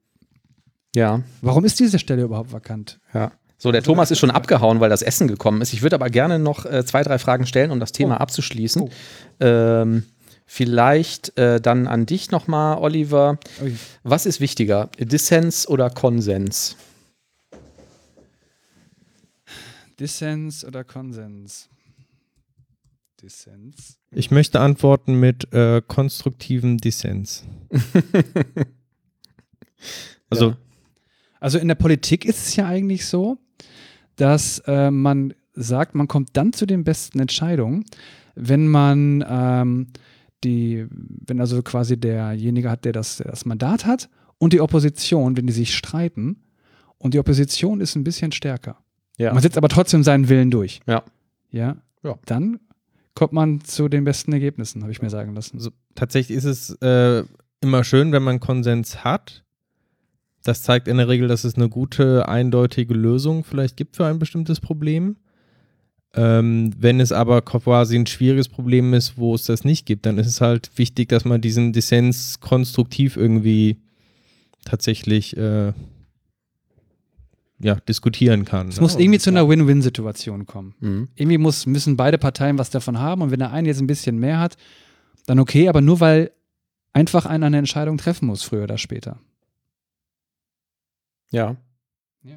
Ja, 0.94 1.22
Warum 1.40 1.64
ist 1.64 1.78
diese 1.80 1.98
Stelle 1.98 2.22
überhaupt 2.22 2.52
vakant? 2.52 3.00
ja. 3.14 3.32
So, 3.58 3.70
der 3.70 3.84
Thomas 3.84 4.10
ist 4.10 4.18
schon 4.18 4.32
abgehauen, 4.32 4.80
weil 4.80 4.90
das 4.90 5.02
Essen 5.02 5.28
gekommen 5.28 5.60
ist. 5.62 5.72
Ich 5.72 5.82
würde 5.82 5.94
aber 5.94 6.10
gerne 6.10 6.40
noch 6.40 6.66
äh, 6.66 6.84
zwei, 6.84 7.04
drei 7.04 7.20
Fragen 7.20 7.46
stellen, 7.46 7.70
um 7.70 7.78
das 7.78 7.92
Thema 7.92 8.20
abzuschließen. 8.20 8.82
Oh. 8.82 8.90
Ähm, 9.38 10.02
vielleicht 10.46 11.38
äh, 11.38 11.60
dann 11.60 11.86
an 11.86 12.04
dich 12.04 12.32
nochmal, 12.32 12.78
Oliver. 12.78 13.38
Ui. 13.62 13.76
Was 14.02 14.26
ist 14.26 14.40
wichtiger, 14.40 14.90
Dissens 14.98 15.68
oder 15.68 15.90
Konsens? 15.90 16.74
Dissens 20.00 20.64
oder 20.64 20.82
Konsens? 20.82 21.68
Dissens. 23.22 23.98
Ich 24.10 24.32
möchte 24.32 24.58
antworten 24.58 25.20
mit 25.20 25.52
äh, 25.54 25.80
konstruktivem 25.86 26.78
Dissens. 26.78 27.44
also, 30.30 30.48
Ja. 30.50 30.56
Also 31.42 31.58
in 31.58 31.66
der 31.66 31.74
Politik 31.74 32.24
ist 32.24 32.46
es 32.46 32.56
ja 32.56 32.66
eigentlich 32.66 33.04
so, 33.06 33.36
dass 34.14 34.60
äh, 34.66 34.92
man 34.92 35.34
sagt, 35.54 35.96
man 35.96 36.06
kommt 36.06 36.30
dann 36.34 36.52
zu 36.52 36.66
den 36.66 36.84
besten 36.84 37.18
Entscheidungen, 37.18 37.84
wenn 38.36 38.68
man 38.68 39.24
ähm, 39.28 39.88
die, 40.44 40.86
wenn 40.90 41.40
also 41.40 41.60
quasi 41.62 41.98
derjenige 41.98 42.70
hat, 42.70 42.84
der 42.84 42.92
das, 42.92 43.16
der 43.16 43.26
das 43.26 43.44
Mandat 43.44 43.86
hat 43.86 44.08
und 44.38 44.52
die 44.52 44.60
Opposition, 44.60 45.36
wenn 45.36 45.48
die 45.48 45.52
sich 45.52 45.74
streiten 45.74 46.36
und 46.96 47.14
die 47.14 47.18
Opposition 47.18 47.80
ist 47.80 47.96
ein 47.96 48.04
bisschen 48.04 48.30
stärker. 48.30 48.78
Ja. 49.18 49.32
Man 49.32 49.42
setzt 49.42 49.58
aber 49.58 49.68
trotzdem 49.68 50.04
seinen 50.04 50.28
Willen 50.28 50.52
durch. 50.52 50.80
Ja. 50.86 51.02
Ja. 51.50 51.76
Ja. 52.04 52.18
Dann 52.24 52.60
kommt 53.14 53.32
man 53.32 53.62
zu 53.62 53.88
den 53.88 54.04
besten 54.04 54.32
Ergebnissen, 54.32 54.82
habe 54.82 54.92
ich 54.92 55.02
mir 55.02 55.10
sagen 55.10 55.34
lassen. 55.34 55.56
also 55.56 55.70
tatsächlich 55.96 56.38
ist 56.38 56.44
es 56.44 56.70
äh, 56.80 57.24
immer 57.60 57.82
schön, 57.82 58.12
wenn 58.12 58.22
man 58.22 58.38
Konsens 58.38 59.02
hat. 59.02 59.42
Das 60.42 60.62
zeigt 60.62 60.88
in 60.88 60.96
der 60.96 61.08
Regel, 61.08 61.28
dass 61.28 61.44
es 61.44 61.54
eine 61.54 61.68
gute, 61.68 62.28
eindeutige 62.28 62.94
Lösung 62.94 63.44
vielleicht 63.44 63.76
gibt 63.76 63.96
für 63.96 64.06
ein 64.06 64.18
bestimmtes 64.18 64.60
Problem. 64.60 65.16
Ähm, 66.14 66.72
wenn 66.78 67.00
es 67.00 67.10
aber 67.10 67.40
quasi 67.42 67.96
ein 67.96 68.06
schwieriges 68.06 68.48
Problem 68.48 68.92
ist, 68.92 69.16
wo 69.16 69.34
es 69.34 69.44
das 69.44 69.64
nicht 69.64 69.86
gibt, 69.86 70.04
dann 70.04 70.18
ist 70.18 70.26
es 70.26 70.40
halt 70.40 70.70
wichtig, 70.76 71.08
dass 71.08 71.24
man 71.24 71.40
diesen 71.40 71.72
Dissens 71.72 72.40
konstruktiv 72.40 73.16
irgendwie 73.16 73.78
tatsächlich 74.64 75.36
äh, 75.36 75.72
ja, 77.60 77.76
diskutieren 77.88 78.44
kann. 78.44 78.68
Es 78.68 78.76
ne? 78.76 78.82
muss 78.82 78.96
irgendwie 78.96 79.20
zu 79.20 79.30
einer 79.30 79.48
Win-Win-Situation 79.48 80.46
kommen. 80.46 80.74
Mhm. 80.80 81.08
irgendwie 81.14 81.38
muss, 81.38 81.64
müssen 81.66 81.96
beide 81.96 82.18
Parteien 82.18 82.58
was 82.58 82.70
davon 82.70 82.98
haben 82.98 83.22
und 83.22 83.30
wenn 83.30 83.38
der 83.38 83.52
eine 83.52 83.68
jetzt 83.68 83.80
ein 83.80 83.86
bisschen 83.86 84.18
mehr 84.18 84.38
hat, 84.38 84.56
dann 85.26 85.38
okay, 85.38 85.68
aber 85.68 85.80
nur 85.80 86.00
weil 86.00 86.32
einfach 86.92 87.24
einer 87.24 87.46
eine 87.46 87.58
Entscheidung 87.58 87.96
treffen 87.96 88.26
muss, 88.26 88.42
früher 88.42 88.64
oder 88.64 88.76
später. 88.76 89.18
Ja. 91.32 91.56
Ja. 92.22 92.36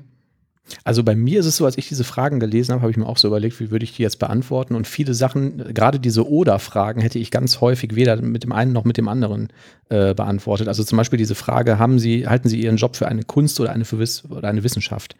Also 0.84 1.04
bei 1.04 1.16
mir 1.16 1.40
ist 1.40 1.46
es 1.46 1.58
so, 1.58 1.66
als 1.66 1.78
ich 1.78 1.88
diese 1.88 2.04
Fragen 2.04 2.40
gelesen 2.40 2.72
habe, 2.72 2.82
habe 2.82 2.92
ich 2.92 2.98
mir 2.98 3.06
auch 3.06 3.18
so 3.18 3.28
überlegt, 3.28 3.60
wie 3.60 3.70
würde 3.70 3.84
ich 3.84 3.96
die 3.96 4.02
jetzt 4.02 4.18
beantworten. 4.18 4.74
Und 4.74 4.88
viele 4.88 5.14
Sachen, 5.14 5.74
gerade 5.74 6.00
diese 6.00 6.28
Oder-Fragen, 6.28 7.02
hätte 7.02 7.20
ich 7.20 7.30
ganz 7.30 7.62
häufig 7.62 7.96
weder 7.96 8.20
mit 8.20 8.44
dem 8.44 8.52
einen 8.52 8.74
noch 8.74 8.84
mit 8.84 8.98
dem 8.98 9.08
anderen 9.08 9.50
äh, 9.90 10.16
beantwortet. 10.16 10.68
Also 10.68 10.84
zum 10.84 10.98
Beispiel 10.98 11.18
diese 11.18 11.36
Frage, 11.36 11.78
haben 11.78 12.00
Sie, 12.00 12.28
halten 12.28 12.50
Sie 12.50 12.60
Ihren 12.60 12.78
Job 12.78 12.96
für 12.96 13.08
eine 13.08 13.24
Kunst 13.24 13.60
oder 13.60 13.72
eine, 13.74 13.86
für 13.86 14.00
Wiss 14.00 14.26
oder 14.26 14.48
eine 14.48 14.64
Wissenschaft? 14.64 15.16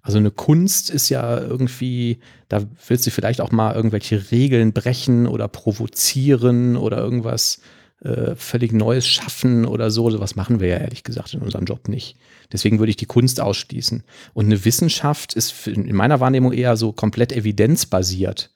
Also 0.00 0.18
eine 0.18 0.30
Kunst 0.30 0.88
ist 0.88 1.08
ja 1.08 1.40
irgendwie, 1.40 2.20
da 2.48 2.62
willst 2.86 3.06
du 3.06 3.10
vielleicht 3.10 3.40
auch 3.40 3.50
mal 3.50 3.74
irgendwelche 3.74 4.30
Regeln 4.30 4.72
brechen 4.72 5.26
oder 5.26 5.48
provozieren 5.48 6.76
oder 6.76 6.98
irgendwas 6.98 7.60
äh, 8.02 8.36
völlig 8.36 8.72
Neues 8.72 9.06
schaffen 9.06 9.66
oder 9.66 9.90
so. 9.90 10.08
Sowas 10.10 10.36
machen 10.36 10.60
wir 10.60 10.68
ja 10.68 10.76
ehrlich 10.76 11.02
gesagt 11.02 11.34
in 11.34 11.40
unserem 11.40 11.64
Job 11.64 11.88
nicht. 11.88 12.16
Deswegen 12.52 12.78
würde 12.78 12.90
ich 12.90 12.96
die 12.96 13.06
Kunst 13.06 13.40
ausschließen. 13.40 14.02
Und 14.34 14.44
eine 14.46 14.64
Wissenschaft 14.64 15.34
ist 15.34 15.66
in 15.66 15.94
meiner 15.94 16.20
Wahrnehmung 16.20 16.52
eher 16.52 16.76
so 16.76 16.92
komplett 16.92 17.32
evidenzbasiert. 17.32 18.50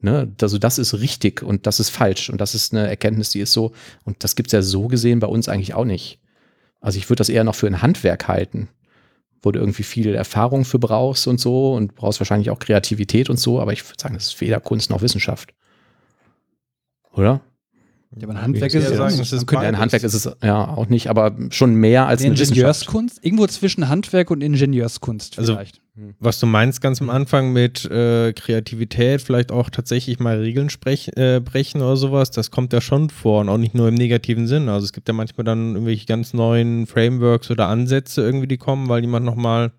Ne? 0.00 0.32
Also 0.40 0.58
das 0.58 0.78
ist 0.78 0.94
richtig 0.94 1.42
und 1.42 1.66
das 1.66 1.80
ist 1.80 1.90
falsch 1.90 2.30
und 2.30 2.40
das 2.40 2.54
ist 2.54 2.72
eine 2.72 2.88
Erkenntnis, 2.88 3.30
die 3.30 3.40
ist 3.40 3.52
so, 3.52 3.72
und 4.04 4.24
das 4.24 4.34
gibt 4.34 4.48
es 4.48 4.52
ja 4.52 4.62
so 4.62 4.88
gesehen 4.88 5.20
bei 5.20 5.26
uns 5.26 5.48
eigentlich 5.48 5.74
auch 5.74 5.84
nicht. 5.84 6.18
Also 6.80 6.98
ich 6.98 7.08
würde 7.10 7.20
das 7.20 7.28
eher 7.28 7.44
noch 7.44 7.54
für 7.54 7.66
ein 7.66 7.82
Handwerk 7.82 8.26
halten, 8.26 8.68
wo 9.42 9.52
du 9.52 9.60
irgendwie 9.60 9.82
viel 9.82 10.14
Erfahrung 10.14 10.64
für 10.64 10.78
brauchst 10.78 11.26
und 11.26 11.38
so 11.38 11.74
und 11.74 11.94
brauchst 11.94 12.20
wahrscheinlich 12.20 12.50
auch 12.50 12.58
Kreativität 12.58 13.28
und 13.28 13.38
so, 13.38 13.60
aber 13.60 13.72
ich 13.72 13.84
würde 13.84 14.00
sagen, 14.00 14.14
das 14.14 14.28
ist 14.28 14.40
weder 14.40 14.60
Kunst 14.60 14.88
noch 14.88 15.02
Wissenschaft. 15.02 15.52
Oder? 17.12 17.42
Ja, 18.16 18.24
aber 18.24 18.32
ein 18.34 18.42
Handwerk 18.42 18.72
Ich 18.72 18.74
ist 18.76 18.82
würde 18.84 18.92
es 18.92 18.98
sagen, 18.98 19.08
auch 19.08 19.12
es 19.12 19.18
nicht. 19.18 19.32
ist 19.32 19.38
Man 19.40 19.46
könnte 19.46 19.64
Ja, 19.64 19.68
ein. 19.68 19.78
Handwerk 19.78 20.02
ist 20.02 20.14
es 20.14 20.30
ja 20.42 20.68
auch 20.68 20.88
nicht, 20.88 21.06
aber 21.08 21.36
schon 21.50 21.74
mehr 21.74 22.06
als 22.06 22.22
eine. 22.22 22.30
Ingenieurskunst, 22.34 23.24
irgendwo 23.24 23.46
zwischen 23.46 23.88
Handwerk 23.88 24.30
und 24.30 24.42
Ingenieurskunst 24.42 25.38
Also- 25.38 25.54
vielleicht. 25.54 25.80
Was 26.18 26.40
du 26.40 26.46
meinst 26.46 26.80
ganz 26.80 27.02
am 27.02 27.10
Anfang 27.10 27.52
mit 27.52 27.84
äh, 27.84 28.32
Kreativität, 28.32 29.20
vielleicht 29.20 29.52
auch 29.52 29.68
tatsächlich 29.68 30.18
mal 30.18 30.38
Regeln 30.38 30.70
sprech, 30.70 31.10
äh, 31.16 31.40
brechen 31.40 31.82
oder 31.82 31.96
sowas, 31.96 32.30
das 32.30 32.50
kommt 32.50 32.72
ja 32.72 32.80
schon 32.80 33.10
vor 33.10 33.42
und 33.42 33.50
auch 33.50 33.58
nicht 33.58 33.74
nur 33.74 33.88
im 33.88 33.94
negativen 33.96 34.46
Sinn. 34.46 34.70
Also 34.70 34.86
es 34.86 34.92
gibt 34.94 35.08
ja 35.08 35.14
manchmal 35.14 35.44
dann 35.44 35.74
irgendwelche 35.74 36.06
ganz 36.06 36.32
neuen 36.32 36.86
Frameworks 36.86 37.50
oder 37.50 37.68
Ansätze 37.68 38.22
irgendwie, 38.22 38.46
die 38.48 38.56
kommen, 38.56 38.88
weil 38.88 39.02
jemand 39.02 39.26
nochmal 39.26 39.72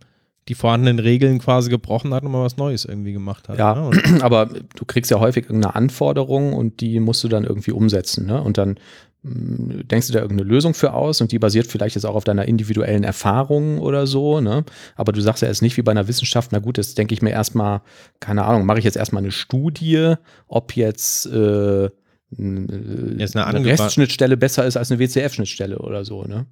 die 0.52 0.56
vorhandenen 0.56 1.00
Regeln 1.00 1.40
quasi 1.40 1.70
gebrochen 1.70 2.14
hat 2.14 2.24
und 2.24 2.32
mal 2.34 2.44
was 2.44 2.58
Neues 2.58 2.84
irgendwie 2.84 3.14
gemacht 3.14 3.48
hat. 3.48 3.58
Ja, 3.58 3.74
ne? 3.90 3.92
aber 4.22 4.48
du 4.76 4.84
kriegst 4.86 5.10
ja 5.10 5.20
häufig 5.22 5.46
irgendeine 5.46 5.76
Anforderung 5.76 6.52
und 6.52 6.82
die 6.82 7.00
musst 7.00 7.24
du 7.24 7.30
dann 7.30 7.46
irgendwie 7.46 7.72
umsetzen. 7.72 8.26
Ne? 8.26 8.42
Und 8.42 8.58
dann 8.58 8.76
mh, 9.24 9.84
denkst 9.84 10.08
du 10.08 10.14
da 10.14 10.20
irgendeine 10.20 10.50
Lösung 10.50 10.74
für 10.74 10.94
aus 10.94 11.22
und 11.22 11.32
die 11.32 11.40
basiert 11.40 11.68
vielleicht 11.68 11.96
jetzt 11.96 12.04
auch 12.04 12.16
auf 12.16 12.26
deiner 12.26 12.46
individuellen 12.50 13.06
Erfahrung 13.06 13.80
oder 13.80 14.06
so. 14.08 14.42
Ne? 14.42 14.66
Aber 14.98 15.14
du 15.14 15.22
sagst 15.22 15.42
ja 15.42 15.48
jetzt 15.48 15.62
nicht 15.62 15.78
wie 15.78 15.84
bei 15.84 15.92
einer 15.92 16.10
Wissenschaft, 16.10 16.52
na 16.52 16.60
gut, 16.60 16.78
das 16.78 16.96
denke 16.96 17.14
ich 17.14 17.22
mir 17.22 17.30
erstmal, 17.32 17.80
keine 18.20 18.44
Ahnung, 18.44 18.66
mache 18.66 18.80
ich 18.80 18.84
jetzt 18.86 18.98
erstmal 18.98 19.22
eine 19.24 19.32
Studie, 19.32 20.16
ob 20.50 20.76
jetzt 20.76 21.28
äh, 21.28 21.90
n- 22.38 23.16
Jetzt 23.18 23.38
eine 23.38 23.46
eine 23.48 23.60
REST-Schnittstelle 23.66 24.36
besser 24.36 24.66
ist 24.66 24.76
als 24.76 24.92
eine 24.92 25.00
WCF-Schnittstelle 25.00 25.80
oder 25.80 26.04
so. 26.04 26.24
Ne? 26.24 26.46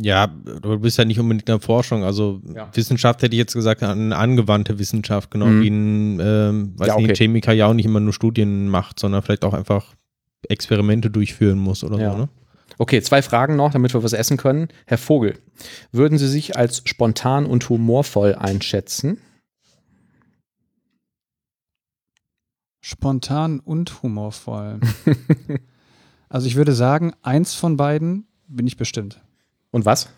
Ja, 0.00 0.26
du 0.26 0.78
bist 0.78 0.98
ja 0.98 1.04
nicht 1.04 1.18
unbedingt 1.20 1.48
in 1.48 1.54
der 1.56 1.60
Forschung. 1.60 2.04
Also 2.04 2.40
Ja. 2.54 2.70
Wissenschaft 2.74 3.22
hätte 3.22 3.34
ich 3.34 3.38
jetzt 3.38 3.54
gesagt, 3.54 3.82
eine 3.82 4.16
angewandte 4.16 4.78
Wissenschaft, 4.78 5.30
genau 5.30 5.46
Mhm. 5.46 5.60
wie 5.62 5.68
ein, 5.68 6.20
ähm, 6.20 6.72
weiß 6.78 6.88
Ja, 6.88 6.94
nicht, 6.96 7.04
ein 7.04 7.10
okay. 7.10 7.24
Chemiker 7.24 7.52
ja 7.52 7.66
auch 7.66 7.74
nicht 7.74 7.86
immer 7.86 8.00
nur 8.00 8.12
Studien 8.12 8.68
macht, 8.68 8.98
sondern 8.98 9.22
vielleicht 9.22 9.44
auch 9.44 9.54
einfach 9.54 9.94
Experimente 10.48 11.10
durchführen 11.10 11.58
muss 11.58 11.82
oder 11.84 11.98
Ja. 11.98 12.12
so. 12.12 12.18
Ne? 12.18 12.28
Okay, 12.80 13.02
zwei 13.02 13.22
Fragen 13.22 13.56
noch, 13.56 13.72
damit 13.72 13.92
wir 13.94 14.02
was 14.04 14.12
essen 14.12 14.36
können. 14.36 14.68
Herr 14.86 14.98
Vogel, 14.98 15.36
würden 15.90 16.16
Sie 16.18 16.28
sich 16.28 16.56
als 16.56 16.82
spontan 16.84 17.44
und 17.46 17.68
humorvoll 17.68 18.34
einschätzen? 18.36 19.18
Spontan 22.80 23.60
und 23.60 24.02
humorvoll. 24.02 24.80
also 26.28 26.46
ich 26.46 26.56
würde 26.56 26.72
sagen, 26.72 27.12
eins 27.22 27.54
von 27.54 27.76
beiden 27.76 28.26
bin 28.46 28.66
ich 28.66 28.76
bestimmt. 28.76 29.20
Und 29.70 29.84
was? 29.84 30.08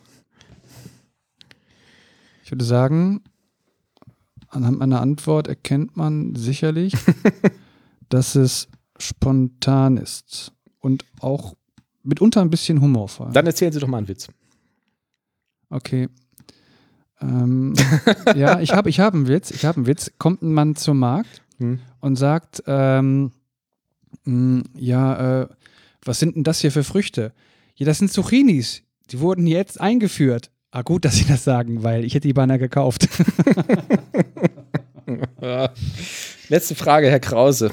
Ich 2.44 2.50
würde 2.50 2.64
sagen, 2.64 3.22
anhand 4.48 4.78
meiner 4.78 5.00
Antwort 5.00 5.48
erkennt 5.48 5.96
man 5.96 6.34
sicherlich, 6.34 6.94
dass 8.08 8.34
es 8.34 8.68
spontan 8.98 9.96
ist 9.96 10.52
und 10.78 11.04
auch 11.20 11.54
mitunter 12.02 12.40
ein 12.40 12.50
bisschen 12.50 12.80
humorvoll. 12.80 13.30
Dann 13.32 13.46
erzählen 13.46 13.72
Sie 13.72 13.78
doch 13.78 13.88
mal 13.88 13.98
einen 13.98 14.08
Witz. 14.08 14.28
Okay. 15.68 16.08
Ähm, 17.20 17.74
ja, 18.34 18.60
ich 18.60 18.72
habe 18.72 18.88
ich 18.90 18.98
hab 19.00 19.14
einen 19.14 19.28
Witz. 19.28 19.50
Ich 19.50 19.64
habe 19.64 19.76
einen 19.76 19.86
Witz. 19.86 20.10
Kommt 20.18 20.42
ein 20.42 20.52
Mann 20.52 20.76
zum 20.76 20.98
Markt 20.98 21.42
Hm. 21.58 21.78
und 22.00 22.16
sagt, 22.16 22.62
ähm, 22.66 23.32
mh, 24.24 24.62
ja, 24.76 25.42
äh, 25.42 25.48
was 26.02 26.18
sind 26.18 26.34
denn 26.34 26.42
das 26.44 26.60
hier 26.60 26.72
für 26.72 26.84
Früchte? 26.84 27.34
Ja, 27.76 27.84
das 27.86 27.98
sind 27.98 28.10
Zucchinis. 28.10 28.82
Die 29.10 29.20
wurden 29.20 29.46
jetzt 29.46 29.80
eingeführt. 29.80 30.50
Ah, 30.70 30.82
gut, 30.82 31.04
dass 31.04 31.16
Sie 31.16 31.24
das 31.26 31.42
sagen, 31.42 31.82
weil 31.82 32.04
ich 32.04 32.14
hätte 32.14 32.28
die 32.28 32.32
beinahe 32.32 32.58
gekauft. 32.58 33.08
Letzte 36.48 36.74
Frage, 36.74 37.10
Herr 37.10 37.20
Krause. 37.20 37.72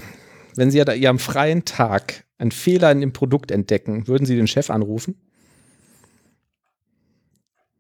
Wenn 0.55 0.71
Sie 0.71 0.79
ja 0.79 0.85
da 0.85 0.93
Ihrem 0.93 1.19
freien 1.19 1.65
Tag 1.65 2.25
einen 2.39 2.51
Fehler 2.51 2.91
in 2.91 3.01
dem 3.01 3.13
Produkt 3.13 3.51
entdecken, 3.51 4.07
würden 4.07 4.25
Sie 4.25 4.35
den 4.35 4.47
Chef 4.47 4.69
anrufen? 4.71 5.15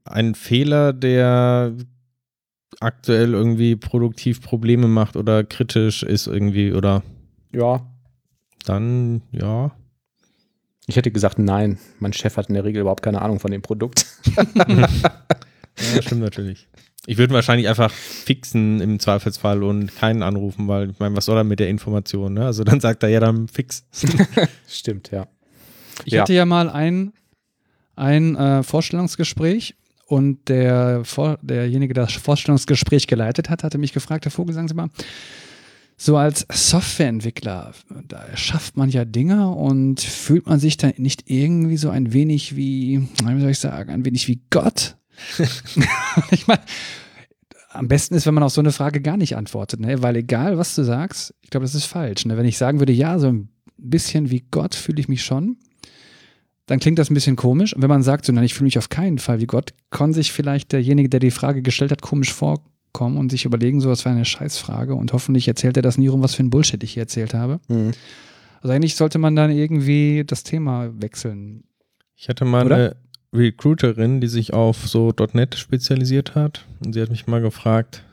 Ein 0.03 0.35
Fehler, 0.35 0.93
der 0.93 1.73
aktuell 2.79 3.33
irgendwie 3.33 3.75
produktiv 3.75 4.41
Probleme 4.41 4.87
macht 4.87 5.15
oder 5.17 5.43
kritisch 5.43 6.03
ist 6.03 6.27
irgendwie 6.27 6.73
oder 6.73 7.01
Ja. 7.51 7.85
dann, 8.65 9.21
ja. 9.31 9.71
Ich 10.87 10.95
hätte 10.95 11.11
gesagt, 11.11 11.37
nein. 11.37 11.77
Mein 11.99 12.13
Chef 12.13 12.37
hat 12.37 12.47
in 12.47 12.55
der 12.55 12.63
Regel 12.63 12.81
überhaupt 12.81 13.03
keine 13.03 13.21
Ahnung 13.21 13.39
von 13.39 13.51
dem 13.51 13.61
Produkt. 13.61 14.05
Ja, 15.95 16.01
stimmt 16.01 16.21
natürlich. 16.21 16.67
Ich 17.05 17.17
würde 17.19 17.33
wahrscheinlich 17.35 17.69
einfach 17.69 17.91
fixen 17.91 18.81
im 18.81 18.99
Zweifelsfall 18.99 19.61
und 19.63 19.95
keinen 19.95 20.23
anrufen, 20.23 20.67
weil 20.67 20.89
ich 20.89 20.99
meine, 20.99 21.15
was 21.15 21.25
soll 21.25 21.37
er 21.37 21.43
mit 21.43 21.59
der 21.59 21.69
Information? 21.69 22.33
Ne? 22.33 22.45
Also 22.45 22.63
dann 22.63 22.79
sagt 22.79 23.03
er 23.03 23.09
ja 23.09 23.19
dann 23.19 23.47
fix. 23.47 23.85
Stimmt, 24.67 25.11
ja. 25.11 25.27
Ich 26.03 26.13
Ja. 26.13 26.21
hatte 26.21 26.33
ja 26.33 26.45
mal 26.45 26.69
ein, 26.69 27.13
ein 27.95 28.35
äh, 28.35 28.63
Vorstellungsgespräch 28.63 29.75
und 30.07 30.49
der, 30.49 31.01
Vor 31.05 31.37
derjenige, 31.43 31.93
der 31.93 32.05
das 32.05 32.13
Vorstellungsgespräch 32.13 33.05
geleitet 33.07 33.49
hat, 33.51 33.63
hatte 33.63 33.77
mich 33.77 33.93
gefragt, 33.93 34.25
Herr 34.25 34.31
Vogel, 34.31 34.55
sagen 34.55 34.67
Sie 34.67 34.73
mal, 34.73 34.89
so 35.99 36.15
als 36.15 36.45
Softwareentwickler, 36.51 37.73
da 38.07 38.37
schafft 38.37 38.77
man 38.77 38.89
ja 38.89 39.03
Dinge 39.03 39.49
und 39.49 39.99
fühlt 39.99 40.45
man 40.45 40.59
sich 40.59 40.77
dann 40.77 40.93
nicht 40.97 41.29
irgendwie 41.29 41.77
so 41.77 41.89
ein 41.89 42.13
wenig 42.13 42.55
wie, 42.55 43.01
wie 43.23 43.41
soll 43.41 43.49
ich 43.49 43.59
sagen, 43.59 43.89
ein 43.89 44.05
wenig 44.05 44.27
wie 44.27 44.43
Gott? 44.51 44.95
ich 46.31 46.45
meine, 46.45 46.61
am 47.69 47.87
besten 47.87 48.13
ist, 48.13 48.27
wenn 48.27 48.35
man 48.35 48.43
auf 48.43 48.53
so 48.53 48.61
eine 48.61 48.71
Frage 48.71 49.01
gar 49.01 49.17
nicht 49.17 49.35
antwortet, 49.35 49.79
ne? 49.79 50.03
weil 50.03 50.15
egal, 50.17 50.59
was 50.59 50.75
du 50.75 50.83
sagst, 50.83 51.33
ich 51.41 51.49
glaube, 51.49 51.65
das 51.65 51.73
ist 51.73 51.85
falsch. 51.85 52.25
Ne? 52.25 52.37
Wenn 52.37 52.45
ich 52.45 52.59
sagen 52.59 52.77
würde, 52.77 52.93
ja, 52.93 53.17
so 53.17 53.29
ein 53.29 53.49
bisschen 53.77 54.29
wie 54.29 54.45
Gott 54.51 54.75
fühle 54.75 54.99
ich 54.99 55.07
mich 55.07 55.25
schon, 55.25 55.57
dann 56.67 56.79
klingt 56.79 56.99
das 56.99 57.09
ein 57.09 57.15
bisschen 57.15 57.35
komisch. 57.35 57.73
Und 57.75 57.81
wenn 57.81 57.89
man 57.89 58.03
sagt, 58.03 58.25
so, 58.25 58.33
nein, 58.33 58.43
ich 58.43 58.53
fühle 58.53 58.65
mich 58.65 58.77
auf 58.77 58.89
keinen 58.89 59.17
Fall 59.17 59.39
wie 59.39 59.47
Gott, 59.47 59.73
kann 59.89 60.13
sich 60.13 60.31
vielleicht 60.31 60.73
derjenige, 60.73 61.09
der 61.09 61.21
die 61.21 61.31
Frage 61.31 61.63
gestellt 61.63 61.91
hat, 61.91 62.03
komisch 62.03 62.33
vorkommen 62.33 62.76
und 63.05 63.29
sich 63.29 63.45
überlegen, 63.45 63.79
so, 63.81 63.89
was 63.89 64.05
war 64.05 64.11
eine 64.11 64.25
Scheißfrage 64.25 64.95
und 64.95 65.13
hoffentlich 65.13 65.47
erzählt 65.47 65.77
er 65.77 65.83
das 65.83 65.97
nie 65.97 66.07
rum, 66.07 66.23
was 66.23 66.35
für 66.35 66.43
ein 66.43 66.49
Bullshit 66.49 66.81
ich 66.83 66.93
hier 66.93 67.03
erzählt 67.03 67.33
habe. 67.33 67.59
Hm. 67.67 67.91
Also 68.61 68.73
eigentlich 68.73 68.95
sollte 68.95 69.19
man 69.19 69.35
dann 69.35 69.51
irgendwie 69.51 70.23
das 70.25 70.43
Thema 70.43 70.89
wechseln. 70.99 71.63
Ich 72.15 72.29
hatte 72.29 72.45
mal 72.45 72.65
Oder? 72.65 72.75
eine 72.75 72.95
Recruiterin, 73.33 74.19
die 74.21 74.27
sich 74.27 74.53
auf 74.53 74.87
so 74.87 75.13
.NET 75.33 75.55
spezialisiert 75.55 76.35
hat 76.35 76.65
und 76.83 76.93
sie 76.93 77.01
hat 77.01 77.11
mich 77.11 77.27
mal 77.27 77.41
gefragt, 77.41 78.03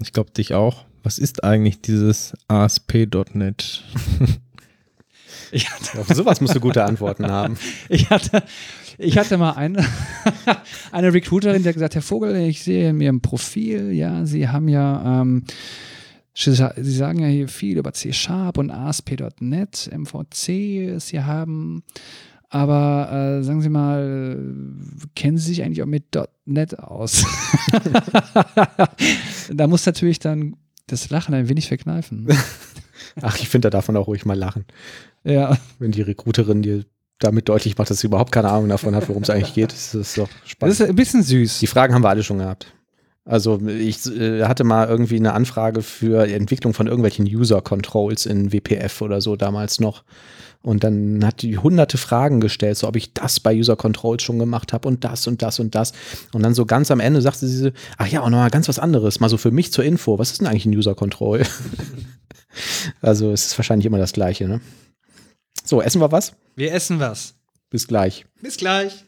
ich 0.00 0.12
glaube 0.12 0.30
dich 0.30 0.54
auch, 0.54 0.84
was 1.02 1.18
ist 1.18 1.44
eigentlich 1.44 1.80
dieses 1.80 2.34
ASP.NET? 2.48 3.84
Ich 5.54 5.70
hatte, 5.70 6.00
Auf 6.00 6.08
sowas 6.08 6.40
musst 6.40 6.56
du 6.56 6.60
gute 6.60 6.84
Antworten 6.84 7.30
haben. 7.30 7.56
ich 7.88 8.10
hatte, 8.10 8.42
ich 8.98 9.18
hatte 9.18 9.36
mal 9.38 9.52
eine, 9.52 9.84
eine 10.92 11.12
Recruiterin, 11.12 11.62
die 11.62 11.68
hat 11.68 11.74
gesagt, 11.74 11.94
Herr 11.94 12.02
Vogel, 12.02 12.36
ich 12.36 12.62
sehe 12.62 12.90
in 12.90 13.00
Ihrem 13.00 13.20
Profil, 13.20 13.92
ja, 13.92 14.24
Sie 14.26 14.48
haben 14.48 14.68
ja, 14.68 15.20
ähm, 15.22 15.44
Sie 16.34 16.52
sa- 16.54 16.74
Sie 16.76 16.92
sagen 16.94 17.20
ja 17.20 17.28
hier 17.28 17.48
viel 17.48 17.78
über 17.78 17.92
C-Sharp 17.92 18.58
und 18.58 18.70
ASP.NET, 18.70 19.90
MVC, 19.96 20.98
Sie 21.00 21.20
haben, 21.22 21.82
aber 22.48 23.38
äh, 23.40 23.42
sagen 23.44 23.62
Sie 23.62 23.68
mal, 23.68 24.38
kennen 25.14 25.38
Sie 25.38 25.46
sich 25.48 25.62
eigentlich 25.62 25.82
auch 25.82 25.86
mit 25.86 26.04
.NET 26.46 26.78
aus? 26.78 27.24
da 29.52 29.66
muss 29.66 29.86
natürlich 29.86 30.18
dann 30.18 30.56
das 30.86 31.10
Lachen 31.10 31.34
ein 31.34 31.48
wenig 31.48 31.68
verkneifen. 31.68 32.28
Ach, 33.22 33.38
ich 33.38 33.48
finde, 33.48 33.66
da 33.66 33.70
darf 33.78 33.88
man 33.88 33.96
auch 33.96 34.06
ruhig 34.08 34.24
mal 34.24 34.36
lachen. 34.38 34.64
Ja, 35.24 35.56
Wenn 35.78 35.92
die 35.92 36.02
Recruiterin 36.02 36.62
dir 36.62 36.84
damit 37.24 37.48
deutlich 37.48 37.76
macht, 37.76 37.90
dass 37.90 37.98
sie 37.98 38.06
überhaupt 38.06 38.32
keine 38.32 38.50
Ahnung 38.50 38.68
davon 38.68 38.94
hat, 38.94 39.08
worum 39.08 39.22
es 39.22 39.30
eigentlich 39.30 39.54
geht. 39.54 39.72
Das 39.72 39.94
ist 39.94 40.18
doch 40.18 40.28
das 40.28 40.50
spannend. 40.50 40.80
ist 40.80 40.88
ein 40.88 40.96
bisschen 40.96 41.22
süß. 41.22 41.58
Die 41.58 41.66
Fragen 41.66 41.94
haben 41.94 42.02
wir 42.02 42.10
alle 42.10 42.22
schon 42.22 42.38
gehabt. 42.38 42.72
Also 43.26 43.58
ich 43.66 44.04
äh, 44.06 44.44
hatte 44.44 44.64
mal 44.64 44.86
irgendwie 44.86 45.16
eine 45.16 45.32
Anfrage 45.32 45.82
für 45.82 46.26
die 46.26 46.34
Entwicklung 46.34 46.74
von 46.74 46.86
irgendwelchen 46.86 47.24
User 47.24 47.62
Controls 47.62 48.26
in 48.26 48.52
WPF 48.52 49.00
oder 49.00 49.20
so 49.20 49.36
damals 49.36 49.80
noch. 49.80 50.04
Und 50.62 50.82
dann 50.82 51.24
hat 51.24 51.42
die 51.42 51.58
hunderte 51.58 51.98
Fragen 51.98 52.40
gestellt, 52.40 52.78
so 52.78 52.88
ob 52.88 52.96
ich 52.96 53.12
das 53.12 53.38
bei 53.38 53.54
User 53.54 53.76
Controls 53.76 54.22
schon 54.22 54.38
gemacht 54.38 54.72
habe 54.72 54.88
und 54.88 55.04
das 55.04 55.26
und 55.26 55.42
das 55.42 55.58
und 55.60 55.74
das. 55.74 55.92
Und 56.32 56.42
dann 56.42 56.54
so 56.54 56.64
ganz 56.64 56.90
am 56.90 57.00
Ende 57.00 57.20
sagte 57.20 57.46
sie 57.46 57.56
so, 57.56 57.70
ach 57.98 58.06
ja, 58.06 58.20
und 58.20 58.30
noch 58.30 58.38
mal 58.38 58.50
ganz 58.50 58.66
was 58.68 58.78
anderes, 58.78 59.20
mal 59.20 59.28
so 59.28 59.36
für 59.36 59.50
mich 59.50 59.72
zur 59.72 59.84
Info. 59.84 60.18
Was 60.18 60.32
ist 60.32 60.40
denn 60.40 60.46
eigentlich 60.46 60.64
ein 60.64 60.74
User 60.74 60.94
Control? 60.94 61.42
also 63.02 63.30
es 63.30 63.46
ist 63.46 63.58
wahrscheinlich 63.58 63.84
immer 63.84 63.98
das 63.98 64.14
Gleiche, 64.14 64.48
ne? 64.48 64.60
So, 65.64 65.80
essen 65.82 66.00
wir 66.00 66.12
was? 66.12 66.34
Wir 66.56 66.72
essen 66.72 67.00
was. 67.00 67.34
Bis 67.70 67.86
gleich. 67.88 68.24
Bis 68.42 68.56
gleich. 68.56 69.04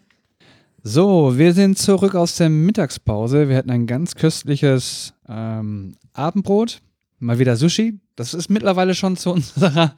So, 0.83 1.37
wir 1.37 1.53
sind 1.53 1.79
zurück 1.79 2.15
aus 2.15 2.37
der 2.37 2.49
Mittagspause. 2.49 3.49
Wir 3.49 3.57
hatten 3.57 3.71
ein 3.71 3.87
ganz 3.87 4.15
köstliches 4.15 5.15
ähm, 5.29 5.97
Abendbrot. 6.13 6.81
Mal 7.19 7.39
wieder 7.39 7.57
Sushi. 7.57 7.99
Das 8.15 8.35
ist 8.35 8.49
mittlerweile 8.51 8.95
schon 8.95 9.17
zu 9.17 9.33
unserer 9.33 9.95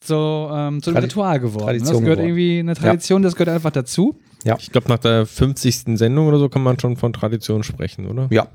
zu, 0.00 0.14
ähm, 0.14 0.82
zu 0.82 0.90
einem 0.90 0.98
Tradi- 0.98 1.02
Ritual 1.04 1.40
geworden. 1.40 1.64
Tradition 1.66 1.94
das 1.94 2.00
gehört 2.02 2.18
geworden. 2.18 2.28
irgendwie 2.28 2.58
eine 2.60 2.74
Tradition, 2.74 3.22
das 3.22 3.34
gehört 3.34 3.48
einfach 3.54 3.70
dazu. 3.72 4.18
Ich 4.58 4.70
glaube, 4.70 4.88
nach 4.88 4.98
der 4.98 5.26
50. 5.26 5.98
Sendung 5.98 6.28
oder 6.28 6.38
so 6.38 6.48
kann 6.48 6.62
man 6.62 6.78
schon 6.78 6.96
von 6.96 7.12
Tradition 7.12 7.62
sprechen, 7.64 8.06
oder? 8.06 8.28
Ja. 8.30 8.46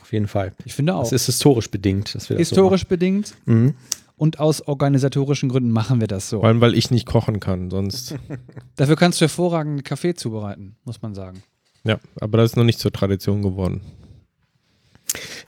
Auf 0.00 0.12
jeden 0.12 0.26
Fall. 0.28 0.52
Ich 0.64 0.74
finde 0.74 0.94
auch. 0.94 1.02
Es 1.04 1.12
ist 1.12 1.26
historisch 1.26 1.70
bedingt, 1.70 2.14
dass 2.14 2.30
wir 2.30 2.36
das 2.38 2.48
Historiisch 2.48 2.86
bedingt. 2.86 3.26
So 3.28 3.34
machen. 3.46 3.62
mhm. 3.64 3.74
Und 4.18 4.40
aus 4.40 4.60
organisatorischen 4.60 5.48
Gründen 5.48 5.70
machen 5.70 6.00
wir 6.00 6.08
das 6.08 6.28
so. 6.28 6.40
Vor 6.40 6.48
allem, 6.48 6.60
weil 6.60 6.74
ich 6.74 6.90
nicht 6.90 7.06
kochen 7.06 7.40
kann, 7.40 7.70
sonst. 7.70 8.14
Dafür 8.76 8.96
kannst 8.96 9.20
du 9.20 9.24
hervorragend 9.24 9.84
Kaffee 9.84 10.14
zubereiten, 10.14 10.76
muss 10.84 11.00
man 11.00 11.14
sagen. 11.14 11.42
ja, 11.84 11.98
aber 12.20 12.38
das 12.38 12.50
ist 12.50 12.56
noch 12.56 12.64
nicht 12.64 12.78
zur 12.78 12.92
Tradition 12.92 13.42
geworden. 13.42 13.80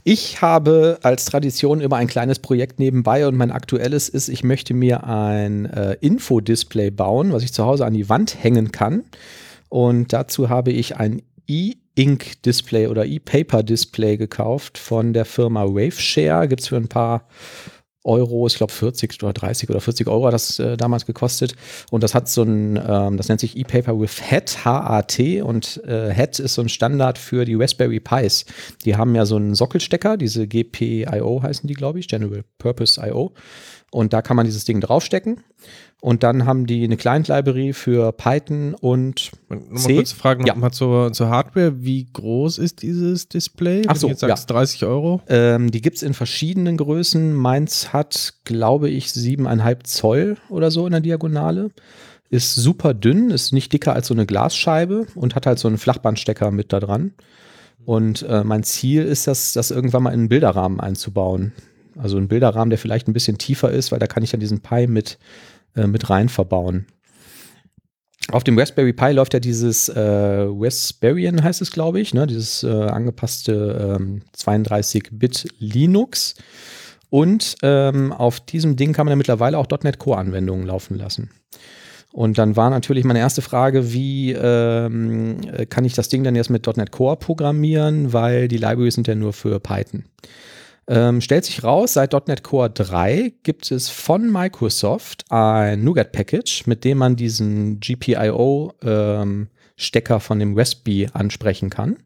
Ich 0.05 0.41
habe 0.41 0.99
als 1.03 1.27
Tradition 1.27 1.81
immer 1.81 1.97
ein 1.97 2.07
kleines 2.07 2.39
Projekt 2.39 2.79
nebenbei 2.79 3.27
und 3.27 3.37
mein 3.37 3.51
aktuelles 3.51 4.09
ist, 4.09 4.29
ich 4.29 4.43
möchte 4.43 4.73
mir 4.73 5.05
ein 5.05 5.67
äh, 5.67 5.97
Infodisplay 6.01 6.91
bauen, 6.91 7.33
was 7.33 7.43
ich 7.43 7.53
zu 7.53 7.67
Hause 7.67 7.85
an 7.85 7.93
die 7.93 8.09
Wand 8.09 8.43
hängen 8.43 8.73
kann. 8.73 9.05
Und 9.69 10.13
dazu 10.13 10.49
habe 10.49 10.73
ich 10.73 10.97
ein 10.97 11.23
E-Ink-Display 11.47 12.87
oder 12.87 13.05
E-Paper-Display 13.05 14.17
gekauft 14.17 14.79
von 14.79 15.13
der 15.13 15.27
Firma 15.27 15.65
Waveshare. 15.65 16.49
Gibt 16.49 16.63
es 16.63 16.69
für 16.69 16.77
ein 16.77 16.89
paar 16.89 17.29
Euro, 18.05 18.47
ich 18.47 18.57
glaube 18.57 18.73
40 18.73 19.23
oder 19.23 19.33
30 19.33 19.69
oder 19.69 19.81
40 19.81 20.09
Euro 20.09 20.27
hat 20.27 20.33
das 20.33 20.59
äh, 20.59 20.77
damals 20.77 21.05
gekostet. 21.05 21.55
Und 21.91 22.03
das 22.03 22.15
hat 22.15 22.29
so 22.29 22.43
ein, 22.43 22.77
ähm, 22.77 23.17
das 23.17 23.29
nennt 23.29 23.41
sich 23.41 23.57
ePaper 23.57 24.01
with 24.01 24.31
Hat, 24.31 24.65
H-A-T. 24.65 25.43
Und 25.43 25.83
äh, 25.85 26.15
Hat 26.15 26.39
ist 26.39 26.55
so 26.55 26.63
ein 26.63 26.69
Standard 26.69 27.19
für 27.19 27.45
die 27.45 27.55
Raspberry 27.55 28.01
Pis. 28.01 28.47
Die 28.85 28.97
haben 28.97 29.15
ja 29.15 29.27
so 29.27 29.37
einen 29.37 29.55
Sockelstecker, 29.55 30.17
diese 30.17 30.47
GPIO 30.47 31.43
heißen 31.43 31.67
die, 31.67 31.75
glaube 31.75 31.99
ich, 31.99 32.09
General 32.09 32.43
Purpose 32.59 33.01
IO. 33.07 33.35
Und 33.91 34.13
da 34.13 34.23
kann 34.23 34.37
man 34.37 34.47
dieses 34.47 34.65
Ding 34.65 34.81
draufstecken. 34.81 35.43
Und 36.01 36.23
dann 36.23 36.47
haben 36.47 36.67
die 36.67 36.83
eine 36.83 36.97
Client-Library 36.97 37.75
für 37.75 38.13
Python 38.13 38.75
und 38.75 39.33
Nochmal 39.51 39.77
C? 39.79 39.97
kurze 39.97 40.17
Frage 40.17 40.47
Ja. 40.47 40.55
nochmal 40.55 40.71
zur, 40.73 41.13
zur 41.13 41.29
Hardware. 41.29 41.85
Wie 41.85 42.07
groß 42.11 42.57
ist 42.59 42.81
dieses 42.83 43.29
Display? 43.29 43.83
Ach 43.87 43.97
so, 43.97 44.03
Wenn 44.09 44.09
du 44.09 44.13
jetzt 44.13 44.21
sagst, 44.21 44.51
30 44.51 44.85
Euro. 44.85 45.21
Ähm, 45.29 45.71
die 45.71 45.83
gibt 45.83 45.97
es 45.97 46.03
in 46.03 46.15
verschiedenen 46.15 46.79
Größen. 46.79 47.35
Meins 47.35 47.93
hat, 47.93 48.35
glaube 48.45 48.89
ich, 48.89 49.13
siebeneinhalb 49.13 49.87
Zoll 49.87 50.39
oder 50.49 50.71
so 50.71 50.87
in 50.87 50.93
der 50.93 51.03
Diagonale. 51.03 51.71
Ist 52.31 52.55
super 52.55 52.95
dünn, 52.95 53.31
ist 53.31 53.53
nicht 53.53 53.73
dicker 53.73 53.93
als 53.93 54.07
so 54.07 54.15
eine 54.15 54.25
Glasscheibe 54.25 55.07
und 55.17 55.35
hat 55.35 55.45
halt 55.47 55.59
so 55.59 55.69
einen 55.69 55.79
Flachbandstecker 55.79 56.51
mit 56.51 56.73
da 56.73 56.81
dran. 56.81 57.13
Und 57.85 58.23
äh, 58.23 58.45
mein 58.45 58.63
Ziel 58.63 59.03
ist 59.05 59.27
das, 59.27 59.53
das 59.53 59.71
irgendwann 59.71 60.03
mal 60.05 60.11
in 60.11 60.21
einen 60.21 60.29
Bilderrahmen 60.29 60.81
einzubauen. 60.81 61.53
Also 61.99 62.17
einen 62.17 62.29
Bilderrahmen, 62.29 62.71
der 62.71 62.79
vielleicht 62.79 63.09
ein 63.09 63.13
bisschen 63.13 63.37
tiefer 63.37 63.71
ist, 63.71 63.91
weil 63.93 63.99
da 63.99 64.07
kann 64.07 64.23
ich 64.23 64.31
dann 64.31 64.41
diesen 64.41 64.61
Pi 64.61 64.87
mit, 64.87 65.19
äh, 65.77 65.87
mit 65.87 66.11
rein 66.11 66.29
verbauen. 66.29 66.87
Auf 68.33 68.45
dem 68.45 68.59
Raspberry 68.59 68.93
Pi 68.93 69.13
läuft 69.13 69.35
ja 69.35 69.41
dieses 69.41 69.89
äh, 69.89 70.01
Raspberryan, 70.01 71.43
heißt 71.43 71.63
es, 71.63 71.71
glaube 71.73 72.01
ich, 72.01 72.15
ne? 72.15 72.27
dieses 72.27 72.63
äh, 72.63 72.69
angepasste 72.69 73.97
ähm, 73.99 74.23
32-Bit 74.37 75.49
Linux. 75.59 76.37
Und 77.09 77.57
ähm, 77.63 78.13
auf 78.13 78.39
diesem 78.39 78.77
Ding 78.77 78.93
kann 78.93 79.07
man 79.07 79.13
ja 79.13 79.17
mittlerweile 79.17 79.59
auch 79.59 79.67
.NET 79.83 79.99
Core-Anwendungen 79.99 80.65
laufen 80.65 80.97
lassen. 80.97 81.31
Und 82.13 82.39
dann 82.39 82.57
war 82.57 82.71
natürlich 82.71 83.05
meine 83.05 83.21
erste 83.21 83.43
Frage, 83.43 83.93
wie 83.93 84.33
ähm, 84.33 85.41
äh, 85.53 85.67
kann 85.67 85.85
ich 85.85 85.95
das 85.95 86.09
Ding 86.09 86.25
dann 86.25 86.37
jetzt 86.37 86.51
mit 86.51 86.67
.NET 86.77 86.91
Core 86.91 87.17
programmieren, 87.17 88.13
weil 88.13 88.49
die 88.49 88.59
Libraries 88.59 88.95
sind 88.95 89.09
ja 89.09 89.15
nur 89.15 89.33
für 89.33 89.59
Python. 89.61 90.05
Ähm, 90.93 91.21
stellt 91.21 91.45
sich 91.45 91.63
raus, 91.63 91.93
seit 91.93 92.13
.NET 92.27 92.43
Core 92.43 92.69
3 92.69 93.33
gibt 93.45 93.71
es 93.71 93.89
von 93.89 94.29
Microsoft 94.33 95.25
ein 95.31 95.85
NuGet-Package, 95.85 96.67
mit 96.67 96.83
dem 96.83 96.99
man 96.99 97.15
diesen 97.15 97.79
GPIO-Stecker 97.79 98.59
von 100.19 100.41
dem 100.41 100.59
Raspberry 100.59 101.07
ansprechen 101.13 101.71
kann. 101.71 101.99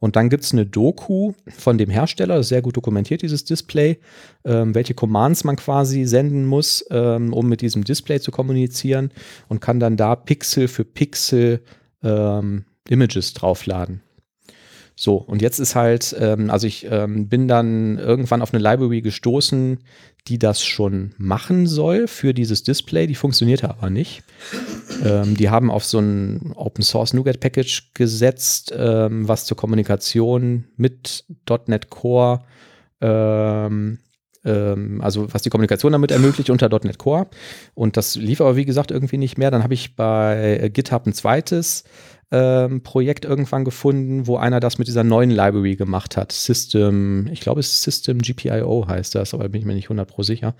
Und 0.00 0.16
dann 0.16 0.28
gibt 0.28 0.42
es 0.42 0.52
eine 0.52 0.66
Doku 0.66 1.34
von 1.56 1.78
dem 1.78 1.88
Hersteller, 1.88 2.42
sehr 2.42 2.62
gut 2.62 2.76
dokumentiert, 2.76 3.22
dieses 3.22 3.44
Display, 3.44 4.00
ähm, 4.44 4.74
welche 4.74 4.94
Commands 4.94 5.44
man 5.44 5.54
quasi 5.54 6.04
senden 6.04 6.46
muss, 6.46 6.84
ähm, 6.90 7.32
um 7.32 7.48
mit 7.48 7.60
diesem 7.60 7.84
Display 7.84 8.18
zu 8.18 8.32
kommunizieren 8.32 9.12
und 9.48 9.60
kann 9.60 9.78
dann 9.78 9.96
da 9.96 10.16
Pixel 10.16 10.66
für 10.66 10.84
Pixel 10.84 11.60
ähm, 12.02 12.64
Images 12.88 13.34
draufladen. 13.34 14.02
So, 14.98 15.16
und 15.16 15.42
jetzt 15.42 15.58
ist 15.58 15.74
halt, 15.74 16.16
ähm, 16.18 16.50
also 16.50 16.66
ich 16.66 16.86
ähm, 16.90 17.28
bin 17.28 17.48
dann 17.48 17.98
irgendwann 17.98 18.40
auf 18.40 18.54
eine 18.54 18.62
Library 18.62 19.02
gestoßen, 19.02 19.78
die 20.26 20.38
das 20.38 20.64
schon 20.64 21.14
machen 21.18 21.66
soll 21.66 22.08
für 22.08 22.32
dieses 22.32 22.62
Display, 22.62 23.06
die 23.06 23.14
funktionierte 23.14 23.68
aber 23.68 23.90
nicht. 23.90 24.22
Ähm, 25.04 25.36
die 25.36 25.50
haben 25.50 25.70
auf 25.70 25.84
so 25.84 25.98
ein 25.98 26.52
Open 26.56 26.82
Source 26.82 27.12
NuGet 27.12 27.40
Package 27.40 27.90
gesetzt, 27.92 28.72
ähm, 28.74 29.28
was 29.28 29.44
zur 29.44 29.58
Kommunikation 29.58 30.64
mit 30.78 31.26
.NET 31.66 31.90
Core, 31.90 32.40
ähm, 33.02 33.98
ähm, 34.46 35.00
also 35.02 35.32
was 35.32 35.42
die 35.42 35.50
Kommunikation 35.50 35.92
damit 35.92 36.10
ermöglicht 36.10 36.48
unter 36.48 36.70
.NET 36.70 36.96
Core. 36.96 37.26
Und 37.74 37.98
das 37.98 38.16
lief 38.16 38.40
aber 38.40 38.56
wie 38.56 38.64
gesagt 38.64 38.90
irgendwie 38.90 39.18
nicht 39.18 39.36
mehr. 39.36 39.50
Dann 39.50 39.62
habe 39.62 39.74
ich 39.74 39.94
bei 39.94 40.70
GitHub 40.72 41.06
ein 41.06 41.12
zweites 41.12 41.84
ähm, 42.32 42.82
Projekt 42.82 43.24
irgendwann 43.24 43.64
gefunden, 43.64 44.26
wo 44.26 44.36
einer 44.36 44.58
das 44.58 44.78
mit 44.78 44.88
dieser 44.88 45.04
neuen 45.04 45.30
Library 45.30 45.76
gemacht 45.76 46.16
hat. 46.16 46.32
System, 46.32 47.28
ich 47.32 47.40
glaube, 47.40 47.60
es 47.60 47.72
ist 47.72 47.82
System 47.82 48.18
GPIO 48.18 48.86
heißt 48.88 49.14
das, 49.14 49.32
aber 49.32 49.48
bin 49.48 49.60
ich 49.60 49.66
mir 49.66 49.74
nicht 49.74 49.86
100 49.86 50.08
pro 50.08 50.22
sicher. 50.22 50.54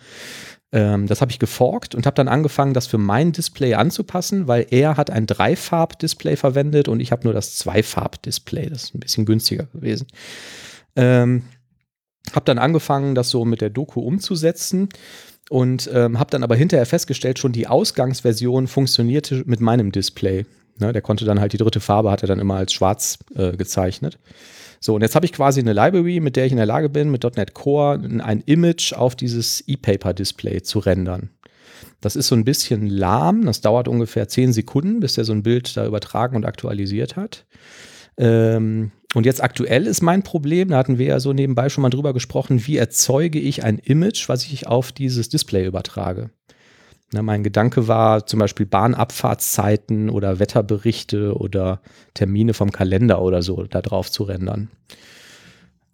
Ähm, 0.73 1.07
das 1.07 1.21
habe 1.21 1.33
ich 1.33 1.39
geforkt 1.39 1.95
und 1.95 2.07
habe 2.07 2.15
dann 2.15 2.29
angefangen, 2.29 2.75
das 2.75 2.87
für 2.87 2.99
mein 2.99 3.33
Display 3.33 3.75
anzupassen, 3.75 4.47
weil 4.47 4.67
er 4.71 4.97
hat 4.97 5.11
ein 5.11 5.27
Dreifarb-Display 5.27 6.37
verwendet 6.37 6.89
und 6.89 7.01
ich 7.01 7.11
habe 7.11 7.25
nur 7.25 7.33
das 7.33 7.57
Zweifarb-Display. 7.57 8.69
Das 8.71 8.85
ist 8.85 8.95
ein 8.95 9.01
bisschen 9.01 9.27
günstiger 9.27 9.65
gewesen. 9.73 10.07
Ähm, 10.95 11.45
habe 12.33 12.45
dann 12.45 12.59
angefangen, 12.59 13.15
das 13.15 13.31
so 13.31 13.45
mit 13.45 13.61
der 13.61 13.71
Doku 13.71 14.01
umzusetzen 14.01 14.89
und 15.51 15.91
ähm, 15.93 16.19
habe 16.19 16.31
dann 16.31 16.43
aber 16.43 16.57
hinterher 16.57 16.87
festgestellt, 16.87 17.39
schon 17.39 17.53
die 17.53 17.67
Ausgangsversion 17.67 18.67
funktionierte 18.67 19.43
mit 19.47 19.61
meinem 19.61 19.93
Display. 19.93 20.47
Ne, 20.79 20.93
der 20.93 21.03
konnte 21.03 21.25
dann 21.25 21.41
halt 21.41 21.53
die 21.53 21.59
dritte 21.59 21.81
Farbe, 21.81 22.11
hat 22.11 22.23
er 22.23 22.29
dann 22.29 22.39
immer 22.39 22.57
als 22.57 22.73
schwarz 22.73 23.19
äh, 23.35 23.57
gezeichnet. 23.57 24.19
So, 24.79 24.95
und 24.95 25.01
jetzt 25.01 25.15
habe 25.15 25.25
ich 25.25 25.33
quasi 25.33 25.61
eine 25.61 25.73
Library, 25.73 26.21
mit 26.21 26.37
der 26.37 26.47
ich 26.47 26.53
in 26.53 26.59
der 26.59 26.67
Lage 26.67 26.89
bin, 26.91 27.11
mit 27.11 27.25
.NET 27.25 27.55
Core 27.55 27.99
ein 28.23 28.43
Image 28.45 28.93
auf 28.93 29.17
dieses 29.17 29.65
E-Paper-Display 29.67 30.63
zu 30.63 30.81
rendern. 30.81 31.31
Das 32.01 32.15
ist 32.15 32.29
so 32.29 32.35
ein 32.35 32.45
bisschen 32.45 32.87
lahm, 32.87 33.47
das 33.47 33.63
dauert 33.63 33.89
ungefähr 33.89 34.29
10 34.29 34.53
Sekunden, 34.53 35.01
bis 35.01 35.17
er 35.17 35.25
so 35.25 35.33
ein 35.33 35.43
Bild 35.43 35.77
da 35.77 35.87
übertragen 35.87 36.37
und 36.37 36.45
aktualisiert 36.45 37.17
hat. 37.17 37.47
Ähm, 38.19 38.93
und 39.15 39.25
jetzt 39.25 39.43
aktuell 39.43 39.87
ist 39.87 40.03
mein 40.03 40.23
Problem, 40.23 40.69
da 40.69 40.77
hatten 40.77 40.99
wir 40.99 41.07
ja 41.07 41.21
so 41.21 41.33
nebenbei 41.33 41.69
schon 41.69 41.83
mal 41.83 41.91
drüber 41.91 42.13
gesprochen, 42.13 42.67
wie 42.67 42.77
erzeuge 42.77 43.39
ich 43.39 43.65
ein 43.65 43.79
Image, 43.79 44.29
was 44.29 44.45
ich 44.45 44.67
auf 44.67 44.93
dieses 44.93 45.29
Display 45.31 45.67
übertrage. 45.67 46.31
Na, 47.13 47.23
mein 47.23 47.45
Gedanke 47.45 47.87
war 47.87 48.27
zum 48.27 48.41
Beispiel 48.41 48.67
Bahnabfahrtszeiten 48.67 50.11
oder 50.11 50.41
Wetterberichte 50.41 51.37
oder 51.37 51.81
Termine 52.15 52.53
vom 52.53 52.73
Kalender 52.73 53.23
oder 53.23 53.43
so 53.43 53.65
da 53.65 53.81
drauf 53.81 54.11
zu 54.11 54.25
rendern. 54.25 54.71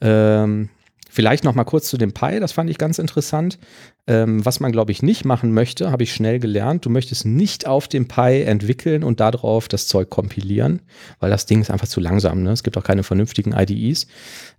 Ähm, 0.00 0.70
vielleicht 1.10 1.44
noch 1.44 1.54
mal 1.54 1.64
kurz 1.64 1.88
zu 1.88 1.98
dem 1.98 2.14
Pi, 2.14 2.40
das 2.40 2.52
fand 2.52 2.70
ich 2.70 2.78
ganz 2.78 2.98
interessant. 2.98 3.58
Ähm, 4.06 4.44
was 4.44 4.58
man, 4.58 4.72
glaube 4.72 4.90
ich, 4.90 5.02
nicht 5.02 5.26
machen 5.26 5.52
möchte, 5.52 5.92
habe 5.92 6.02
ich 6.02 6.14
schnell 6.14 6.38
gelernt. 6.40 6.86
Du 6.86 6.90
möchtest 6.90 7.26
nicht 7.26 7.66
auf 7.66 7.88
dem 7.88 8.08
Pi 8.08 8.42
entwickeln 8.42 9.04
und 9.04 9.20
darauf 9.20 9.68
das 9.68 9.86
Zeug 9.86 10.08
kompilieren, 10.08 10.80
weil 11.20 11.30
das 11.30 11.44
Ding 11.44 11.60
ist 11.60 11.70
einfach 11.70 11.86
zu 11.86 12.00
langsam. 12.00 12.42
Ne? 12.42 12.52
Es 12.52 12.62
gibt 12.62 12.78
auch 12.78 12.84
keine 12.84 13.02
vernünftigen 13.02 13.52
IDEs. 13.52 14.06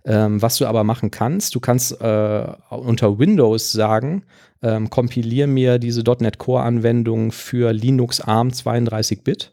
Ähm, 0.04 0.40
was 0.40 0.56
du 0.56 0.66
aber 0.66 0.84
machen 0.84 1.10
kannst, 1.10 1.56
du 1.56 1.60
kannst 1.60 2.00
äh, 2.00 2.46
unter 2.70 3.18
Windows 3.18 3.72
sagen, 3.72 4.22
ähm, 4.64 4.90
kompilier 4.90 5.46
mir 5.46 5.78
diese 5.78 6.02
.NET 6.02 6.38
Core-Anwendung 6.38 7.30
für 7.30 7.72
Linux 7.72 8.20
ARM 8.20 8.48
32-Bit. 8.48 9.52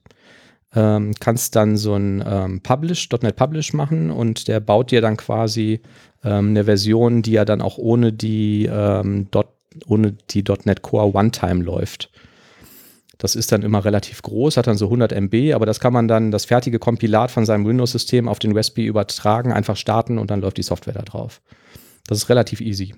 Ähm, 0.73 1.13
kannst 1.19 1.57
dann 1.57 1.75
so 1.75 1.95
ein 1.95 2.23
ähm, 2.25 2.61
Publish, 2.61 3.09
.NET 3.21 3.35
Publish 3.35 3.73
machen 3.73 4.09
und 4.09 4.47
der 4.47 4.61
baut 4.61 4.91
dir 4.91 5.01
dann 5.01 5.17
quasi 5.17 5.81
ähm, 6.23 6.49
eine 6.49 6.63
Version, 6.63 7.21
die 7.21 7.33
ja 7.33 7.43
dann 7.43 7.61
auch 7.61 7.77
ohne 7.77 8.13
die, 8.13 8.69
ähm, 8.71 9.29
Dot, 9.31 9.49
ohne 9.85 10.13
die 10.29 10.45
.NET 10.63 10.81
Core 10.81 11.13
One-Time 11.13 11.61
läuft. 11.61 12.09
Das 13.17 13.35
ist 13.35 13.51
dann 13.51 13.63
immer 13.63 13.83
relativ 13.83 14.21
groß, 14.21 14.57
hat 14.57 14.65
dann 14.65 14.77
so 14.77 14.85
100 14.85 15.11
MB, 15.11 15.53
aber 15.53 15.65
das 15.65 15.79
kann 15.79 15.93
man 15.93 16.07
dann, 16.07 16.31
das 16.31 16.45
fertige 16.45 16.79
Kompilat 16.79 17.29
von 17.31 17.45
seinem 17.45 17.67
Windows-System 17.67 18.29
auf 18.29 18.39
den 18.39 18.55
Raspberry 18.57 18.87
übertragen, 18.87 19.51
einfach 19.51 19.75
starten 19.75 20.17
und 20.17 20.31
dann 20.31 20.41
läuft 20.41 20.57
die 20.57 20.63
Software 20.63 20.93
da 20.93 21.03
drauf. 21.03 21.41
Das 22.07 22.17
ist 22.17 22.29
relativ 22.29 22.61
easy. 22.61 22.95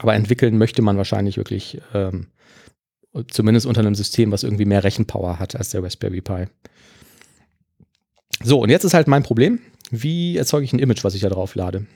Aber 0.00 0.14
entwickeln 0.14 0.58
möchte 0.58 0.82
man 0.82 0.96
wahrscheinlich 0.96 1.36
wirklich 1.36 1.80
ähm, 1.94 2.28
zumindest 3.28 3.66
unter 3.66 3.80
einem 3.80 3.94
System, 3.94 4.32
was 4.32 4.42
irgendwie 4.42 4.64
mehr 4.64 4.84
Rechenpower 4.84 5.38
hat 5.38 5.56
als 5.56 5.70
der 5.70 5.82
Raspberry 5.82 6.20
Pi. 6.20 6.46
So, 8.42 8.60
und 8.60 8.70
jetzt 8.70 8.84
ist 8.84 8.94
halt 8.94 9.08
mein 9.08 9.22
Problem. 9.22 9.60
Wie 9.90 10.36
erzeuge 10.36 10.64
ich 10.64 10.72
ein 10.72 10.78
Image, 10.78 11.04
was 11.04 11.14
ich 11.14 11.20
da 11.20 11.28
drauf 11.28 11.54
lade? 11.54 11.86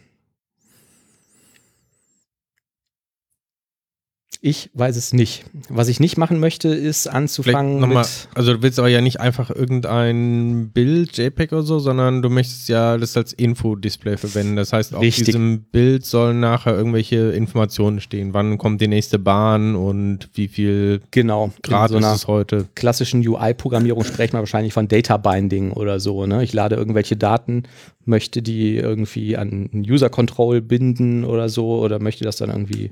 Ich 4.43 4.71
weiß 4.75 4.97
es 4.97 5.13
nicht. 5.13 5.45
Was 5.69 5.89
ich 5.89 5.99
nicht 6.01 6.17
machen 6.19 6.39
möchte, 6.41 6.69
ist 6.69 7.07
anzufangen 7.07 7.81
Noch 7.81 7.89
mal, 7.89 8.01
mit. 8.03 8.29
also 8.35 8.55
du 8.55 8.63
willst 8.63 8.79
aber 8.79 8.89
ja 8.89 9.01
nicht 9.01 9.19
einfach 9.21 9.51
irgendein 9.51 10.71
Bild, 10.73 11.17
JPEG 11.17 11.53
oder 11.53 11.63
so, 11.63 11.79
sondern 11.79 12.23
du 12.23 12.29
möchtest 12.31 12.69
ja 12.69 12.97
das 12.99 13.17
als 13.17 13.33
Infodisplay 13.33 14.17
verwenden. 14.17 14.57
Das 14.57 14.73
heißt, 14.73 14.95
auf 14.95 15.03
Richtig. 15.03 15.27
diesem 15.27 15.63
Bild 15.73 16.05
sollen 16.05 16.41
nachher 16.41 16.77
irgendwelche 16.77 17.31
Informationen 17.33 18.01
stehen. 18.01 18.35
Wann 18.35 18.59
kommt 18.59 18.81
die 18.81 18.89
nächste 18.89 19.19
Bahn 19.19 19.75
und 19.75 20.29
wie 20.35 20.49
viel 20.49 21.01
Genau, 21.11 21.53
Grad 21.63 21.91
so 21.91 21.99
ist 21.99 22.05
es 22.07 22.27
heute? 22.27 22.67
klassischen 22.75 23.27
UI-Programmierung 23.27 24.05
sprechen 24.05 24.35
wir 24.35 24.41
wahrscheinlich 24.41 24.73
von 24.73 24.89
Data 24.89 25.17
Binding 25.17 25.73
oder 25.73 25.99
so. 26.01 26.27
Ne? 26.27 26.43
Ich 26.45 26.53
lade 26.53 26.77
irgendwelche 26.77 27.17
Daten, 27.17 27.65
möchte 28.05 28.43
die 28.43 28.77
irgendwie 28.77 29.37
an 29.37 29.69
ein 29.73 29.81
User 29.89 30.11
Control 30.11 30.61
binden 30.61 31.25
oder 31.25 31.49
so 31.49 31.79
oder 31.81 31.99
möchte 31.99 32.25
das 32.25 32.37
dann 32.37 32.51
irgendwie 32.51 32.91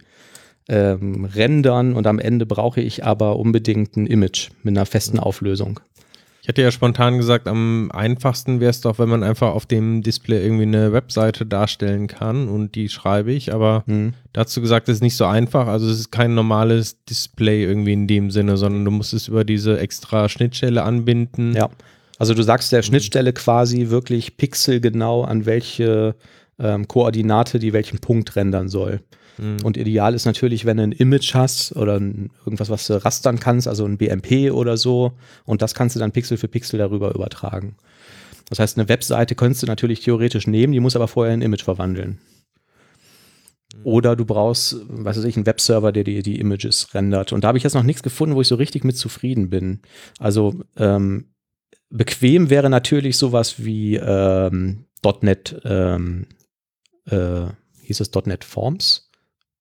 ähm, 0.69 1.25
rendern 1.25 1.95
und 1.95 2.07
am 2.07 2.19
Ende 2.19 2.47
brauche 2.47 2.81
ich 2.81 3.05
aber 3.05 3.37
unbedingt 3.37 3.97
ein 3.97 4.07
Image 4.07 4.51
mit 4.63 4.77
einer 4.77 4.87
festen 4.87 5.19
Auflösung. 5.19 5.81
Ich 6.45 6.49
hätte 6.49 6.61
ja 6.61 6.71
spontan 6.71 7.17
gesagt, 7.17 7.49
am 7.49 7.91
einfachsten 7.91 8.61
wäre 8.61 8.69
es 8.69 8.83
doch, 8.83 8.99
wenn 8.99 9.09
man 9.09 9.23
einfach 9.23 9.55
auf 9.55 9.65
dem 9.65 10.03
Display 10.03 10.43
irgendwie 10.45 10.65
eine 10.65 10.93
Webseite 10.93 11.47
darstellen 11.47 12.07
kann 12.07 12.49
und 12.49 12.75
die 12.75 12.91
schreibe 12.91 13.33
ich, 13.33 13.55
aber 13.55 13.83
Hm. 13.87 14.13
dazu 14.35 14.61
gesagt, 14.61 14.91
es 14.91 14.97
ist 14.97 15.03
nicht 15.03 15.17
so 15.17 15.25
einfach. 15.25 15.69
Also 15.69 15.89
es 15.89 15.99
ist 15.99 16.11
kein 16.11 16.35
normales 16.35 17.03
Display 17.07 17.65
irgendwie 17.65 17.95
in 17.95 18.07
dem 18.07 18.31
Sinne, 18.31 18.59
sondern 18.59 18.85
du 18.85 18.91
musst 18.91 19.15
es 19.15 19.29
über 19.29 19.43
diese 19.43 19.81
extra 19.81 20.29
Schnittstelle 20.29 20.83
anbinden. 20.83 21.55
Ja. 21.55 21.71
Also 22.19 22.35
du 22.35 22.43
sagst 22.43 22.73
der 22.73 22.83
Schnittstelle 22.83 23.33
quasi 23.33 23.89
wirklich 23.89 24.37
pixelgenau, 24.37 25.25
an 25.25 25.47
welche 25.47 26.15
ähm, 26.59 26.87
Koordinate 26.87 27.59
die 27.59 27.73
welchen 27.73 28.01
Punkt 28.01 28.37
rendern 28.37 28.69
soll. 28.69 29.01
Und 29.39 29.77
ideal 29.77 30.15
ist 30.15 30.27
natürlich, 30.27 30.65
wenn 30.65 30.77
du 30.77 30.85
ein 30.85 30.93
Image 30.93 31.35
hast 31.35 31.75
oder 31.77 31.99
ein, 31.99 32.31
irgendwas, 32.45 32.71
was 32.71 32.87
du 32.87 33.05
rastern 33.05 33.41
kannst, 33.41 33.67
also 33.67 33.85
ein 33.85 33.99
BMP 33.99 34.53
oder 34.53 34.77
so, 34.77 35.13
und 35.45 35.61
das 35.61 35.75
kannst 35.75 35.97
du 35.97 36.01
dann 36.01 36.13
Pixel 36.13 36.37
für 36.37 36.49
Pixel 36.49 36.79
darüber 36.79 37.15
übertragen. 37.15 37.77
Das 38.49 38.59
heißt, 38.59 38.79
eine 38.79 38.89
Webseite 38.89 39.35
könntest 39.35 39.63
du 39.63 39.67
natürlich 39.67 40.01
theoretisch 40.01 40.47
nehmen, 40.47 40.73
die 40.73 40.81
muss 40.81 40.97
aber 40.97 41.09
vorher 41.09 41.35
in 41.35 41.41
ein 41.41 41.47
Image 41.47 41.65
verwandeln. 41.65 42.19
Oder 43.83 44.15
du 44.15 44.25
brauchst, 44.25 44.77
was 44.89 45.17
weiß 45.17 45.25
ich, 45.25 45.37
einen 45.37 45.47
Webserver, 45.47 45.91
der 45.91 46.05
dir 46.05 46.23
die 46.23 46.39
Images 46.39 46.95
rendert. 46.95 47.33
Und 47.33 47.43
da 47.43 47.49
habe 47.49 47.59
ich 47.59 47.65
jetzt 47.65 47.75
noch 47.75 47.83
nichts 47.83 48.03
gefunden, 48.03 48.37
wo 48.37 48.41
ich 48.41 48.49
so 48.49 48.55
richtig 48.55 48.85
mit 48.85 48.97
zufrieden 48.97 49.51
bin. 49.51 49.81
Also 50.19 50.55
ähm, 50.77 51.35
bequem 51.91 52.51
wäre 52.51 52.71
natürlich 52.71 53.19
sowas 53.19 53.65
wie 53.65 53.97
ähm, 53.97 54.85
.NET, 55.21 55.61
ähm, 55.65 56.27
äh, 57.07 57.47
hieß 57.83 58.01
es 58.01 58.11
.NET 58.27 58.45
Forms? 58.45 59.04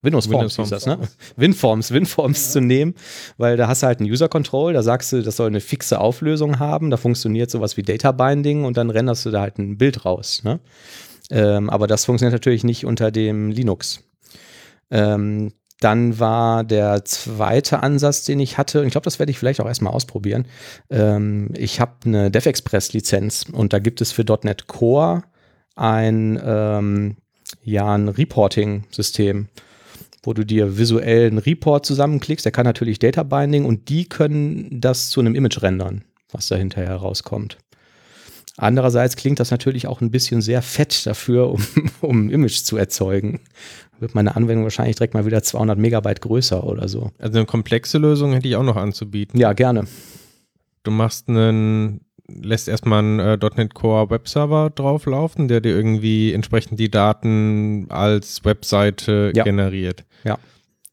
Windows, 0.04 0.30
Windows 0.30 0.56
Forms 0.56 0.70
hieß 0.70 0.84
das, 0.84 0.86
ne? 0.86 0.99
WinForms, 1.38 1.91
WinForms 1.91 2.51
zu 2.51 2.62
nehmen, 2.62 2.93
weil 3.38 3.58
da 3.58 3.68
hast 3.68 3.84
du 3.84 3.88
halt 3.88 3.99
einen 3.99 4.10
User 4.10 4.30
Control, 4.30 4.74
da 4.74 4.84
sagst 4.84 5.12
du, 5.12 5.22
das 5.22 5.38
soll 5.38 5.47
eine 5.47 5.62
fixe 5.62 5.99
Auflösung 5.99 6.60
haben, 6.60 6.89
da 6.89 6.97
funktioniert 6.97 7.49
sowas 7.49 7.78
wie 7.78 7.84
Data 7.84 8.12
Binding 8.12 8.66
und 8.66 8.78
dann 8.78 8.89
renderst 8.89 9.26
du 9.26 9.32
da 9.32 9.41
halt 9.41 9.58
ein 9.58 9.78
Bild 9.78 10.06
raus, 10.06 10.41
ne? 10.43 10.60
Ähm, 11.32 11.70
aber 11.70 11.88
das 11.88 12.06
funktioniert 12.06 12.34
natürlich 12.34 12.64
nicht 12.64 12.86
unter 12.86 13.10
dem 13.10 13.49
Linux. 13.49 14.04
Ähm, 14.91 15.54
dann 15.80 16.20
war 16.20 16.64
der 16.64 17.04
zweite 17.04 17.84
Ansatz, 17.84 18.24
den 18.24 18.39
ich 18.39 18.58
hatte, 18.58 18.80
und 18.80 18.88
ich 18.88 18.91
glaube, 18.91 19.06
das 19.06 19.20
werde 19.20 19.32
ich 19.32 19.39
vielleicht 19.39 19.60
auch 19.60 19.68
erstmal 19.68 19.93
ausprobieren. 19.93 20.45
Ähm, 20.89 21.49
ich 21.58 21.80
habe 21.80 21.93
eine 22.06 22.32
DevExpress-Lizenz 22.32 23.47
und 23.51 23.74
da 23.74 23.80
gibt 23.80 23.99
es 23.99 24.12
für 24.12 24.24
.NET 24.43 24.68
Core 24.68 25.24
ein, 25.76 26.39
ähm, 26.43 27.18
ja, 27.64 27.93
ein 27.93 28.08
Reporting-System, 28.08 29.49
wo 30.24 30.34
du 30.34 30.46
dir 30.46 30.78
visuell 30.78 31.28
einen 31.28 31.38
Report 31.38 31.86
zusammenklickst. 31.86 32.46
Der 32.46 32.52
kann 32.52 32.66
natürlich 32.66 32.98
Data 32.98 33.24
Binding 33.24 33.66
und 33.66 33.90
die 33.90 34.08
können 34.08 34.82
das 34.82 35.10
zu 35.10 35.20
einem 35.20 35.36
Image 35.36 35.62
rendern, 35.62 36.04
was 36.32 36.48
da 36.48 36.56
hinterher 36.56 36.96
rauskommt. 36.96 37.58
Andererseits 38.56 39.16
klingt 39.16 39.40
das 39.40 39.52
natürlich 39.52 39.88
auch 39.88 40.02
ein 40.02 40.12
bisschen 40.12 40.42
sehr 40.42 40.62
fett 40.62 41.06
dafür, 41.06 41.50
um, 41.54 41.64
um 42.02 42.26
ein 42.26 42.30
Image 42.30 42.64
zu 42.64 42.78
erzeugen. 42.78 43.42
Wird 44.00 44.16
meine 44.16 44.36
Anwendung 44.36 44.64
wahrscheinlich 44.64 44.96
direkt 44.96 45.14
mal 45.14 45.26
wieder 45.26 45.44
200 45.44 45.78
Megabyte 45.78 46.22
größer 46.22 46.64
oder 46.64 46.88
so. 46.88 47.12
Also 47.20 47.38
eine 47.38 47.46
komplexe 47.46 47.98
Lösung 47.98 48.34
hätte 48.34 48.48
ich 48.48 48.56
auch 48.56 48.64
noch 48.64 48.76
anzubieten. 48.76 49.40
Ja, 49.40 49.54
gerne. 49.54 49.88
Du 50.84 50.92
machst 50.92 51.30
einen, 51.30 52.02
lässt 52.28 52.68
erstmal 52.70 53.00
einen 53.00 53.20
äh, 53.20 53.38
.NET 53.56 53.74
Core 53.74 54.10
Webserver 54.10 54.70
drauflaufen, 54.70 55.48
der 55.48 55.62
dir 55.62 55.76
irgendwie 55.76 56.32
entsprechend 56.34 56.80
die 56.80 56.90
Daten 56.90 57.88
als 57.90 58.46
Webseite 58.46 59.32
Ja. 59.36 59.44
generiert. 59.44 60.06
Ja. 60.24 60.38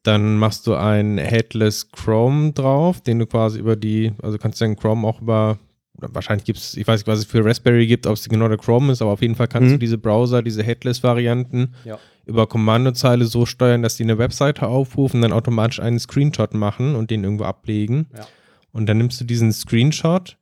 Dann 0.02 0.38
machst 0.38 0.66
du 0.66 0.74
ein 0.74 1.18
Headless 1.18 1.90
Chrome 1.92 2.52
drauf, 2.52 3.00
den 3.00 3.18
du 3.18 3.26
quasi 3.26 3.58
über 3.58 3.76
die, 3.76 4.12
also 4.22 4.38
kannst 4.38 4.60
du 4.60 4.64
den 4.64 4.76
Chrome 4.76 5.06
auch 5.06 5.20
über, 5.20 5.58
wahrscheinlich 5.94 6.44
gibt 6.44 6.58
es, 6.58 6.76
ich 6.76 6.86
weiß 6.88 7.00
nicht, 7.00 7.06
was 7.06 7.18
es 7.20 7.24
für 7.26 7.44
Raspberry 7.44 7.86
gibt, 7.86 8.06
ob 8.06 8.14
es 8.14 8.28
genau 8.28 8.48
der 8.48 8.56
Chrome 8.56 8.92
ist, 8.92 9.02
aber 9.02 9.12
auf 9.12 9.20
jeden 9.22 9.34
Fall 9.36 9.46
kannst 9.48 9.68
Mhm. 9.68 9.72
du 9.74 9.78
diese 9.78 9.98
Browser, 9.98 10.42
diese 10.42 10.62
Headless-Varianten 10.62 11.74
Ja. 11.84 11.98
über 12.24 12.46
Kommandozeile 12.46 13.26
so 13.26 13.44
steuern, 13.46 13.82
dass 13.82 13.96
die 13.96 14.02
eine 14.04 14.16
Webseite 14.18 14.66
aufrufen, 14.66 15.20
dann 15.22 15.32
automatisch 15.32 15.80
einen 15.80 15.98
Screenshot 15.98 16.54
machen 16.54 16.96
und 16.96 17.10
den 17.10 17.22
irgendwo 17.22 17.44
ablegen. 17.44 18.06
Ja. 18.16 18.26
Und 18.72 18.88
dann 18.88 18.98
nimmst 18.98 19.20
du 19.20 19.24
diesen 19.24 19.52
Screenshot 19.52 20.36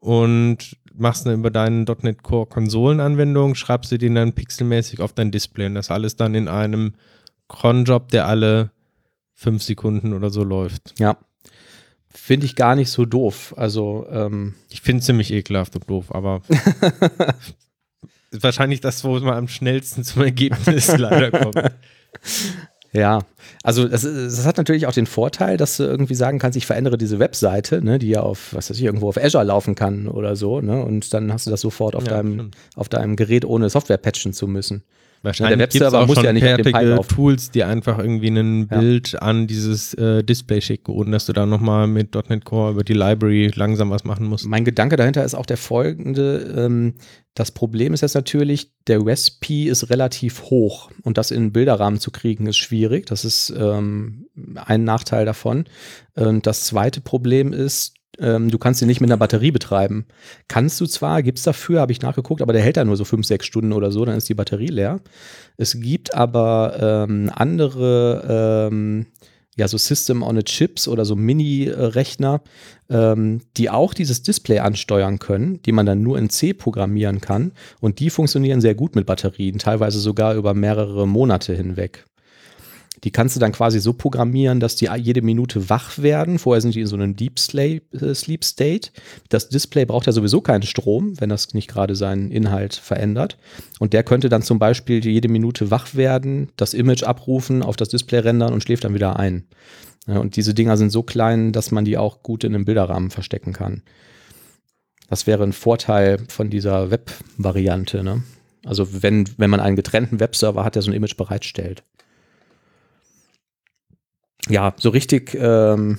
und 0.00 0.76
machst 0.94 1.26
dann 1.26 1.34
über 1.34 1.50
deine 1.50 1.84
.NET 2.02 2.22
Core 2.22 2.46
Konsolenanwendung, 2.46 3.54
schreibst 3.54 3.92
du 3.92 3.98
den 3.98 4.16
dann 4.16 4.32
pixelmäßig 4.32 5.00
auf 5.00 5.12
dein 5.12 5.30
Display 5.30 5.66
und 5.66 5.74
das 5.74 5.90
alles 5.90 6.16
dann 6.16 6.34
in 6.34 6.48
einem 6.48 6.94
Cronjob, 7.48 8.08
der 8.08 8.26
alle 8.26 8.70
fünf 9.34 9.62
Sekunden 9.62 10.12
oder 10.12 10.30
so 10.30 10.44
läuft. 10.44 10.94
Ja. 10.98 11.16
Finde 12.12 12.44
ich 12.46 12.56
gar 12.56 12.74
nicht 12.74 12.90
so 12.90 13.06
doof. 13.06 13.54
Also, 13.56 14.06
ähm, 14.10 14.54
Ich 14.68 14.80
finde 14.80 15.00
es 15.00 15.06
ziemlich 15.06 15.32
ekelhaft 15.32 15.76
und 15.76 15.88
doof, 15.88 16.12
aber 16.14 16.42
wahrscheinlich 18.32 18.80
das, 18.80 19.04
wo 19.04 19.18
man 19.20 19.34
am 19.34 19.48
schnellsten 19.48 20.04
zum 20.04 20.22
Ergebnis 20.22 20.88
leider 20.98 21.30
kommt. 21.30 21.56
Ja, 22.92 23.20
also 23.62 23.86
das, 23.86 24.02
das 24.02 24.44
hat 24.46 24.56
natürlich 24.56 24.86
auch 24.86 24.92
den 24.92 25.06
Vorteil, 25.06 25.56
dass 25.56 25.76
du 25.76 25.84
irgendwie 25.84 26.16
sagen 26.16 26.40
kannst, 26.40 26.56
ich 26.56 26.66
verändere 26.66 26.98
diese 26.98 27.20
Webseite, 27.20 27.84
ne, 27.84 28.00
die 28.00 28.08
ja 28.08 28.20
auf, 28.20 28.52
was 28.52 28.68
weiß 28.68 28.76
ich, 28.78 28.82
irgendwo 28.82 29.08
auf 29.08 29.16
Azure 29.16 29.44
laufen 29.44 29.76
kann 29.76 30.08
oder 30.08 30.34
so, 30.34 30.60
ne, 30.60 30.84
und 30.84 31.14
dann 31.14 31.32
hast 31.32 31.46
du 31.46 31.50
das 31.50 31.60
sofort 31.60 31.94
auf, 31.94 32.04
Ja, 32.04 32.10
deinem, 32.10 32.34
stimmt. 32.34 32.56
auf 32.74 32.88
deinem 32.88 33.14
Gerät 33.14 33.44
ohne 33.44 33.70
Software 33.70 33.96
patchen 33.98 34.32
zu 34.32 34.48
müssen. 34.48 34.82
Wahrscheinlich 35.22 35.58
der 35.58 35.66
Webserver 35.66 36.06
muss 36.06 36.16
schon 36.16 36.24
ja 36.24 36.32
nicht 36.32 36.42
fertige. 36.42 37.00
Tools, 37.08 37.50
die 37.50 37.62
einfach 37.64 37.98
irgendwie 37.98 38.28
ein 38.28 38.68
Ja. 38.70 38.78
Bild 38.78 39.20
an 39.20 39.46
dieses 39.46 39.92
äh, 39.94 40.24
Display 40.24 40.60
schicken, 40.62 40.92
ohne 40.92 41.10
dass 41.10 41.26
du 41.26 41.32
da 41.34 41.44
nochmal 41.44 41.86
mit 41.86 42.14
.NET 42.14 42.44
Core 42.44 42.72
über 42.72 42.84
die 42.84 42.94
Library 42.94 43.50
langsam 43.54 43.90
was 43.90 44.04
machen 44.04 44.26
musst. 44.26 44.46
Mein 44.46 44.64
Gedanke 44.64 44.96
dahinter 44.96 45.24
ist 45.24 45.34
auch 45.34 45.46
der 45.46 45.58
folgende. 45.58 46.54
Ähm, 46.56 46.94
das 47.34 47.50
Problem 47.50 47.92
ist 47.92 48.00
jetzt 48.00 48.14
natürlich, 48.14 48.72
der 48.86 49.04
RESP 49.04 49.66
ist 49.66 49.90
relativ 49.90 50.44
hoch 50.44 50.90
und 51.02 51.18
das 51.18 51.30
in 51.30 51.38
einen 51.38 51.52
Bilderrahmen 51.52 52.00
zu 52.00 52.10
kriegen 52.10 52.46
ist 52.46 52.56
schwierig. 52.56 53.06
Das 53.06 53.24
ist 53.24 53.52
ähm, 53.56 54.26
ein 54.56 54.84
Nachteil 54.84 55.26
davon. 55.26 55.64
Und 56.14 56.46
das 56.46 56.64
zweite 56.64 57.00
Problem 57.00 57.52
ist, 57.52 57.94
ähm, 58.20 58.50
du 58.50 58.58
kannst 58.58 58.82
ihn 58.82 58.88
nicht 58.88 59.00
mit 59.00 59.10
einer 59.10 59.16
Batterie 59.16 59.50
betreiben. 59.50 60.06
Kannst 60.48 60.80
du 60.80 60.86
zwar, 60.86 61.22
gibt 61.22 61.38
es 61.38 61.44
dafür, 61.44 61.80
habe 61.80 61.92
ich 61.92 62.02
nachgeguckt, 62.02 62.42
aber 62.42 62.52
der 62.52 62.62
hält 62.62 62.76
da 62.76 62.84
nur 62.84 62.96
so 62.96 63.04
fünf, 63.04 63.26
sechs 63.26 63.46
Stunden 63.46 63.72
oder 63.72 63.90
so, 63.90 64.04
dann 64.04 64.16
ist 64.16 64.28
die 64.28 64.34
Batterie 64.34 64.68
leer. 64.68 65.00
Es 65.56 65.80
gibt 65.80 66.14
aber 66.14 67.06
ähm, 67.08 67.30
andere, 67.34 68.68
ähm, 68.70 69.06
ja, 69.56 69.68
so 69.68 69.78
System 69.78 70.22
on 70.22 70.38
a 70.38 70.42
Chips 70.42 70.86
oder 70.86 71.04
so 71.04 71.16
Mini-Rechner, 71.16 72.42
ähm, 72.88 73.40
die 73.56 73.70
auch 73.70 73.94
dieses 73.94 74.22
Display 74.22 74.60
ansteuern 74.60 75.18
können, 75.18 75.60
die 75.62 75.72
man 75.72 75.86
dann 75.86 76.02
nur 76.02 76.18
in 76.18 76.30
C 76.30 76.54
programmieren 76.54 77.20
kann. 77.20 77.52
Und 77.80 77.98
die 78.00 78.10
funktionieren 78.10 78.60
sehr 78.60 78.74
gut 78.74 78.94
mit 78.94 79.06
Batterien, 79.06 79.58
teilweise 79.58 79.98
sogar 79.98 80.34
über 80.34 80.54
mehrere 80.54 81.06
Monate 81.06 81.54
hinweg. 81.54 82.06
Die 83.04 83.10
kannst 83.10 83.34
du 83.34 83.40
dann 83.40 83.52
quasi 83.52 83.80
so 83.80 83.92
programmieren, 83.92 84.60
dass 84.60 84.76
die 84.76 84.88
jede 84.96 85.22
Minute 85.22 85.70
wach 85.70 85.98
werden. 85.98 86.38
Vorher 86.38 86.60
sind 86.60 86.74
die 86.74 86.80
in 86.80 86.86
so 86.86 86.96
einem 86.96 87.16
Deep 87.16 87.38
Sleep, 87.38 87.94
äh, 87.94 88.14
Sleep 88.14 88.44
State. 88.44 88.90
Das 89.28 89.48
Display 89.48 89.86
braucht 89.86 90.06
ja 90.06 90.12
sowieso 90.12 90.40
keinen 90.40 90.62
Strom, 90.62 91.18
wenn 91.20 91.30
das 91.30 91.54
nicht 91.54 91.68
gerade 91.68 91.94
seinen 91.94 92.30
Inhalt 92.30 92.74
verändert. 92.74 93.38
Und 93.78 93.92
der 93.92 94.02
könnte 94.02 94.28
dann 94.28 94.42
zum 94.42 94.58
Beispiel 94.58 95.04
jede 95.04 95.28
Minute 95.28 95.70
wach 95.70 95.94
werden, 95.94 96.50
das 96.56 96.74
Image 96.74 97.02
abrufen, 97.02 97.62
auf 97.62 97.76
das 97.76 97.88
Display 97.88 98.20
rendern 98.20 98.52
und 98.52 98.62
schläft 98.62 98.84
dann 98.84 98.94
wieder 98.94 99.18
ein. 99.18 99.46
Und 100.06 100.36
diese 100.36 100.54
Dinger 100.54 100.76
sind 100.76 100.90
so 100.90 101.02
klein, 101.02 101.52
dass 101.52 101.70
man 101.70 101.84
die 101.84 101.98
auch 101.98 102.22
gut 102.22 102.44
in 102.44 102.54
einem 102.54 102.64
Bilderrahmen 102.64 103.10
verstecken 103.10 103.52
kann. 103.52 103.82
Das 105.08 105.26
wäre 105.26 105.42
ein 105.42 105.52
Vorteil 105.52 106.18
von 106.28 106.50
dieser 106.50 106.90
Web-Variante. 106.90 108.02
Ne? 108.02 108.22
Also 108.64 109.02
wenn, 109.02 109.28
wenn 109.38 109.50
man 109.50 109.60
einen 109.60 109.76
getrennten 109.76 110.20
Webserver 110.20 110.64
hat, 110.64 110.74
der 110.74 110.82
so 110.82 110.90
ein 110.90 110.94
Image 110.94 111.16
bereitstellt. 111.16 111.82
Ja, 114.48 114.74
so 114.78 114.90
richtig, 114.90 115.36
ähm, 115.38 115.98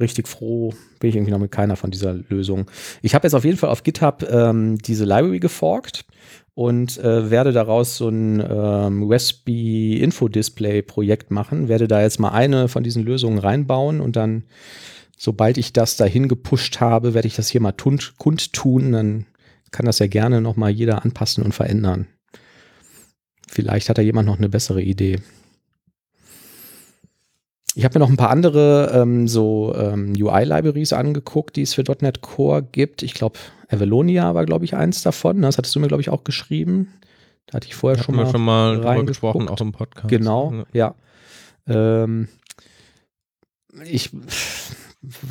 richtig 0.00 0.28
froh 0.28 0.74
bin 0.98 1.10
ich 1.10 1.16
irgendwie 1.16 1.32
noch 1.32 1.38
mit 1.38 1.52
keiner 1.52 1.76
von 1.76 1.90
dieser 1.90 2.14
Lösung. 2.14 2.70
Ich 3.02 3.14
habe 3.14 3.26
jetzt 3.26 3.34
auf 3.34 3.44
jeden 3.44 3.58
Fall 3.58 3.70
auf 3.70 3.82
GitHub 3.82 4.26
ähm, 4.28 4.78
diese 4.78 5.04
Library 5.04 5.40
geforkt 5.40 6.04
und 6.54 6.98
äh, 6.98 7.30
werde 7.30 7.52
daraus 7.52 7.96
so 7.96 8.08
ein 8.08 8.40
ähm, 8.40 9.02
USB 9.02 9.98
Info-Display 10.00 10.82
Projekt 10.82 11.30
machen, 11.30 11.68
werde 11.68 11.86
da 11.86 12.00
jetzt 12.00 12.18
mal 12.18 12.30
eine 12.30 12.68
von 12.68 12.82
diesen 12.82 13.04
Lösungen 13.04 13.38
reinbauen 13.38 14.00
und 14.00 14.16
dann, 14.16 14.44
sobald 15.16 15.58
ich 15.58 15.72
das 15.72 15.96
dahin 15.96 16.28
gepusht 16.28 16.80
habe, 16.80 17.14
werde 17.14 17.28
ich 17.28 17.36
das 17.36 17.48
hier 17.48 17.60
mal 17.60 17.74
kundtun, 18.18 18.92
dann 18.92 19.26
kann 19.70 19.86
das 19.86 19.98
ja 19.98 20.06
gerne 20.06 20.40
nochmal 20.40 20.70
jeder 20.70 21.04
anpassen 21.04 21.44
und 21.44 21.52
verändern. 21.52 22.06
Vielleicht 23.48 23.88
hat 23.88 23.98
da 23.98 24.02
jemand 24.02 24.26
noch 24.26 24.38
eine 24.38 24.48
bessere 24.48 24.82
Idee. 24.82 25.20
Ich 27.76 27.84
habe 27.84 27.98
mir 27.98 28.02
noch 28.02 28.08
ein 28.08 28.16
paar 28.16 28.30
andere 28.30 28.90
ähm, 28.94 29.28
so 29.28 29.74
ähm, 29.76 30.14
UI-Libraries 30.18 30.94
angeguckt, 30.94 31.56
die 31.56 31.62
es 31.62 31.74
für 31.74 31.84
.NET 32.00 32.22
Core 32.22 32.62
gibt. 32.62 33.02
Ich 33.02 33.12
glaube, 33.12 33.38
Avalonia 33.68 34.34
war, 34.34 34.46
glaube 34.46 34.64
ich, 34.64 34.74
eins 34.74 35.02
davon. 35.02 35.42
Das 35.42 35.58
hattest 35.58 35.74
du 35.74 35.80
mir, 35.80 35.88
glaube 35.88 36.00
ich, 36.00 36.08
auch 36.08 36.24
geschrieben. 36.24 36.94
Da 37.44 37.56
hatte 37.56 37.66
ich 37.66 37.74
vorher 37.74 38.02
schon 38.02 38.16
mal, 38.16 38.30
schon 38.30 38.42
mal 38.42 38.76
drüber 38.76 39.04
gesprochen, 39.04 39.50
auch 39.50 39.60
im 39.60 39.72
Podcast. 39.72 40.08
Genau, 40.08 40.64
ja. 40.72 40.94
ja. 41.68 42.02
Ähm, 42.06 42.28
ich 43.84 44.10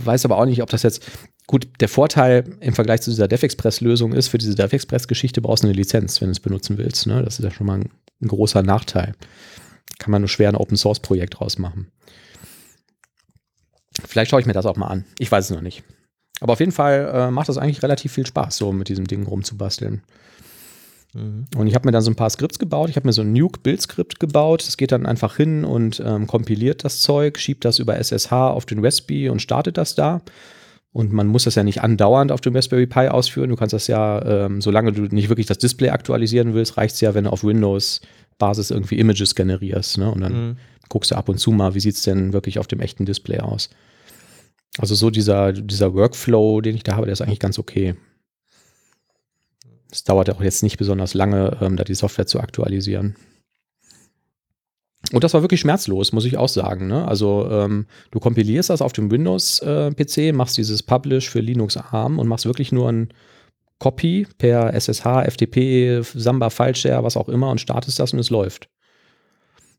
weiß 0.03 0.25
aber 0.25 0.37
auch 0.37 0.45
nicht, 0.45 0.61
ob 0.61 0.69
das 0.69 0.83
jetzt 0.83 1.03
gut, 1.47 1.67
der 1.79 1.89
Vorteil 1.89 2.43
im 2.59 2.75
Vergleich 2.75 3.01
zu 3.01 3.09
dieser 3.09 3.27
DevExpress-Lösung 3.27 4.13
ist, 4.13 4.27
für 4.27 4.37
diese 4.37 4.53
DevExpress-Geschichte 4.53 5.41
brauchst 5.41 5.63
du 5.63 5.67
eine 5.67 5.75
Lizenz, 5.75 6.21
wenn 6.21 6.27
du 6.27 6.33
es 6.33 6.39
benutzen 6.39 6.77
willst. 6.77 7.07
Ne? 7.07 7.23
Das 7.23 7.39
ist 7.39 7.43
ja 7.43 7.49
schon 7.49 7.65
mal 7.65 7.79
ein, 7.79 7.89
ein 8.21 8.27
großer 8.27 8.61
Nachteil. 8.61 9.15
Kann 9.97 10.11
man 10.11 10.21
nur 10.21 10.29
schwer 10.29 10.49
ein 10.49 10.55
Open-Source-Projekt 10.55 11.39
draus 11.39 11.57
machen. 11.57 11.91
Vielleicht 14.07 14.31
schaue 14.31 14.39
ich 14.39 14.45
mir 14.45 14.53
das 14.53 14.65
auch 14.65 14.75
mal 14.75 14.87
an. 14.87 15.05
Ich 15.19 15.31
weiß 15.31 15.45
es 15.45 15.51
noch 15.51 15.61
nicht. 15.61 15.83
Aber 16.41 16.53
auf 16.53 16.59
jeden 16.59 16.71
Fall 16.71 17.11
äh, 17.13 17.31
macht 17.31 17.49
das 17.49 17.57
eigentlich 17.57 17.83
relativ 17.83 18.11
viel 18.11 18.25
Spaß, 18.25 18.57
so 18.57 18.71
mit 18.71 18.89
diesem 18.89 19.07
Ding 19.07 19.25
rumzubasteln. 19.25 20.01
Mhm. 21.13 21.45
Und 21.55 21.67
ich 21.67 21.75
habe 21.75 21.87
mir 21.87 21.91
dann 21.91 22.01
so 22.01 22.11
ein 22.11 22.15
paar 22.15 22.29
Skripts 22.29 22.59
gebaut. 22.59 22.89
Ich 22.89 22.97
habe 22.97 23.07
mir 23.07 23.13
so 23.13 23.21
ein 23.21 23.33
Nuke-Build-Skript 23.33 24.19
gebaut. 24.19 24.65
Das 24.67 24.77
geht 24.77 24.91
dann 24.91 25.05
einfach 25.05 25.37
hin 25.37 25.63
und 25.63 26.01
ähm, 26.05 26.27
kompiliert 26.27 26.83
das 26.83 27.01
Zeug, 27.01 27.39
schiebt 27.39 27.65
das 27.65 27.79
über 27.79 27.97
SSH 27.97 28.31
auf 28.31 28.65
den 28.65 28.83
Raspberry 28.83 29.29
und 29.29 29.41
startet 29.41 29.77
das 29.77 29.95
da. 29.95 30.21
Und 30.91 31.11
man 31.11 31.27
muss 31.27 31.43
das 31.43 31.55
ja 31.55 31.63
nicht 31.63 31.81
andauernd 31.81 32.31
auf 32.31 32.41
dem 32.41 32.55
Raspberry 32.55 32.87
Pi 32.87 33.07
ausführen. 33.07 33.49
Du 33.49 33.55
kannst 33.55 33.73
das 33.73 33.87
ja, 33.87 34.45
ähm, 34.45 34.61
solange 34.61 34.93
du 34.93 35.03
nicht 35.03 35.29
wirklich 35.29 35.47
das 35.47 35.57
Display 35.57 35.89
aktualisieren 35.89 36.53
willst, 36.53 36.77
reicht 36.77 36.95
es 36.95 37.01
ja, 37.01 37.13
wenn 37.13 37.25
du 37.25 37.31
auf 37.31 37.43
Windows-Basis 37.43 38.71
irgendwie 38.71 38.99
Images 38.99 39.35
generierst. 39.35 39.97
Ne? 39.97 40.09
Und 40.09 40.21
dann 40.21 40.33
mhm. 40.33 40.57
guckst 40.87 41.11
du 41.11 41.15
ab 41.15 41.27
und 41.27 41.37
zu 41.37 41.51
mal, 41.51 41.75
wie 41.75 41.81
sieht 41.81 41.95
es 41.95 42.03
denn 42.03 42.31
wirklich 42.33 42.59
auf 42.59 42.67
dem 42.67 42.79
echten 42.79 43.05
Display 43.05 43.39
aus. 43.39 43.69
Also 44.77 44.95
so 44.95 45.09
dieser, 45.09 45.53
dieser 45.53 45.93
Workflow, 45.93 46.61
den 46.61 46.75
ich 46.75 46.83
da 46.83 46.95
habe, 46.95 47.05
der 47.05 47.13
ist 47.13 47.21
eigentlich 47.21 47.39
ganz 47.39 47.57
okay. 47.59 47.95
Es 49.91 50.03
dauert 50.03 50.29
auch 50.29 50.41
jetzt 50.41 50.63
nicht 50.63 50.77
besonders 50.77 51.13
lange, 51.13 51.57
ähm, 51.61 51.77
da 51.77 51.83
die 51.83 51.95
Software 51.95 52.27
zu 52.27 52.41
aktualisieren. 52.41 53.15
Und 55.11 55.23
das 55.23 55.33
war 55.33 55.41
wirklich 55.41 55.61
schmerzlos, 55.61 56.11
muss 56.11 56.25
ich 56.25 56.37
auch 56.37 56.49
sagen. 56.49 56.87
Ne? 56.87 57.07
Also 57.07 57.47
ähm, 57.49 57.85
du 58.11 58.19
kompilierst 58.19 58.69
das 58.69 58.81
auf 58.81 58.91
dem 58.91 59.11
Windows-PC, 59.11 60.17
äh, 60.17 60.31
machst 60.33 60.57
dieses 60.57 60.83
Publish 60.83 61.29
für 61.29 61.39
Linux 61.39 61.77
ARM 61.77 62.19
und 62.19 62.27
machst 62.27 62.45
wirklich 62.45 62.71
nur 62.71 62.91
ein 62.91 63.09
Copy 63.79 64.27
per 64.37 64.73
SSH, 64.73 65.25
FTP, 65.29 66.01
Samba, 66.01 66.49
FileShare, 66.49 67.03
was 67.03 67.17
auch 67.17 67.29
immer 67.29 67.49
und 67.49 67.61
startest 67.61 67.99
das 67.99 68.13
und 68.13 68.19
es 68.19 68.29
läuft. 68.29 68.69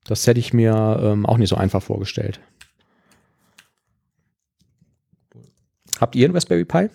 Das 0.04 0.26
hätte 0.26 0.38
ich 0.38 0.52
mir 0.52 1.00
ähm, 1.02 1.26
auch 1.26 1.38
nicht 1.38 1.48
so 1.48 1.56
einfach 1.56 1.82
vorgestellt. 1.82 2.40
Habt 6.00 6.14
ihr 6.16 6.28
ein 6.28 6.32
Raspberry 6.32 6.64
Pi? 6.64 6.88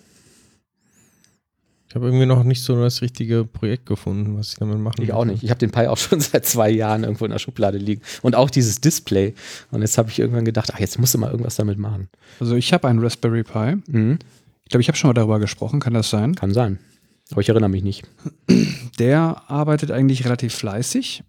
Ich 1.92 1.94
habe 1.94 2.06
irgendwie 2.06 2.24
noch 2.24 2.42
nicht 2.42 2.62
so 2.62 2.80
das 2.80 3.02
richtige 3.02 3.44
Projekt 3.44 3.84
gefunden, 3.84 4.38
was 4.38 4.48
ich 4.48 4.54
damit 4.54 4.78
machen 4.78 5.02
Ich 5.02 5.12
auch 5.12 5.26
nicht. 5.26 5.42
Ich 5.42 5.50
habe 5.50 5.58
den 5.58 5.70
Pi 5.70 5.88
auch 5.88 5.98
schon 5.98 6.20
seit 6.20 6.46
zwei 6.46 6.70
Jahren 6.70 7.04
irgendwo 7.04 7.26
in 7.26 7.30
der 7.30 7.38
Schublade 7.38 7.76
liegen. 7.76 8.00
Und 8.22 8.34
auch 8.34 8.48
dieses 8.48 8.80
Display. 8.80 9.34
Und 9.70 9.82
jetzt 9.82 9.98
habe 9.98 10.08
ich 10.08 10.18
irgendwann 10.18 10.46
gedacht, 10.46 10.70
ach, 10.72 10.78
jetzt 10.78 10.98
musst 10.98 11.12
du 11.12 11.18
mal 11.18 11.30
irgendwas 11.30 11.56
damit 11.56 11.78
machen. 11.78 12.08
Also 12.40 12.56
ich 12.56 12.72
habe 12.72 12.88
einen 12.88 13.00
Raspberry 13.00 13.42
Pi. 13.42 13.76
Mhm. 13.88 14.18
Ich 14.64 14.70
glaube, 14.70 14.80
ich 14.80 14.88
habe 14.88 14.96
schon 14.96 15.08
mal 15.08 15.14
darüber 15.14 15.38
gesprochen. 15.38 15.80
Kann 15.80 15.92
das 15.92 16.08
sein? 16.08 16.34
Kann 16.34 16.54
sein. 16.54 16.78
Aber 17.30 17.42
ich 17.42 17.50
erinnere 17.50 17.68
mich 17.68 17.82
nicht. 17.82 18.04
Der 18.98 19.42
arbeitet 19.48 19.90
eigentlich 19.90 20.24
relativ 20.24 20.54
fleißig. 20.54 21.24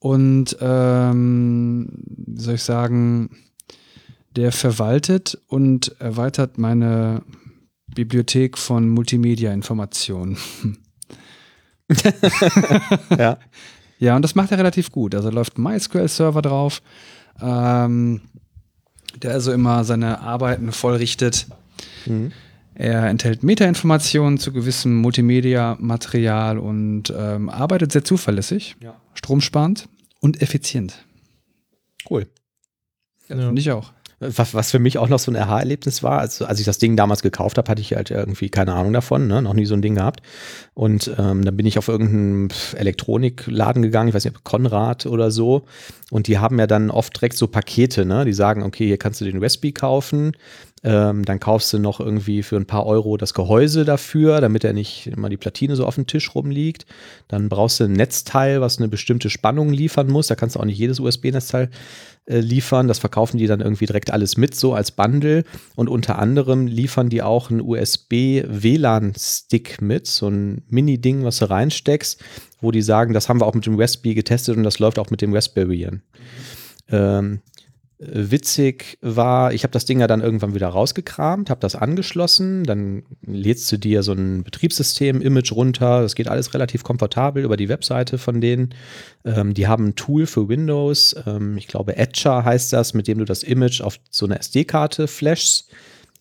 Und 0.00 0.56
ähm, 0.60 1.90
wie 2.06 2.40
soll 2.40 2.54
ich 2.54 2.62
sagen, 2.64 3.30
der 4.40 4.52
verwaltet 4.52 5.38
und 5.48 5.94
erweitert 6.00 6.56
meine 6.56 7.22
Bibliothek 7.94 8.56
von 8.56 8.88
Multimedia-Informationen. 8.88 10.38
ja. 13.18 13.38
Ja, 14.02 14.16
und 14.16 14.22
das 14.22 14.34
macht 14.34 14.50
er 14.50 14.56
relativ 14.56 14.90
gut. 14.90 15.14
Also 15.14 15.28
läuft 15.28 15.58
ein 15.58 15.62
MySQL-Server 15.62 16.40
drauf, 16.40 16.80
ähm, 17.38 18.22
der 19.22 19.32
also 19.32 19.52
immer 19.52 19.84
seine 19.84 20.22
Arbeiten 20.22 20.72
vollrichtet. 20.72 21.46
Mhm. 22.06 22.32
Er 22.72 23.08
enthält 23.08 23.42
Metainformationen 23.42 24.38
zu 24.38 24.54
gewissem 24.54 24.96
Multimedia-Material 25.02 26.58
und 26.58 27.12
ähm, 27.14 27.50
arbeitet 27.50 27.92
sehr 27.92 28.02
zuverlässig, 28.02 28.74
ja. 28.80 28.98
stromsparend 29.12 29.86
und 30.20 30.40
effizient. 30.40 31.04
Cool. 32.08 32.26
Ja, 33.28 33.36
ja. 33.36 33.46
Finde 33.48 33.60
ich 33.60 33.70
auch. 33.70 33.92
Was, 34.22 34.52
was 34.52 34.70
für 34.70 34.78
mich 34.78 34.98
auch 34.98 35.08
noch 35.08 35.18
so 35.18 35.30
ein 35.32 35.36
Aha-Erlebnis 35.36 36.02
war, 36.02 36.18
also 36.18 36.44
als 36.44 36.60
ich 36.60 36.66
das 36.66 36.76
Ding 36.76 36.94
damals 36.94 37.22
gekauft 37.22 37.56
habe, 37.56 37.70
hatte 37.70 37.80
ich 37.80 37.94
halt 37.94 38.10
irgendwie 38.10 38.50
keine 38.50 38.74
Ahnung 38.74 38.92
davon, 38.92 39.26
ne? 39.26 39.40
noch 39.40 39.54
nie 39.54 39.64
so 39.64 39.72
ein 39.72 39.80
Ding 39.80 39.94
gehabt. 39.94 40.20
Und 40.74 41.10
ähm, 41.18 41.42
dann 41.42 41.56
bin 41.56 41.64
ich 41.64 41.78
auf 41.78 41.88
irgendeinen 41.88 42.48
Elektronikladen 42.76 43.80
gegangen, 43.80 44.10
ich 44.10 44.14
weiß 44.14 44.26
nicht, 44.26 44.44
Konrad 44.44 45.06
oder 45.06 45.30
so. 45.30 45.64
Und 46.10 46.26
die 46.26 46.38
haben 46.38 46.58
ja 46.58 46.66
dann 46.66 46.90
oft 46.90 47.16
direkt 47.16 47.38
so 47.38 47.46
Pakete, 47.46 48.04
ne? 48.04 48.24
Die 48.26 48.32
sagen, 48.34 48.62
okay, 48.62 48.86
hier 48.86 48.98
kannst 48.98 49.22
du 49.22 49.24
den 49.24 49.42
Raspberry 49.42 49.72
kaufen, 49.72 50.32
ähm, 50.82 51.26
dann 51.26 51.40
kaufst 51.40 51.74
du 51.74 51.78
noch 51.78 52.00
irgendwie 52.00 52.42
für 52.42 52.56
ein 52.56 52.64
paar 52.64 52.86
Euro 52.86 53.18
das 53.18 53.34
Gehäuse 53.34 53.84
dafür, 53.84 54.40
damit 54.40 54.64
er 54.64 54.72
nicht 54.72 55.08
immer 55.08 55.28
die 55.28 55.36
Platine 55.36 55.76
so 55.76 55.84
auf 55.84 55.96
dem 55.96 56.06
Tisch 56.06 56.34
rumliegt. 56.34 56.86
Dann 57.28 57.50
brauchst 57.50 57.80
du 57.80 57.84
ein 57.84 57.92
Netzteil, 57.92 58.62
was 58.62 58.78
eine 58.78 58.88
bestimmte 58.88 59.28
Spannung 59.28 59.70
liefern 59.70 60.08
muss. 60.08 60.28
Da 60.28 60.36
kannst 60.36 60.56
du 60.56 60.60
auch 60.60 60.64
nicht 60.64 60.78
jedes 60.78 60.98
USB-Netzteil 60.98 61.68
äh, 62.24 62.40
liefern. 62.40 62.88
Das 62.88 62.98
verkaufen 62.98 63.36
die 63.36 63.46
dann 63.46 63.60
irgendwie 63.60 63.84
direkt 63.84 64.10
alles 64.10 64.38
mit, 64.38 64.54
so 64.54 64.72
als 64.72 64.90
Bundle. 64.90 65.44
Und 65.76 65.90
unter 65.90 66.18
anderem 66.18 66.66
liefern 66.66 67.10
die 67.10 67.22
auch 67.22 67.50
einen 67.50 67.60
USB-WLAN-Stick 67.60 69.82
mit, 69.82 70.06
so 70.06 70.28
ein 70.28 70.62
Mini-Ding, 70.68 71.24
was 71.24 71.40
du 71.40 71.50
reinsteckst, 71.50 72.24
wo 72.62 72.70
die 72.70 72.80
sagen, 72.80 73.12
das 73.12 73.28
haben 73.28 73.42
wir 73.42 73.46
auch 73.46 73.54
mit 73.54 73.66
dem 73.66 73.78
Raspberry 73.78 74.14
getestet 74.14 74.56
und 74.56 74.62
das 74.62 74.78
läuft 74.78 74.98
auch 74.98 75.10
mit 75.10 75.20
dem 75.20 75.34
Raspberry. 75.34 75.90
Ähm, 76.88 77.40
witzig 78.00 78.96
war, 79.02 79.52
ich 79.52 79.62
habe 79.62 79.72
das 79.72 79.84
Ding 79.84 80.00
ja 80.00 80.06
dann 80.06 80.22
irgendwann 80.22 80.54
wieder 80.54 80.68
rausgekramt, 80.68 81.50
habe 81.50 81.60
das 81.60 81.76
angeschlossen, 81.76 82.64
dann 82.64 83.02
lädst 83.26 83.70
du 83.70 83.76
dir 83.76 84.02
so 84.02 84.12
ein 84.12 84.42
Betriebssystem-Image 84.42 85.52
runter, 85.52 86.00
das 86.00 86.14
geht 86.14 86.26
alles 86.26 86.54
relativ 86.54 86.82
komfortabel 86.82 87.44
über 87.44 87.58
die 87.58 87.68
Webseite 87.68 88.16
von 88.16 88.40
denen. 88.40 88.74
Ähm, 89.26 89.52
die 89.52 89.68
haben 89.68 89.88
ein 89.88 89.94
Tool 89.96 90.24
für 90.26 90.48
Windows, 90.48 91.14
ähm, 91.26 91.58
ich 91.58 91.66
glaube 91.66 91.96
Etcher 91.96 92.42
heißt 92.42 92.72
das, 92.72 92.94
mit 92.94 93.06
dem 93.06 93.18
du 93.18 93.26
das 93.26 93.42
Image 93.42 93.82
auf 93.82 94.00
so 94.10 94.24
eine 94.24 94.38
SD-Karte 94.38 95.06
flashst, 95.06 95.70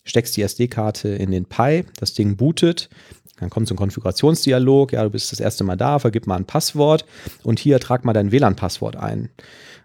steckst 0.03 0.35
die 0.35 0.41
SD-Karte 0.41 1.07
in 1.07 1.31
den 1.31 1.45
Pi, 1.45 1.85
das 1.97 2.13
Ding 2.13 2.35
bootet, 2.35 2.89
dann 3.39 3.49
kommt 3.49 3.69
so 3.69 3.73
ein 3.73 3.77
Konfigurationsdialog, 3.77 4.91
ja, 4.91 5.03
du 5.03 5.11
bist 5.11 5.31
das 5.31 5.39
erste 5.39 5.63
Mal 5.63 5.77
da, 5.77 5.99
vergib 5.99 6.27
mal 6.27 6.35
ein 6.35 6.45
Passwort 6.45 7.05
und 7.43 7.57
hier 7.57 7.79
trag 7.79 8.03
mal 8.03 8.11
dein 8.11 8.33
WLAN-Passwort 8.33 8.97
ein. 8.97 9.29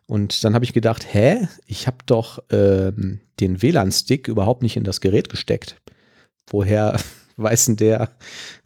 Und 0.06 0.44
dann 0.44 0.54
habe 0.54 0.64
ich 0.64 0.72
gedacht, 0.72 1.06
hä, 1.12 1.48
ich 1.66 1.86
habe 1.86 1.98
doch 2.06 2.42
ähm, 2.50 3.20
den 3.40 3.62
WLAN-Stick 3.62 4.28
überhaupt 4.28 4.62
nicht 4.62 4.76
in 4.76 4.84
das 4.84 5.00
Gerät 5.00 5.28
gesteckt. 5.28 5.76
Woher 6.48 6.98
weiß 7.36 7.66
denn 7.66 7.76
der, 7.76 8.10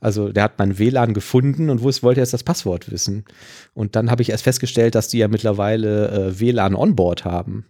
also 0.01 0.31
der 0.31 0.43
hat 0.43 0.59
mein 0.59 0.79
WLAN 0.79 1.15
gefunden 1.15 1.71
und 1.71 1.83
wo 1.83 1.89
es 1.89 2.03
wollte 2.03 2.21
jetzt 2.21 2.33
das 2.33 2.43
Passwort 2.43 2.91
wissen. 2.91 3.25
Und 3.73 3.95
dann 3.95 4.11
habe 4.11 4.23
ich 4.23 4.31
erst 4.31 4.45
festgestellt, 4.45 4.95
dass 4.95 5.09
die 5.09 5.19
ja 5.19 5.29
mittlerweile 5.29 6.11
äh, 6.11 6.41
WLAN 6.41 6.75
onboard 6.75 7.25
haben 7.25 7.67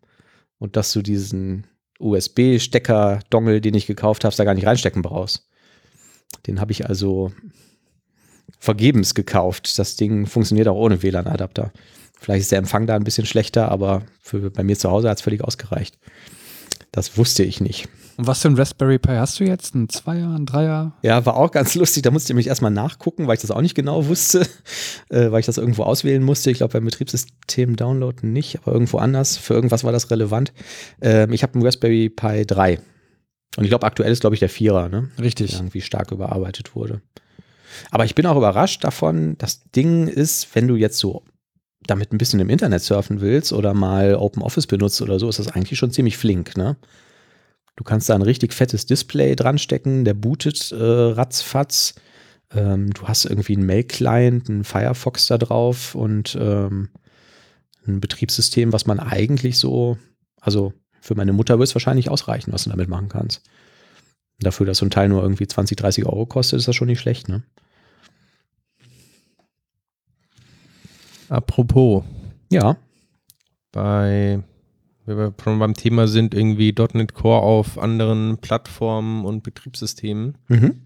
und 0.58 0.76
dass 0.76 0.92
du 0.92 1.02
diesen 1.02 1.66
USB-Stecker-Dongle, 1.98 3.60
den 3.60 3.74
ich 3.74 3.86
gekauft 3.86 4.24
habe, 4.24 4.34
da 4.34 4.44
gar 4.44 4.54
nicht 4.54 4.66
reinstecken 4.66 5.02
brauchst. 5.02 5.46
Den 6.46 6.60
habe 6.60 6.72
ich 6.72 6.88
also 6.88 7.32
vergebens 8.58 9.14
gekauft. 9.14 9.78
Das 9.78 9.96
Ding 9.96 10.26
funktioniert 10.26 10.68
auch 10.68 10.76
ohne 10.76 11.02
WLAN-Adapter. 11.02 11.72
Vielleicht 12.20 12.42
ist 12.42 12.52
der 12.52 12.58
Empfang 12.58 12.86
da 12.86 12.96
ein 12.96 13.04
bisschen 13.04 13.26
schlechter, 13.26 13.70
aber 13.70 14.02
für, 14.20 14.50
bei 14.50 14.62
mir 14.62 14.78
zu 14.78 14.90
Hause 14.90 15.08
hat 15.08 15.18
es 15.18 15.22
völlig 15.22 15.42
ausgereicht. 15.42 15.98
Das 16.92 17.16
wusste 17.16 17.44
ich 17.44 17.60
nicht. 17.60 17.88
Und 18.16 18.26
was 18.26 18.42
für 18.42 18.48
ein 18.48 18.56
Raspberry 18.56 18.98
Pi 18.98 19.12
hast 19.12 19.38
du 19.38 19.44
jetzt? 19.44 19.74
Ein 19.76 19.88
Zweier, 19.88 20.34
ein 20.34 20.44
Dreier? 20.46 20.92
Ja, 21.02 21.24
war 21.24 21.36
auch 21.36 21.52
ganz 21.52 21.74
lustig. 21.76 22.02
Da 22.02 22.10
musste 22.10 22.32
ich 22.32 22.36
mich 22.36 22.48
erstmal 22.48 22.72
nachgucken, 22.72 23.26
weil 23.26 23.34
ich 23.34 23.40
das 23.40 23.52
auch 23.52 23.60
nicht 23.60 23.76
genau 23.76 24.06
wusste, 24.06 24.40
äh, 25.08 25.30
weil 25.30 25.40
ich 25.40 25.46
das 25.46 25.58
irgendwo 25.58 25.84
auswählen 25.84 26.22
musste. 26.22 26.50
Ich 26.50 26.58
glaube, 26.58 26.72
beim 26.72 26.84
Betriebssystem 26.84 27.76
downloaden 27.76 28.32
nicht, 28.32 28.58
aber 28.60 28.72
irgendwo 28.72 28.98
anders. 28.98 29.36
Für 29.36 29.54
irgendwas 29.54 29.84
war 29.84 29.92
das 29.92 30.10
relevant. 30.10 30.52
Ähm, 31.00 31.32
ich 31.32 31.42
habe 31.42 31.54
einen 31.54 31.64
Raspberry 31.64 32.08
Pi 32.08 32.44
3. 32.44 32.80
Und 33.56 33.64
ich 33.64 33.70
glaube, 33.70 33.86
aktuell 33.86 34.10
ist, 34.10 34.20
glaube 34.20 34.34
ich, 34.34 34.40
der 34.40 34.48
Vierer, 34.48 34.88
ne? 34.88 35.10
Richtig. 35.20 35.52
Der 35.52 35.60
irgendwie 35.60 35.80
stark 35.80 36.10
überarbeitet 36.10 36.74
wurde. 36.74 37.02
Aber 37.90 38.04
ich 38.04 38.14
bin 38.14 38.26
auch 38.26 38.36
überrascht 38.36 38.82
davon, 38.82 39.36
das 39.38 39.62
Ding 39.70 40.08
ist, 40.08 40.54
wenn 40.54 40.66
du 40.66 40.76
jetzt 40.76 40.98
so 40.98 41.22
damit 41.88 42.12
ein 42.12 42.18
bisschen 42.18 42.38
im 42.38 42.50
Internet 42.50 42.82
surfen 42.82 43.20
willst 43.20 43.52
oder 43.52 43.74
mal 43.74 44.14
Open 44.14 44.42
Office 44.42 44.66
benutzt 44.66 45.02
oder 45.02 45.18
so, 45.18 45.28
ist 45.28 45.38
das 45.38 45.48
eigentlich 45.48 45.78
schon 45.78 45.90
ziemlich 45.90 46.16
flink, 46.16 46.56
ne? 46.56 46.76
Du 47.76 47.84
kannst 47.84 48.08
da 48.08 48.14
ein 48.14 48.22
richtig 48.22 48.52
fettes 48.52 48.86
Display 48.86 49.36
dran 49.36 49.56
stecken, 49.56 50.04
der 50.04 50.14
bootet 50.14 50.72
äh, 50.72 50.76
ratzfatz. 50.76 51.94
Ähm, 52.52 52.92
du 52.92 53.06
hast 53.06 53.24
irgendwie 53.24 53.54
einen 53.54 53.66
Mail-Client, 53.66 54.50
einen 54.50 54.64
Firefox 54.64 55.28
da 55.28 55.38
drauf 55.38 55.94
und 55.94 56.36
ähm, 56.40 56.88
ein 57.86 58.00
Betriebssystem, 58.00 58.72
was 58.72 58.86
man 58.86 58.98
eigentlich 58.98 59.58
so, 59.58 59.96
also 60.40 60.72
für 61.00 61.14
meine 61.14 61.32
Mutter 61.32 61.58
wird 61.58 61.68
es 61.68 61.74
wahrscheinlich 61.74 62.10
ausreichen, 62.10 62.52
was 62.52 62.64
du 62.64 62.70
damit 62.70 62.88
machen 62.88 63.08
kannst. 63.08 63.42
Dafür, 64.40 64.66
dass 64.66 64.78
so 64.78 64.86
ein 64.86 64.90
Teil 64.90 65.08
nur 65.08 65.22
irgendwie 65.22 65.46
20, 65.46 65.76
30 65.76 66.04
Euro 66.04 66.26
kostet, 66.26 66.58
ist 66.58 66.68
das 66.68 66.76
schon 66.76 66.88
nicht 66.88 67.00
schlecht, 67.00 67.28
ne? 67.28 67.44
Apropos, 71.28 72.04
Ja. 72.50 72.76
bei, 73.72 74.42
wenn 75.04 75.16
wir 75.16 75.34
schon 75.42 75.58
beim 75.58 75.74
Thema 75.74 76.06
sind, 76.08 76.34
irgendwie 76.34 76.74
.NET 76.94 77.14
Core 77.14 77.42
auf 77.42 77.78
anderen 77.78 78.38
Plattformen 78.38 79.24
und 79.24 79.42
Betriebssystemen. 79.42 80.38
Mhm. 80.48 80.82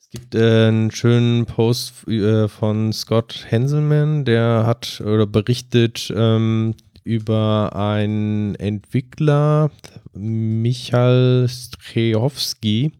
Es 0.00 0.10
gibt 0.10 0.34
äh, 0.34 0.68
einen 0.68 0.90
schönen 0.90 1.46
Post 1.46 2.06
äh, 2.08 2.48
von 2.48 2.92
Scott 2.92 3.46
Henselman, 3.48 4.24
der 4.24 4.64
hat 4.66 5.00
oder 5.00 5.26
berichtet 5.26 6.12
ähm, 6.14 6.74
über 7.02 7.74
einen 7.74 8.54
Entwickler, 8.56 9.70
Michal 10.14 11.46
Strejowski. 11.48 12.92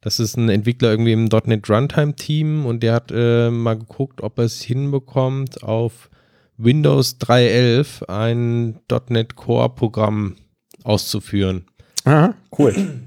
Das 0.00 0.20
ist 0.20 0.36
ein 0.36 0.48
Entwickler 0.48 0.90
irgendwie 0.90 1.12
im 1.12 1.24
.NET 1.24 1.68
Runtime 1.68 2.14
Team 2.14 2.66
und 2.66 2.82
der 2.82 2.94
hat 2.94 3.10
äh, 3.12 3.50
mal 3.50 3.76
geguckt, 3.78 4.20
ob 4.22 4.38
er 4.38 4.44
es 4.44 4.62
hinbekommt, 4.62 5.62
auf 5.64 6.08
Windows 6.56 7.16
3.11 7.20 8.08
ein 8.08 8.80
.NET 9.08 9.36
Core 9.36 9.70
Programm 9.70 10.36
auszuführen. 10.84 11.66
Aha, 12.04 12.34
cool. 12.58 12.74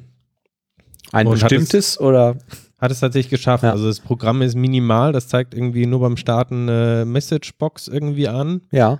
Ein 1.13 1.27
Und 1.27 1.41
hat 1.41 1.49
bestimmtes 1.49 1.99
oder? 1.99 2.37
Hat 2.79 2.89
es 2.89 3.01
tatsächlich 3.01 3.29
geschafft. 3.29 3.63
Ja. 3.63 3.71
Also 3.71 3.87
das 3.87 3.99
Programm 3.99 4.41
ist 4.41 4.55
minimal, 4.55 5.11
das 5.11 5.27
zeigt 5.27 5.53
irgendwie 5.53 5.85
nur 5.85 5.99
beim 5.99 6.15
Starten 6.15 6.69
eine 6.69 7.03
Messagebox 7.05 7.89
irgendwie 7.89 8.29
an. 8.29 8.61
Ja. 8.71 8.99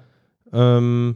Ähm, 0.52 1.16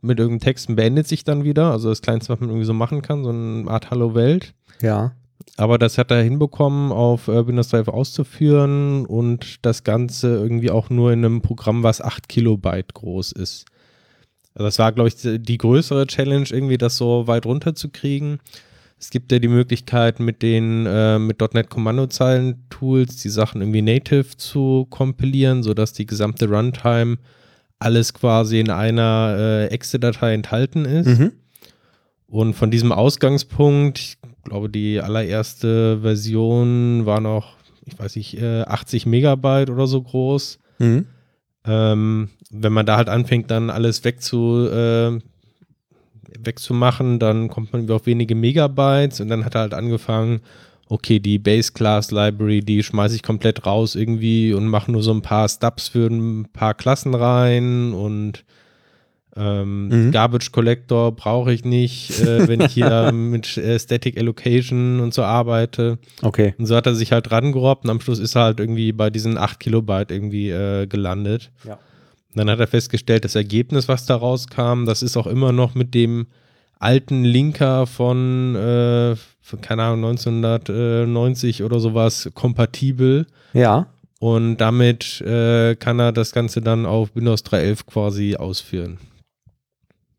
mit 0.00 0.18
irgendeinem 0.18 0.40
Text 0.40 0.68
und 0.68 0.76
beendet 0.76 1.06
sich 1.06 1.24
dann 1.24 1.44
wieder. 1.44 1.70
Also 1.70 1.90
das 1.90 2.00
Kleinste, 2.00 2.32
was 2.32 2.40
man 2.40 2.48
irgendwie 2.48 2.66
so 2.66 2.72
machen 2.72 3.02
kann, 3.02 3.24
so 3.24 3.30
eine 3.30 3.70
Art 3.70 3.90
Hallo 3.90 4.14
Welt. 4.14 4.54
Ja. 4.80 5.12
Aber 5.56 5.78
das 5.78 5.96
hat 5.96 6.10
er 6.10 6.22
hinbekommen, 6.22 6.92
auf 6.92 7.28
Windows 7.28 7.68
3 7.68 7.88
auszuführen 7.88 9.06
und 9.06 9.64
das 9.64 9.84
Ganze 9.84 10.28
irgendwie 10.28 10.70
auch 10.70 10.90
nur 10.90 11.12
in 11.12 11.24
einem 11.24 11.40
Programm, 11.40 11.82
was 11.82 12.00
8 12.00 12.28
Kilobyte 12.28 12.94
groß 12.94 13.32
ist. 13.32 13.64
Also 14.54 14.64
das 14.64 14.78
war, 14.78 14.92
glaube 14.92 15.08
ich, 15.08 15.16
die 15.16 15.38
die 15.38 15.58
größere 15.58 16.06
Challenge, 16.06 16.46
irgendwie 16.50 16.78
das 16.78 16.96
so 16.96 17.26
weit 17.26 17.46
runterzukriegen. 17.46 18.40
Es 18.98 19.10
gibt 19.10 19.30
ja 19.30 19.38
die 19.38 19.48
Möglichkeit, 19.48 20.20
mit 20.20 20.42
den 20.42 20.86
äh, 20.86 21.18
mit 21.18 21.40
.NET 21.40 21.68
Kommandozeilen-Tools 21.68 23.16
die 23.16 23.28
Sachen 23.28 23.60
irgendwie 23.60 23.82
native 23.82 24.36
zu 24.38 24.86
kompilieren, 24.88 25.62
sodass 25.62 25.92
die 25.92 26.06
gesamte 26.06 26.48
Runtime 26.48 27.18
alles 27.78 28.14
quasi 28.14 28.60
in 28.60 28.70
einer 28.70 29.36
äh, 29.38 29.66
Exe-Datei 29.66 30.32
enthalten 30.32 30.86
ist. 30.86 31.06
Mhm. 31.06 31.32
Und 32.28 32.54
von 32.54 32.70
diesem 32.70 32.92
Ausgangspunkt, 32.92 33.98
ich 33.98 34.18
glaube, 34.44 34.68
die 34.68 35.00
allererste 35.00 36.00
Version 36.00 37.06
war 37.06 37.20
noch, 37.20 37.56
ich 37.84 37.98
weiß 37.98 38.16
nicht, 38.16 38.40
äh, 38.40 38.62
80 38.62 39.06
Megabyte 39.06 39.70
oder 39.70 39.86
so 39.86 40.02
groß. 40.02 40.58
Mhm. 40.78 41.06
Ähm, 41.64 42.28
wenn 42.50 42.72
man 42.72 42.86
da 42.86 42.96
halt 42.96 43.08
anfängt, 43.08 43.50
dann 43.50 43.70
alles 43.70 44.04
wegzu, 44.04 44.68
äh, 44.68 45.18
wegzumachen, 46.38 47.18
dann 47.18 47.48
kommt 47.48 47.72
man 47.72 47.90
auf 47.90 48.06
wenige 48.06 48.34
Megabytes 48.34 49.20
und 49.20 49.28
dann 49.28 49.44
hat 49.44 49.54
er 49.54 49.62
halt 49.62 49.74
angefangen, 49.74 50.40
okay, 50.88 51.18
die 51.18 51.38
Base 51.38 51.72
Class 51.72 52.10
Library, 52.10 52.60
die 52.60 52.82
schmeiße 52.82 53.16
ich 53.16 53.22
komplett 53.22 53.66
raus 53.66 53.94
irgendwie 53.94 54.52
und 54.52 54.66
mache 54.68 54.90
nur 54.92 55.02
so 55.02 55.12
ein 55.12 55.22
paar 55.22 55.48
Stubs 55.48 55.88
für 55.88 56.06
ein 56.06 56.48
paar 56.52 56.74
Klassen 56.74 57.14
rein 57.14 57.92
und 57.92 58.44
ähm, 59.36 59.88
Mhm. 59.88 60.10
Garbage 60.12 60.50
Collector 60.52 61.12
brauche 61.12 61.52
ich 61.52 61.64
nicht, 61.64 62.20
äh, 62.20 62.48
wenn 62.48 62.60
ich 62.60 62.72
hier 62.72 63.12
mit 63.12 63.56
äh, 63.56 63.78
Static 63.78 64.18
Allocation 64.18 65.00
und 65.00 65.12
so 65.14 65.22
arbeite. 65.22 65.98
Okay. 66.22 66.54
Und 66.58 66.66
so 66.66 66.76
hat 66.76 66.86
er 66.86 66.94
sich 66.94 67.12
halt 67.12 67.30
dran 67.30 67.52
gerobbt 67.52 67.84
und 67.84 67.90
am 67.90 68.00
Schluss 68.00 68.18
ist 68.18 68.34
er 68.36 68.42
halt 68.44 68.60
irgendwie 68.60 68.92
bei 68.92 69.10
diesen 69.10 69.38
8 69.38 69.60
Kilobyte 69.60 70.10
irgendwie 70.10 70.50
äh, 70.50 70.86
gelandet. 70.86 71.50
Ja. 71.64 71.74
Und 71.74 71.80
dann 72.40 72.50
hat 72.50 72.60
er 72.60 72.66
festgestellt, 72.66 73.24
das 73.24 73.34
Ergebnis, 73.34 73.88
was 73.88 74.06
da 74.06 74.16
rauskam, 74.16 74.84
das 74.84 75.02
ist 75.02 75.16
auch 75.16 75.26
immer 75.26 75.52
noch 75.52 75.74
mit 75.74 75.94
dem 75.94 76.26
alten 76.78 77.24
Linker 77.24 77.86
von, 77.86 78.54
äh, 78.54 79.16
von 79.40 79.60
keine 79.62 79.84
Ahnung, 79.84 80.04
1990 80.10 81.62
oder 81.62 81.80
sowas 81.80 82.30
kompatibel. 82.34 83.26
Ja. 83.54 83.86
Und 84.18 84.58
damit 84.58 85.20
äh, 85.22 85.76
kann 85.76 85.98
er 85.98 86.12
das 86.12 86.32
Ganze 86.32 86.60
dann 86.60 86.86
auf 86.86 87.14
Windows 87.14 87.44
3.11 87.44 87.86
quasi 87.86 88.36
ausführen. 88.36 88.98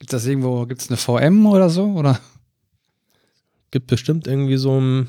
Gibt 0.00 0.12
das 0.12 0.26
irgendwo, 0.26 0.66
gibt 0.66 0.80
es 0.80 0.88
eine 0.88 0.96
VM 0.96 1.46
oder 1.46 1.70
so? 1.70 1.84
Oder? 1.86 2.18
Gibt 3.70 3.86
bestimmt 3.86 4.26
irgendwie 4.26 4.56
so 4.56 4.80
ein, 4.80 5.06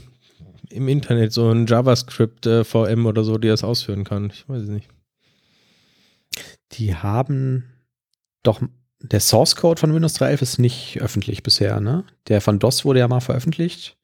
im 0.69 0.87
Internet 0.87 1.33
so 1.33 1.49
ein 1.49 1.65
JavaScript-VM 1.67 3.05
oder 3.05 3.23
so, 3.23 3.37
die 3.37 3.47
das 3.47 3.63
ausführen 3.63 4.03
kann. 4.03 4.29
Ich 4.33 4.47
weiß 4.47 4.63
es 4.63 4.69
nicht. 4.69 4.89
Die 6.73 6.95
haben 6.95 7.63
doch, 8.43 8.61
der 9.01 9.19
Source 9.19 9.55
Code 9.55 9.79
von 9.79 9.93
Windows 9.93 10.15
3.11 10.19 10.41
ist 10.41 10.57
nicht 10.59 11.01
öffentlich 11.01 11.43
bisher, 11.43 11.79
ne? 11.79 12.03
Der 12.27 12.41
von 12.41 12.59
DOS 12.59 12.85
wurde 12.85 12.99
ja 12.99 13.07
mal 13.07 13.19
veröffentlicht. 13.21 13.97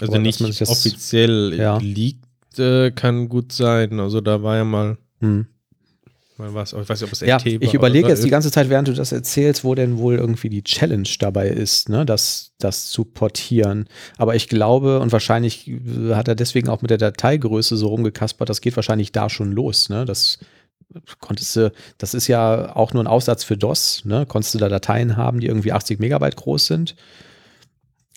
Also 0.00 0.12
Aber 0.12 0.22
nicht 0.22 0.40
offiziell 0.40 1.54
Ja. 1.58 1.78
liegt, 1.78 2.58
äh, 2.58 2.90
kann 2.92 3.28
gut 3.28 3.52
sein. 3.52 3.98
Also 4.00 4.20
da 4.20 4.42
war 4.42 4.56
ja 4.56 4.64
mal, 4.64 4.96
Hm. 5.20 5.46
Mal 6.38 6.54
was, 6.54 6.72
ich 6.72 6.88
weiß 6.88 7.00
nicht, 7.00 7.08
ob 7.08 7.12
es 7.12 7.20
Ja, 7.20 7.38
ich 7.44 7.74
überlege 7.74 8.08
jetzt 8.08 8.24
die 8.24 8.30
ganze 8.30 8.50
Zeit, 8.50 8.68
während 8.70 8.88
du 8.88 8.92
das 8.92 9.12
erzählst, 9.12 9.64
wo 9.64 9.74
denn 9.74 9.98
wohl 9.98 10.16
irgendwie 10.16 10.48
die 10.48 10.62
Challenge 10.62 11.08
dabei 11.18 11.48
ist, 11.48 11.88
ne, 11.88 12.06
das, 12.06 12.52
das 12.58 12.90
zu 12.90 13.04
portieren. 13.04 13.88
Aber 14.16 14.34
ich 14.34 14.48
glaube, 14.48 15.00
und 15.00 15.12
wahrscheinlich 15.12 15.68
äh, 15.68 16.14
hat 16.14 16.28
er 16.28 16.34
deswegen 16.34 16.68
auch 16.68 16.82
mit 16.82 16.90
der 16.90 16.98
Dateigröße 16.98 17.76
so 17.76 17.88
rumgekaspert, 17.88 18.48
das 18.48 18.60
geht 18.60 18.76
wahrscheinlich 18.76 19.12
da 19.12 19.28
schon 19.28 19.52
los, 19.52 19.88
ne? 19.88 20.04
Das 20.04 20.38
konntest 21.20 21.56
du, 21.56 21.72
das 21.98 22.14
ist 22.14 22.28
ja 22.28 22.74
auch 22.74 22.92
nur 22.94 23.02
ein 23.02 23.08
Aufsatz 23.08 23.44
für 23.44 23.56
DOS, 23.56 24.04
ne? 24.04 24.24
Konntest 24.26 24.54
du 24.54 24.58
da 24.58 24.68
Dateien 24.68 25.16
haben, 25.16 25.40
die 25.40 25.46
irgendwie 25.46 25.72
80 25.72 25.98
Megabyte 25.98 26.36
groß 26.36 26.66
sind? 26.66 26.96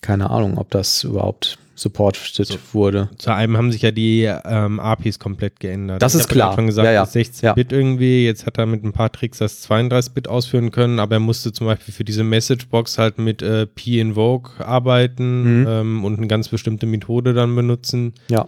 Keine 0.01 0.30
Ahnung, 0.30 0.57
ob 0.57 0.72
das 0.72 1.03
überhaupt 1.03 1.57
supported 1.76 2.45
So. 2.45 2.55
wurde. 2.74 3.09
Zu 3.17 3.34
einem 3.34 3.57
haben 3.57 3.72
sich 3.72 3.82
ja 3.82 3.91
die 3.91 4.24
ähm, 4.45 4.80
APIs 4.80 5.17
komplett 5.19 5.59
geändert. 5.59 6.01
Das 6.01 6.13
Ich 6.13 6.22
ist 6.22 6.28
klar. 6.28 6.49
Anfang 6.51 6.67
gesagt, 6.67 6.86
Ja, 6.86 6.91
ja. 6.91 7.01
das 7.05 7.15
16-Bit 7.15 7.72
irgendwie. 7.72 8.26
Jetzt 8.26 8.45
hat 8.45 8.57
er 8.57 8.65
mit 8.65 8.84
ein 8.84 8.91
paar 8.91 9.11
Tricks 9.11 9.39
das 9.39 9.67
32-Bit 9.69 10.28
ausführen 10.28 10.72
können, 10.72 10.99
aber 10.99 11.15
er 11.15 11.19
musste 11.19 11.51
zum 11.53 11.67
Beispiel 11.67 11.93
für 11.93 12.03
diese 12.03 12.24
Messagebox 12.24 12.97
halt 12.97 13.17
mit 13.17 13.41
äh, 13.41 13.65
P-Invoke 13.67 14.65
arbeiten 14.65 15.61
Mhm. 15.61 15.67
ähm, 15.67 16.05
und 16.05 16.17
eine 16.17 16.28
ganz 16.28 16.49
bestimmte 16.49 16.86
Methode 16.86 17.34
dann 17.34 17.55
benutzen. 17.55 18.13
Ja. 18.30 18.45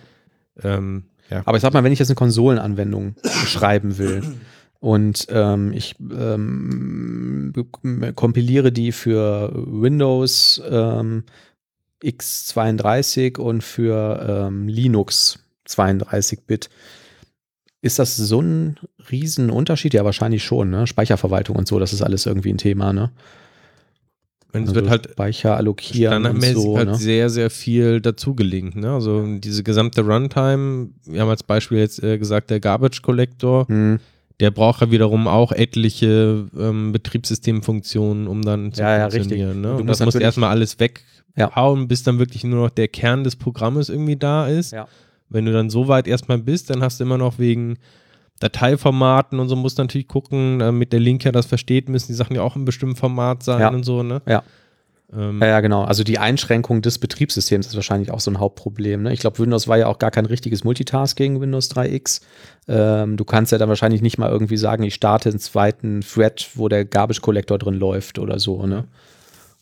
Ähm, 0.61 1.05
ja. 1.29 1.41
Aber 1.45 1.57
ich 1.57 1.61
sag 1.61 1.73
mal, 1.73 1.83
wenn 1.83 1.91
ich 1.93 1.99
jetzt 1.99 2.09
eine 2.09 2.15
Konsolenanwendung 2.15 3.15
schreiben 3.47 3.97
will 3.97 4.21
und 4.79 5.25
ähm, 5.29 5.71
ich 5.73 5.95
ähm, 5.99 7.53
kompiliere 8.15 8.71
die 8.71 8.91
für 8.91 9.51
Windows 9.55 10.61
ähm, 10.69 11.23
x32 12.03 13.37
und 13.37 13.63
für 13.63 14.45
ähm, 14.47 14.67
Linux 14.67 15.39
32-Bit, 15.67 16.69
ist 17.81 17.99
das 17.99 18.15
so 18.15 18.41
ein 18.41 18.77
Riesenunterschied? 19.11 19.93
Ja, 19.93 20.05
wahrscheinlich 20.05 20.43
schon, 20.43 20.69
ne? 20.69 20.87
Speicherverwaltung 20.87 21.55
und 21.55 21.67
so, 21.67 21.79
das 21.79 21.93
ist 21.93 22.01
alles 22.01 22.25
irgendwie 22.25 22.51
ein 22.51 22.57
Thema, 22.57 22.93
ne? 22.93 23.11
Und 24.53 24.63
es 24.63 24.69
Also 24.69 24.75
wird 24.75 24.89
halt 24.89 25.09
Speicher 25.11 25.57
allokieren 25.57 26.13
und 26.17 26.21
standardmäßig 26.21 26.53
so, 26.63 26.77
halt 26.77 26.89
ne? 26.89 26.95
sehr, 26.95 27.29
sehr 27.31 27.49
viel 27.49 28.01
dazugelinkt. 28.01 28.75
Ne? 28.75 28.91
Also 28.91 29.25
diese 29.39 29.63
gesamte 29.63 30.01
Runtime, 30.01 30.89
wir 31.05 31.21
haben 31.21 31.29
als 31.29 31.41
Beispiel 31.41 31.79
jetzt 31.79 32.03
äh, 32.03 32.19
gesagt, 32.19 32.51
der 32.51 32.59
Garbage 32.59 33.01
Collector, 33.01 33.67
Hm, 33.67 33.99
der 34.39 34.51
braucht 34.51 34.81
ja 34.81 34.91
wiederum 34.91 35.27
auch 35.27 35.51
etliche 35.51 36.45
ähm, 36.57 36.91
Betriebssystemfunktionen, 36.91 38.27
um 38.27 38.43
dann 38.43 38.73
zu 38.73 38.81
Ja, 38.81 38.97
ja, 38.99 39.09
funktionieren. 39.09 39.49
richtig. 39.49 39.61
Ne? 39.63 39.75
Und 39.75 39.87
das 39.87 39.99
muss 40.01 40.15
erstmal 40.15 40.51
alles 40.51 40.79
Ja. 41.35 41.47
weghauen, 41.47 41.87
bis 41.87 42.03
dann 42.03 42.19
wirklich 42.19 42.43
nur 42.43 42.63
noch 42.65 42.69
der 42.69 42.87
Kern 42.87 43.23
des 43.23 43.35
Programmes 43.35 43.89
irgendwie 43.89 44.15
da 44.15 44.47
ist. 44.47 44.71
Ja. 44.71 44.87
Wenn 45.29 45.45
du 45.45 45.51
dann 45.53 45.69
so 45.69 45.87
weit 45.87 46.07
erstmal 46.07 46.37
bist, 46.37 46.69
dann 46.69 46.83
hast 46.83 46.99
du 46.99 47.03
immer 47.05 47.17
noch 47.17 47.39
wegen 47.39 47.77
Dateiformaten 48.39 49.39
und 49.39 49.49
so 49.49 49.55
musst 49.55 49.77
du 49.79 49.83
natürlich 49.83 50.07
gucken, 50.07 50.59
damit 50.59 50.91
der 50.93 50.99
Linker 50.99 51.31
das 51.31 51.45
versteht, 51.45 51.89
müssen 51.89 52.07
die 52.07 52.13
Sachen 52.13 52.35
ja 52.35 52.41
auch 52.41 52.55
im 52.55 52.65
bestimmten 52.65 52.95
Format 52.95 53.43
sein 53.43 53.61
Ja. 53.61 53.69
und 53.69 53.83
so, 53.83 54.03
ne? 54.03 54.21
Ja. 54.27 54.43
Ähm, 55.15 55.39
Ja, 55.41 55.47
ja, 55.47 55.59
genau. 55.61 55.83
Also 55.83 56.03
die 56.03 56.17
Einschränkung 56.19 56.81
des 56.81 56.97
Betriebssystems 56.99 57.67
ist 57.67 57.75
wahrscheinlich 57.75 58.11
auch 58.11 58.19
so 58.19 58.31
ein 58.31 58.39
Hauptproblem. 58.39 59.03
Ne? 59.03 59.13
Ich 59.13 59.19
glaube, 59.19 59.39
Windows 59.39 59.67
war 59.67 59.77
ja 59.77 59.87
auch 59.87 59.99
gar 59.99 60.11
kein 60.11 60.25
richtiges 60.25 60.63
Multitasking, 60.63 61.39
Windows 61.39 61.69
3X. 61.71 62.21
Ähm, 62.67 63.17
du 63.17 63.23
kannst 63.23 63.51
ja 63.51 63.57
dann 63.57 63.69
wahrscheinlich 63.69 64.01
nicht 64.01 64.17
mal 64.17 64.29
irgendwie 64.29 64.57
sagen, 64.57 64.83
ich 64.83 64.95
starte 64.95 65.29
einen 65.29 65.39
zweiten 65.39 66.01
Thread, 66.01 66.49
wo 66.55 66.67
der 66.67 66.85
Garbage 66.85 67.21
Collector 67.21 67.57
drin 67.59 67.75
läuft 67.75 68.17
oder 68.19 68.39
so. 68.39 68.65
Ne? 68.65 68.85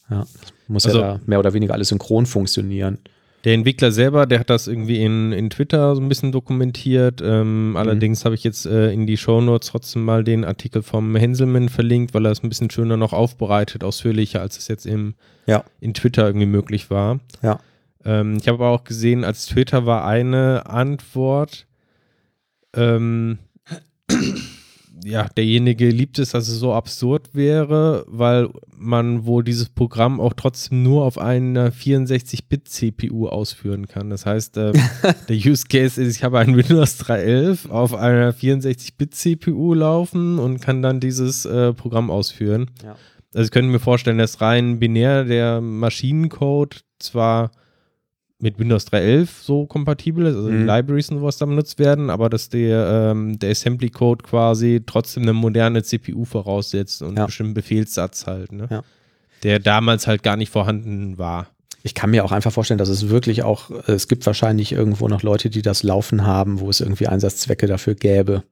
Ja, 0.09 0.19
das 0.22 0.53
muss 0.72 0.86
Also- 0.86 0.99
ja 1.01 1.19
mehr 1.26 1.39
oder 1.39 1.53
weniger 1.53 1.74
alles 1.74 1.89
synchron 1.89 2.26
funktionieren. 2.26 2.97
Der 3.43 3.55
Entwickler 3.55 3.91
selber, 3.91 4.28
der 4.28 4.39
hat 4.39 4.51
das 4.51 4.67
irgendwie 4.67 5.03
in, 5.03 5.32
in 5.32 5.49
Twitter 5.49 5.95
so 5.95 6.01
ein 6.01 6.07
bisschen 6.07 6.32
dokumentiert. 6.32 7.22
Mhm. 7.22 7.28
Ähm, 7.28 7.74
allerdings 7.76 8.24
habe 8.24 8.36
ich 8.36 8.43
jetzt 8.43 8.67
äh, 8.67 8.91
in 8.91 9.07
die 9.07 9.17
Shownotes 9.17 9.69
trotzdem 9.69 10.05
mal 10.05 10.24
den 10.24 10.45
Artikel 10.45 10.84
vom 10.84 11.15
Henselmann 11.15 11.69
verlinkt, 11.69 12.13
weil 12.13 12.24
er 12.26 12.32
es 12.34 12.43
ein 12.43 12.49
bisschen 12.49 12.69
schöner 12.69 12.97
noch 12.97 13.13
aufbereitet, 13.13 13.84
ausführlicher, 13.84 14.41
als 14.41 14.59
es 14.59 14.67
jetzt 14.67 14.86
im, 14.86 15.15
Ja. 15.47 15.63
in 15.80 15.95
Twitter 15.95 16.28
irgendwie 16.28 16.45
möglich 16.45 16.91
war. 16.91 17.19
Ja. 17.41 17.59
Ähm, 18.05 18.38
ich 18.39 18.47
habe 18.47 18.63
aber 18.63 18.69
auch 18.69 18.84
gesehen, 18.84 19.24
als 19.24 19.47
Twitter 19.47 19.88
war 19.88 20.05
eine 20.05 20.67
Antwort, 20.67 21.65
ähm, 22.76 23.39
ja, 25.04 25.28
derjenige 25.36 25.89
liebt 25.89 26.20
es, 26.20 26.32
dass 26.32 26.47
es 26.47 26.60
so 26.60 26.74
absurd 26.74 27.34
wäre, 27.34 28.06
weil 28.08 28.49
man 28.78 29.26
wohl 29.26 29.43
dieses 29.43 29.70
Programm 29.70 30.20
auch 30.20 30.34
trotzdem 30.34 30.84
nur 30.84 31.06
auf 31.06 31.18
einer 31.18 31.72
64-Bit-CPU 31.72 33.28
ausführen 33.28 33.88
kann. 33.88 34.10
Das 34.10 34.26
heißt, 34.26 34.58
äh, 34.58 34.74
der 35.30 35.36
Use 35.36 35.66
Case 35.68 36.02
ist, 36.02 36.18
ich 36.18 36.24
habe 36.24 36.39
ein 36.39 36.56
Windows 36.56 36.99
3.11 37.02 37.70
auf 37.70 37.93
einer 37.93 38.34
64-Bit-CPU 38.34 39.74
laufen 39.74 40.39
und 40.39 40.62
kann 40.62 40.82
dann 40.82 40.99
dieses 40.99 41.45
äh, 41.45 41.74
Programm 41.74 42.12
ausführen. 42.12 42.70
Ja. 42.84 42.95
Also 43.34 43.45
ich 43.45 43.52
könnte 43.52 43.72
mir 43.72 43.80
vorstellen, 43.80 44.18
dass 44.18 44.41
rein 44.41 44.80
binär 44.80 45.24
der 45.24 45.62
Maschinencode 45.62 46.84
zwar 46.99 47.52
mit 48.41 48.57
Windows 48.59 48.85
3.11 48.87 49.27
so 49.43 49.65
kompatibel 49.65 50.25
ist, 50.25 50.35
also 50.35 50.49
die 50.49 50.55
Mhm. 50.55 50.65
Libraries 50.65 51.09
und 51.09 51.19
sowas 51.19 51.37
da 51.37 51.45
benutzt 51.45 51.77
werden, 51.79 52.09
aber 52.09 52.29
dass 52.29 52.49
der, 52.49 53.11
ähm, 53.11 53.37
der 53.39 53.51
Assembly-Code 53.51 54.23
quasi 54.23 54.81
trotzdem 54.85 55.23
eine 55.23 55.33
moderne 55.33 55.83
CPU 55.83 56.25
voraussetzt 56.25 57.01
und 57.03 57.11
Ja. 57.15 57.21
einen 57.23 57.25
bestimmten 57.27 57.53
Befehlssatz 57.53 58.25
halt, 58.27 58.51
ne? 58.51 58.67
Ja. 58.69 58.83
Der 59.43 59.59
damals 59.59 60.07
halt 60.07 60.23
gar 60.23 60.37
nicht 60.37 60.49
vorhanden 60.51 61.17
war. 61.17 61.47
Ich 61.83 61.95
kann 61.95 62.11
mir 62.11 62.23
auch 62.25 62.31
einfach 62.31 62.51
vorstellen, 62.51 62.77
dass 62.77 62.89
es 62.89 63.09
wirklich 63.09 63.41
auch, 63.43 63.71
äh, 63.71 63.91
es 63.93 64.07
gibt 64.07 64.25
wahrscheinlich 64.25 64.71
irgendwo 64.71 65.07
noch 65.07 65.23
Leute, 65.23 65.49
die 65.49 65.61
das 65.63 65.81
laufen 65.83 66.25
haben, 66.27 66.59
wo 66.59 66.69
es 66.69 66.79
irgendwie 66.81 67.07
Einsatzzwecke 67.07 67.65
dafür 67.67 67.95
gäbe, 67.95 68.43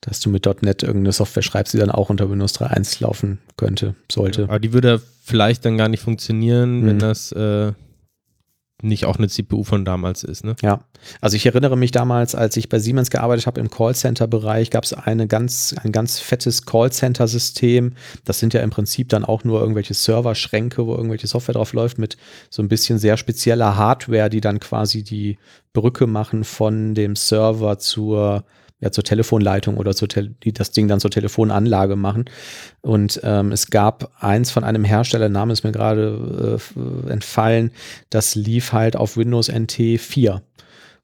dass 0.00 0.18
du 0.20 0.30
mit 0.30 0.44
.NET 0.62 0.82
irgendeine 0.82 1.12
Software 1.12 1.42
schreibst, 1.44 1.74
die 1.74 1.78
dann 1.78 1.90
auch 1.92 2.10
unter 2.10 2.28
Windows 2.28 2.54
3.1 2.54 3.00
laufen 3.00 3.38
könnte, 3.56 3.94
sollte. 4.10 4.44
Aber 4.44 4.58
die 4.58 4.72
würde 4.72 5.00
vielleicht 5.22 5.64
dann 5.64 5.76
gar 5.78 5.88
nicht 5.88 6.00
funktionieren, 6.02 6.84
wenn 6.84 6.96
Mhm. 6.96 7.00
das 7.00 7.30
äh, 7.32 7.72
nicht 8.82 9.04
auch 9.06 9.16
eine 9.16 9.28
CPU 9.28 9.64
von 9.64 9.84
damals 9.84 10.24
ist, 10.24 10.44
ne? 10.44 10.56
Ja, 10.62 10.80
also 11.20 11.36
ich 11.36 11.46
erinnere 11.46 11.76
mich 11.76 11.92
damals, 11.92 12.34
als 12.34 12.56
ich 12.56 12.68
bei 12.68 12.78
Siemens 12.78 13.10
gearbeitet 13.10 13.46
habe 13.46 13.60
im 13.60 13.70
Callcenter-Bereich, 13.70 14.70
gab 14.70 14.84
es 14.84 14.94
ganz, 15.28 15.74
ein 15.82 15.92
ganz 15.92 16.18
fettes 16.18 16.66
Callcenter-System. 16.66 17.94
Das 18.24 18.38
sind 18.38 18.54
ja 18.54 18.60
im 18.60 18.70
Prinzip 18.70 19.08
dann 19.08 19.24
auch 19.24 19.44
nur 19.44 19.60
irgendwelche 19.60 19.94
Serverschränke, 19.94 20.86
wo 20.86 20.94
irgendwelche 20.94 21.26
Software 21.26 21.54
drauf 21.54 21.72
läuft, 21.72 21.98
mit 21.98 22.16
so 22.50 22.62
ein 22.62 22.68
bisschen 22.68 22.98
sehr 22.98 23.16
spezieller 23.16 23.76
Hardware, 23.76 24.28
die 24.28 24.40
dann 24.40 24.60
quasi 24.60 25.02
die 25.02 25.38
Brücke 25.72 26.06
machen 26.06 26.44
von 26.44 26.94
dem 26.94 27.16
Server 27.16 27.78
zur 27.78 28.44
ja, 28.82 28.90
zur 28.90 29.04
Telefonleitung 29.04 29.76
oder 29.76 29.94
zur 29.94 30.08
Tel 30.08 30.34
die 30.42 30.52
das 30.52 30.72
Ding 30.72 30.88
dann 30.88 31.00
zur 31.00 31.10
Telefonanlage 31.10 31.94
machen. 31.94 32.24
Und 32.80 33.20
ähm, 33.22 33.52
es 33.52 33.70
gab 33.70 34.10
eins 34.20 34.50
von 34.50 34.64
einem 34.64 34.82
Hersteller, 34.84 35.28
Name 35.28 35.52
ist 35.52 35.62
mir 35.62 35.72
gerade 35.72 36.58
äh, 36.76 37.10
entfallen, 37.10 37.70
das 38.10 38.34
lief 38.34 38.72
halt 38.72 38.96
auf 38.96 39.16
Windows 39.16 39.48
NT 39.48 40.00
4. 40.00 40.42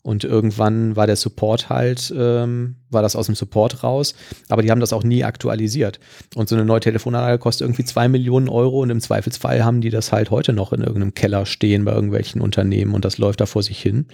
Und 0.03 0.25
irgendwann 0.25 0.97
war 0.97 1.07
der 1.07 1.17
Support 1.17 1.69
halt, 1.69 2.13
ähm, 2.17 2.77
war 2.91 3.03
das 3.03 3.15
aus 3.15 3.27
dem 3.27 3.35
Support 3.35 3.83
raus, 3.85 4.15
aber 4.49 4.63
die 4.63 4.71
haben 4.71 4.81
das 4.81 4.93
auch 4.93 5.05
nie 5.05 5.23
aktualisiert. 5.23 6.01
Und 6.35 6.49
so 6.49 6.57
eine 6.57 6.65
neue 6.65 6.81
Telefonanlage 6.81 7.39
kostet 7.39 7.67
irgendwie 7.67 7.85
zwei 7.85 8.09
Millionen 8.09 8.49
Euro 8.49 8.81
und 8.81 8.91
im 8.91 9.01
Zweifelsfall 9.01 9.65
haben 9.65 9.81
die 9.81 9.91
das 9.91 10.11
halt 10.11 10.31
heute 10.31 10.53
noch 10.53 10.73
in 10.73 10.81
irgendeinem 10.81 11.15
Keller 11.15 11.47
stehen 11.47 11.85
bei 11.85 11.93
irgendwelchen 11.93 12.41
Unternehmen 12.41 12.95
und 12.95 13.05
das 13.05 13.19
läuft 13.19 13.41
da 13.41 13.47
vor 13.47 13.63
sich 13.63 13.81
hin. 13.81 14.07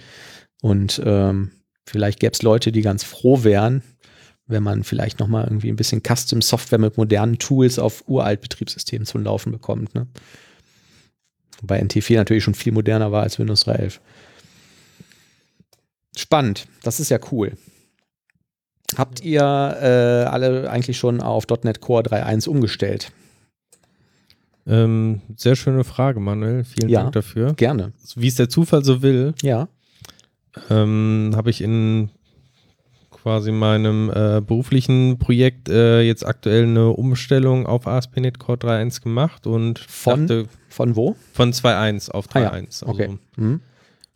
Und 0.61 1.01
ähm, 1.05 1.51
vielleicht 1.87 2.19
gäbe 2.19 2.33
es 2.33 2.41
Leute, 2.41 2.71
die 2.71 2.81
ganz 2.81 3.03
froh 3.03 3.43
wären, 3.43 3.83
wenn 4.47 4.63
man 4.63 4.83
vielleicht 4.83 5.19
noch 5.19 5.27
mal 5.27 5.43
irgendwie 5.43 5.69
ein 5.69 5.75
bisschen 5.75 6.01
Custom-Software 6.03 6.79
mit 6.79 6.97
modernen 6.97 7.39
Tools 7.39 7.79
auf 7.79 8.03
uralt 8.07 8.41
Betriebssystemen 8.41 9.05
zum 9.05 9.23
Laufen 9.23 9.51
bekommt. 9.51 9.95
Ne? 9.95 10.07
Wobei 11.61 11.81
NT4 11.81 12.15
natürlich 12.15 12.43
schon 12.43 12.53
viel 12.53 12.73
moderner 12.73 13.11
war 13.11 13.23
als 13.23 13.39
Windows 13.39 13.65
3.11. 13.67 13.99
Spannend, 16.17 16.67
das 16.83 16.99
ist 16.99 17.09
ja 17.09 17.19
cool. 17.31 17.53
Habt 18.97 19.21
ihr 19.21 19.41
äh, 19.41 20.29
alle 20.29 20.69
eigentlich 20.69 20.97
schon 20.97 21.19
auf 21.21 21.45
.NET 21.63 21.81
Core 21.81 22.03
3.1 22.03 22.47
umgestellt? 22.47 23.11
Ähm, 24.67 25.21
sehr 25.35 25.55
schöne 25.55 25.83
Frage, 25.83 26.19
Manuel. 26.19 26.63
Vielen 26.63 26.89
Ja. 26.89 27.01
Dank 27.01 27.13
dafür. 27.13 27.53
Gerne. 27.53 27.93
Wie 28.15 28.27
es 28.27 28.35
der 28.35 28.49
Zufall 28.49 28.83
so 28.83 29.01
will, 29.01 29.33
Ja. 29.41 29.67
Ähm, 30.69 31.31
habe 31.35 31.49
ich 31.49 31.61
in 31.61 32.09
quasi 33.11 33.51
meinem 33.51 34.09
äh, 34.11 34.41
beruflichen 34.41 35.17
Projekt 35.17 35.67
äh, 35.69 36.01
jetzt 36.01 36.25
aktuell 36.25 36.63
eine 36.63 36.89
Umstellung 36.89 37.65
auf 37.65 37.87
ASP.NET 37.87 38.37
Core 38.39 38.57
3.1 38.59 39.01
gemacht 39.01 39.47
und 39.47 39.79
Von? 39.79 40.27
dachte, 40.27 40.45
Von 40.69 40.95
wo? 40.95 41.15
von 41.33 41.51
2.1 41.51 42.11
auf 42.11 42.27
Ah 42.33 42.39
ja, 42.41 42.51
3.1. 42.53 42.65
Also 42.65 42.85
Okay. 42.87 43.17
Mhm. 43.37 43.61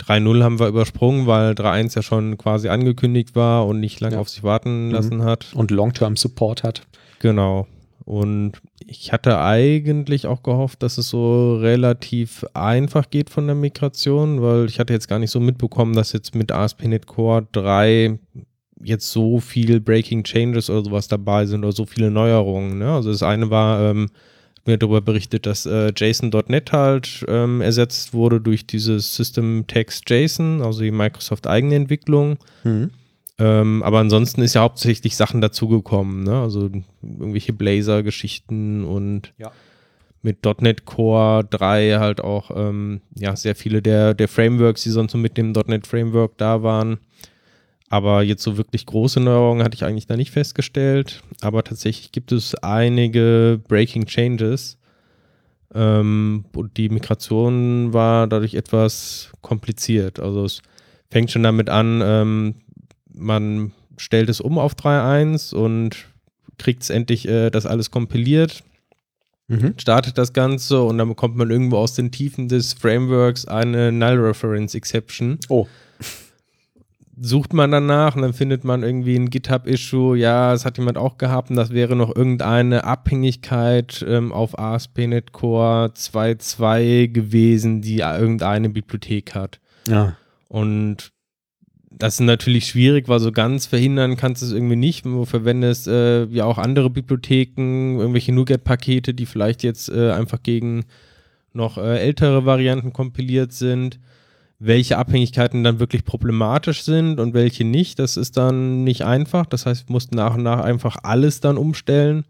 3.0 0.02 0.44
haben 0.44 0.60
wir 0.60 0.68
übersprungen, 0.68 1.28
weil 1.28 1.52
3.1 1.54 1.96
ja 1.96 2.02
schon 2.04 2.38
quasi 2.38 2.70
angekündigt 2.70 3.36
war 3.36 3.66
und 3.68 3.80
nicht 3.82 4.00
lange 4.00 4.16
Ja. 4.16 4.22
auf 4.22 4.30
sich 4.30 4.44
warten 4.44 4.88
Mhm. 4.88 4.94
lassen 4.94 5.24
hat. 5.24 5.48
Und 5.56 5.72
Long-Term 5.72 6.16
Support 6.16 6.64
hat. 6.64 6.84
Genau. 7.20 7.68
Und 8.06 8.54
ich 8.86 9.12
hatte 9.12 9.40
eigentlich 9.40 10.26
auch 10.26 10.44
gehofft, 10.44 10.82
dass 10.84 10.98
es 10.98 11.10
so 11.10 11.58
relativ 11.58 12.46
einfach 12.54 13.10
geht 13.10 13.30
von 13.30 13.46
der 13.46 13.56
Migration, 13.56 14.42
weil 14.42 14.66
ich 14.66 14.80
hatte 14.80 14.94
jetzt 14.94 15.08
gar 15.08 15.20
nicht 15.20 15.32
so 15.32 15.40
mitbekommen, 15.40 15.94
dass 15.94 16.14
jetzt 16.14 16.34
mit 16.36 16.52
ASP.NET 16.52 17.06
Core 17.06 17.48
3 17.52 18.18
jetzt 18.84 19.12
so 19.12 19.40
viel 19.40 19.80
Breaking 19.80 20.24
Changes 20.24 20.70
oder 20.70 20.84
sowas 20.84 21.08
dabei 21.08 21.46
sind 21.46 21.64
oder 21.64 21.74
so 21.74 21.86
viele 21.86 22.10
Neuerungen. 22.10 22.80
Ne? 22.80 22.92
Also 22.92 23.12
das 23.12 23.24
eine 23.24 23.50
war, 23.50 23.82
ähm, 23.92 24.10
mir 24.66 24.78
darüber 24.78 25.02
berichtet, 25.02 25.46
dass 25.46 25.66
äh, 25.66 25.92
JSON.NET 25.96 26.72
halt 26.72 27.26
ähm, 27.28 27.62
ersetzt 27.62 28.14
wurde 28.14 28.40
durch 28.40 28.68
dieses 28.68 29.16
System 29.16 29.66
Text 29.68 30.10
JSON, 30.10 30.62
also 30.62 30.82
die 30.82 30.92
Microsoft 30.92 31.48
eigene 31.48 31.76
Entwicklung. 31.76 32.38
Mhm. 32.64 32.92
Ähm, 33.40 33.82
aber 33.84 34.00
ansonsten 34.00 34.42
ist 34.42 34.54
ja 34.54 34.62
hauptsächlich 34.62 35.16
Sachen 35.16 35.40
dazugekommen, 35.40 36.24
ne? 36.24 36.42
Also 36.42 36.70
irgendwelche 37.02 37.54
Blazor-Geschichten 37.54 38.84
und 38.84 39.34
Ja. 39.38 39.52
mit 40.22 40.44
.NET 40.62 40.86
Core 40.86 41.46
3 41.46 41.98
halt 42.00 42.22
auch 42.22 42.52
ähm, 42.54 43.00
ja, 43.16 43.36
sehr 43.38 43.56
viele 43.56 43.82
der, 43.82 44.14
der 44.14 44.28
Frameworks, 44.28 44.84
die 44.84 44.90
sonst 44.90 45.14
so 45.14 45.18
mit 45.18 45.38
dem 45.38 45.54
.NET 45.54 45.88
Framework 45.88 46.38
da 46.38 46.64
waren. 46.64 46.98
Aber 47.90 48.22
jetzt 48.22 48.44
so 48.44 48.58
wirklich 48.58 48.86
große 48.86 49.20
Neuerungen 49.20 49.64
hatte 49.64 49.76
ich 49.76 49.84
eigentlich 49.86 50.06
da 50.06 50.16
nicht 50.18 50.32
festgestellt. 50.32 51.24
Aber 51.42 51.64
tatsächlich 51.64 52.12
gibt 52.12 52.32
es 52.32 52.54
einige 52.56 53.60
Breaking 53.68 54.06
Changes. 54.06 54.78
Ähm, 55.74 56.46
und 56.56 56.78
die 56.78 56.90
Migration 56.90 57.94
war 57.94 58.28
dadurch 58.28 58.54
etwas 58.56 59.32
kompliziert. 59.42 60.20
Also 60.20 60.44
es 60.44 60.62
fängt 61.10 61.32
schon 61.32 61.44
damit 61.44 61.70
an, 61.70 62.02
ähm, 62.04 62.56
man 63.20 63.72
stellt 63.98 64.30
es 64.30 64.42
um 64.42 64.58
auf 64.58 64.74
3.1 64.76 65.54
und 65.54 66.06
kriegt 66.58 66.84
es 66.84 66.90
endlich 66.90 67.28
äh, 67.28 67.50
das 67.50 67.66
alles 67.66 67.92
kompiliert, 67.92 68.64
Mhm. 69.50 69.74
startet 69.78 70.20
das 70.20 70.34
Ganze 70.34 70.84
und 70.84 71.00
dann 71.00 71.10
bekommt 71.10 71.36
man 71.36 71.50
irgendwo 71.50 71.78
aus 71.78 71.96
den 71.96 72.12
Tiefen 72.12 72.48
des 72.50 72.74
Frameworks 72.74 73.46
eine 73.46 73.92
Null 73.92 74.20
Reference 74.20 74.76
Exception. 74.76 75.40
Oh. 75.50 75.66
Sucht 77.20 77.54
man 77.54 77.72
danach 77.72 78.16
und 78.16 78.22
dann 78.22 78.34
findet 78.34 78.64
man 78.64 78.84
irgendwie 78.84 79.16
ein 79.16 79.32
GitHub-Issue, 79.32 80.18
ja, 80.18 80.52
das 80.52 80.66
hat 80.66 80.78
jemand 80.78 81.00
auch 81.00 81.18
gehabt 81.18 81.50
und 81.50 81.56
das 81.56 81.72
wäre 81.72 81.96
noch 81.96 82.16
irgendeine 82.16 82.84
Abhängigkeit 82.84 84.06
ähm, 84.08 84.32
auf 84.32 84.58
ASP.NET 84.58 85.34
Core 85.34 85.94
2.2 85.96 87.08
gewesen, 87.08 87.82
die 87.82 88.00
irgendeine 88.00 88.70
Bibliothek 88.70 89.34
hat. 89.34 89.60
Ja. 89.88 90.16
Und 90.48 91.12
das 91.92 92.16
ist 92.16 92.20
natürlich 92.22 92.68
schwierig, 92.68 93.08
weil 93.08 93.20
so 93.20 93.32
ganz 93.32 93.66
verhindern 93.66 94.16
kannst 94.16 94.42
du 94.42 94.46
es 94.46 94.52
irgendwie 94.52 94.76
nicht. 94.76 95.06
Du 95.06 95.26
verwendest 95.26 95.88
äh, 95.88 96.26
ja 96.26 96.46
auch 96.46 96.58
andere 96.58 96.90
Bibliotheken, 96.90 98.00
irgendwelche 98.00 98.32
NuGet-Pakete, 98.32 99.14
die 99.14 99.26
vielleicht 99.26 99.64
jetzt 99.64 99.90
äh, 99.90 100.12
einfach 100.12 100.44
gegen 100.44 100.86
noch 101.54 101.78
äh, 101.78 102.00
ältere 102.00 102.46
Varianten 102.46 102.94
kompiliert 102.94 103.54
sind. 103.54 104.00
Welche 104.60 104.98
Abhängigkeiten 104.98 105.64
dann 105.64 105.80
wirklich 105.80 106.06
problematisch 106.06 106.84
sind 106.84 107.20
und 107.20 107.34
welche 107.34 107.64
nicht, 107.64 107.98
das 107.98 108.18
ist 108.18 108.38
dann 108.38 108.84
nicht 108.84 109.04
einfach. 109.04 109.46
Das 109.46 109.66
heißt, 109.66 109.88
wir 109.88 109.94
mussten 109.94 110.16
nach 110.16 110.36
und 110.36 110.44
nach 110.44 110.60
einfach 110.60 110.98
alles 111.04 111.40
dann 111.40 111.58
umstellen 111.58 112.26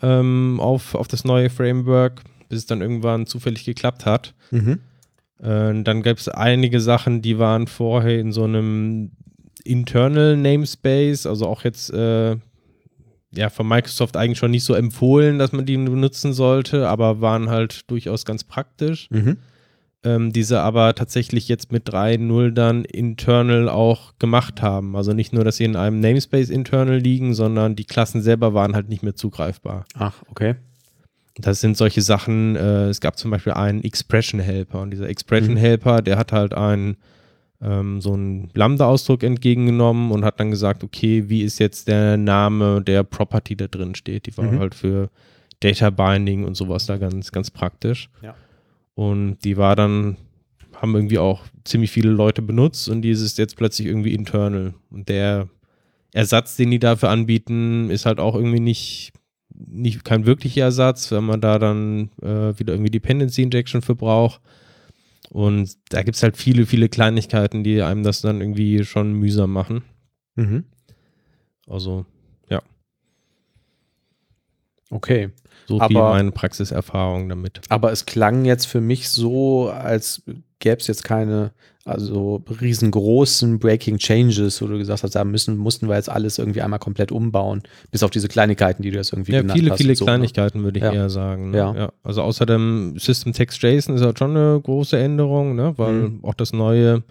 ähm, 0.00 0.60
auf, 0.60 0.94
auf 0.94 1.08
das 1.08 1.24
neue 1.24 1.50
Framework, 1.50 2.22
bis 2.48 2.60
es 2.60 2.66
dann 2.66 2.80
irgendwann 2.80 3.26
zufällig 3.26 3.64
geklappt 3.64 4.06
hat. 4.06 4.34
Mhm. 4.50 4.78
Äh, 5.40 5.82
dann 5.82 6.02
gab 6.02 6.18
es 6.18 6.28
einige 6.28 6.80
Sachen, 6.80 7.22
die 7.22 7.38
waren 7.38 7.66
vorher 7.66 8.18
in 8.18 8.32
so 8.32 8.44
einem 8.44 9.12
Internal 9.64 10.36
Namespace, 10.36 11.26
also 11.26 11.46
auch 11.46 11.64
jetzt 11.64 11.90
äh, 11.92 12.36
ja 13.32 13.50
von 13.50 13.68
Microsoft 13.68 14.16
eigentlich 14.16 14.38
schon 14.38 14.50
nicht 14.50 14.64
so 14.64 14.74
empfohlen, 14.74 15.38
dass 15.38 15.52
man 15.52 15.66
die 15.66 15.76
benutzen 15.76 16.32
sollte, 16.32 16.88
aber 16.88 17.20
waren 17.20 17.50
halt 17.50 17.90
durchaus 17.90 18.24
ganz 18.24 18.44
praktisch. 18.44 19.08
Mhm. 19.10 19.36
Ähm, 20.04 20.32
diese 20.32 20.60
aber 20.60 20.94
tatsächlich 20.94 21.48
jetzt 21.48 21.72
mit 21.72 21.88
3.0 21.88 22.52
dann 22.52 22.84
internal 22.84 23.68
auch 23.68 24.12
gemacht 24.20 24.62
haben. 24.62 24.94
Also 24.94 25.12
nicht 25.12 25.32
nur, 25.32 25.44
dass 25.44 25.56
sie 25.56 25.64
in 25.64 25.74
einem 25.74 25.98
Namespace 25.98 26.50
internal 26.50 26.98
liegen, 26.98 27.34
sondern 27.34 27.74
die 27.74 27.84
Klassen 27.84 28.22
selber 28.22 28.54
waren 28.54 28.76
halt 28.76 28.88
nicht 28.88 29.02
mehr 29.02 29.16
zugreifbar. 29.16 29.86
Ach, 29.94 30.22
okay. 30.30 30.54
Das 31.38 31.60
sind 31.60 31.76
solche 31.76 32.02
Sachen, 32.02 32.56
äh, 32.56 32.88
es 32.88 33.00
gab 33.00 33.16
zum 33.16 33.30
Beispiel 33.30 33.52
einen 33.52 33.82
Expression 33.84 34.40
Helper 34.40 34.80
und 34.80 34.90
dieser 34.90 35.08
Expression 35.08 35.56
Helper, 35.56 36.02
der 36.02 36.18
hat 36.18 36.32
halt 36.32 36.52
einen 36.54 36.96
ähm, 37.60 38.00
so 38.00 38.12
einen 38.12 38.50
Lambda-Ausdruck 38.54 39.24
entgegengenommen 39.24 40.12
und 40.12 40.24
hat 40.24 40.38
dann 40.38 40.50
gesagt, 40.50 40.84
okay, 40.84 41.28
wie 41.28 41.42
ist 41.42 41.58
jetzt 41.58 41.88
der 41.88 42.16
Name 42.16 42.82
der 42.82 43.02
Property 43.02 43.56
da 43.56 43.66
drin 43.66 43.96
steht. 43.96 44.26
Die 44.26 44.36
war 44.36 44.44
Mhm. 44.44 44.58
halt 44.60 44.74
für 44.76 45.10
Data 45.60 45.90
Binding 45.90 46.44
und 46.44 46.56
sowas 46.56 46.86
da 46.86 46.98
ganz, 46.98 47.32
ganz 47.32 47.50
praktisch. 47.50 48.10
Ja. 48.22 48.36
Und 48.94 49.38
die 49.42 49.56
war 49.56 49.74
dann, 49.74 50.16
haben 50.76 50.94
irgendwie 50.94 51.18
auch 51.18 51.42
ziemlich 51.64 51.90
viele 51.90 52.10
Leute 52.10 52.42
benutzt 52.42 52.88
und 52.88 53.02
die 53.02 53.10
ist 53.10 53.38
jetzt 53.38 53.56
plötzlich 53.56 53.88
irgendwie 53.88 54.14
internal. 54.14 54.74
Und 54.90 55.08
der 55.08 55.48
Ersatz, 56.12 56.54
den 56.56 56.70
die 56.70 56.78
dafür 56.78 57.10
anbieten, 57.10 57.90
ist 57.90 58.06
halt 58.06 58.20
auch 58.20 58.36
irgendwie 58.36 58.60
nicht, 58.60 59.12
nicht 59.66 60.04
kein 60.04 60.24
wirklicher 60.26 60.62
Ersatz, 60.62 61.10
wenn 61.10 61.24
man 61.24 61.40
da 61.40 61.58
dann 61.58 62.10
äh, 62.22 62.58
wieder 62.58 62.72
irgendwie 62.74 62.90
Dependency 62.90 63.42
Injection 63.42 63.82
für 63.82 63.94
braucht. 63.96 64.40
Und 65.30 65.76
da 65.90 66.02
gibt 66.02 66.16
es 66.16 66.22
halt 66.22 66.36
viele, 66.36 66.64
viele 66.66 66.88
Kleinigkeiten, 66.88 67.64
die 67.64 67.82
einem 67.82 68.02
das 68.02 68.20
dann 68.22 68.40
irgendwie 68.40 68.84
schon 68.84 69.12
mühsam 69.14 69.52
machen. 69.52 69.82
Mhm. 70.36 70.64
Also 71.66 72.06
Okay. 74.90 75.30
so 75.66 75.78
viel 75.86 75.96
Aber- 75.98 76.10
meine 76.14 76.32
Praxiserfahrung 76.32 77.28
damit. 77.28 77.60
Aber 77.68 77.92
es 77.92 78.06
klang 78.06 78.44
jetzt 78.44 78.66
für 78.66 78.80
mich 78.80 79.08
so, 79.10 79.68
als 79.68 80.22
gäbe 80.60 80.78
es 80.80 80.86
jetzt 80.86 81.04
keine, 81.04 81.52
also 81.88 82.42
riesengroßen 82.60 83.58
Breaking 83.58 83.98
Changes, 83.98 84.60
wo 84.62 84.66
du 84.66 84.78
gesagt 84.78 85.02
hast, 85.02 85.14
da 85.14 85.24
müssen, 85.24 85.56
mussten 85.56 85.88
wir 85.88 85.96
jetzt 85.96 86.08
alles 86.10 86.38
irgendwie 86.38 86.62
einmal 86.62 86.78
komplett 86.78 87.10
umbauen, 87.12 87.62
bis 87.90 88.02
auf 88.02 88.10
diese 88.10 88.28
Kleinigkeiten, 88.28 88.82
die 88.82 88.90
du 88.90 88.96
jetzt 88.96 89.12
irgendwie 89.12 89.32
Ja, 89.32 89.40
genannt 89.40 89.58
viele, 89.58 89.70
hast. 89.70 89.78
viele 89.78 89.90
und 89.92 89.96
so, 89.96 90.04
ne? 90.04 90.10
Kleinigkeiten 90.12 90.62
würde 90.62 90.78
ich 90.78 90.84
Ja. 90.84 90.92
eher 90.92 91.10
sagen. 91.10 91.50
Ne? 91.50 91.56
Ja. 91.58 91.92
Also 92.02 92.22
außer 92.22 92.46
dem 92.46 92.94
System 92.98 93.32
Text 93.32 93.62
JSON 93.62 93.94
ist 93.96 94.02
halt 94.02 94.18
schon 94.18 94.36
eine 94.36 94.60
große 94.60 94.98
Änderung, 94.98 95.54
ne? 95.56 95.74
weil 95.76 95.92
Mhm. 95.94 96.24
auch 96.24 96.34
das 96.34 96.52
neue 96.52 97.02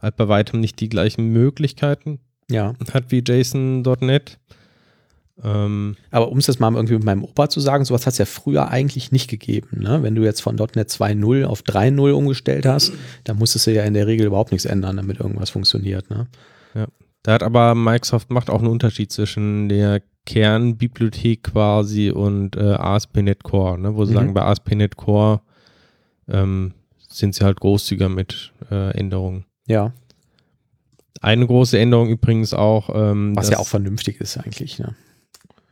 halt 0.00 0.16
bei 0.16 0.28
weitem 0.28 0.60
nicht 0.60 0.80
die 0.80 0.88
gleichen 0.88 1.28
Möglichkeiten 1.32 2.18
Ja, 2.50 2.74
hat 2.92 3.04
wie 3.10 3.22
JSON.NET. 3.26 4.38
Ähm, 5.44 5.96
aber 6.10 6.30
um 6.30 6.38
es 6.38 6.46
jetzt 6.46 6.60
mal 6.60 6.72
irgendwie 6.72 6.94
mit 6.94 7.04
meinem 7.04 7.24
Opa 7.24 7.48
zu 7.48 7.58
sagen, 7.60 7.84
sowas 7.84 8.06
hat 8.06 8.12
es 8.12 8.18
ja 8.18 8.26
früher 8.26 8.68
eigentlich 8.68 9.10
nicht 9.12 9.28
gegeben. 9.28 9.80
Ne? 9.82 10.02
Wenn 10.02 10.14
du 10.14 10.22
jetzt 10.22 10.40
von 10.40 10.54
.NET 10.56 10.88
2.0 10.88 11.44
auf 11.44 11.62
3.0 11.62 12.12
umgestellt 12.12 12.64
hast, 12.66 12.92
dann 13.24 13.38
musstest 13.38 13.66
du 13.66 13.72
ja 13.72 13.82
in 13.82 13.94
der 13.94 14.06
Regel 14.06 14.26
überhaupt 14.26 14.52
nichts 14.52 14.64
ändern, 14.66 14.96
damit 14.96 15.18
irgendwas 15.20 15.50
funktioniert. 15.50 16.08
Ne? 16.10 16.28
Da 17.24 17.34
hat 17.34 17.44
aber 17.44 17.76
Microsoft 17.76 18.30
macht 18.32 18.50
auch 18.50 18.58
einen 18.58 18.66
Unterschied 18.70 19.12
zwischen 19.12 19.68
der 19.68 20.02
Kernbibliothek 20.26 21.44
quasi 21.44 22.10
und 22.10 22.56
äh, 22.56 22.60
ASP.NET 22.72 23.44
Core, 23.44 23.78
ne? 23.78 23.94
wo 23.94 24.04
sie 24.04 24.10
Mhm. 24.12 24.16
sagen, 24.16 24.34
bei 24.34 24.42
ASP.NET 24.42 24.96
Core 24.96 25.40
ähm, 26.28 26.74
sind 27.08 27.34
sie 27.36 27.44
halt 27.44 27.60
großzügiger 27.60 28.08
mit 28.08 28.52
äh, 28.70 28.90
Änderungen. 28.98 29.44
Ja, 29.68 29.92
Eine 31.20 31.46
große 31.46 31.78
Änderung 31.78 32.08
übrigens 32.08 32.52
auch, 32.54 32.90
ähm, 32.92 33.36
was 33.36 33.50
ja 33.50 33.58
auch 33.58 33.68
vernünftig 33.68 34.20
ist 34.20 34.36
eigentlich. 34.38 34.80
Ne? 34.80 34.94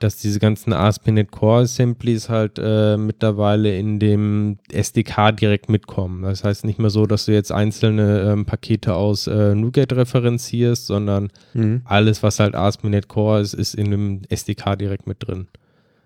Dass 0.03 0.17
diese 0.17 0.39
ganzen 0.41 0.73
ASP.NET 0.73 1.31
Core 1.31 1.63
Assemblies 1.63 2.29
halt 2.29 2.59
äh, 2.63 2.97
mittlerweile 2.97 3.77
in 3.79 3.99
dem 3.99 4.59
SDK 4.73 5.31
direkt 5.33 5.69
mitkommen. 5.69 6.23
Das 6.23 6.43
heißt 6.43 6.65
nicht 6.65 6.79
mehr 6.79 6.91
so, 6.91 7.07
dass 7.07 7.27
du 7.27 7.33
jetzt 7.33 7.53
einzelne 7.53 8.21
ähm, 8.33 8.47
Pakete 8.47 8.95
aus 8.95 9.27
äh, 9.27 9.55
NuGet 9.55 9.93
referenzierst, 9.93 10.87
sondern 10.87 11.31
Mhm. 11.55 11.83
alles, 11.85 12.23
was 12.23 12.41
halt 12.41 12.55
ASP.NET 12.55 13.09
Core 13.09 13.41
ist, 13.41 13.55
ist 13.55 13.75
in 13.75 13.91
dem 13.91 14.23
SDK 14.29 14.77
direkt 14.77 15.07
mit 15.07 15.19
drin. 15.21 15.49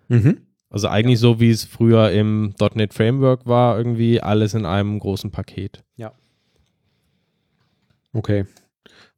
Mhm. 0.08 0.38
Also 0.70 0.88
eigentlich 0.88 1.20
so, 1.20 1.38
wie 1.40 1.50
es 1.50 1.64
früher 1.64 2.10
im 2.10 2.54
.NET 2.74 2.92
Framework 2.92 3.46
war, 3.46 3.78
irgendwie 3.78 4.20
alles 4.20 4.54
in 4.54 4.66
einem 4.66 4.98
großen 4.98 5.30
Paket. 5.30 5.82
Okay. 8.12 8.44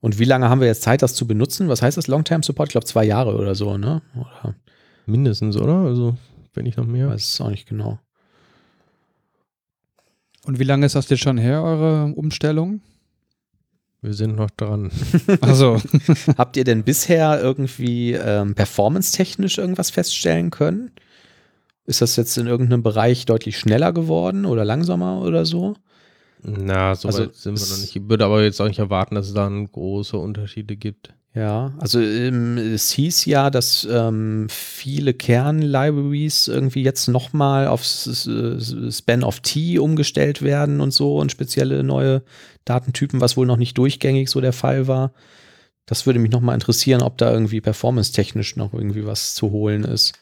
Und 0.00 0.18
wie 0.18 0.24
lange 0.24 0.48
haben 0.48 0.60
wir 0.60 0.66
jetzt 0.66 0.82
Zeit, 0.82 1.02
das 1.02 1.14
zu 1.14 1.26
benutzen? 1.26 1.68
Was 1.68 1.82
heißt 1.82 1.96
das 1.96 2.06
Long-Term 2.06 2.42
Support? 2.42 2.68
Ich 2.68 2.72
glaube 2.72 2.86
zwei 2.86 3.04
Jahre 3.04 3.34
oder 3.36 3.54
so, 3.54 3.76
ne? 3.76 4.02
Oder 4.14 4.54
Mindestens, 5.06 5.56
oder? 5.56 5.78
Also, 5.78 6.16
wenn 6.54 6.64
nicht 6.64 6.76
noch 6.76 6.86
mehr. 6.86 7.08
weiß 7.08 7.22
es 7.34 7.40
auch 7.40 7.50
nicht 7.50 7.68
genau. 7.68 7.98
Und 10.44 10.58
wie 10.58 10.64
lange 10.64 10.86
ist 10.86 10.94
das 10.94 11.08
jetzt 11.08 11.22
schon 11.22 11.38
her, 11.38 11.62
eure 11.62 12.12
Umstellung? 12.14 12.80
Wir 14.02 14.14
sind 14.14 14.36
noch 14.36 14.50
dran. 14.50 14.90
Also, 15.40 15.80
Habt 16.38 16.56
ihr 16.56 16.64
denn 16.64 16.84
bisher 16.84 17.40
irgendwie 17.40 18.12
ähm, 18.12 18.54
performance-technisch 18.54 19.58
irgendwas 19.58 19.90
feststellen 19.90 20.50
können? 20.50 20.92
Ist 21.84 22.02
das 22.02 22.16
jetzt 22.16 22.36
in 22.36 22.46
irgendeinem 22.46 22.82
Bereich 22.82 23.26
deutlich 23.26 23.58
schneller 23.58 23.92
geworden 23.92 24.44
oder 24.44 24.64
langsamer 24.64 25.20
oder 25.22 25.44
so? 25.46 25.74
Na, 26.42 26.94
so 26.94 27.08
Also, 27.08 27.24
weit 27.24 27.34
sind 27.34 27.58
wir 27.58 27.66
noch 27.66 27.78
nicht. 27.78 27.96
Ich 27.96 28.08
würde 28.08 28.24
aber 28.24 28.42
jetzt 28.42 28.60
auch 28.60 28.68
nicht 28.68 28.78
erwarten, 28.78 29.14
dass 29.14 29.28
es 29.28 29.34
da 29.34 29.48
große 29.48 30.16
Unterschiede 30.16 30.76
gibt. 30.76 31.14
Ja, 31.34 31.74
also 31.78 32.00
ähm, 32.00 32.56
es 32.56 32.90
hieß 32.92 33.26
ja, 33.26 33.50
dass 33.50 33.86
ähm, 33.90 34.46
viele 34.48 35.12
Kern-Libraries 35.12 36.48
irgendwie 36.48 36.82
jetzt 36.82 37.08
nochmal 37.08 37.66
auf 37.66 37.84
Span 37.84 39.22
of 39.22 39.40
T 39.40 39.78
umgestellt 39.78 40.40
werden 40.40 40.80
und 40.80 40.92
so 40.92 41.18
und 41.18 41.30
spezielle 41.30 41.84
neue 41.84 42.22
Datentypen, 42.64 43.20
was 43.20 43.36
wohl 43.36 43.44
noch 43.44 43.58
nicht 43.58 43.76
durchgängig 43.76 44.30
so 44.30 44.40
der 44.40 44.54
Fall 44.54 44.88
war. 44.88 45.12
Das 45.84 46.06
würde 46.06 46.18
mich 46.18 46.30
nochmal 46.32 46.54
interessieren, 46.54 47.02
ob 47.02 47.18
da 47.18 47.30
irgendwie 47.30 47.60
performance-technisch 47.60 48.56
noch 48.56 48.72
irgendwie 48.72 49.04
was 49.04 49.34
zu 49.34 49.50
holen 49.50 49.84
ist. 49.84 50.14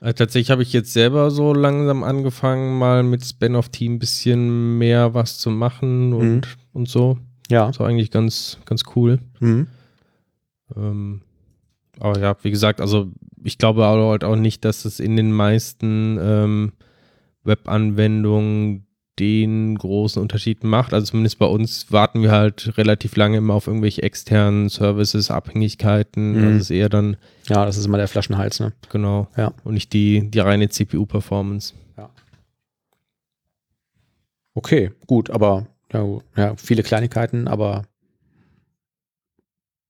Also 0.00 0.12
tatsächlich 0.12 0.50
habe 0.50 0.62
ich 0.62 0.72
jetzt 0.72 0.92
selber 0.92 1.30
so 1.30 1.52
langsam 1.52 2.04
angefangen, 2.04 2.78
mal 2.78 3.02
mit 3.02 3.24
Span 3.24 3.56
of 3.56 3.68
Team 3.68 3.94
ein 3.94 3.98
bisschen 3.98 4.78
mehr 4.78 5.14
was 5.14 5.38
zu 5.38 5.50
machen 5.50 6.12
und, 6.12 6.56
und 6.72 6.88
so. 6.88 7.18
Ja. 7.50 7.66
Das 7.66 7.80
war 7.80 7.88
eigentlich 7.88 8.10
ganz, 8.10 8.58
ganz 8.64 8.82
cool. 8.94 9.18
Mhm. 9.40 9.66
Ähm, 10.76 11.22
aber 11.98 12.20
ja, 12.20 12.36
wie 12.42 12.50
gesagt, 12.50 12.80
also 12.80 13.10
ich 13.42 13.58
glaube 13.58 13.86
halt 13.86 14.24
auch 14.24 14.36
nicht, 14.36 14.64
dass 14.64 14.84
es 14.84 15.00
in 15.00 15.16
den 15.16 15.32
meisten 15.32 16.18
ähm, 16.20 16.72
Webanwendungen 17.44 18.86
den 19.18 19.76
großen 19.76 20.20
Unterschied 20.20 20.64
macht. 20.64 20.94
Also 20.94 21.08
zumindest 21.08 21.38
bei 21.38 21.46
uns 21.46 21.90
warten 21.92 22.22
wir 22.22 22.30
halt 22.30 22.76
relativ 22.78 23.16
lange 23.16 23.38
immer 23.38 23.54
auf 23.54 23.66
irgendwelche 23.66 24.02
externen 24.02 24.68
Services, 24.68 25.30
Abhängigkeiten. 25.30 26.32
Mhm. 26.32 26.52
Das 26.54 26.62
ist 26.62 26.70
eher 26.70 26.88
dann, 26.88 27.16
Ja, 27.48 27.64
das 27.64 27.76
ist 27.76 27.86
immer 27.86 27.98
der 27.98 28.08
Flaschenhals, 28.08 28.60
ne? 28.60 28.72
genau, 28.90 29.28
Ja. 29.36 29.52
und 29.64 29.74
nicht 29.74 29.92
die, 29.92 30.30
die 30.30 30.38
reine 30.40 30.68
CPU-Performance. 30.68 31.74
Okay, 34.54 34.90
gut, 35.06 35.30
aber 35.30 35.66
ja, 35.92 36.04
ja, 36.36 36.56
viele 36.56 36.82
Kleinigkeiten, 36.82 37.46
aber 37.46 37.84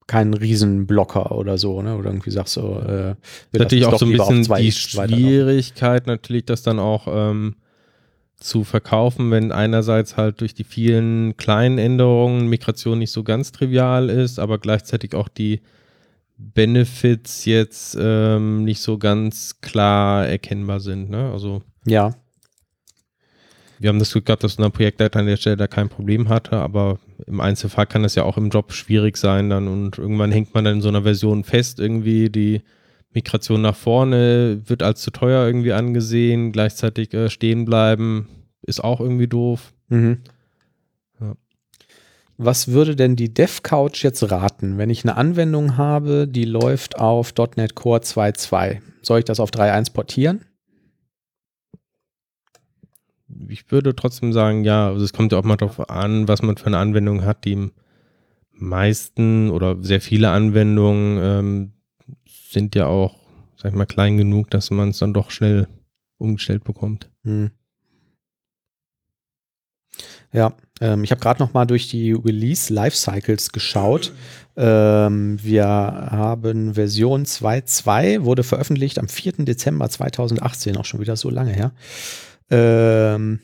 kein 0.07 0.35
Riesenblocker 0.35 1.33
oder 1.33 1.59
so, 1.59 1.81
ne? 1.83 1.97
Oder 1.97 2.11
irgendwie 2.11 2.31
sagst 2.31 2.57
du, 2.57 2.61
äh, 2.75 3.15
natürlich 3.53 3.87
auch 3.87 3.99
so 3.99 4.07
ein 4.07 4.13
bisschen 4.13 4.43
die. 4.59 4.73
Schwierigkeit, 4.73 6.07
natürlich 6.07 6.45
das 6.45 6.63
dann 6.63 6.79
auch 6.79 7.07
ähm, 7.11 7.57
zu 8.41 8.65
verkaufen, 8.65 9.31
wenn 9.31 9.51
einerseits 9.53 10.17
halt 10.17 10.41
durch 10.41 10.55
die 10.55 10.65
vielen 10.65 11.37
kleinen 11.37 11.79
Änderungen 11.79 12.49
Migration 12.49 12.99
nicht 12.99 13.11
so 13.11 13.25
ganz 13.25 13.51
trivial 13.53 14.11
ist, 14.11 14.39
aber 14.39 14.59
gleichzeitig 14.59 15.15
auch 15.15 15.29
die 15.29 15.61
Benefits 16.37 17.45
jetzt 17.47 17.97
ähm, 18.01 18.65
nicht 18.65 18.81
so 18.81 18.97
ganz 18.97 19.61
klar 19.61 20.27
erkennbar 20.27 20.79
sind. 20.79 21.11
Ne? 21.11 21.33
Also 21.33 21.63
Ja. 21.85 22.15
wir 23.81 23.89
haben 23.89 23.99
das 23.99 24.13
Glück 24.13 24.27
gehabt, 24.27 24.45
dass 24.45 24.55
unser 24.55 24.71
Projektleiter 24.71 25.19
an 25.19 25.27
der 25.27 25.37
Stelle 25.37 25.57
da 25.57 25.67
kein 25.67 25.89
Problem 25.89 26.29
hatte, 26.29 26.59
aber 26.59 27.01
im 27.27 27.41
Einzelfall 27.41 27.87
kann 27.87 28.05
das 28.05 28.15
ja 28.15 28.23
auch 28.23 28.37
im 28.37 28.51
Job 28.51 28.73
schwierig 28.73 29.17
sein 29.17 29.51
dann 29.51 29.67
und 29.67 29.99
irgendwann 29.99 30.31
hängt 30.31 30.55
man 30.55 30.65
dann 30.65 30.77
in 30.77 30.83
so 30.83 30.89
einer 30.89 31.03
Version 31.03 31.43
fest 31.43 31.81
irgendwie, 31.81 32.31
die 32.31 32.63
Migration 33.13 33.63
nach 33.63 33.77
vorne 33.77 34.63
wird 34.67 34.83
als 34.83 35.01
zu 35.01 35.11
teuer 35.11 35.47
irgendwie 35.47 35.73
angesehen, 35.73 36.53
gleichzeitig 36.53 37.15
äh, 37.15 37.31
stehen 37.31 37.65
bleiben 37.65 38.29
ist 38.69 38.85
auch 38.85 39.01
irgendwie 39.01 39.27
doof. 39.27 39.73
Mhm. 39.89 40.19
Ja. 41.21 41.35
Was 42.37 42.69
würde 42.69 42.95
denn 42.95 43.17
die 43.17 43.33
DevCouch 43.33 44.03
jetzt 44.03 44.31
raten, 44.31 44.79
wenn 44.79 44.91
ich 44.91 45.05
eine 45.05 45.17
Anwendung 45.17 45.77
habe, 45.77 46.29
die 46.29 46.45
läuft 46.45 46.99
auf 46.99 47.33
.NET 47.57 47.75
Core 47.75 48.01
2.2? 48.01 48.81
Soll 49.03 49.21
ich 49.21 49.25
das 49.25 49.41
auf 49.41 49.51
3.1 49.51 49.93
portieren? 49.93 50.45
Ich 53.49 53.71
würde 53.71 53.95
trotzdem 53.95 54.33
sagen, 54.33 54.65
ja, 54.65 54.89
also 54.89 55.05
es 55.05 55.13
kommt 55.13 55.33
ja 55.33 55.39
auch 55.39 55.45
mal 55.45 55.57
darauf 55.57 55.89
an, 55.91 56.29
was 56.29 56.43
man 56.43 56.57
für 56.57 56.67
eine 56.67 56.79
Anwendung 56.79 57.25
hat. 57.25 57.45
Die 57.45 57.71
meisten 58.53 59.51
oder 59.51 59.77
sehr 59.83 60.01
viele 60.01 60.31
Anwendungen 60.31 61.19
ähm, 61.23 61.73
sind 62.51 62.75
ja 62.75 62.87
auch, 62.87 63.17
sag 63.57 63.73
ich 63.73 63.77
mal, 63.77 63.87
klein 63.87 64.17
genug, 64.17 64.51
dass 64.51 64.71
man 64.71 64.91
es 64.91 64.99
dann 64.99 65.15
doch 65.15 65.31
schnell 65.31 65.69
umgestellt 66.19 66.65
bekommt. 66.65 67.11
Hm. 67.25 67.51
Ja, 70.33 70.55
ähm, 70.81 71.05
ich 71.05 71.11
habe 71.11 71.21
gerade 71.21 71.41
noch 71.43 71.55
mal 71.55 71.65
durch 71.65 71.89
die 71.89 72.13
Release 72.13 72.73
Lifecycles 72.73 73.53
geschaut. 73.53 74.13
Ähm, 74.57 75.43
wir 75.43 75.67
haben 75.67 76.75
Version 76.75 77.25
2.2, 77.25 78.25
wurde 78.25 78.43
veröffentlicht 78.43 78.99
am 78.99 79.09
4. 79.09 79.45
Dezember 79.45 79.89
2018, 79.89 80.77
auch 80.77 80.85
schon 80.85 81.01
wieder 81.01 81.17
so 81.17 81.31
lange 81.31 81.53
her. 81.53 81.73
Ähm, 82.51 83.41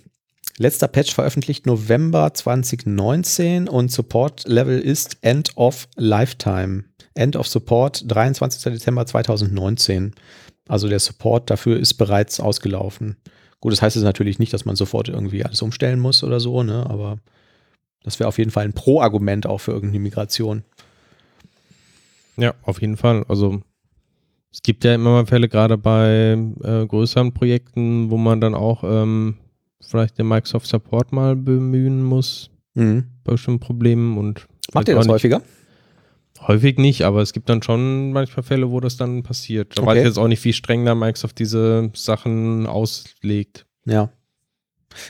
letzter 0.58 0.88
Patch 0.88 1.14
veröffentlicht 1.14 1.66
November 1.66 2.34
2019 2.34 3.68
und 3.68 3.90
Support 3.90 4.46
Level 4.46 4.78
ist 4.78 5.18
End 5.22 5.56
of 5.56 5.88
Lifetime. 5.96 6.84
End 7.14 7.36
of 7.36 7.46
Support 7.46 8.04
23. 8.10 8.72
Dezember 8.72 9.06
2019. 9.06 10.14
Also 10.68 10.88
der 10.88 10.98
Support 10.98 11.50
dafür 11.50 11.78
ist 11.78 11.94
bereits 11.94 12.40
ausgelaufen. 12.40 13.16
Gut, 13.60 13.72
das 13.72 13.82
heißt 13.82 13.96
es 13.96 14.02
natürlich 14.02 14.38
nicht, 14.38 14.52
dass 14.52 14.64
man 14.64 14.76
sofort 14.76 15.08
irgendwie 15.08 15.44
alles 15.44 15.62
umstellen 15.62 16.00
muss 16.00 16.22
oder 16.22 16.40
so, 16.40 16.62
ne? 16.62 16.84
aber 16.88 17.18
das 18.02 18.18
wäre 18.18 18.28
auf 18.28 18.38
jeden 18.38 18.50
Fall 18.50 18.64
ein 18.64 18.74
Pro-Argument 18.74 19.46
auch 19.46 19.58
für 19.58 19.72
irgendeine 19.72 20.00
Migration. 20.00 20.64
Ja, 22.36 22.54
auf 22.62 22.80
jeden 22.80 22.96
Fall. 22.96 23.24
Also 23.28 23.62
es 24.52 24.62
gibt 24.62 24.84
ja 24.84 24.94
immer 24.94 25.10
mal 25.10 25.26
Fälle, 25.26 25.48
gerade 25.48 25.78
bei 25.78 26.36
äh, 26.62 26.86
größeren 26.86 27.32
Projekten, 27.32 28.10
wo 28.10 28.16
man 28.16 28.40
dann 28.40 28.54
auch 28.54 28.84
ähm, 28.84 29.36
vielleicht 29.80 30.18
den 30.18 30.28
Microsoft 30.28 30.66
Support 30.66 31.12
mal 31.12 31.34
bemühen 31.36 32.02
muss 32.02 32.50
mhm. 32.74 33.04
bei 33.24 33.32
bestimmten 33.32 33.60
Problemen 33.60 34.18
und 34.18 34.46
Macht 34.72 34.88
ihr 34.88 34.94
das 34.94 35.08
häufiger? 35.08 35.42
Häufig 36.46 36.78
nicht, 36.78 37.02
aber 37.02 37.22
es 37.22 37.32
gibt 37.32 37.48
dann 37.48 37.62
schon 37.62 38.12
manchmal 38.12 38.42
Fälle, 38.42 38.70
wo 38.70 38.80
das 38.80 38.96
dann 38.96 39.22
passiert. 39.22 39.76
Da 39.76 39.82
okay. 39.82 39.90
weiß 39.90 39.98
ich 39.98 40.04
jetzt 40.04 40.18
auch 40.18 40.28
nicht, 40.28 40.44
wie 40.44 40.52
streng 40.52 40.84
da 40.84 40.94
Microsoft 40.94 41.38
diese 41.38 41.90
Sachen 41.94 42.66
auslegt. 42.66 43.66
Ja. 43.86 44.10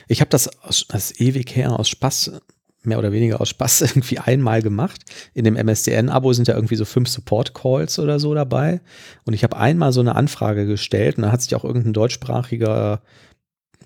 Ich 0.07 0.21
habe 0.21 0.29
das, 0.29 0.47
aus, 0.63 0.85
das 0.87 1.11
ist 1.11 1.21
ewig 1.21 1.55
her 1.55 1.77
aus 1.77 1.89
Spaß, 1.89 2.41
mehr 2.83 2.99
oder 2.99 3.11
weniger 3.11 3.41
aus 3.41 3.49
Spaß 3.49 3.81
irgendwie 3.81 4.19
einmal 4.19 4.61
gemacht. 4.61 5.01
In 5.33 5.43
dem 5.43 5.55
MSDN-Abo 5.55 6.31
sind 6.31 6.47
ja 6.47 6.55
irgendwie 6.55 6.77
so 6.77 6.85
fünf 6.85 7.09
Support-Calls 7.09 7.99
oder 7.99 8.19
so 8.19 8.33
dabei. 8.33 8.81
Und 9.25 9.33
ich 9.33 9.43
habe 9.43 9.57
einmal 9.57 9.91
so 9.91 9.99
eine 9.99 10.15
Anfrage 10.15 10.65
gestellt 10.65 11.17
und 11.17 11.23
da 11.23 11.31
hat 11.31 11.41
sich 11.41 11.53
auch 11.55 11.65
irgendein 11.65 11.93
deutschsprachiger 11.93 13.01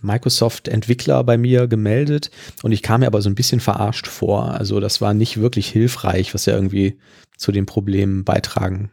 Microsoft-Entwickler 0.01 1.23
bei 1.23 1.37
mir 1.37 1.67
gemeldet 1.67 2.31
und 2.63 2.71
ich 2.71 2.81
kam 2.81 3.01
mir 3.01 3.07
aber 3.07 3.21
so 3.21 3.29
ein 3.29 3.35
bisschen 3.35 3.59
verarscht 3.59 4.07
vor. 4.07 4.51
Also 4.51 4.79
das 4.79 5.01
war 5.01 5.13
nicht 5.13 5.37
wirklich 5.37 5.69
hilfreich, 5.69 6.33
was 6.33 6.47
er 6.47 6.55
irgendwie 6.55 6.99
zu 7.37 7.51
den 7.51 7.65
Problemen 7.65 8.23
beitragen 8.23 8.91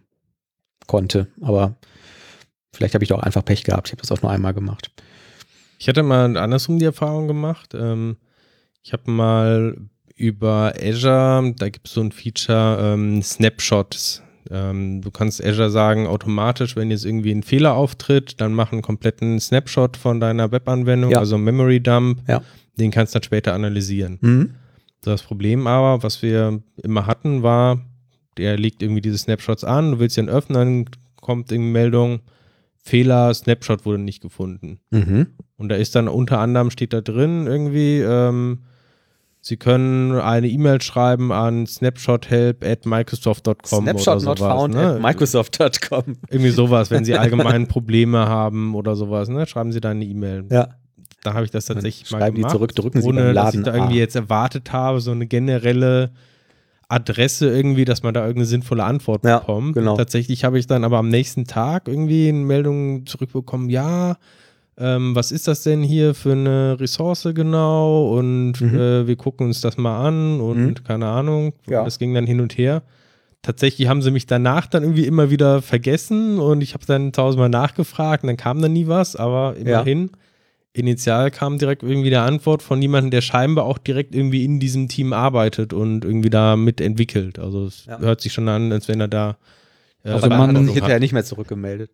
konnte. 0.86 1.28
Aber 1.40 1.76
vielleicht 2.72 2.94
habe 2.94 3.04
ich 3.04 3.08
doch 3.08 3.20
einfach 3.20 3.44
Pech 3.44 3.64
gehabt. 3.64 3.88
Ich 3.88 3.92
habe 3.92 4.02
das 4.02 4.12
auch 4.12 4.22
nur 4.22 4.30
einmal 4.30 4.54
gemacht. 4.54 4.90
Ich 5.78 5.88
hatte 5.88 6.02
mal 6.02 6.36
andersrum 6.36 6.78
die 6.78 6.84
Erfahrung 6.84 7.26
gemacht. 7.26 7.74
Ähm, 7.74 8.16
ich 8.82 8.92
habe 8.92 9.10
mal 9.10 9.76
über 10.14 10.72
Azure, 10.80 11.54
da 11.58 11.68
gibt 11.68 11.88
es 11.88 11.94
so 11.94 12.00
ein 12.00 12.12
Feature, 12.12 12.94
ähm, 12.94 13.22
Snapshots 13.22 14.22
ähm, 14.50 15.02
du 15.02 15.10
kannst 15.10 15.44
Azure 15.44 15.70
sagen, 15.70 16.06
automatisch, 16.06 16.76
wenn 16.76 16.90
jetzt 16.90 17.04
irgendwie 17.04 17.32
ein 17.32 17.42
Fehler 17.42 17.74
auftritt, 17.74 18.40
dann 18.40 18.52
mach 18.52 18.72
einen 18.72 18.82
kompletten 18.82 19.40
Snapshot 19.40 19.96
von 19.96 20.20
deiner 20.20 20.52
Webanwendung, 20.52 21.10
ja. 21.10 21.18
also 21.18 21.38
Memory 21.38 21.80
Dump. 21.80 22.22
Ja. 22.28 22.42
Den 22.78 22.90
kannst 22.90 23.14
du 23.14 23.18
dann 23.18 23.24
später 23.24 23.54
analysieren. 23.54 24.18
Mhm. 24.20 24.50
Das 25.00 25.22
Problem 25.22 25.66
aber, 25.66 26.02
was 26.02 26.22
wir 26.22 26.60
immer 26.82 27.06
hatten, 27.06 27.42
war, 27.42 27.80
der 28.36 28.58
legt 28.58 28.82
irgendwie 28.82 29.00
diese 29.00 29.18
Snapshots 29.18 29.64
an, 29.64 29.92
du 29.92 29.98
willst 29.98 30.18
ihn 30.18 30.28
öffnen, 30.28 30.84
dann 30.84 30.90
kommt 31.20 31.52
eine 31.52 31.62
Meldung, 31.62 32.20
Fehler, 32.76 33.32
Snapshot 33.34 33.84
wurde 33.84 33.98
nicht 33.98 34.20
gefunden. 34.20 34.78
Mhm. 34.90 35.28
Und 35.56 35.70
da 35.70 35.76
ist 35.76 35.94
dann 35.94 36.08
unter 36.08 36.38
anderem 36.38 36.70
steht 36.70 36.92
da 36.92 37.00
drin 37.00 37.46
irgendwie, 37.46 38.00
ähm, 38.00 38.60
Sie 39.46 39.56
können 39.56 40.18
eine 40.18 40.48
E-Mail 40.48 40.82
schreiben 40.82 41.30
an 41.30 41.68
snapshothelp 41.68 42.64
at 42.64 42.84
microsoft.com 42.84 43.84
Snapshot 43.84 44.24
not 44.24 44.40
found 44.40 44.74
ne? 44.74 44.94
at 44.94 45.00
microsoft.com. 45.00 46.16
Irgendwie 46.28 46.50
sowas, 46.50 46.90
wenn 46.90 47.04
Sie 47.04 47.14
allgemein 47.18 47.68
Probleme 47.68 48.26
haben 48.26 48.74
oder 48.74 48.96
sowas, 48.96 49.28
ne? 49.28 49.46
schreiben 49.46 49.70
Sie 49.70 49.80
da 49.80 49.90
eine 49.90 50.04
E-Mail. 50.04 50.46
Ja. 50.50 50.70
Da 51.22 51.34
habe 51.34 51.44
ich 51.44 51.52
das 51.52 51.66
tatsächlich 51.66 52.10
mal 52.10 52.32
gemacht. 52.32 52.36
die 52.36 52.56
zurück, 52.56 52.74
drücken 52.74 53.00
Sie 53.00 53.06
ohne, 53.06 53.22
beim 53.22 53.34
Laden 53.34 53.46
dass 53.46 53.54
ich 53.54 53.62
da 53.62 53.74
irgendwie 53.74 53.98
jetzt 54.00 54.16
erwartet 54.16 54.72
habe, 54.72 55.00
so 55.00 55.12
eine 55.12 55.28
generelle 55.28 56.10
Adresse 56.88 57.48
irgendwie, 57.48 57.84
dass 57.84 58.02
man 58.02 58.14
da 58.14 58.22
irgendeine 58.22 58.46
sinnvolle 58.46 58.82
Antwort 58.82 59.24
ja, 59.24 59.38
bekommt. 59.38 59.74
Genau. 59.74 59.96
Tatsächlich 59.96 60.42
habe 60.42 60.58
ich 60.58 60.66
dann 60.66 60.82
aber 60.82 60.98
am 60.98 61.08
nächsten 61.08 61.44
Tag 61.44 61.86
irgendwie 61.86 62.30
eine 62.30 62.38
Meldung 62.38 63.06
zurückbekommen, 63.06 63.70
ja, 63.70 64.16
ähm, 64.78 65.14
was 65.14 65.32
ist 65.32 65.48
das 65.48 65.62
denn 65.62 65.82
hier 65.82 66.14
für 66.14 66.32
eine 66.32 66.78
Ressource 66.78 67.28
genau 67.34 68.16
und 68.16 68.60
mhm. 68.60 68.78
äh, 68.78 69.06
wir 69.06 69.16
gucken 69.16 69.46
uns 69.46 69.60
das 69.60 69.76
mal 69.76 70.06
an 70.06 70.40
und 70.40 70.66
mhm. 70.66 70.84
keine 70.84 71.06
Ahnung. 71.06 71.54
Ja. 71.68 71.84
Das 71.84 71.98
ging 71.98 72.12
dann 72.12 72.26
hin 72.26 72.40
und 72.40 72.58
her. 72.58 72.82
Tatsächlich 73.42 73.88
haben 73.88 74.02
sie 74.02 74.10
mich 74.10 74.26
danach 74.26 74.66
dann 74.66 74.82
irgendwie 74.82 75.06
immer 75.06 75.30
wieder 75.30 75.62
vergessen 75.62 76.38
und 76.38 76.62
ich 76.62 76.74
habe 76.74 76.84
dann 76.84 77.12
tausendmal 77.12 77.48
nachgefragt 77.48 78.24
und 78.24 78.28
dann 78.28 78.36
kam 78.36 78.60
dann 78.60 78.72
nie 78.72 78.86
was, 78.86 79.16
aber 79.16 79.56
immerhin. 79.56 80.10
Ja. 80.12 80.18
Initial 80.76 81.30
kam 81.30 81.56
direkt 81.56 81.82
irgendwie 81.82 82.10
der 82.10 82.22
Antwort 82.22 82.62
von 82.62 82.82
jemandem, 82.82 83.10
der 83.10 83.22
scheinbar 83.22 83.64
auch 83.64 83.78
direkt 83.78 84.14
irgendwie 84.14 84.44
in 84.44 84.60
diesem 84.60 84.88
Team 84.88 85.14
arbeitet 85.14 85.72
und 85.72 86.04
irgendwie 86.04 86.28
da 86.28 86.54
mitentwickelt. 86.54 87.38
Also 87.38 87.66
es 87.66 87.86
ja. 87.86 87.98
hört 87.98 88.20
sich 88.20 88.34
schon 88.34 88.48
an, 88.48 88.70
als 88.72 88.86
wenn 88.86 89.00
er 89.00 89.08
da. 89.08 89.38
Äh, 90.04 90.10
also 90.10 90.28
man 90.28 90.54
hinterher 90.54 91.00
nicht 91.00 91.14
mehr 91.14 91.24
zurückgemeldet. 91.24 91.90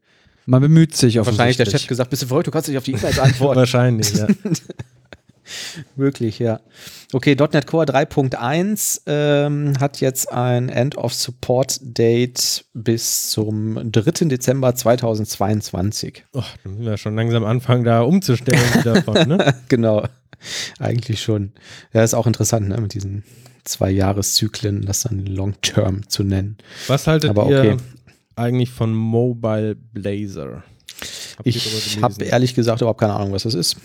Man 0.46 0.60
bemüht 0.60 0.96
sich 0.96 1.20
auf 1.20 1.26
Wahrscheinlich 1.26 1.56
der 1.56 1.66
Chef 1.66 1.86
gesagt, 1.86 2.10
bist 2.10 2.22
du 2.22 2.26
verrückt, 2.26 2.46
du 2.48 2.50
kannst 2.50 2.68
nicht 2.68 2.78
auf 2.78 2.84
die 2.84 2.92
E-Mails 2.92 3.18
antworten. 3.18 3.56
Wahrscheinlich, 3.60 4.12
ja. 4.14 4.26
Möglich, 5.96 6.38
ja. 6.38 6.60
Okay, 7.12 7.34
.NET 7.34 7.66
Core 7.66 7.84
3.1 7.84 9.02
ähm, 9.06 9.74
hat 9.78 10.00
jetzt 10.00 10.32
ein 10.32 10.68
End 10.68 10.96
of 10.96 11.12
Support 11.12 11.78
Date 11.82 12.64
bis 12.72 13.30
zum 13.30 13.92
3. 13.92 14.28
Dezember 14.28 14.74
2022. 14.74 16.24
Oh, 16.32 16.42
dann 16.62 16.72
müssen 16.72 16.86
wir 16.86 16.96
schon 16.96 17.14
langsam 17.16 17.44
anfangen, 17.44 17.84
da 17.84 18.00
umzustellen 18.00 18.60
davon, 18.84 19.28
ne? 19.28 19.54
genau. 19.68 20.06
Eigentlich 20.78 21.22
schon. 21.22 21.52
Ja, 21.92 22.02
ist 22.02 22.14
auch 22.14 22.26
interessant, 22.26 22.68
ne, 22.68 22.80
mit 22.80 22.94
diesen 22.94 23.24
zwei 23.64 23.90
Jahreszyklen, 23.90 24.84
das 24.84 25.02
dann 25.02 25.26
Long 25.26 25.54
Term 25.60 26.08
zu 26.08 26.24
nennen. 26.24 26.56
Was 26.88 27.06
haltet 27.06 27.30
Aber 27.30 27.46
okay. 27.46 27.76
Eigentlich 28.36 28.70
von 28.70 28.94
Mobile 28.94 29.74
Blazer? 29.74 30.62
Habt 31.36 31.46
ich 31.46 32.02
habe 32.02 32.24
ehrlich 32.24 32.54
gesagt 32.54 32.80
überhaupt 32.80 33.00
keine 33.00 33.14
Ahnung, 33.14 33.32
was 33.32 33.44
das 33.44 33.54
ist. 33.54 33.76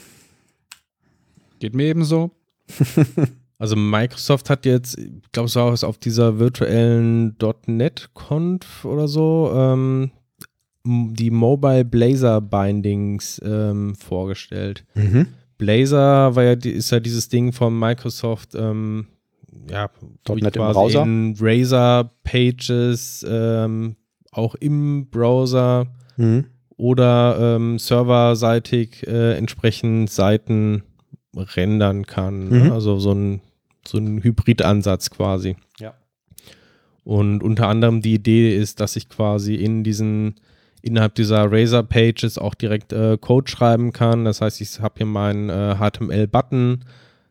Geht 1.60 1.76
mir 1.76 1.86
ebenso. 1.88 2.32
also 3.58 3.76
Microsoft 3.76 4.50
hat 4.50 4.66
jetzt, 4.66 4.98
ich 4.98 5.32
glaube, 5.32 5.48
es 5.48 5.56
war 5.56 5.90
auf 5.90 5.98
dieser 5.98 6.40
virtuellen 6.40 7.36
.NET-Conf 7.66 8.86
oder 8.86 9.08
so, 9.08 9.52
ähm, 9.56 10.12
die 10.86 11.32
Mobile 11.32 11.84
Blazer 11.84 12.40
Bindings 12.40 13.42
ähm, 13.44 13.96
vorgestellt. 13.96 14.86
Mhm. 14.96 15.28
Blazor 15.58 16.36
war 16.36 16.44
ja, 16.44 16.52
ist 16.52 16.92
ja 16.92 17.00
dieses 17.00 17.30
Ding 17.30 17.52
von 17.52 17.78
Microsoft, 17.78 18.54
ähm, 18.56 19.08
ja, 19.70 19.90
.NET 20.30 20.56
im 20.56 20.62
Browser. 20.62 21.04
in 21.04 21.36
Razor 21.40 22.12
Pages 22.24 23.26
ähm, 23.28 23.96
auch 24.38 24.56
im 24.56 25.08
Browser 25.10 25.88
mhm. 26.18 26.46
oder 26.78 27.56
ähm, 27.56 27.80
serverseitig 27.80 29.06
äh, 29.08 29.36
entsprechend 29.36 30.10
Seiten 30.10 30.84
rendern 31.36 32.06
kann. 32.06 32.50
Ne? 32.50 32.56
Mhm. 32.60 32.68
Ne? 32.68 32.74
Also 32.74 33.00
so 33.00 33.12
ein, 33.14 33.42
so 33.86 33.98
ein 33.98 34.24
Hybridansatz 34.24 35.10
quasi. 35.10 35.56
Ja. 35.80 35.94
Und 37.04 37.42
unter 37.42 37.68
anderem 37.68 38.02
die 38.02 38.16
Idee 38.16 38.56
ist, 38.56 38.80
dass 38.80 38.96
ich 38.96 39.10
quasi 39.10 39.56
in 39.56 39.84
diesen 39.84 40.36
innerhalb 40.82 41.16
dieser 41.16 41.52
Razor-Pages 41.52 42.38
auch 42.38 42.54
direkt 42.54 42.94
äh, 42.94 43.18
Code 43.20 43.50
schreiben 43.50 43.92
kann. 43.92 44.26
Das 44.26 44.42
heißt, 44.42 44.62
ich 44.62 44.80
habe 44.80 44.96
hier 44.98 45.06
meinen 45.06 45.50
äh, 45.50 45.76
HTML-Button, 45.76 46.86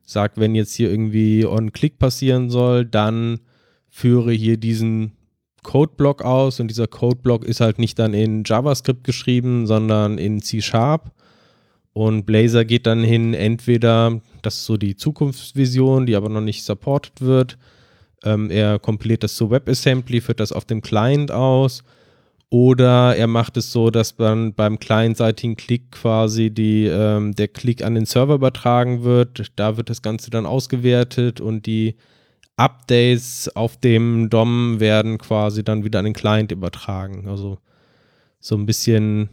sage, 0.04 0.34
wenn 0.36 0.54
jetzt 0.54 0.74
hier 0.74 0.90
irgendwie 0.90 1.46
On-Click 1.46 1.98
passieren 1.98 2.50
soll, 2.50 2.84
dann 2.84 3.40
führe 3.88 4.32
hier 4.32 4.56
diesen 4.56 5.12
Codeblock 5.66 6.22
aus 6.22 6.60
und 6.60 6.68
dieser 6.68 6.86
Codeblock 6.86 7.44
ist 7.44 7.60
halt 7.60 7.80
nicht 7.80 7.98
dann 7.98 8.14
in 8.14 8.44
JavaScript 8.46 9.02
geschrieben, 9.02 9.66
sondern 9.66 10.16
in 10.16 10.40
C-Sharp. 10.40 11.10
Und 11.92 12.24
Blazor 12.24 12.64
geht 12.64 12.86
dann 12.86 13.02
hin, 13.02 13.34
entweder, 13.34 14.20
das 14.42 14.58
ist 14.58 14.66
so 14.66 14.76
die 14.76 14.94
Zukunftsvision, 14.94 16.06
die 16.06 16.14
aber 16.14 16.28
noch 16.28 16.40
nicht 16.40 16.62
supported 16.62 17.20
wird, 17.20 17.58
ähm, 18.24 18.48
er 18.48 18.78
kompiliert 18.78 19.24
das 19.24 19.34
zu 19.34 19.50
WebAssembly, 19.50 20.20
führt 20.20 20.38
das 20.38 20.52
auf 20.52 20.66
dem 20.66 20.82
Client 20.82 21.32
aus. 21.32 21.82
Oder 22.48 23.16
er 23.16 23.26
macht 23.26 23.56
es 23.56 23.72
so, 23.72 23.90
dass 23.90 24.14
dann 24.14 24.54
beim 24.54 24.78
clientseitigen 24.78 25.56
Klick 25.56 25.90
quasi 25.90 26.50
die, 26.50 26.86
ähm, 26.86 27.34
der 27.34 27.48
Klick 27.48 27.82
an 27.82 27.96
den 27.96 28.06
Server 28.06 28.34
übertragen 28.34 29.02
wird. 29.02 29.50
Da 29.56 29.76
wird 29.76 29.90
das 29.90 30.00
Ganze 30.00 30.30
dann 30.30 30.46
ausgewertet 30.46 31.40
und 31.40 31.66
die 31.66 31.96
Updates 32.56 33.50
auf 33.54 33.76
dem 33.76 34.30
DOM 34.30 34.80
werden 34.80 35.18
quasi 35.18 35.62
dann 35.62 35.84
wieder 35.84 35.98
an 35.98 36.06
den 36.06 36.14
Client 36.14 36.52
übertragen. 36.52 37.28
Also 37.28 37.58
so 38.40 38.56
ein 38.56 38.66
bisschen 38.66 39.28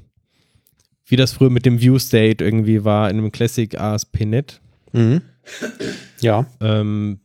wie 1.05 1.15
das 1.15 1.33
früher 1.33 1.49
mit 1.49 1.65
dem 1.65 1.81
View 1.81 1.99
State 1.99 2.43
irgendwie 2.43 2.83
war 2.83 3.09
in 3.09 3.17
einem 3.17 3.31
Classic 3.31 3.79
ASP.NET. 3.79 4.61
Mhm. 4.93 5.21
Ja. 6.21 6.45
Ähm, 6.61 7.19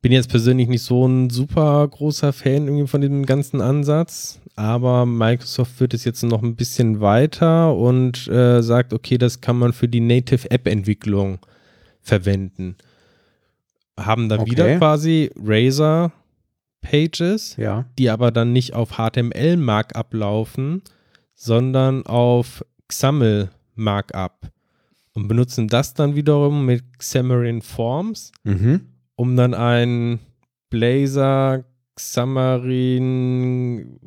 bin 0.00 0.12
jetzt 0.12 0.28
persönlich 0.28 0.68
nicht 0.68 0.82
so 0.82 1.06
ein 1.06 1.30
super 1.30 1.86
großer 1.88 2.32
Fan 2.32 2.66
irgendwie 2.66 2.86
von 2.86 3.00
dem 3.00 3.24
ganzen 3.24 3.60
Ansatz, 3.60 4.40
aber 4.54 5.06
Microsoft 5.06 5.72
führt 5.72 5.94
es 5.94 6.04
jetzt 6.04 6.22
noch 6.22 6.42
ein 6.42 6.56
bisschen 6.56 7.00
weiter 7.00 7.74
und 7.74 8.28
äh, 8.28 8.62
sagt, 8.62 8.92
okay, 8.92 9.16
das 9.16 9.40
kann 9.40 9.58
man 9.58 9.72
für 9.72 9.88
die 9.88 10.00
Native 10.00 10.50
App 10.50 10.66
Entwicklung 10.66 11.38
verwenden 12.02 12.76
haben 13.98 14.28
dann 14.28 14.40
Okay. 14.40 14.50
wieder 14.50 14.78
quasi 14.78 15.30
Razor 15.36 16.12
Pages, 16.80 17.56
Ja. 17.56 17.86
die 17.98 18.10
aber 18.10 18.30
dann 18.30 18.52
nicht 18.52 18.74
auf 18.74 18.92
HTML 18.98 19.56
Markup 19.56 20.12
laufen, 20.12 20.82
sondern 21.34 22.04
auf 22.06 22.64
XAML 22.88 23.50
Markup 23.74 24.50
und 25.14 25.28
benutzen 25.28 25.68
das 25.68 25.94
dann 25.94 26.14
wiederum 26.14 26.66
mit 26.66 26.82
Xamarin 26.98 27.62
Forms, 27.62 28.32
Mhm. 28.44 28.82
um 29.16 29.36
dann 29.36 29.54
ein 29.54 30.18
Blazor 30.70 31.64
Xamarin 31.94 34.00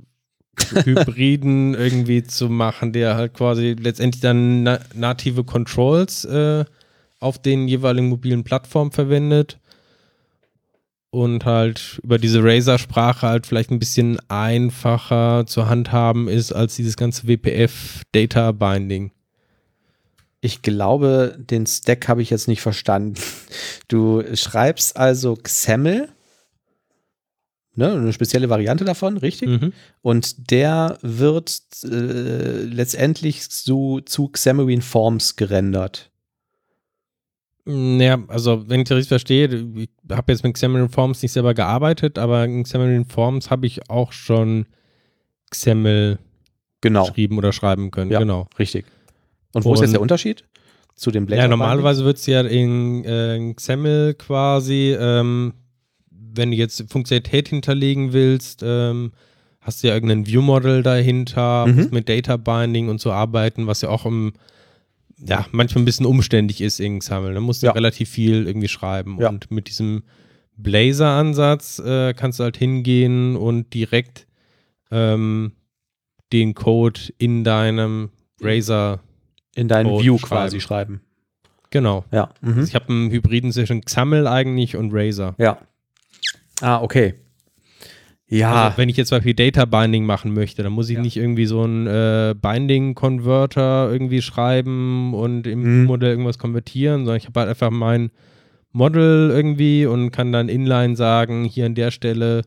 Hybriden 0.83 1.73
irgendwie 1.75 2.23
zu 2.23 2.49
machen, 2.49 2.91
der 2.91 3.15
halt 3.15 3.33
quasi 3.33 3.75
letztendlich 3.79 4.21
dann 4.21 4.63
na 4.63 4.79
native 4.93 5.43
Controls 5.43 6.25
äh, 6.25 6.65
auf 7.19 7.39
den 7.41 7.67
jeweiligen 7.67 8.09
mobilen 8.09 8.43
Plattformen 8.43 8.91
verwendet 8.91 9.59
und 11.17 11.45
halt 11.45 11.99
über 12.03 12.19
diese 12.19 12.43
Razer-Sprache 12.43 13.27
halt 13.27 13.47
vielleicht 13.47 13.71
ein 13.71 13.79
bisschen 13.79 14.19
einfacher 14.29 15.45
zu 15.47 15.67
handhaben 15.67 16.27
ist 16.27 16.51
als 16.51 16.75
dieses 16.75 16.95
ganze 16.95 17.27
WPF-Data-Binding. 17.27 19.11
Ich 20.41 20.61
glaube, 20.61 21.35
den 21.39 21.65
Stack 21.65 22.07
habe 22.07 22.21
ich 22.21 22.29
jetzt 22.29 22.47
nicht 22.47 22.61
verstanden. 22.61 23.15
Du 23.87 24.23
schreibst 24.35 24.95
also 24.95 25.35
XAML, 25.35 26.07
ne, 27.73 27.91
eine 27.93 28.13
spezielle 28.13 28.49
Variante 28.49 28.85
davon, 28.85 29.17
richtig? 29.17 29.49
Mhm. 29.49 29.73
Und 30.03 30.51
der 30.51 30.99
wird 31.01 31.61
äh, 31.83 32.61
letztendlich 32.61 33.49
zu, 33.49 34.01
zu 34.05 34.27
Xamarin 34.27 34.83
Forms 34.83 35.35
gerendert. 35.35 36.11
Naja, 37.69 38.19
also 38.29 38.63
wenn 38.69 38.79
ich 38.81 38.87
das 38.87 38.95
richtig 38.95 39.09
verstehe, 39.09 39.47
ich 39.75 39.89
habe 40.09 40.31
jetzt 40.31 40.43
mit 40.43 40.53
Xamarin 40.53 40.87
Forms 40.89 41.21
nicht 41.21 41.33
selber 41.33 41.53
gearbeitet, 41.53 42.17
aber 42.17 42.45
in 42.45 42.63
Xamarin 42.63 43.03
Forms 43.05 43.49
habe 43.51 43.65
ich 43.67 43.89
auch 43.89 44.13
schon 44.13 44.65
XAML 45.51 46.17
Genau, 46.81 47.05
geschrieben 47.05 47.37
oder 47.37 47.51
schreiben 47.51 47.91
können. 47.91 48.11
Ja. 48.11 48.19
Genau. 48.19 48.47
richtig. 48.59 48.85
Und 49.53 49.65
wo 49.65 49.73
ist 49.73 49.81
jetzt 49.81 49.89
Und- 49.89 49.93
der 49.93 50.01
Unterschied 50.01 50.45
zu 50.95 51.11
dem 51.11 51.25
Blazor? 51.25 51.43
Ja, 51.43 51.47
normalerweise 51.49 52.05
wird 52.05 52.17
es 52.17 52.25
ja 52.25 52.41
in, 52.41 53.03
äh, 53.03 53.35
in 53.35 53.55
XAML 53.55 54.13
quasi, 54.17 54.95
ähm, 54.99 55.53
wenn 56.11 56.51
du 56.51 56.57
jetzt 56.57 56.85
Funktionalität 56.91 57.49
hinterlegen 57.49 58.13
willst, 58.13 58.61
ähm, 58.63 59.11
hast 59.59 59.83
du 59.83 59.87
ja 59.87 59.93
irgendein 59.95 60.25
View-Model 60.27 60.83
dahinter, 60.83 61.65
Mhm. 61.67 61.89
mit 61.91 62.07
Data 62.07 62.37
Binding 62.37 62.87
und 62.89 63.01
so 63.01 63.11
arbeiten, 63.11 63.67
was 63.67 63.81
ja 63.81 63.89
auch 63.89 64.05
im, 64.05 64.33
ja, 65.19 65.45
manchmal 65.51 65.81
ein 65.81 65.85
bisschen 65.85 66.05
umständlich 66.05 66.61
ist 66.61 66.79
in 66.79 66.99
XAML. 66.99 67.33
Da 67.33 67.39
musst 67.39 67.63
du 67.63 67.67
Ja. 67.67 67.71
relativ 67.73 68.09
viel 68.09 68.45
irgendwie 68.47 68.67
schreiben. 68.67 69.17
Ja. 69.19 69.29
Und 69.29 69.49
mit 69.51 69.67
diesem 69.69 70.03
Blazor-Ansatz 70.57 71.79
äh, 71.79 72.13
kannst 72.13 72.39
du 72.39 72.43
halt 72.43 72.57
hingehen 72.57 73.35
und 73.35 73.73
direkt 73.73 74.27
ähm, 74.91 75.53
den 76.33 76.53
Code 76.53 76.99
in 77.17 77.43
deinem 77.43 78.09
Razor, 78.41 78.99
in 79.55 79.67
deinen 79.67 79.87
Code 79.87 80.03
View 80.03 80.17
schreiben. 80.17 80.29
quasi 80.29 80.59
schreiben. 80.61 81.01
genau. 81.71 82.05
Ja. 82.11 82.29
Mhm. 82.41 82.63
Ich 82.63 82.75
habe 82.75 82.89
einen 82.89 83.09
Hybriden 83.11 83.51
zwischen 83.51 83.81
XAML 83.81 84.27
eigentlich 84.27 84.75
und 84.75 84.91
Razor. 84.93 85.35
Ja. 85.37 85.57
Ah, 86.61 86.81
okay. 86.81 87.15
Ja. 88.29 88.65
Also, 88.65 88.77
wenn 88.77 88.89
ich 88.89 88.97
jetzt 88.97 89.07
zum 89.09 89.17
Beispiel 89.19 89.33
Data 89.33 89.65
Binding 89.65 90.05
machen 90.05 90.33
möchte, 90.33 90.61
dann 90.63 90.73
muss 90.73 90.89
ich 90.89 90.95
Ja. 90.97 91.01
nicht 91.01 91.15
irgendwie 91.17 91.45
so 91.45 91.61
einen 91.63 91.87
äh, 91.87 92.35
Binding-Converter 92.39 93.89
irgendwie 93.91 94.21
schreiben 94.21 95.13
und 95.13 95.47
im 95.47 95.81
Mhm. 95.81 95.85
Modell 95.85 96.09
irgendwas 96.11 96.37
konvertieren, 96.37 97.05
sondern 97.05 97.17
ich 97.17 97.25
habe 97.25 97.39
halt 97.39 97.49
einfach 97.49 97.69
mein 97.71 98.11
Model 98.73 99.29
irgendwie 99.33 99.85
und 99.85 100.11
kann 100.11 100.31
dann 100.33 100.49
inline 100.49 100.95
sagen, 100.97 101.45
hier 101.45 101.65
an 101.67 101.75
der 101.75 101.91
Stelle 101.91 102.41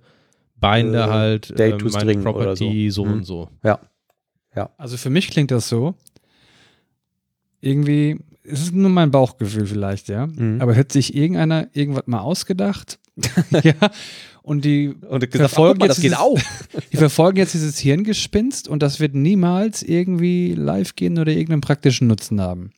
binde 0.60 0.98
Äh, 0.98 1.02
halt 1.06 1.58
äh, 1.58 1.74
meine 1.92 2.14
Property 2.18 2.90
so, 2.90 3.02
so. 3.04 3.08
Mhm. 3.08 3.12
und 3.14 3.24
so. 3.24 3.48
Also 4.76 4.96
für 4.98 5.08
mich 5.10 5.30
klingt 5.30 5.50
das 5.50 5.68
so. 5.68 5.94
Irgendwie, 7.62 8.18
es 8.44 8.60
ist 8.62 8.74
nur 8.74 8.90
mein 8.90 9.10
Bauchgefühl 9.10 9.66
vielleicht, 9.66 10.08
ja. 10.08 10.26
Mhm. 10.26 10.60
Aber 10.60 10.74
hätte 10.74 10.94
sich 10.94 11.14
irgendeiner 11.14 11.68
irgendwas 11.72 12.06
mal 12.06 12.20
ausgedacht, 12.20 12.98
ja, 13.62 13.74
und 14.42 14.64
die 14.64 14.88
und 15.08 15.30
verfolgen 15.34 15.80
jetzt 15.80 15.90
das 15.90 15.96
geht 16.00 16.12
dieses- 16.12 16.18
auch. 16.18 16.38
Die 16.92 16.96
verfolgen 16.96 17.38
jetzt 17.38 17.54
dieses 17.54 17.78
Hirngespinst 17.78 18.68
und 18.68 18.82
das 18.82 18.98
wird 19.00 19.14
niemals 19.14 19.82
irgendwie 19.82 20.54
live 20.54 20.96
gehen 20.96 21.18
oder 21.18 21.30
irgendeinen 21.32 21.60
praktischen 21.60 22.06
Nutzen 22.08 22.40
haben. 22.40 22.70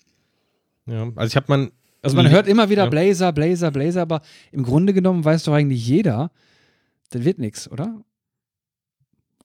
Ja. 0.87 1.11
Also 1.17 1.31
ich 1.31 1.37
habe 1.37 1.47
man 1.49 1.71
Also 2.03 2.17
man 2.17 2.29
hört 2.31 2.49
immer 2.49 2.69
wieder 2.69 2.85
Ja. 2.85 2.91
Blazer, 2.91 3.33
Blazer, 3.33 3.71
Blazer, 3.71 4.03
aber 4.03 4.23
im 4.51 4.65
Grunde 4.65 4.93
genommen 4.93 5.25
weiß 5.25 5.45
doch 5.45 5.53
eigentlich 5.55 5.87
jeder, 5.87 6.31
das 7.11 7.25
wird 7.25 7.39
nichts, 7.39 7.71
oder? 7.71 8.03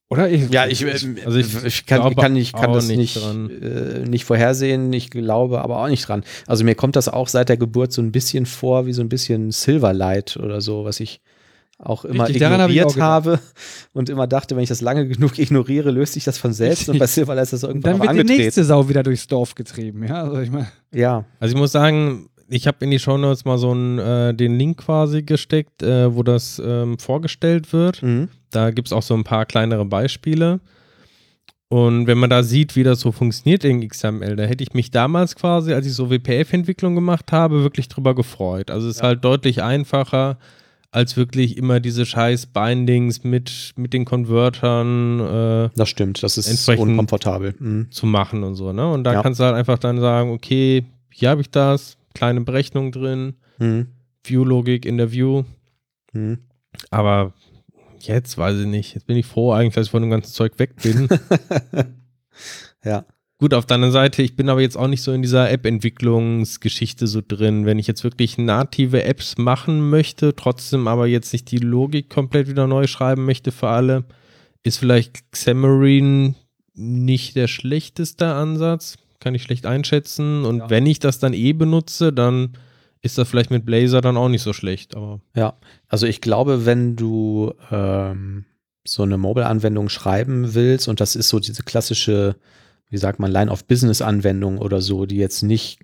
Oder? 0.10 0.30
Ich, 0.30 0.50
Ja, 0.50 0.66
ich, 0.66 0.86
Also 0.86 1.08
also 1.26 1.38
ich 1.38 1.64
ich, 1.66 1.86
kann, 1.86 2.16
kann, 2.16 2.36
ich 2.38 2.54
kann 2.54 2.72
das 2.72 2.88
nicht 2.88 2.98
nicht, 2.98 3.22
dran. 3.22 3.50
äh, 3.50 4.00
nicht 4.08 4.24
vorhersehen. 4.24 4.92
Ich 4.94 5.10
glaube 5.10 5.62
aber 5.62 5.80
auch 5.84 5.90
nicht 5.90 6.08
dran. 6.08 6.24
Also 6.48 6.64
mir 6.64 6.76
kommt 6.76 6.96
das 6.96 7.10
auch 7.10 7.28
seit 7.28 7.50
der 7.50 7.58
Geburt 7.58 7.92
so 7.92 8.02
ein 8.02 8.14
bisschen 8.14 8.46
vor, 8.46 8.86
wie 8.86 8.94
so 8.94 9.02
ein 9.02 9.10
bisschen 9.10 9.52
Silverlight 9.52 10.38
oder 10.38 10.62
so, 10.62 10.86
was 10.86 11.02
ich 11.02 11.20
auch 11.80 12.06
immer 12.06 12.28
Richtig, 12.28 12.42
ignoriert 12.42 12.86
auch 12.88 12.98
habe 12.98 13.40
und 13.94 14.10
immer 14.10 14.26
dachte, 14.26 14.56
wenn 14.56 14.64
ich 14.64 14.70
das 14.70 14.82
lange 14.82 15.08
genug 15.08 15.38
ignoriere, 15.38 15.92
löst 15.92 16.14
sich 16.14 16.24
das 16.24 16.38
von 16.38 16.54
selbst. 16.54 16.90
Und 16.90 16.98
bei 16.98 17.08
Silverlight 17.08 17.44
ist 17.44 17.54
das 17.54 17.64
und 17.64 17.70
irgendwann 17.70 17.92
dann 17.94 18.02
auch 18.02 18.06
wird 18.06 18.16
die 18.16 18.20
angetreten. 18.22 18.42
nächste 18.44 18.64
Sau 18.64 18.90
wieder 18.90 19.04
durchs 19.04 19.28
Dorf 19.28 19.56
getrieben, 19.56 20.04
ja. 20.04 20.24
Also 20.24 20.40
ich 20.40 20.52
meine, 20.52 20.68
Ja, 20.94 21.26
Also 21.40 21.54
ich 21.54 21.60
muss 21.60 21.72
sagen, 21.72 22.30
ich 22.50 22.66
habe 22.66 22.78
in 22.84 22.92
die 22.92 23.00
Shownotes 23.00 23.46
mal 23.46 23.58
so 23.58 23.72
einen, 23.72 24.00
äh, 24.00 24.34
den 24.34 24.58
Link 24.58 24.78
quasi 24.80 25.22
gesteckt, 25.22 25.84
äh, 25.84 26.16
wo 26.16 26.24
das 26.24 26.62
ähm, 26.66 26.98
vorgestellt 26.98 27.74
wird. 27.74 28.02
mhm. 28.02 28.30
Da 28.50 28.72
gibt 28.72 28.88
es 28.88 28.94
auch 28.94 29.04
so 29.04 29.14
ein 29.14 29.26
paar 29.26 29.46
kleinere 29.46 29.84
Beispiele. 29.86 30.62
Und 31.70 32.08
wenn 32.08 32.18
man 32.18 32.30
da 32.30 32.44
sieht, 32.44 32.78
wie 32.78 32.84
das 32.84 33.02
so 33.02 33.12
funktioniert 33.12 33.66
in 33.66 33.86
XML, 33.86 34.38
da 34.38 34.44
hätte 34.46 34.64
ich 34.64 34.74
mich 34.74 34.90
damals 34.90 35.36
quasi, 35.36 35.74
als 35.74 35.86
ich 35.86 35.94
so 35.94 36.10
WPF-Entwicklung 36.10 36.96
gemacht 36.96 37.34
habe, 37.34 37.62
wirklich 37.62 37.90
drüber 37.90 38.16
gefreut. 38.16 38.72
Also 38.72 38.88
es 38.88 38.96
ist 38.98 39.04
halt 39.04 39.26
deutlich 39.26 39.62
einfacher, 39.62 40.38
als 40.92 41.18
wirklich 41.18 41.58
immer 41.58 41.80
diese 41.80 42.06
scheiß 42.06 42.48
Bindings 42.48 43.24
mit, 43.24 43.74
mit 43.76 43.94
den 43.94 44.06
Convertern 44.06 45.20
äh, 45.20 45.70
das 45.76 45.90
stimmt. 45.90 46.24
Das 46.24 46.38
ist 46.38 46.48
Entsprechend- 46.48 46.82
unkomfortabel. 46.90 47.56
Mhm. 47.60 47.92
zu 47.92 48.06
machen 48.06 48.44
und 48.44 48.56
so. 48.56 48.72
Ne? 48.74 48.90
Und 48.92 49.04
da 49.04 49.14
Ja. 49.14 49.22
kannst 49.22 49.40
du 49.40 49.44
halt 49.44 49.56
einfach 49.56 49.78
dann 49.78 50.00
sagen, 50.00 50.32
okay, 50.32 50.86
hier 51.12 51.30
habe 51.30 51.42
ich 51.42 51.50
das, 51.52 51.98
kleine 52.14 52.42
Berechnung 52.42 52.92
drin, 52.92 53.36
Mhm. 53.60 53.88
View-Logik 54.24 54.86
in 54.86 54.98
der 54.98 55.12
View. 55.12 55.44
Mhm. 56.14 56.40
Aber 56.92 57.34
jetzt 58.00 58.38
weiß 58.38 58.60
ich 58.60 58.66
nicht. 58.68 58.94
Jetzt 58.96 59.08
bin 59.08 59.18
ich 59.18 59.26
froh 59.26 59.52
eigentlich, 59.52 59.74
dass 59.76 59.86
ich 59.88 59.92
von 59.92 60.02
dem 60.02 60.12
ganzen 60.12 60.32
Zeug 60.34 60.58
weg 60.60 60.76
bin. 60.82 61.08
Ja. 62.84 63.04
Gut, 63.40 63.54
auf 63.54 63.68
der 63.68 63.76
anderen 63.76 63.92
Seite, 63.92 64.24
ich 64.24 64.36
bin 64.36 64.50
aber 64.50 64.62
jetzt 64.62 64.78
auch 64.78 64.88
nicht 64.88 65.04
so 65.04 65.12
in 65.12 65.22
dieser 65.22 65.52
App-Entwicklungsgeschichte 65.52 67.06
so 67.06 67.22
drin. 67.26 67.68
Wenn 67.68 67.78
ich 67.78 67.86
jetzt 67.86 68.04
wirklich 68.04 68.40
native 68.40 69.04
Apps 69.04 69.38
machen 69.38 69.92
möchte, 69.92 70.36
trotzdem 70.36 70.88
aber 70.88 71.06
jetzt 71.06 71.34
nicht 71.34 71.52
die 71.52 71.60
Logik 71.60 72.10
komplett 72.10 72.48
wieder 72.48 72.66
neu 72.66 72.88
schreiben 72.88 73.26
möchte 73.26 73.52
für 73.52 73.70
alle, 73.70 74.06
ist 74.64 74.80
vielleicht 74.80 75.32
Xamarin 75.32 76.36
nicht 76.74 77.36
der 77.36 77.48
schlechteste 77.48 78.28
Ansatz, 78.34 78.98
kann 79.20 79.36
ich 79.36 79.44
schlecht 79.44 79.68
einschätzen. 79.68 80.44
Und 80.44 80.60
ja. 80.60 80.70
wenn 80.72 80.88
ich 80.88 80.98
das 80.98 81.20
dann 81.20 81.34
eh 81.34 81.54
benutze, 81.54 82.12
dann 82.12 82.54
ist 83.02 83.18
das 83.18 83.30
vielleicht 83.30 83.52
mit 83.52 83.66
Blazor 83.66 84.02
dann 84.02 84.18
auch 84.18 84.30
nicht 84.30 84.42
so 84.42 84.54
schlecht. 84.54 84.96
Aber 84.96 85.22
ja, 85.36 85.54
also 85.88 86.08
ich 86.08 86.22
glaube, 86.22 86.66
wenn 86.66 86.96
du 86.96 87.54
ähm, 87.72 88.46
so 88.84 89.04
eine 89.04 89.18
Mobile-Anwendung 89.18 89.90
schreiben 89.90 90.56
willst 90.56 90.88
und 90.88 91.00
das 91.00 91.16
ist 91.16 91.30
so 91.30 91.40
diese 91.40 91.64
klassische, 91.64 92.36
wie 92.90 92.98
sagt 92.98 93.20
man, 93.20 93.32
Line-of-Business-Anwendung 93.32 94.60
oder 94.60 94.82
so, 94.82 95.06
die 95.06 95.18
jetzt 95.18 95.42
nicht 95.42 95.80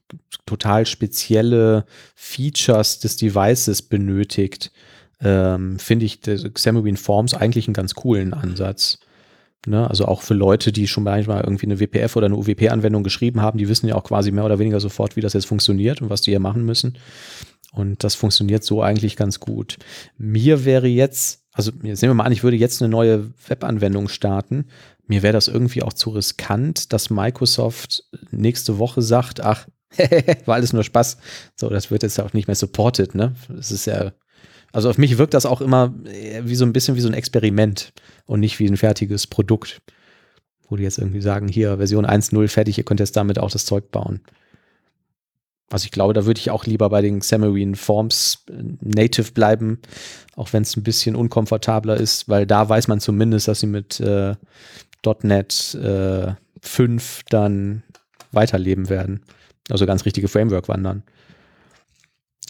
total 0.45 0.85
spezielle 0.85 1.85
Features 2.15 2.99
des 2.99 3.17
Devices 3.17 3.81
benötigt, 3.81 4.71
ähm, 5.21 5.79
finde 5.79 6.05
ich 6.05 6.21
Xamarin 6.21 6.97
Forms 6.97 7.33
eigentlich 7.33 7.67
einen 7.67 7.73
ganz 7.73 7.93
coolen 7.95 8.33
Ansatz. 8.33 8.99
Ne? 9.65 9.89
Also 9.89 10.05
auch 10.05 10.21
für 10.21 10.33
Leute, 10.33 10.71
die 10.71 10.87
schon 10.87 11.03
manchmal 11.03 11.43
irgendwie 11.43 11.65
eine 11.65 11.79
WPF 11.79 12.15
oder 12.15 12.25
eine 12.25 12.35
UWP-Anwendung 12.35 13.03
geschrieben 13.03 13.41
haben, 13.41 13.57
die 13.57 13.69
wissen 13.69 13.87
ja 13.87 13.95
auch 13.95 14.03
quasi 14.03 14.31
mehr 14.31 14.45
oder 14.45 14.59
weniger 14.59 14.79
sofort, 14.79 15.15
wie 15.15 15.21
das 15.21 15.33
jetzt 15.33 15.45
funktioniert 15.45 16.01
und 16.01 16.09
was 16.09 16.21
die 16.21 16.31
hier 16.31 16.39
machen 16.39 16.65
müssen. 16.65 16.97
Und 17.71 18.03
das 18.03 18.15
funktioniert 18.15 18.63
so 18.63 18.81
eigentlich 18.81 19.15
ganz 19.15 19.39
gut. 19.39 19.77
Mir 20.17 20.65
wäre 20.65 20.87
jetzt, 20.87 21.42
also 21.53 21.71
jetzt 21.83 22.01
nehmen 22.01 22.11
wir 22.11 22.15
mal 22.15 22.25
an, 22.25 22.31
ich 22.31 22.43
würde 22.43 22.57
jetzt 22.57 22.81
eine 22.81 22.89
neue 22.89 23.29
Webanwendung 23.47 24.09
starten. 24.09 24.65
Mir 25.07 25.21
wäre 25.21 25.33
das 25.33 25.47
irgendwie 25.47 25.83
auch 25.83 25.93
zu 25.93 26.09
riskant, 26.09 26.93
dass 26.93 27.09
Microsoft 27.09 28.03
nächste 28.31 28.79
Woche 28.79 29.01
sagt, 29.01 29.41
ach, 29.41 29.67
war 30.45 30.55
alles 30.55 30.73
nur 30.73 30.83
Spaß. 30.83 31.17
So, 31.55 31.69
das 31.69 31.91
wird 31.91 32.03
jetzt 32.03 32.19
auch 32.19 32.33
nicht 32.33 32.47
mehr 32.47 32.55
supported, 32.55 33.13
ne? 33.13 33.35
Das 33.49 33.71
ist 33.71 33.85
ja 33.85 34.13
also 34.73 34.89
auf 34.89 34.97
mich 34.97 35.17
wirkt 35.17 35.35
das 35.35 35.45
auch 35.45 35.61
immer 35.61 35.93
äh, 36.05 36.41
wie 36.43 36.55
so 36.55 36.65
ein 36.65 36.73
bisschen 36.73 36.95
wie 36.95 37.01
so 37.01 37.07
ein 37.07 37.13
Experiment 37.13 37.93
und 38.25 38.41
nicht 38.41 38.59
wie 38.59 38.67
ein 38.67 38.75
fertiges 38.75 39.27
Produkt, 39.27 39.81
wo 40.67 40.75
die 40.75 40.83
jetzt 40.83 40.97
irgendwie 40.97 41.21
sagen, 41.21 41.47
hier 41.47 41.77
Version 41.77 42.05
1.0 42.05 42.47
fertig, 42.49 42.79
ihr 42.79 42.83
könnt 42.83 42.99
jetzt 42.99 43.15
damit 43.15 43.39
auch 43.39 43.51
das 43.51 43.65
Zeug 43.65 43.91
bauen. 43.91 44.21
Also 45.69 45.85
ich 45.85 45.91
glaube, 45.91 46.13
da 46.13 46.25
würde 46.25 46.39
ich 46.39 46.51
auch 46.51 46.65
lieber 46.65 46.89
bei 46.89 47.01
den 47.01 47.19
Xamarin 47.19 47.75
Forms 47.75 48.45
äh, 48.49 48.63
native 48.81 49.31
bleiben, 49.31 49.79
auch 50.35 50.53
wenn 50.53 50.63
es 50.63 50.75
ein 50.77 50.83
bisschen 50.83 51.15
unkomfortabler 51.15 51.97
ist, 51.97 52.29
weil 52.29 52.45
da 52.45 52.67
weiß 52.69 52.87
man 52.87 52.99
zumindest, 52.99 53.47
dass 53.47 53.61
sie 53.61 53.67
mit 53.67 53.99
äh, 53.99 54.35
.NET 55.21 55.75
äh, 55.75 56.33
5 56.61 57.23
dann 57.29 57.83
weiterleben 58.31 58.89
werden. 58.89 59.21
Also 59.69 59.85
ganz 59.85 60.05
richtige 60.05 60.27
Framework 60.27 60.67
wandern. 60.67 61.03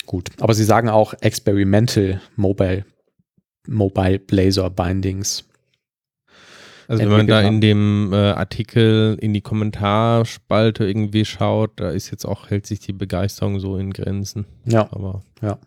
Gut, 0.05 0.31
aber 0.39 0.53
sie 0.53 0.63
sagen 0.63 0.89
auch 0.89 1.13
Experimental 1.21 2.21
Mobile, 2.35 2.85
Mobile 3.67 4.19
Blazor 4.19 4.69
Bindings. 4.69 5.45
Also 6.87 7.03
wenn 7.03 7.09
man 7.09 7.27
da 7.27 7.41
in 7.41 7.61
dem 7.61 8.11
äh, 8.13 8.31
Artikel 8.31 9.17
in 9.19 9.33
die 9.33 9.41
Kommentarspalte 9.41 10.85
irgendwie 10.85 11.25
schaut, 11.25 11.71
da 11.77 11.91
ist 11.91 12.11
jetzt 12.11 12.25
auch, 12.25 12.49
hält 12.49 12.65
sich 12.65 12.79
die 12.79 12.93
Begeisterung 12.93 13.59
so 13.59 13.77
in 13.77 13.91
Grenzen. 13.91 14.45
Ja. 14.65 14.89
Aber 14.91 15.21
ja. 15.41 15.57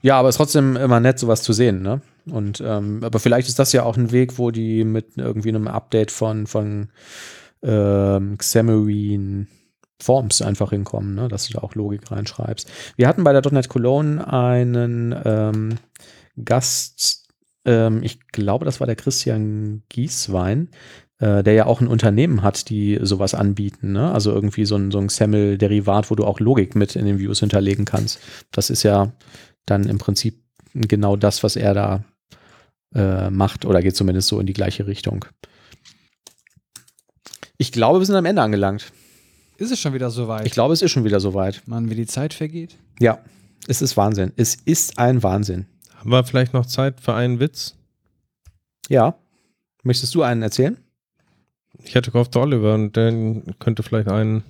Ja, 0.00 0.18
aber 0.18 0.28
es 0.28 0.34
ist 0.34 0.38
trotzdem 0.38 0.76
immer 0.76 1.00
nett, 1.00 1.18
sowas 1.18 1.42
zu 1.42 1.52
sehen, 1.52 1.82
ne? 1.82 2.02
Und 2.30 2.62
ähm, 2.64 3.00
aber 3.02 3.18
vielleicht 3.18 3.48
ist 3.48 3.58
das 3.58 3.72
ja 3.72 3.82
auch 3.82 3.96
ein 3.96 4.12
Weg, 4.12 4.38
wo 4.38 4.52
die 4.52 4.84
mit 4.84 5.16
irgendwie 5.16 5.48
einem 5.48 5.66
Update 5.66 6.12
von, 6.12 6.46
von 6.46 6.90
ähm, 7.62 8.38
Xamarin 8.38 9.48
Forms 10.02 10.42
einfach 10.42 10.70
hinkommen, 10.70 11.14
ne? 11.14 11.28
dass 11.28 11.46
du 11.46 11.54
da 11.54 11.60
auch 11.60 11.74
Logik 11.74 12.10
reinschreibst. 12.10 12.70
Wir 12.96 13.06
hatten 13.06 13.24
bei 13.24 13.32
der 13.32 13.52
.NET 13.52 13.68
Cologne 13.68 14.26
einen 14.26 15.14
ähm, 15.24 15.78
Gast, 16.44 17.21
ähm, 17.64 18.02
ich 18.02 18.28
glaube, 18.28 18.64
das 18.64 18.80
war 18.80 18.86
der 18.86 18.96
Christian 18.96 19.82
Gieswein, 19.88 20.68
äh, 21.18 21.42
der 21.42 21.54
ja 21.54 21.66
auch 21.66 21.80
ein 21.80 21.88
Unternehmen 21.88 22.42
hat, 22.42 22.68
die 22.68 22.98
sowas 23.02 23.34
anbieten. 23.34 23.92
Ne? 23.92 24.10
Also 24.10 24.32
irgendwie 24.32 24.64
so 24.64 24.76
ein, 24.76 24.90
so 24.90 24.98
ein 24.98 25.06
XAML-Derivat, 25.06 26.10
wo 26.10 26.14
du 26.14 26.24
auch 26.24 26.40
Logik 26.40 26.74
mit 26.74 26.96
in 26.96 27.06
den 27.06 27.18
Views 27.18 27.40
hinterlegen 27.40 27.84
kannst. 27.84 28.20
Das 28.50 28.70
ist 28.70 28.82
ja 28.82 29.12
dann 29.66 29.84
im 29.84 29.98
Prinzip 29.98 30.42
genau 30.74 31.16
das, 31.16 31.42
was 31.42 31.56
er 31.56 31.74
da 31.74 32.04
äh, 32.94 33.30
macht 33.30 33.64
oder 33.64 33.82
geht 33.82 33.96
zumindest 33.96 34.28
so 34.28 34.40
in 34.40 34.46
die 34.46 34.52
gleiche 34.52 34.86
Richtung. 34.86 35.24
Ich 37.58 37.72
glaube, 37.72 38.00
wir 38.00 38.06
sind 38.06 38.16
am 38.16 38.24
Ende 38.24 38.42
angelangt. 38.42 38.92
Ist 39.58 39.70
es 39.70 39.78
schon 39.78 39.94
wieder 39.94 40.10
soweit? 40.10 40.46
Ich 40.46 40.52
glaube, 40.52 40.74
es 40.74 40.82
ist 40.82 40.90
schon 40.90 41.04
wieder 41.04 41.20
soweit. 41.20 41.62
Mann, 41.66 41.88
wie 41.90 41.94
die 41.94 42.06
Zeit 42.06 42.34
vergeht. 42.34 42.76
Ja, 42.98 43.20
es 43.68 43.80
ist 43.80 43.96
Wahnsinn. 43.96 44.32
Es 44.36 44.56
ist 44.56 44.98
ein 44.98 45.22
Wahnsinn. 45.22 45.66
Haben 46.02 46.10
wir 46.10 46.24
vielleicht 46.24 46.52
noch 46.52 46.66
Zeit 46.66 47.00
für 47.00 47.14
einen 47.14 47.38
Witz? 47.38 47.76
Ja. 48.88 49.14
Möchtest 49.84 50.12
du 50.16 50.22
einen 50.22 50.42
erzählen? 50.42 50.76
Ich 51.78 51.94
hätte 51.94 52.10
gehofft, 52.10 52.34
Oliver, 52.34 52.74
und 52.74 52.96
der 52.96 53.12
könnte 53.60 53.84
vielleicht 53.84 54.08
einen 54.08 54.42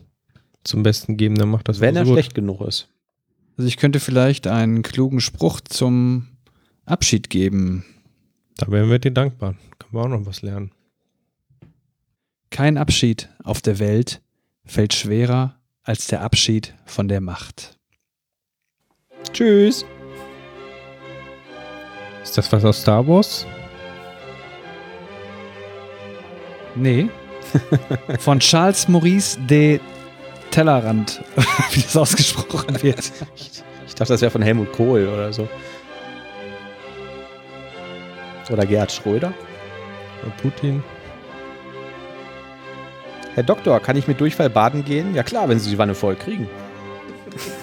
zum 0.64 0.82
Besten 0.82 1.18
geben, 1.18 1.34
der 1.34 1.44
macht 1.44 1.68
das 1.68 1.80
Wenn 1.80 1.94
er 1.94 2.06
so 2.06 2.14
schlecht 2.14 2.34
genug 2.34 2.62
ist. 2.62 2.88
Also 3.58 3.68
ich 3.68 3.76
könnte 3.76 4.00
vielleicht 4.00 4.46
einen 4.46 4.80
klugen 4.80 5.20
Spruch 5.20 5.60
zum 5.60 6.28
Abschied 6.86 7.28
geben. 7.28 7.84
Da 8.56 8.70
wären 8.70 8.88
wir 8.88 8.98
dir 8.98 9.10
dankbar. 9.10 9.54
Können 9.78 9.92
wir 9.92 10.00
auch 10.00 10.08
noch 10.08 10.24
was 10.24 10.40
lernen. 10.40 10.72
Kein 12.48 12.78
Abschied 12.78 13.28
auf 13.44 13.60
der 13.60 13.78
Welt 13.78 14.22
fällt 14.64 14.94
schwerer 14.94 15.60
als 15.82 16.06
der 16.06 16.22
Abschied 16.22 16.74
von 16.86 17.08
der 17.08 17.20
Macht. 17.20 17.78
Tschüss. 19.34 19.84
Ist 22.22 22.38
das 22.38 22.52
was 22.52 22.64
aus 22.64 22.80
Star 22.80 23.06
Wars? 23.06 23.46
Nee. 26.74 27.08
Von 28.18 28.40
Charles 28.40 28.88
Maurice 28.88 29.38
de 29.40 29.80
Tellerrand, 30.50 31.22
wie 31.72 31.82
das 31.82 31.96
ausgesprochen 31.96 32.82
wird. 32.82 33.10
Ich 33.86 33.94
dachte, 33.94 34.12
das 34.12 34.20
wäre 34.20 34.30
von 34.30 34.42
Helmut 34.42 34.72
Kohl 34.72 35.06
oder 35.06 35.32
so. 35.32 35.48
Oder 38.50 38.66
Gerhard 38.66 38.92
Schröder. 38.92 39.32
Oder 40.22 40.32
Putin. 40.42 40.82
Herr 43.34 43.42
Doktor, 43.42 43.80
kann 43.80 43.96
ich 43.96 44.06
mit 44.06 44.20
Durchfall 44.20 44.50
baden 44.50 44.84
gehen? 44.84 45.14
Ja 45.14 45.22
klar, 45.22 45.48
wenn 45.48 45.58
Sie 45.58 45.70
die 45.70 45.78
Wanne 45.78 45.94
voll 45.94 46.16
kriegen. 46.16 46.48